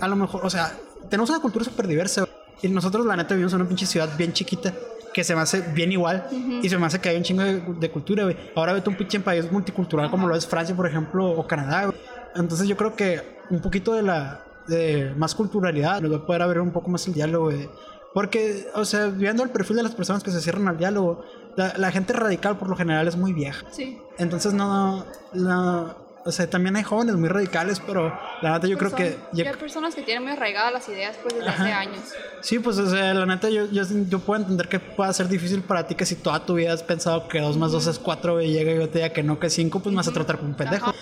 A 0.00 0.08
lo 0.08 0.16
mejor, 0.16 0.44
o 0.44 0.50
sea, 0.50 0.72
tenemos 1.08 1.30
una 1.30 1.40
cultura 1.40 1.64
súper 1.64 1.86
diversa. 1.86 2.26
Y 2.62 2.68
nosotros, 2.68 3.04
la 3.06 3.16
neta, 3.16 3.34
vivimos 3.34 3.52
en 3.54 3.60
una 3.60 3.68
pinche 3.68 3.86
ciudad 3.86 4.08
bien 4.16 4.32
chiquita, 4.32 4.72
que 5.12 5.24
se 5.24 5.34
me 5.34 5.40
hace 5.40 5.60
bien 5.60 5.92
igual. 5.92 6.26
Y 6.62 6.68
se 6.68 6.78
me 6.78 6.86
hace 6.86 7.00
que 7.00 7.08
hay 7.08 7.16
un 7.16 7.22
chingo 7.22 7.42
de, 7.42 7.60
de 7.60 7.90
cultura, 7.90 8.24
güey. 8.24 8.36
Ahora 8.54 8.72
vete 8.72 8.88
a 8.88 8.92
un 8.92 8.96
pinche 8.96 9.18
país 9.20 9.50
multicultural 9.50 10.10
como 10.10 10.28
lo 10.28 10.34
es 10.36 10.46
Francia, 10.46 10.74
por 10.74 10.86
ejemplo, 10.86 11.30
o 11.30 11.46
Canadá, 11.46 11.86
güey. 11.86 11.98
Entonces 12.36 12.66
yo 12.68 12.76
creo 12.76 12.94
que 12.96 13.20
un 13.50 13.60
poquito 13.60 13.94
de 13.94 14.02
la, 14.02 14.44
de 14.68 15.12
más 15.16 15.34
culturalidad 15.34 16.00
nos 16.00 16.12
va 16.12 16.16
a 16.18 16.26
poder 16.26 16.42
abrir 16.42 16.60
un 16.60 16.70
poco 16.72 16.88
más 16.90 17.06
el 17.08 17.14
diálogo, 17.14 17.46
güey. 17.46 17.68
Porque, 18.14 18.68
o 18.74 18.84
sea, 18.84 19.06
viendo 19.06 19.42
el 19.42 19.48
perfil 19.50 19.76
de 19.78 19.82
las 19.84 19.94
personas 19.94 20.22
que 20.22 20.30
se 20.30 20.40
cierran 20.40 20.68
al 20.68 20.76
diálogo, 20.76 21.24
la, 21.56 21.74
la 21.76 21.90
gente 21.90 22.12
radical 22.12 22.56
por 22.58 22.68
lo 22.68 22.76
general 22.76 23.06
es 23.08 23.16
muy 23.16 23.32
vieja. 23.32 23.64
Sí. 23.70 23.98
Entonces 24.18 24.52
no, 24.54 25.04
no- 25.34 26.00
o 26.24 26.30
sea, 26.30 26.48
también 26.48 26.76
hay 26.76 26.84
jóvenes 26.84 27.16
muy 27.16 27.28
radicales, 27.28 27.80
pero 27.84 28.16
la 28.42 28.52
neta 28.52 28.68
yo 28.68 28.78
creo 28.78 28.90
Pues 28.92 29.02
que... 29.02 29.12
son- 29.14 29.22
yo- 29.32 29.44
ya 29.44 29.50
hay 29.50 29.56
personas 29.56 29.94
que 29.94 30.02
tienen 30.02 30.22
muy 30.22 30.32
arraigadas 30.32 30.72
las 30.72 30.88
ideas 30.88 31.16
pues 31.20 31.34
desde 31.34 31.48
hace 31.48 31.72
años. 31.72 32.00
sí, 32.42 32.60
pues 32.60 32.78
o 32.78 32.88
sea, 32.88 33.12
la 33.12 33.26
neta 33.26 33.50
yo, 33.50 33.66
yo, 33.66 33.82
yo 34.08 34.18
puedo 34.20 34.40
entender 34.40 34.68
que 34.68 34.78
pueda 34.78 35.12
ser 35.12 35.26
difícil 35.26 35.62
para 35.62 35.86
ti 35.88 35.96
que 35.96 36.06
si 36.06 36.14
toda 36.14 36.46
tu 36.46 36.54
vida 36.54 36.72
has 36.72 36.84
pensado 36.84 37.26
que 37.26 37.40
2 37.40 37.56
más 37.56 37.72
2 37.72 37.86
es 37.88 37.98
4 37.98 38.40
y 38.40 38.52
llega 38.52 38.70
y 38.72 38.76
yo 38.76 38.88
te 38.88 38.98
diga 39.00 39.08
que 39.12 39.24
no, 39.24 39.40
que 39.40 39.50
5, 39.50 39.80
pues 39.80 39.92
me 39.92 39.96
vas 39.96 40.06
a 40.08 40.12
tratar 40.12 40.36
como 40.38 40.50
un 40.50 40.54
pendejo. 40.56 40.90
Ajá. 40.90 40.98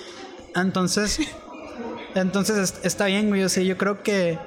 Entonces, 0.62 1.20
entonces 2.14 2.56
es- 2.56 2.80
está 2.84 3.06
bien, 3.06 3.28
güey. 3.28 3.42
O 3.44 3.48
sea, 3.48 3.62
yo 3.62 3.76
creo 3.76 4.02
que, 4.02 4.38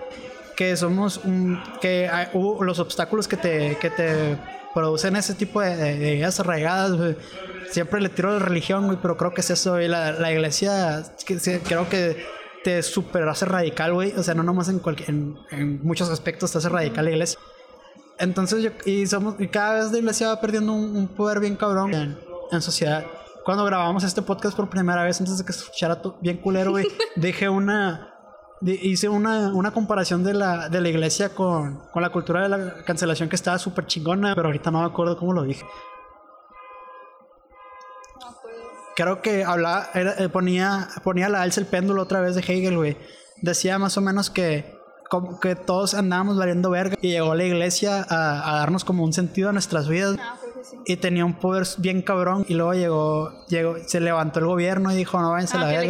que 0.56 0.76
somos 0.76 1.18
un, 1.24 1.62
que 1.82 2.10
hay- 2.12 2.28
hubo 2.34 2.64
los 2.64 2.80
obstáculos 2.80 3.28
que 3.28 3.38
te, 3.38 3.78
que 3.80 3.90
te 3.90 4.38
producen 4.74 5.16
ese 5.16 5.34
tipo 5.36 5.62
de, 5.62 5.76
de- 5.76 5.98
de 5.98 6.16
ideas 6.16 6.40
arraigadas, 6.40 6.94
güey. 6.94 7.16
Siempre 7.72 8.02
le 8.02 8.10
tiro 8.10 8.32
la 8.32 8.40
religión, 8.40 8.86
güey, 8.86 8.98
pero 9.02 9.18
creo 9.18 9.34
que 9.34 9.42
es 9.42 9.50
eso, 9.50 9.72
güey. 9.72 9.88
La, 9.88 10.12
la 10.12 10.32
iglesia, 10.32 11.04
que, 11.26 11.38
creo 11.64 11.90
que 11.90 12.24
te 12.64 12.82
super 12.84 13.28
hace 13.28 13.46
radical, 13.46 13.94
güey. 13.94 14.14
O 14.18 14.24
sea, 14.24 14.34
no 14.36 14.44
nomás 14.44 14.70
en, 14.70 14.82
en, 15.08 15.38
en 15.52 15.82
muchos 15.84 16.10
aspectos 16.10 16.52
te 16.52 16.58
hace 16.60 16.70
radical 16.70 17.06
la 17.06 17.12
iglesia. 17.12 17.40
Entonces 18.20 18.62
yo, 18.64 18.70
y 18.86 19.08
somos, 19.08 19.36
y 19.40 19.48
cada 19.48 19.76
vez 19.84 19.92
la 19.92 19.98
iglesia 19.98 20.28
va 20.28 20.40
perdiendo 20.40 20.72
un, 20.72 20.96
un 20.96 21.08
poder 21.08 21.40
bien 21.40 21.56
cabrón 21.56 21.94
en, 21.94 22.18
en 22.52 22.62
sociedad. 22.62 23.06
Cuando 23.44 23.66
grabamos 23.66 24.04
este 24.04 24.22
podcast 24.22 24.56
por 24.56 24.70
primera 24.70 25.04
vez, 25.04 25.20
antes 25.20 25.38
de 25.38 25.44
que 25.44 25.52
se 25.52 25.60
escuchara 25.64 26.00
bien 26.22 26.38
culero, 26.38 26.72
güey, 26.72 26.86
dije 27.16 27.50
una, 27.50 28.13
hice 28.66 29.10
una, 29.10 29.54
una 29.54 29.72
comparación 29.72 30.24
de 30.24 30.34
la, 30.34 30.70
de 30.70 30.80
la 30.82 30.90
iglesia 30.90 31.30
con, 31.36 31.80
con 31.92 32.02
la 32.02 32.10
cultura 32.10 32.44
de 32.44 32.50
la 32.50 32.84
cancelación 32.86 33.30
que 33.30 33.36
estaba 33.36 33.58
súper 33.60 33.86
chingona, 33.88 34.34
pero 34.36 34.48
ahorita 34.48 34.72
no 34.72 34.80
me 34.82 34.86
acuerdo 34.86 35.18
cómo 35.18 35.34
lo 35.34 35.44
dije. 35.44 35.66
Creo 38.96 39.22
que 39.22 39.44
hablaba, 39.44 39.90
era- 39.96 40.14
eh, 40.20 40.30
ponía, 40.30 40.88
ponía 41.04 41.28
la 41.30 41.42
alza 41.42 41.60
el 41.60 41.66
péndulo 41.68 42.04
otra 42.04 42.22
vez 42.22 42.36
de 42.36 42.42
Hegel, 42.42 42.78
güey. 42.78 42.98
Decía 43.42 43.80
más 43.80 43.98
o 43.98 44.02
menos 44.02 44.30
que, 44.30 44.78
como 45.10 45.40
que 45.40 45.56
todos 45.56 45.96
andábamos 45.96 46.38
valiendo 46.38 46.70
verga 46.70 46.96
y 47.02 47.10
llegó 47.10 47.34
la 47.34 47.44
iglesia 47.44 48.06
a, 48.08 48.52
a 48.52 48.60
darnos 48.60 48.86
como 48.86 49.04
un 49.04 49.12
sentido 49.12 49.50
a 49.50 49.52
nuestras 49.52 49.88
vidas. 49.90 50.18
sí. 50.62 50.78
Y 50.86 50.98
tenía 50.98 51.26
un 51.26 51.34
poder 51.34 51.66
bien 51.80 52.04
cabrón. 52.04 52.46
Y 52.48 52.54
luego 52.54 52.74
llegó, 52.74 53.46
llegó 53.48 53.76
se 53.86 54.00
levantó 54.00 54.40
el 54.40 54.46
gobierno 54.46 54.92
y 54.92 54.96
dijo, 54.96 55.20
no 55.20 55.32
váyanse 55.32 55.58
a 55.58 55.62
Ah, 55.62 55.64
la 55.64 55.72
le 55.72 55.78
verga. 55.78 55.86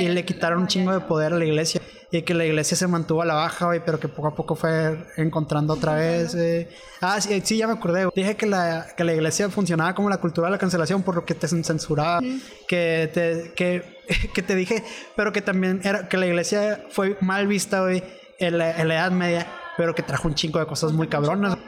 y 0.00 0.08
le 0.08 0.24
quitaron 0.24 0.58
un 0.60 0.64
ah, 0.64 0.68
chingo 0.68 0.92
de 0.92 1.00
poder 1.00 1.34
a 1.34 1.36
la 1.36 1.44
iglesia. 1.44 1.82
Y 2.10 2.22
que 2.22 2.32
la 2.34 2.44
iglesia 2.46 2.76
se 2.76 2.86
mantuvo 2.86 3.20
a 3.22 3.26
la 3.26 3.34
baja, 3.34 3.66
güey, 3.66 3.80
pero 3.84 4.00
que 4.00 4.08
poco 4.08 4.28
a 4.28 4.34
poco 4.34 4.54
fue 4.54 4.96
encontrando 5.16 5.74
otra 5.74 5.94
vez. 5.94 6.34
eh. 6.34 6.68
Ah, 7.00 7.20
sí, 7.20 7.40
sí, 7.44 7.58
ya 7.58 7.66
me 7.66 7.74
acordé. 7.74 8.04
güey. 8.04 8.12
Dije 8.16 8.34
que 8.36 8.46
la, 8.46 8.86
que 8.96 9.04
la 9.04 9.12
iglesia 9.12 9.50
funcionaba 9.50 9.94
como 9.94 10.08
la 10.08 10.16
cultura 10.18 10.46
de 10.48 10.52
la 10.52 10.58
cancelación 10.58 11.02
por 11.02 11.14
lo 11.14 11.24
que 11.24 11.34
te 11.34 11.46
censuraba, 11.48 12.20
que, 12.66 13.10
te, 13.12 13.52
que, 13.54 13.82
que 14.34 14.42
te 14.42 14.54
dije, 14.54 14.82
pero 15.16 15.32
que 15.32 15.42
también 15.42 15.80
era 15.84 16.08
que 16.08 16.16
la 16.16 16.26
iglesia 16.26 16.84
fue 16.90 17.16
mal 17.20 17.46
vista, 17.46 17.82
güey, 17.82 18.02
en 18.38 18.56
la, 18.58 18.80
en 18.80 18.88
la 18.88 18.94
Edad 18.94 19.10
Media, 19.10 19.46
pero 19.76 19.94
que 19.94 20.02
trajo 20.02 20.28
un 20.28 20.34
chingo 20.34 20.58
de 20.60 20.66
cosas 20.66 20.92
muy 20.92 21.08
cabronas. 21.08 21.58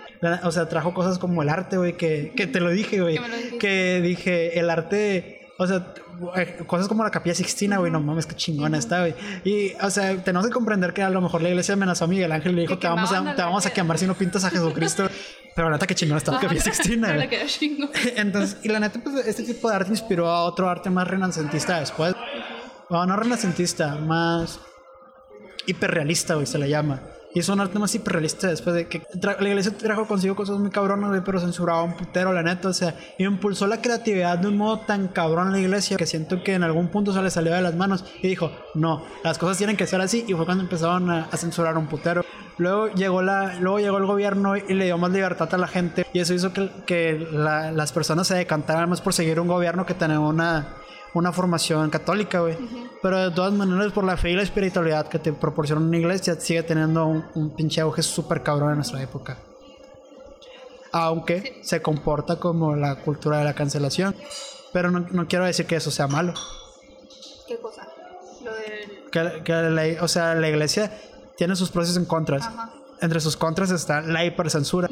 O 0.43 0.53
sea, 0.53 0.69
trajo 0.69 0.93
cosas 0.93 1.19
como 1.19 1.43
el 1.43 1.49
arte, 1.49 1.77
güey, 1.79 1.97
que, 1.97 2.33
que 2.37 2.47
te 2.47 2.61
lo 2.61 2.71
dije, 2.71 3.01
güey. 3.01 3.19
Que 3.59 4.01
dije, 4.03 4.59
el 4.59 4.69
arte, 4.69 5.40
o 5.61 5.67
sea, 5.67 5.93
eh, 6.37 6.65
cosas 6.67 6.89
como 6.89 7.05
la 7.05 7.11
capilla 7.11 7.35
Sixtina, 7.35 7.77
güey, 7.77 7.93
no 7.93 8.01
mames, 8.01 8.25
qué 8.25 8.35
chingona 8.35 8.79
está, 8.79 9.01
güey. 9.01 9.15
Y, 9.45 9.75
o 9.75 9.91
sea, 9.91 10.17
tenemos 10.25 10.47
que 10.47 10.53
comprender 10.55 10.95
que 10.95 11.03
a 11.03 11.11
lo 11.11 11.21
mejor 11.21 11.43
la 11.43 11.51
iglesia 11.51 11.75
amenazó 11.75 12.07
a 12.07 12.09
Miguel 12.09 12.33
Ángel 12.33 12.53
y 12.53 12.55
le 12.55 12.61
dijo, 12.63 12.77
Que 12.77 12.81
te 12.81 12.89
vamos, 12.89 13.13
a, 13.13 13.35
te 13.37 13.43
vamos 13.43 13.67
a 13.67 13.69
ángel". 13.69 13.73
quemar 13.73 13.99
si 13.99 14.07
no 14.07 14.15
pintas 14.15 14.43
a 14.45 14.51
Jesucristo. 14.57 15.11
Pero 15.55 15.69
la 15.69 15.77
neta, 15.77 15.87
que 15.87 15.95
chingona 15.95 16.17
está 16.17 16.33
la 16.33 16.41
capilla 16.41 16.63
Sixtina, 16.63 17.15
güey. 17.15 17.29
Entonces, 18.17 18.57
y 18.63 18.69
la 18.69 18.81
neta, 18.81 19.01
pues 19.05 19.27
este 19.27 19.43
tipo 19.43 19.69
de 19.69 19.77
arte 19.77 19.91
inspiró 19.91 20.31
a 20.31 20.45
otro 20.45 20.71
arte 20.71 20.89
más 20.89 21.07
renacentista 21.07 21.79
después. 21.79 22.15
Bueno, 22.89 23.05
no 23.05 23.17
renacentista, 23.17 23.97
más 23.97 24.61
hiperrealista, 25.67 26.37
güey, 26.37 26.47
se 26.47 26.57
le 26.57 26.71
llama. 26.71 27.03
Y 27.33 27.39
es 27.39 27.49
un 27.49 27.61
arte 27.61 27.79
más 27.79 27.95
hiperrealista 27.95 28.49
después 28.49 28.75
de 28.75 28.89
que 28.89 29.03
la 29.23 29.49
iglesia 29.49 29.73
trajo 29.77 30.07
consigo 30.07 30.35
cosas 30.35 30.59
muy 30.59 30.71
cabronas, 30.71 31.23
pero 31.25 31.39
censuraba 31.41 31.83
un 31.85 31.95
putero, 31.97 32.33
la 32.33 32.43
neta. 32.43 32.69
O 32.69 32.73
sea, 32.73 32.97
impulsó 33.19 33.67
la 33.69 33.81
creatividad 33.81 34.39
de 34.39 34.49
un 34.49 34.57
modo 34.57 34.79
tan 34.81 35.07
cabrón 35.09 35.53
la 35.53 35.59
iglesia 35.61 35.97
que 35.97 36.07
siento 36.07 36.43
que 36.43 36.55
en 36.55 36.65
algún 36.65 36.89
punto 36.89 37.13
se 37.13 37.23
le 37.23 37.31
salió 37.31 37.53
de 37.55 37.63
las 37.63 37.75
manos 37.77 38.05
y 38.23 38.29
dijo, 38.29 38.51
no, 38.75 39.05
las 39.23 39.39
cosas 39.39 39.59
tienen 39.59 39.77
que 39.77 39.87
ser 39.87 40.01
así. 40.01 40.25
Y 40.27 40.35
fue 40.35 40.45
cuando 40.45 40.65
empezaron 40.65 41.09
a, 41.09 41.27
a 41.31 41.37
censurar 41.37 41.79
un 41.79 41.87
putero. 41.87 42.25
Luego 42.59 42.89
llegó, 42.89 43.23
la, 43.23 43.55
luego 43.61 43.79
llegó 43.79 43.99
el 43.99 44.07
gobierno 44.07 44.57
y 44.57 44.75
le 44.75 44.87
dio 44.87 44.99
más 44.99 45.11
libertad 45.13 45.49
a 45.55 45.57
la 45.57 45.69
gente. 45.69 46.05
Y 46.13 46.19
eso 46.19 46.35
hizo 46.35 46.53
que, 46.53 46.69
que 46.85 47.27
la- 47.33 47.71
las 47.73 47.93
personas 47.93 48.27
se 48.27 48.35
decantaran 48.35 48.91
más 48.91 49.01
por 49.01 49.15
seguir 49.15 49.39
un 49.41 49.47
gobierno 49.49 49.87
que 49.87 49.95
tener 49.95 50.19
una, 50.19 50.75
una 51.15 51.33
formación 51.33 51.91
católica, 51.91 52.41
güey. 52.41 52.57
Pero 53.03 53.19
de 53.19 53.31
todas 53.31 53.53
maneras, 53.53 53.93
por 53.93 54.05
la 54.05 54.17
fe 54.17 54.31
y 54.31 54.35
la 54.35 54.43
espiritualidad 54.43 55.09
que 55.09 55.19
te 55.19 55.33
proporciona 55.33 55.81
una 55.81 55.97
iglesia, 55.97 56.35
sigue 56.39 56.63
teniendo 56.63 57.07
un, 57.07 57.25
un 57.35 57.51
pinche 57.55 57.81
auge 57.81 58.03
súper 58.03 58.43
cabrón 58.43 58.71
en 58.71 58.77
nuestra 58.77 59.03
época. 59.03 59.39
Aunque 60.93 61.61
se 61.63 61.81
comporta 61.83 62.37
como 62.37 62.75
la 62.77 62.97
cultura 62.97 63.39
de 63.39 63.45
la 63.45 63.55
cancelación. 63.55 64.15
Pero 64.73 64.91
no, 64.91 65.01
no 65.11 65.27
quiero 65.27 65.45
decir 65.45 65.67
que 65.67 65.77
eso 65.77 65.91
sea 65.91 66.07
malo. 66.07 66.35
¿Qué 67.47 67.57
cosa? 67.59 67.89
Lo 68.45 68.55
del... 68.55 69.11
Que, 69.11 69.43
que 69.43 69.53
la, 69.53 70.05
o 70.05 70.09
sea, 70.09 70.35
la 70.35 70.49
iglesia 70.49 70.97
tiene 71.37 71.57
sus 71.57 71.71
pros 71.71 71.89
y 71.91 71.95
sus 71.95 72.07
contras. 72.07 72.47
Ajá. 72.47 72.73
Entre 73.01 73.19
sus 73.21 73.37
contras 73.37 73.71
está 73.71 74.03
la 74.03 74.25
hipercensura. 74.25 74.89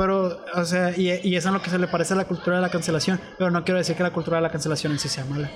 Pero, 0.00 0.42
o 0.54 0.64
sea, 0.64 0.96
y, 0.96 1.10
y 1.28 1.36
eso 1.36 1.48
es 1.48 1.54
lo 1.54 1.60
que 1.60 1.68
se 1.68 1.78
le 1.78 1.86
parece 1.86 2.14
a 2.14 2.16
la 2.16 2.24
cultura 2.24 2.56
de 2.56 2.62
la 2.62 2.70
cancelación. 2.70 3.20
Pero 3.36 3.50
no 3.50 3.62
quiero 3.64 3.76
decir 3.76 3.94
que 3.96 4.02
la 4.02 4.12
cultura 4.14 4.38
de 4.38 4.42
la 4.42 4.50
cancelación 4.50 4.92
en 4.92 4.98
sí 4.98 5.10
sea 5.10 5.26
mala. 5.26 5.50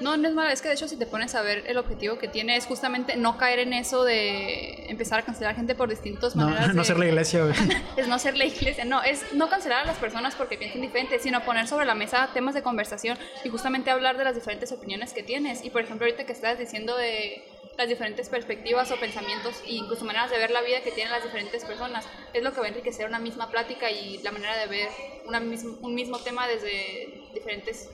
No, 0.00 0.16
no 0.16 0.26
es 0.26 0.34
malo, 0.34 0.50
es 0.50 0.60
que 0.60 0.66
de 0.66 0.74
hecho 0.74 0.88
si 0.88 0.96
te 0.96 1.06
pones 1.06 1.36
a 1.36 1.42
ver 1.42 1.62
el 1.68 1.78
objetivo 1.78 2.18
que 2.18 2.26
tiene 2.26 2.56
es 2.56 2.66
justamente 2.66 3.16
no 3.16 3.38
caer 3.38 3.60
en 3.60 3.72
eso 3.72 4.02
de 4.02 4.86
empezar 4.90 5.20
a 5.20 5.22
cancelar 5.22 5.54
gente 5.54 5.76
por 5.76 5.88
distintas 5.88 6.34
No, 6.34 6.46
maneras. 6.46 6.68
no 6.74 6.82
de- 6.82 6.84
ser 6.88 6.98
la 6.98 7.06
iglesia, 7.06 7.42
güey. 7.44 7.54
es 7.96 8.08
no 8.08 8.18
ser 8.18 8.36
la 8.36 8.44
iglesia, 8.44 8.84
no, 8.84 9.00
es 9.04 9.22
no 9.34 9.48
cancelar 9.48 9.84
a 9.84 9.86
las 9.86 9.96
personas 9.98 10.34
porque 10.34 10.58
piensen 10.58 10.80
diferente, 10.82 11.20
sino 11.20 11.44
poner 11.44 11.68
sobre 11.68 11.86
la 11.86 11.94
mesa 11.94 12.28
temas 12.34 12.54
de 12.54 12.62
conversación 12.64 13.16
y 13.44 13.48
justamente 13.50 13.92
hablar 13.92 14.18
de 14.18 14.24
las 14.24 14.34
diferentes 14.34 14.72
opiniones 14.72 15.12
que 15.12 15.22
tienes. 15.22 15.64
Y 15.64 15.70
por 15.70 15.82
ejemplo, 15.82 16.06
ahorita 16.06 16.26
que 16.26 16.32
estás 16.32 16.58
diciendo 16.58 16.96
de 16.96 17.44
las 17.76 17.88
diferentes 17.88 18.28
perspectivas 18.28 18.90
o 18.92 18.96
pensamientos 18.96 19.54
e 19.66 19.74
incluso 19.74 20.04
maneras 20.04 20.30
de 20.30 20.38
ver 20.38 20.50
la 20.50 20.62
vida 20.62 20.80
que 20.82 20.92
tienen 20.92 21.12
las 21.12 21.22
diferentes 21.24 21.64
personas, 21.64 22.04
es 22.32 22.42
lo 22.42 22.52
que 22.52 22.60
va 22.60 22.66
a 22.66 22.68
enriquecer 22.68 23.06
una 23.06 23.18
misma 23.18 23.50
plática 23.50 23.90
y 23.90 24.18
la 24.22 24.30
manera 24.30 24.56
de 24.56 24.66
ver 24.66 24.88
una 25.26 25.40
mism- 25.40 25.78
un 25.80 25.94
mismo 25.94 26.18
tema 26.18 26.46
desde 26.46 27.22
diferentes... 27.34 27.90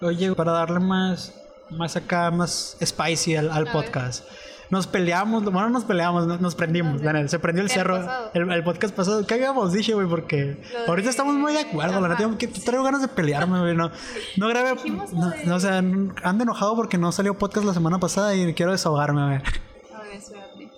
Oye, 0.00 0.34
para 0.34 0.52
darle 0.52 0.80
más, 0.80 1.34
más 1.70 1.94
acá, 1.96 2.30
más 2.30 2.76
spicy 2.84 3.36
al, 3.36 3.70
podcast. 3.70 4.26
Nos 4.72 4.86
peleamos, 4.86 5.44
bueno, 5.44 5.60
no 5.64 5.68
nos 5.68 5.84
peleamos, 5.84 6.26
no- 6.26 6.38
nos 6.38 6.54
prendimos, 6.54 7.02
se 7.30 7.38
prendió 7.38 7.62
el, 7.62 7.68
El 7.70 7.74
cerro. 7.74 8.00
El, 8.32 8.50
el 8.50 8.64
podcast 8.64 8.94
pasado, 8.94 9.26
¿qué 9.26 9.34
habíamos 9.34 9.70
dicho, 9.74 9.94
güey? 9.96 10.06
Porque 10.08 10.36
de- 10.44 10.62
ahorita 10.88 11.10
estamos 11.10 11.34
muy 11.34 11.52
de 11.52 11.60
acuerdo, 11.60 12.00
la 12.00 12.08
neta, 12.08 12.26
que 12.38 12.48
traigo 12.48 12.82
ganas 12.82 13.02
de 13.02 13.08
pelearme, 13.08 13.60
güey. 13.60 13.76
No, 13.76 13.90
no 14.38 14.48
grabé, 14.48 14.74
no, 15.12 15.28
de- 15.28 15.44
no, 15.44 15.56
o 15.56 15.60
sea, 15.60 15.76
ando 15.76 16.42
enojado 16.42 16.74
porque 16.74 16.96
no 16.96 17.12
salió 17.12 17.34
podcast 17.36 17.66
la 17.66 17.74
semana 17.74 17.98
pasada 17.98 18.34
y 18.34 18.54
quiero 18.54 18.72
desahogarme, 18.72 19.20
a 19.20 19.26
ver. 19.26 19.42
A 19.94 20.00
ver, 20.04 20.12
espérate. 20.14 20.70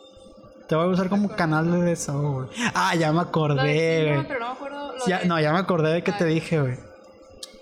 Te 0.69 0.75
voy 0.75 0.87
a 0.87 0.89
usar 0.89 1.09
como 1.09 1.29
canal 1.29 1.71
de 1.71 1.83
desahogo, 1.83 2.33
güey. 2.33 2.49
Ah, 2.75 2.97
ya 2.97 3.13
me 3.13 3.21
acordé, 3.21 4.13
güey. 4.13 4.27
pero 4.27 4.41
no 4.41 4.47
me 4.47 4.53
acuerdo 4.55 4.93
lo 4.99 5.07
Ya, 5.07 5.19
de- 5.21 5.27
no, 5.27 5.39
ya 5.39 5.53
me 5.53 5.59
acordé 5.61 5.93
de 5.93 6.03
que 6.03 6.11
te 6.11 6.25
dije, 6.25 6.61
güey. 6.61 6.79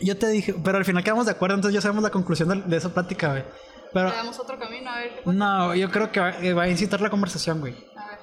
Yo 0.01 0.17
te 0.17 0.29
dije, 0.29 0.55
pero 0.65 0.79
al 0.79 0.85
final 0.87 1.05
quedamos 1.05 1.27
de 1.27 1.33
acuerdo, 1.33 1.57
entonces 1.57 1.75
ya 1.75 1.83
sabemos 1.83 2.03
la 2.03 2.11
conclusión 2.11 2.49
de, 2.49 2.63
de 2.63 2.77
esa 2.79 2.89
plática, 2.95 3.29
güey. 3.29 3.45
Pero 3.93 4.09
Le 4.09 4.17
damos 4.17 4.39
otro 4.39 4.59
camino, 4.59 4.91
a 4.91 4.99
ver 4.99 5.11
qué 5.11 5.23
pasa. 5.23 5.33
no, 5.33 5.75
yo 5.75 5.91
creo 5.91 6.11
que 6.11 6.21
va, 6.21 6.33
que 6.33 6.53
va 6.53 6.63
a 6.65 6.69
incitar 6.69 7.01
la 7.01 7.11
conversación, 7.11 7.61
güey. 7.61 7.75
A 7.97 8.09
ver. 8.09 8.19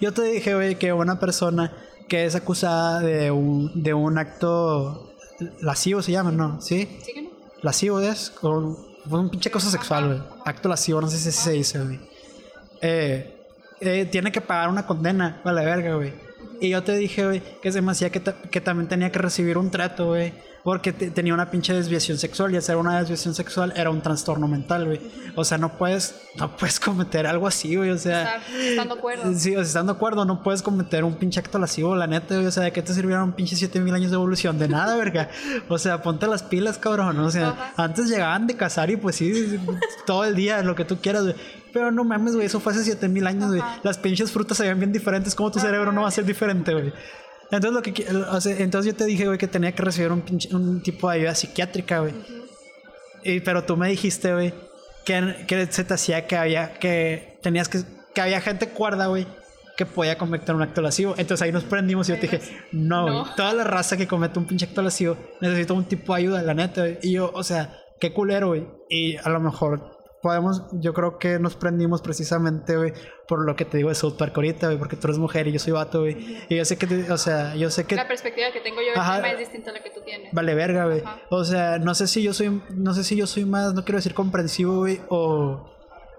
Yo 0.00 0.12
te 0.12 0.22
dije, 0.22 0.54
güey, 0.54 0.76
que 0.76 0.92
una 0.92 1.18
persona 1.18 1.72
que 2.08 2.24
es 2.24 2.34
acusada 2.34 3.00
de 3.00 3.30
un, 3.30 3.82
de 3.82 3.94
un 3.94 4.18
acto 4.18 5.12
lascivo 5.60 6.02
se 6.02 6.12
llama, 6.12 6.32
¿no? 6.32 6.60
¿Sí? 6.60 6.98
¿Sí 7.02 7.12
que 7.12 7.22
no? 7.22 7.30
Lascivo 7.62 8.00
es 8.00 8.30
con 8.30 8.76
fue 9.08 9.20
un 9.20 9.30
pinche 9.30 9.50
cosa 9.50 9.70
sexual, 9.70 10.06
güey. 10.06 10.22
Acto 10.44 10.68
lascivo, 10.68 11.00
no 11.00 11.08
sé 11.08 11.18
si 11.18 11.30
se 11.30 11.52
dice, 11.52 11.82
güey. 11.82 12.00
Eh, 12.80 13.46
eh, 13.80 14.06
tiene 14.06 14.32
que 14.32 14.40
pagar 14.40 14.68
una 14.68 14.86
condena, 14.86 15.40
vale 15.44 15.64
verga, 15.64 15.94
güey. 15.94 16.12
Y 16.60 16.70
yo 16.70 16.82
te 16.82 16.96
dije, 16.96 17.24
güey, 17.26 17.42
que 17.62 17.72
se 17.72 17.82
me 17.82 17.92
hacía 17.92 18.10
que, 18.10 18.20
ta- 18.20 18.40
que 18.50 18.60
también 18.60 18.88
tenía 18.88 19.10
que 19.12 19.18
recibir 19.18 19.58
un 19.58 19.70
trato, 19.70 20.06
güey. 20.08 20.32
Porque 20.64 20.92
te- 20.92 21.10
tenía 21.12 21.32
una 21.32 21.48
pinche 21.48 21.72
desviación 21.74 22.18
sexual 22.18 22.52
y 22.52 22.56
hacer 22.56 22.74
una 22.76 22.98
desviación 22.98 23.36
sexual 23.36 23.72
era 23.76 23.88
un 23.88 24.00
trastorno 24.02 24.48
mental, 24.48 24.84
güey. 24.86 25.00
O 25.36 25.44
sea, 25.44 25.58
no 25.58 25.78
puedes, 25.78 26.16
no 26.38 26.56
puedes 26.56 26.80
cometer 26.80 27.24
algo 27.28 27.46
así, 27.46 27.76
güey. 27.76 27.90
O 27.90 27.98
sea, 27.98 28.40
estando 28.60 28.94
de 28.96 28.98
acuerdo. 28.98 29.32
Sí, 29.38 29.52
o 29.54 29.58
sea, 29.60 29.66
estando 29.68 29.92
de 29.92 29.96
acuerdo, 29.96 30.24
no 30.24 30.42
puedes 30.42 30.62
cometer 30.62 31.04
un 31.04 31.14
pinche 31.14 31.38
acto 31.38 31.60
lascivo, 31.60 31.94
la 31.94 32.08
neta, 32.08 32.34
güey. 32.34 32.46
O 32.46 32.50
sea, 32.50 32.64
¿de 32.64 32.72
qué 32.72 32.82
te 32.82 32.92
sirvieron 32.94 33.34
pinche 33.34 33.54
7000 33.54 33.94
años 33.94 34.10
de 34.10 34.16
evolución? 34.16 34.58
De 34.58 34.66
nada, 34.66 34.96
verga. 34.98 35.28
O 35.68 35.78
sea, 35.78 36.02
ponte 36.02 36.26
las 36.26 36.42
pilas, 36.42 36.78
cabrón. 36.78 37.16
O 37.20 37.30
sea, 37.30 37.50
Ajá. 37.50 37.72
antes 37.76 38.08
llegaban 38.08 38.48
de 38.48 38.56
cazar 38.56 38.90
y 38.90 38.96
pues 38.96 39.14
sí, 39.14 39.60
todo 40.04 40.24
el 40.24 40.34
día, 40.34 40.62
lo 40.64 40.74
que 40.74 40.84
tú 40.84 40.96
quieras, 40.96 41.22
güey. 41.22 41.36
Pero 41.76 41.90
no 41.92 42.04
mames, 42.04 42.34
güey, 42.34 42.46
eso 42.46 42.58
fue 42.58 42.72
hace 42.72 42.82
7000 42.84 43.26
años, 43.26 43.48
güey. 43.50 43.60
Las 43.82 43.98
pinches 43.98 44.32
frutas 44.32 44.56
se 44.56 44.62
veían 44.62 44.78
bien 44.78 44.92
diferentes, 44.92 45.34
como 45.34 45.50
tu 45.50 45.58
cerebro 45.58 45.92
no 45.92 46.02
va 46.02 46.08
a 46.08 46.10
ser 46.10 46.24
diferente, 46.24 46.72
güey. 46.72 46.90
Entonces, 47.50 47.70
lo 47.72 47.82
que, 47.82 48.06
entonces 48.62 48.92
yo 48.92 48.96
te 48.96 49.04
dije, 49.04 49.26
güey, 49.26 49.36
que 49.36 49.46
tenía 49.46 49.72
que 49.72 49.82
recibir 49.82 50.10
un, 50.10 50.24
pinche- 50.24 50.52
un 50.54 50.82
tipo 50.82 51.10
de 51.10 51.16
ayuda 51.18 51.34
psiquiátrica, 51.34 51.98
güey. 52.00 52.14
Y, 53.24 53.40
pero 53.40 53.64
tú 53.64 53.76
me 53.76 53.88
dijiste, 53.88 54.32
güey, 54.32 54.54
que, 55.04 55.44
que 55.46 55.66
se 55.70 55.84
te 55.84 55.92
hacía 55.94 56.26
que 56.26 56.36
había, 56.36 56.72
que 56.74 57.38
tenías 57.42 57.68
que, 57.68 57.82
que 58.14 58.20
había 58.22 58.40
gente 58.40 58.68
cuerda, 58.70 59.06
güey, 59.08 59.26
que 59.76 59.84
podía 59.84 60.16
cometer 60.16 60.54
un 60.54 60.62
acto 60.62 60.80
lascivo. 60.80 61.14
Entonces 61.18 61.42
ahí 61.44 61.52
nos 61.52 61.64
prendimos 61.64 62.08
y 62.08 62.12
yo 62.14 62.18
te 62.18 62.28
dije, 62.28 62.40
no, 62.72 63.02
güey, 63.02 63.14
No. 63.14 63.34
toda 63.36 63.52
la 63.52 63.64
raza 63.64 63.96
que 63.96 64.06
comete 64.06 64.38
un 64.38 64.46
pinche 64.46 64.64
acto 64.64 64.80
lascivo 64.80 65.16
necesita 65.40 65.74
un 65.74 65.84
tipo 65.84 66.14
de 66.14 66.20
ayuda, 66.22 66.42
la 66.42 66.54
neta. 66.54 66.80
güey. 66.80 66.98
Y 67.02 67.12
yo, 67.12 67.30
o 67.34 67.42
sea, 67.44 67.76
qué 68.00 68.12
culero, 68.12 68.48
güey. 68.48 68.66
Y 68.88 69.16
a 69.18 69.28
lo 69.28 69.40
mejor 69.40 69.95
podemos, 70.26 70.62
yo 70.72 70.92
creo 70.92 71.18
que 71.18 71.38
nos 71.38 71.54
prendimos 71.54 72.02
precisamente, 72.02 72.76
güey, 72.76 72.92
por 73.28 73.46
lo 73.46 73.54
que 73.54 73.64
te 73.64 73.76
digo 73.76 73.90
de 73.90 73.94
South 73.94 74.16
Park 74.18 74.32
ahorita, 74.34 74.66
güey, 74.66 74.76
porque 74.76 74.96
tú 74.96 75.06
eres 75.06 75.18
mujer 75.18 75.46
y 75.46 75.52
yo 75.52 75.60
soy 75.60 75.72
vato, 75.72 76.00
güey. 76.00 76.38
Y 76.48 76.56
yo 76.56 76.64
sé 76.64 76.76
que, 76.76 76.88
te- 76.88 77.12
o 77.12 77.16
sea, 77.16 77.54
yo 77.54 77.70
sé 77.70 77.84
que 77.84 77.94
La 77.94 78.08
perspectiva 78.08 78.48
que 78.52 78.58
tengo 78.60 78.80
yo 78.80 78.88
del 78.88 78.94
tema 79.16 79.30
es 79.30 79.38
distinta 79.38 79.70
a 79.70 79.74
la 79.74 79.82
que 79.84 79.90
tú 79.90 80.00
tienes. 80.04 80.32
Vale 80.32 80.54
verga, 80.56 80.86
güey. 80.86 81.04
O 81.30 81.44
sea, 81.44 81.78
no 81.78 81.94
sé 81.94 82.08
si 82.08 82.24
yo 82.24 82.32
soy, 82.34 82.60
no 82.74 82.92
sé 82.92 83.04
si 83.04 83.14
yo 83.14 83.28
soy 83.28 83.44
más, 83.44 83.72
no 83.72 83.84
quiero 83.84 83.98
decir 83.98 84.14
comprensivo, 84.14 84.78
güey, 84.78 85.00
o, 85.10 85.72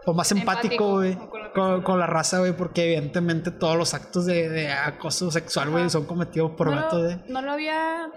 o 0.05 0.13
más 0.13 0.31
empático, 0.31 0.93
güey, 0.93 1.15
con 1.53 1.73
la 1.77 1.83
con, 1.83 1.99
la 1.99 2.07
raza, 2.07 2.39
güey, 2.39 2.53
porque 2.55 2.85
evidentemente 2.85 3.51
todos 3.51 3.75
los 3.75 3.93
actos 3.93 4.25
de, 4.25 4.47
de 4.47 4.71
acoso 4.71 5.29
sexual, 5.31 5.69
güey, 5.69 5.89
son 5.89 6.05
cometidos 6.05 6.51
por 6.51 6.67
no, 6.69 6.77
vatos, 6.77 7.03
güey. 7.03 7.17
no 7.27 7.41
lo 7.41 7.51
había 7.51 8.09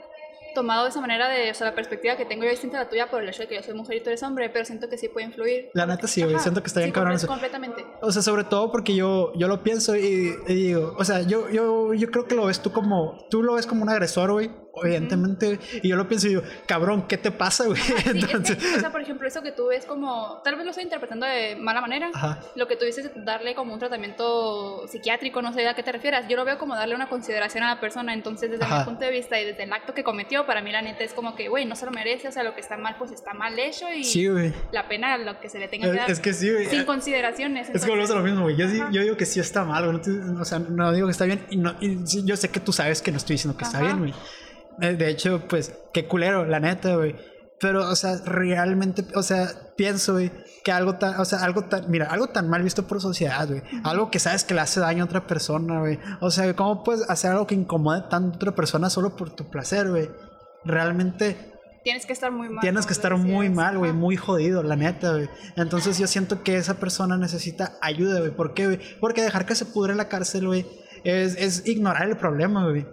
tomado 0.55 0.85
de 0.85 0.91
esa 0.91 1.01
manera 1.01 1.29
de, 1.29 1.51
o 1.51 1.55
sea, 1.55 1.67
la 1.69 1.75
perspectiva 1.75 2.17
que 2.17 2.25
tengo 2.25 2.45
yo 2.45 2.51
distinta 2.51 2.79
a 2.81 2.85
la 2.85 2.89
tuya 2.89 3.11
por 3.11 3.23
el 3.23 3.29
hecho 3.29 3.43
de 3.43 3.49
que 3.49 3.57
yo 3.57 3.63
soy 3.63 3.75
mujer 3.75 3.97
y 3.97 4.01
tú 4.01 4.11
eres 4.11 4.23
hombre, 4.23 4.51
pero 4.51 4.65
siento 4.65 4.89
que 4.89 4.99
sí 4.99 5.09
puede 5.09 5.27
influir. 5.27 5.71
La 5.75 5.87
neta 5.87 6.07
sí, 6.07 6.23
güey, 6.23 6.39
siento 6.39 6.63
que 6.63 6.69
está 6.69 6.81
bien 6.81 6.91
sí, 6.91 6.95
cabrón. 6.95 7.19
Completamente. 7.27 7.87
O 8.01 8.13
sea, 8.13 8.23
sobre 8.23 8.45
todo 8.45 8.71
porque 8.71 8.95
yo, 8.95 9.33
yo 9.35 9.49
lo 9.49 9.63
pienso 9.63 9.97
y, 9.97 10.35
y 10.47 10.55
digo, 10.55 10.95
o 10.99 11.05
sea, 11.05 11.23
yo, 11.23 11.49
yo, 11.51 11.95
yo 11.95 12.11
creo 12.11 12.27
que 12.27 12.35
lo 12.35 12.47
ves 12.47 12.61
tú 12.61 12.73
como, 12.73 13.27
tú 13.31 13.43
lo 13.43 13.55
ves 13.55 13.67
como 13.67 13.83
un 13.83 13.89
agresor, 13.89 14.33
güey, 14.33 14.51
evidentemente. 14.85 15.59
Y 15.83 15.89
yo 15.89 15.97
lo 15.97 16.09
pienso 16.09 16.27
y 16.27 16.31
digo, 16.31 16.43
cabrón, 16.67 17.07
¿qué 17.07 17.17
te 17.19 17.31
pasa, 17.31 17.67
güey? 17.67 17.81
Sí, 17.81 17.93
es 17.97 18.05
que, 18.05 18.11
Entonces, 18.11 18.59
o 18.77 18.81
sea, 18.81 18.91
por 18.91 19.01
ejemplo, 19.01 19.27
eso 19.27 19.43
que 19.43 19.53
tú 19.53 19.69
ves 19.69 19.87
como, 19.87 20.41
tal 20.45 20.57
vez 20.57 20.65
lo 20.65 20.71
estoy 20.71 20.85
interpretando 20.85 21.27
de 21.27 21.57
mala 21.57 21.81
manera, 21.81 22.11
Ajá. 22.13 22.41
lo 22.57 22.67
que 22.69 22.77
tú 22.77 22.85
dices 22.85 23.11
darle 23.17 23.55
como 23.55 23.73
un 23.73 23.79
tratamiento 23.79 24.87
psiquiátrico, 24.89 25.43
no 25.43 25.53
sé 25.53 25.67
a 25.67 25.75
qué 25.75 25.83
te 25.83 25.93
refieras, 25.93 26.27
yo 26.29 26.37
lo 26.37 26.45
veo 26.45 26.59
como 26.59 26.75
darle 26.75 26.95
una 26.95 27.09
consideración 27.09 27.65
a 27.65 27.75
la 27.75 27.81
persona, 27.81 28.15
entonces 28.15 28.51
desde 28.51 28.65
Ajá. 28.65 28.81
mi 28.81 28.85
punto 28.85 29.05
de 29.05 29.11
vista 29.11 29.41
y 29.41 29.45
desde 29.45 29.65
el 29.65 29.73
acto 29.73 29.95
que 29.95 30.05
cometió, 30.05 30.47
para 30.47 30.63
mí 30.63 30.73
la 30.73 30.83
neta 30.83 31.05
es 31.05 31.13
como 31.13 31.35
que, 31.35 31.49
güey, 31.49 31.65
no 31.65 31.77
se 31.77 31.87
lo 31.87 31.93
merece, 31.93 32.29
o 32.29 32.33
sea, 32.33 32.43
lo 32.43 32.55
que 32.55 32.61
está 32.61 32.77
mal, 32.77 32.97
pues 32.99 33.11
está 33.13 33.35
mal 33.35 33.59
hecho 33.59 33.87
y 33.93 34.05
sí, 34.05 34.29
la 34.73 34.89
pena, 34.89 35.17
lo 35.19 35.41
que 35.41 35.49
se 35.49 35.59
le 35.59 35.69
tenga 35.69 35.91
que 35.91 35.97
dar, 35.97 36.11
Es, 36.11 36.19
es 36.19 36.21
que 36.21 36.33
sí, 36.33 36.51
güey. 36.53 36.67
sin 36.67 36.85
consideraciones. 36.85 37.69
Es 37.73 37.83
que 37.85 37.91
volvemos 37.91 38.11
a 38.11 38.15
lo 38.17 38.23
mismo, 38.23 38.43
güey. 38.43 38.57
Yo, 38.57 38.67
digo 38.67 39.17
que 39.17 39.27
sí 39.27 39.41
está 39.41 39.65
mal, 39.65 39.87
güey. 39.87 40.01
O 40.41 40.45
sea, 40.45 40.59
no 40.59 40.93
digo 40.93 41.07
que 41.07 41.13
está 41.13 41.25
bien. 41.25 41.45
Y, 41.51 41.57
no, 41.57 41.75
y 41.81 41.99
yo 42.25 42.37
sé 42.37 42.49
que 42.51 42.61
tú 42.61 42.73
sabes 42.73 43.03
que 43.03 43.11
no 43.11 43.17
estoy 43.17 43.35
diciendo 43.35 43.57
que 43.57 43.65
está 43.65 43.81
bien, 43.81 43.99
güey. 43.99 44.15
Eh, 44.81 44.95
De 44.95 45.09
hecho, 45.09 45.47
pues, 45.49 45.75
qué 45.93 46.07
culero, 46.07 46.45
la 46.45 46.61
neta, 46.61 46.97
güey. 46.97 47.17
Pero, 47.61 47.89
o 47.89 47.95
sea, 47.95 48.17
realmente, 48.25 49.05
o 49.15 49.23
sea, 49.23 49.49
pienso, 49.77 50.15
güey, 50.15 50.33
que 50.65 50.73
algo 50.73 50.95
tan, 50.97 51.21
o 51.21 51.25
sea, 51.27 51.41
algo 51.41 51.65
tan, 51.65 51.91
mira, 51.91 52.07
algo 52.07 52.29
tan 52.29 52.49
mal 52.49 52.63
visto 52.63 52.87
por 52.87 53.01
sociedad, 53.03 53.47
güey. 53.47 53.63
Algo 53.85 54.11
que 54.11 54.19
sabes 54.19 54.45
que 54.45 54.55
le 54.55 54.61
hace 54.61 54.81
daño 54.81 55.03
a 55.03 55.07
otra 55.07 55.27
persona, 55.27 55.81
güey. 55.81 55.99
O 56.21 56.31
sea, 56.31 56.55
¿cómo 56.57 56.83
puedes 56.83 57.09
hacer 57.11 57.33
algo 57.33 57.47
que 57.47 57.55
incomode 57.55 58.05
tanto 58.09 58.33
a 58.33 58.37
otra 58.37 58.55
persona 58.55 58.89
solo 58.89 59.15
por 59.15 59.31
tu 59.31 59.51
placer, 59.51 59.91
güey? 59.91 60.09
Realmente 60.65 61.51
Tienes 61.83 62.05
que 62.05 62.13
estar 62.13 62.31
muy 62.31 62.49
mal. 62.49 62.61
Tienes 62.61 62.87
que 62.87 62.93
estar 62.93 63.17
muy 63.17 63.49
decías. 63.49 63.57
mal, 63.57 63.79
güey, 63.79 63.93
muy 63.93 64.17
jodido, 64.17 64.63
la 64.63 64.77
neta, 64.77 65.13
güey. 65.13 65.29
Entonces 65.57 65.99
yo 65.99 66.07
siento 66.07 66.43
que 66.43 66.57
esa 66.57 66.75
persona 66.75 67.17
necesita 67.17 67.79
ayuda, 67.81 68.21
güey. 68.21 68.33
¿Por 68.33 68.53
qué, 68.53 68.67
güey? 68.67 68.81
Porque 69.01 69.23
dejar 69.23 69.47
que 69.47 69.55
se 69.55 69.65
pudre 69.65 69.95
la 69.95 70.09
cárcel, 70.09 70.47
güey, 70.47 70.67
es, 71.05 71.37
es 71.37 71.67
ignorar 71.67 72.09
el 72.09 72.17
problema, 72.17 72.69
güey. 72.69 72.87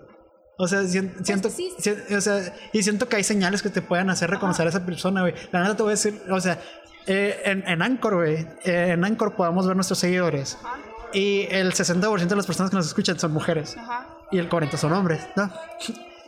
O 0.58 0.68
sea, 0.68 0.82
sien- 0.84 1.14
siento, 1.24 1.50
sí. 1.50 1.72
si- 1.78 1.92
o 2.14 2.22
sea, 2.22 2.54
y 2.74 2.82
siento 2.84 3.08
que 3.08 3.18
hay 3.18 3.24
señales 3.24 3.62
que 3.62 3.70
te 3.70 3.82
pueden 3.82 4.10
hacer 4.10 4.30
reconocer 4.30 4.66
a 4.66 4.70
esa 4.70 4.86
persona, 4.86 5.22
güey. 5.22 5.34
La 5.52 5.62
neta 5.62 5.76
te 5.78 5.84
voy 5.84 5.92
a 5.92 5.96
decir, 5.96 6.22
o 6.32 6.42
sea, 6.42 6.60
eh, 7.06 7.42
en, 7.46 7.64
en 7.68 7.82
Anchor, 7.82 8.16
güey, 8.16 8.48
eh, 8.66 8.90
en 8.94 9.06
Anchor 9.06 9.36
podemos 9.36 9.68
ver 9.68 9.76
nuestros 9.76 10.00
seguidores. 10.00 10.58
Ajá. 10.64 10.78
Y 11.14 11.48
el 11.52 11.74
60% 11.74 12.28
de 12.28 12.36
las 12.36 12.46
personas 12.46 12.70
que 12.70 12.76
nos 12.76 12.88
escuchan 12.88 13.18
son 13.20 13.32
mujeres. 13.32 13.78
Ajá. 13.78 14.08
Y 14.32 14.40
el 14.40 14.50
40% 14.50 14.78
son 14.78 14.92
hombres, 14.94 15.22
¿no? 15.38 15.50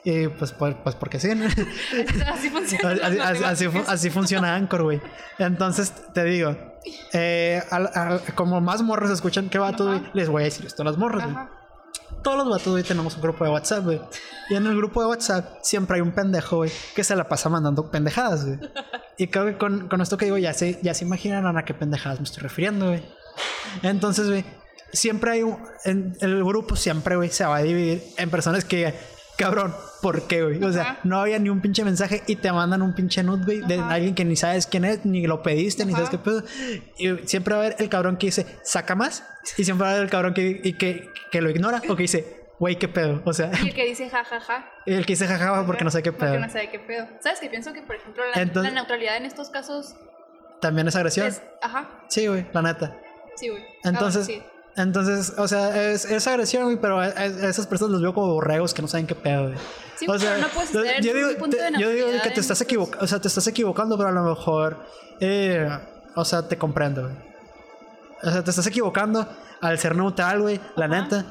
Y 0.05 0.27
pues, 0.29 0.53
pues, 0.53 0.75
pues 0.81 0.95
porque 0.95 1.19
sí, 1.19 1.35
¿no? 1.35 1.45
Así 2.33 2.49
funciona. 2.49 2.91
Así, 3.05 3.19
así- 3.19 3.43
así 3.43 3.67
fu- 3.67 3.83
así 3.87 4.09
funciona 4.09 4.55
Anchor, 4.55 4.83
güey. 4.83 5.01
Entonces, 5.37 5.91
te 6.13 6.23
digo, 6.23 6.55
eh, 7.13 7.61
al- 7.71 7.89
al- 7.93 8.21
como 8.35 8.61
más 8.61 8.81
morros 8.81 9.09
escuchan 9.11 9.49
que 9.49 9.57
güey, 9.87 9.97
Ajá. 9.97 10.09
les 10.13 10.29
voy 10.29 10.43
a 10.43 10.45
decir 10.45 10.65
esto 10.65 10.83
a 10.83 10.85
las 10.85 10.97
morras, 10.97 11.25
güey. 11.25 11.45
Todos 12.23 12.37
los 12.37 12.49
vatos, 12.49 12.73
güey, 12.73 12.83
tenemos 12.83 13.15
un 13.15 13.21
grupo 13.21 13.43
de 13.43 13.51
WhatsApp, 13.51 13.83
güey. 13.83 14.01
Y 14.49 14.55
en 14.55 14.65
el 14.65 14.75
grupo 14.75 15.01
de 15.01 15.07
WhatsApp 15.07 15.59
siempre 15.61 15.95
hay 15.95 16.01
un 16.01 16.11
pendejo, 16.11 16.57
güey, 16.57 16.71
que 16.95 17.03
se 17.03 17.15
la 17.15 17.29
pasa 17.29 17.49
mandando 17.49 17.89
pendejadas, 17.89 18.45
güey. 18.45 18.59
Y 19.17 19.27
creo 19.27 19.45
que 19.45 19.57
con, 19.57 20.01
esto 20.01 20.17
que 20.17 20.25
digo, 20.25 20.37
ya 20.37 20.53
se, 20.53 20.79
ya 20.81 20.93
se 20.93 21.05
imaginarán 21.05 21.57
a 21.57 21.65
qué 21.65 21.73
pendejadas 21.73 22.19
me 22.19 22.25
estoy 22.25 22.43
refiriendo, 22.43 22.87
güey. 22.87 23.03
Entonces, 23.83 24.27
güey, 24.27 24.45
siempre 24.91 25.31
hay 25.31 25.43
un. 25.43 25.57
El 25.85 26.43
grupo 26.43 26.75
siempre, 26.75 27.15
güey, 27.15 27.29
se 27.29 27.45
va 27.45 27.57
a 27.57 27.61
dividir 27.61 28.03
en 28.17 28.29
personas 28.29 28.65
que 28.65 28.93
cabrón, 29.39 29.73
¿por 30.01 30.27
qué, 30.27 30.43
güey? 30.43 30.63
O 30.63 30.71
sea, 30.71 30.99
no 31.03 31.19
había 31.19 31.39
ni 31.39 31.49
un 31.49 31.61
pinche 31.61 31.83
mensaje 31.83 32.21
y 32.27 32.35
te 32.35 32.51
mandan 32.51 32.81
un 32.83 32.93
pinche 32.93 33.23
nude, 33.23 33.43
güey, 33.45 33.61
de 33.61 33.75
Ajá. 33.79 33.89
alguien 33.93 34.13
que 34.13 34.25
ni 34.25 34.35
sabes 34.35 34.67
quién 34.67 34.85
es, 34.85 35.05
ni 35.05 35.25
lo 35.25 35.41
pediste, 35.41 35.85
ni 35.85 35.93
sabes 35.93 36.09
qué 36.09 36.17
pedo. 36.19 36.43
Y 36.97 37.17
siempre 37.27 37.55
va 37.55 37.61
a 37.61 37.65
haber 37.65 37.75
el 37.79 37.89
cabrón 37.89 38.17
que 38.17 38.27
dice, 38.27 38.45
saca 38.63 38.93
más. 38.95 39.23
Y 39.57 39.63
siempre 39.63 39.83
va 39.85 39.89
a 39.89 39.93
haber 39.93 40.03
el 40.05 40.11
cabrón 40.11 40.33
que, 40.35 40.61
y 40.63 40.73
que, 40.73 41.09
que 41.31 41.41
lo 41.41 41.49
ignora 41.49 41.81
o 41.89 41.95
que 41.95 42.03
dice, 42.03 42.45
güey, 42.59 42.75
qué 42.77 42.87
pedo. 42.87 43.21
O 43.25 43.33
sea, 43.33 43.49
Y 43.63 43.69
el 43.69 43.73
que 43.73 43.85
dice 43.85 44.09
ja, 44.09 44.23
ja, 44.23 44.39
ja. 44.39 44.69
el 44.85 45.05
que 45.05 45.13
dice 45.13 45.25
jajaja 45.27 45.65
porque 45.65 45.83
no 45.83 45.89
sé 45.91 46.03
qué 46.03 46.11
pedo. 46.11 46.31
Porque 46.33 46.45
no 46.45 46.51
sabe 46.51 46.69
qué 46.69 46.79
pedo. 46.79 47.07
¿Sabes 47.21 47.39
qué? 47.39 47.49
Pienso 47.49 47.73
que, 47.73 47.81
por 47.81 47.95
ejemplo, 47.95 48.23
la, 48.35 48.41
Entonces- 48.41 48.71
la 48.73 48.79
neutralidad 48.79 49.17
en 49.17 49.25
estos 49.25 49.49
casos 49.49 49.95
También 50.61 50.87
es 50.87 50.95
agresión. 50.95 51.27
es... 51.27 51.41
Ajá. 51.61 51.89
Sí, 52.09 52.27
güey, 52.27 52.45
la 52.51 52.61
neta. 52.61 52.97
Sí, 53.35 53.47
güey. 53.49 53.63
Entonces, 53.83 54.23
Ah, 54.23 54.25
sí. 54.25 54.43
Entonces, 54.83 55.33
o 55.37 55.47
sea, 55.47 55.89
es, 55.91 56.05
es 56.05 56.27
agresión, 56.27 56.63
güey, 56.65 56.77
pero 56.79 56.99
a, 56.99 57.05
a 57.05 57.25
esas 57.25 57.67
personas 57.67 57.93
los 57.93 58.01
veo 58.01 58.13
como 58.13 58.33
borregos 58.33 58.73
que 58.73 58.81
no 58.81 58.87
saben 58.87 59.07
qué 59.07 59.15
pedo, 59.15 59.43
güey. 59.47 59.55
Sí, 59.97 60.05
pero 60.07 60.37
no 60.39 60.47
puedes 60.49 60.71
tener 60.71 61.03
yo 61.03 61.13
digo, 61.13 61.29
un 61.29 61.35
punto 61.35 61.57
de 61.57 61.71
te- 61.71 61.79
yo 61.81 61.89
digo 61.89 62.07
que 62.23 62.29
te 62.29 62.39
estás 62.39 62.61
equivocando, 62.61 63.03
o 63.03 63.07
sea, 63.07 63.19
te 63.19 63.27
estás 63.27 63.45
equivocando, 63.47 63.97
pero 63.97 64.09
a 64.09 64.11
lo 64.13 64.23
mejor, 64.23 64.77
eh, 65.19 65.67
o 66.15 66.23
sea, 66.25 66.47
te 66.47 66.57
comprendo, 66.57 67.03
güey. 67.03 67.15
O 68.23 68.31
sea, 68.31 68.43
te 68.43 68.49
estás 68.49 68.67
equivocando 68.67 69.27
al 69.61 69.77
ser 69.79 69.95
neutral, 69.95 70.41
güey, 70.41 70.59
la 70.75 70.85
Ajá. 70.85 71.01
neta. 71.01 71.25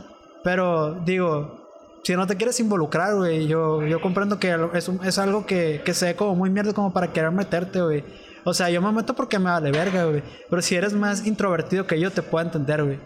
Pero, 0.45 0.95
digo, 1.05 1.69
si 2.05 2.15
no 2.15 2.27
te 2.27 2.37
quieres 2.37 2.59
involucrar, 2.61 3.15
güey, 3.17 3.47
yo, 3.47 3.83
yo 3.85 4.01
comprendo 4.01 4.39
que 4.39 4.57
es, 4.75 4.89
un- 4.89 5.05
es 5.05 5.19
algo 5.19 5.45
que, 5.47 5.83
que 5.85 5.95
se 5.95 6.07
ve 6.07 6.17
como 6.17 6.35
muy 6.35 6.51
mierda 6.51 6.73
como 6.73 6.93
para 6.93 7.13
querer 7.13 7.31
meterte, 7.31 7.81
güey. 7.83 8.05
O 8.45 8.55
sea, 8.55 8.71
yo 8.71 8.81
me 8.81 8.91
meto 8.93 9.15
porque 9.15 9.39
me 9.39 9.51
vale 9.51 9.71
verga, 9.71 10.05
güey. 10.05 10.23
Pero 10.49 10.63
si 10.63 10.75
eres 10.77 10.93
más 10.95 11.27
introvertido 11.27 11.87
que 11.87 11.99
yo, 12.01 12.11
te 12.11 12.23
puedo 12.23 12.45
entender, 12.45 12.83
güey. 12.85 12.99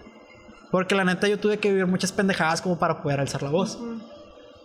Porque 0.72 0.94
la 0.94 1.04
neta 1.04 1.28
yo 1.28 1.38
tuve 1.38 1.58
que 1.58 1.68
vivir 1.68 1.86
muchas 1.86 2.10
pendejadas 2.12 2.62
como 2.62 2.78
para 2.78 3.02
poder 3.02 3.20
alzar 3.20 3.42
la 3.42 3.50
voz. 3.50 3.78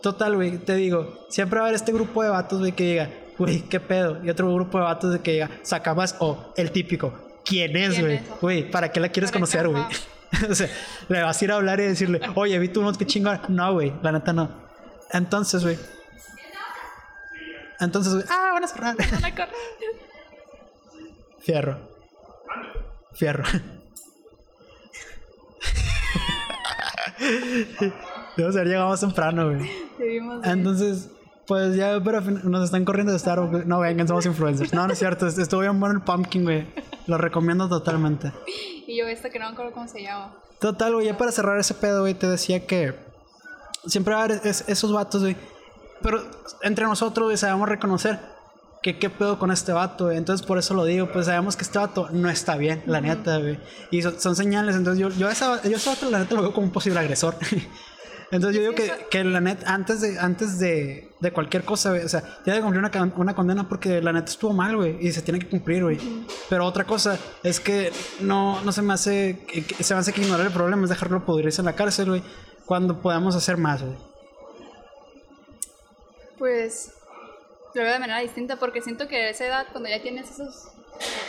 Total, 0.02 0.34
güey, 0.34 0.56
te 0.56 0.74
digo, 0.74 1.26
siempre 1.28 1.58
va 1.58 1.66
a 1.66 1.68
haber 1.68 1.76
este 1.76 1.92
grupo 1.92 2.22
de 2.22 2.30
vatos, 2.30 2.60
güey, 2.60 2.72
que 2.72 2.84
diga, 2.84 3.10
güey, 3.36 3.60
qué 3.60 3.78
pedo. 3.78 4.24
Y 4.24 4.30
otro 4.30 4.52
grupo 4.54 4.78
de 4.78 4.84
vatos 4.84 5.12
de 5.12 5.20
que 5.20 5.32
diga, 5.32 5.50
saca 5.62 5.94
más, 5.94 6.16
o 6.20 6.54
el 6.56 6.72
típico, 6.72 7.12
¿quién 7.44 7.76
es, 7.76 7.90
¿Quién 7.90 8.06
güey? 8.06 8.20
Güey, 8.40 8.70
¿para 8.70 8.90
qué 8.90 9.00
la 9.00 9.10
quieres 9.10 9.30
conocer, 9.30 9.68
güey? 9.68 9.84
O 10.50 10.54
sea, 10.54 10.68
le 11.08 11.22
vas 11.22 11.40
a 11.40 11.44
ir 11.44 11.52
a 11.52 11.54
hablar 11.54 11.80
y 11.80 11.84
decirle, 11.84 12.20
oye, 12.34 12.58
vi 12.58 12.68
tu 12.68 12.82
not, 12.82 12.98
qué 12.98 13.06
chingón. 13.06 13.40
No, 13.48 13.72
güey, 13.72 13.94
la 14.02 14.12
neta 14.12 14.34
no. 14.34 14.50
Entonces, 15.10 15.62
güey. 15.62 15.78
Entonces, 17.80 18.12
güey, 18.12 18.24
ah, 18.28 18.50
van 18.52 18.64
a 18.64 18.68
cerrar. 18.68 18.96
Fierro. 21.40 21.78
Fierro. 23.14 23.44
Debemos 28.36 28.56
haber 28.56 28.68
llegado 28.68 28.88
más 28.88 29.00
temprano, 29.00 29.46
güey. 29.54 29.70
Debimos 29.98 30.44
Entonces, 30.46 31.10
pues 31.46 31.76
ya, 31.76 32.00
pero 32.04 32.20
nos 32.20 32.64
están 32.64 32.84
corriendo 32.84 33.12
de 33.12 33.18
Starbucks. 33.18 33.66
No, 33.66 33.80
vengan, 33.80 34.06
somos 34.06 34.26
influencers. 34.26 34.72
No, 34.72 34.86
no 34.86 34.92
es 34.92 34.98
cierto. 34.98 35.26
est- 35.26 35.38
Estuvo 35.38 35.60
bien 35.60 35.78
bueno 35.80 35.96
el 35.96 36.02
pumpkin, 36.02 36.44
güey. 36.44 36.66
Lo 37.06 37.18
recomiendo 37.18 37.68
totalmente. 37.68 38.32
Y 38.86 38.96
yo 38.98 39.06
esta 39.06 39.30
que 39.30 39.38
no 39.38 39.46
me 39.46 39.52
acuerdo 39.52 39.72
cómo 39.72 39.88
se 39.88 40.02
llama. 40.02 40.34
Total, 40.60 40.92
güey, 40.94 41.06
ya 41.06 41.16
para 41.16 41.32
cerrar 41.32 41.58
ese 41.58 41.74
pedo, 41.74 42.00
güey, 42.02 42.14
te 42.14 42.26
decía 42.28 42.66
que 42.66 42.94
siempre 43.86 44.14
va 44.14 44.20
a 44.20 44.24
haber 44.24 44.40
es- 44.44 44.64
esos 44.68 44.92
vatos, 44.92 45.22
güey. 45.22 45.36
Pero 46.02 46.22
entre 46.62 46.84
nosotros, 46.84 47.26
güey, 47.26 47.36
sabemos 47.36 47.68
reconocer 47.68 48.18
que 48.82 48.98
qué 48.98 49.10
pedo 49.10 49.38
con 49.38 49.50
este 49.50 49.72
vato, 49.72 50.06
güey. 50.06 50.16
Entonces, 50.16 50.46
por 50.46 50.58
eso 50.58 50.74
lo 50.74 50.84
digo, 50.84 51.10
pues 51.12 51.26
sabemos 51.26 51.56
que 51.56 51.64
este 51.64 51.78
vato 51.78 52.08
no 52.12 52.30
está 52.30 52.56
bien, 52.56 52.82
la 52.86 53.00
neta, 53.00 53.38
güey. 53.38 53.58
Y 53.90 54.02
son, 54.02 54.20
son 54.20 54.36
señales, 54.36 54.76
entonces 54.76 55.00
yo, 55.00 55.08
yo, 55.10 55.28
a 55.28 55.32
esa, 55.32 55.62
yo 55.62 55.76
ese 55.76 55.90
vato, 55.90 56.10
la 56.10 56.20
neta, 56.20 56.34
lo 56.34 56.42
veo 56.42 56.52
como 56.52 56.66
un 56.66 56.72
posible 56.72 57.00
agresor. 57.00 57.36
Entonces 58.30 58.56
yo 58.56 58.60
digo 58.60 58.74
que, 58.74 59.06
que 59.10 59.24
la 59.24 59.40
neta, 59.40 59.72
antes 59.72 60.02
de, 60.02 60.18
antes 60.18 60.58
de, 60.58 61.14
de 61.18 61.32
cualquier 61.32 61.64
cosa, 61.64 61.90
güey, 61.90 62.04
o 62.04 62.08
sea, 62.10 62.22
tiene 62.44 62.58
que 62.58 62.62
cumplir 62.62 62.84
una, 62.84 63.12
una 63.16 63.34
condena 63.34 63.66
porque 63.66 64.02
la 64.02 64.12
neta 64.12 64.30
estuvo 64.30 64.52
mal, 64.52 64.76
güey, 64.76 64.98
y 65.00 65.12
se 65.12 65.22
tiene 65.22 65.38
que 65.38 65.48
cumplir, 65.48 65.82
güey. 65.82 65.98
Pero 66.50 66.66
otra 66.66 66.84
cosa 66.84 67.18
es 67.42 67.58
que 67.58 67.90
no, 68.20 68.62
no 68.62 68.72
se 68.72 68.82
me 68.82 68.92
hace, 68.92 69.46
que 69.46 69.82
se 69.82 69.94
me 69.94 70.00
hace 70.00 70.12
que 70.12 70.20
ignorar 70.20 70.46
el 70.46 70.52
problema 70.52 70.82
es 70.82 70.90
dejarlo 70.90 71.24
pudrirse 71.24 71.62
en 71.62 71.66
la 71.66 71.74
cárcel, 71.74 72.10
güey, 72.10 72.22
cuando 72.66 73.00
podamos 73.00 73.34
hacer 73.34 73.56
más, 73.56 73.82
güey. 73.82 73.96
Pues 76.36 76.92
lo 77.74 77.82
veo 77.82 77.92
de 77.92 77.98
manera 77.98 78.20
distinta 78.20 78.56
porque 78.56 78.80
siento 78.80 79.08
que 79.08 79.16
a 79.16 79.30
esa 79.30 79.46
edad, 79.46 79.66
cuando 79.70 79.88
ya 79.88 80.00
tienes 80.02 80.30
esas 80.30 80.72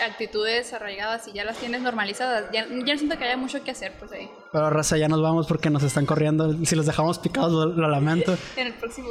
actitudes 0.04 0.74
arraigadas 0.74 1.28
y 1.28 1.34
ya 1.34 1.44
las 1.44 1.58
tienes 1.58 1.82
normalizadas, 1.82 2.46
ya, 2.52 2.66
ya 2.68 2.98
siento 2.98 3.18
que 3.18 3.26
haya 3.26 3.38
mucho 3.38 3.64
que 3.64 3.72
hacer, 3.72 3.94
pues 4.00 4.12
ahí. 4.12 4.30
Pero 4.52 4.70
raza, 4.70 4.98
ya 4.98 5.08
nos 5.08 5.22
vamos 5.22 5.48
porque 5.48 5.70
nos 5.70 5.84
están 5.84 6.06
corriendo. 6.06 6.54
Si 6.66 6.76
los 6.76 6.86
dejamos 6.86 7.20
picados, 7.20 7.52
lo, 7.52 7.66
lo 7.68 7.90
lamento. 7.90 8.38
En 8.56 8.68
el 8.68 8.74
próximo. 8.74 9.10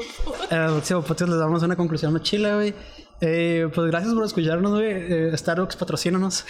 En 0.51 0.59
el 0.59 0.71
próximo 0.71 1.03
podcast 1.03 1.31
les 1.31 1.39
damos 1.39 1.63
una 1.63 1.77
conclusión 1.77 2.13
más 2.13 2.23
chila, 2.23 2.55
güey. 2.55 2.75
Eh, 3.21 3.69
pues 3.75 3.91
gracias 3.91 4.15
por 4.15 4.25
escucharnos, 4.25 4.73
güey. 4.73 4.91
Eh, 4.91 5.37
Starbucks, 5.37 5.77
patrocínanos. 5.77 6.45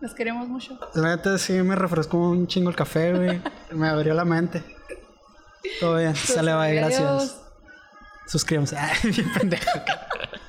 Los 0.00 0.14
queremos 0.14 0.48
mucho. 0.48 0.78
La 0.94 1.16
neta 1.16 1.38
sí 1.38 1.54
me 1.54 1.74
refrescó 1.74 2.18
un 2.18 2.46
chingo 2.46 2.70
el 2.70 2.76
café, 2.76 3.12
güey. 3.12 3.40
me 3.72 3.88
abrió 3.88 4.14
la 4.14 4.24
mente. 4.24 4.62
Todo 5.80 5.96
bien. 5.96 6.14
Sale, 6.14 6.54
bye, 6.54 6.74
gracias. 6.74 7.45
Suscríbanse. 8.26 8.76
Ay, 8.78 9.10
bien 9.10 9.32
pendejo. 9.32 9.70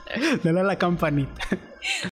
Dale 0.43 0.59
a 0.59 0.63
la 0.63 0.77
campanita. 0.77 1.47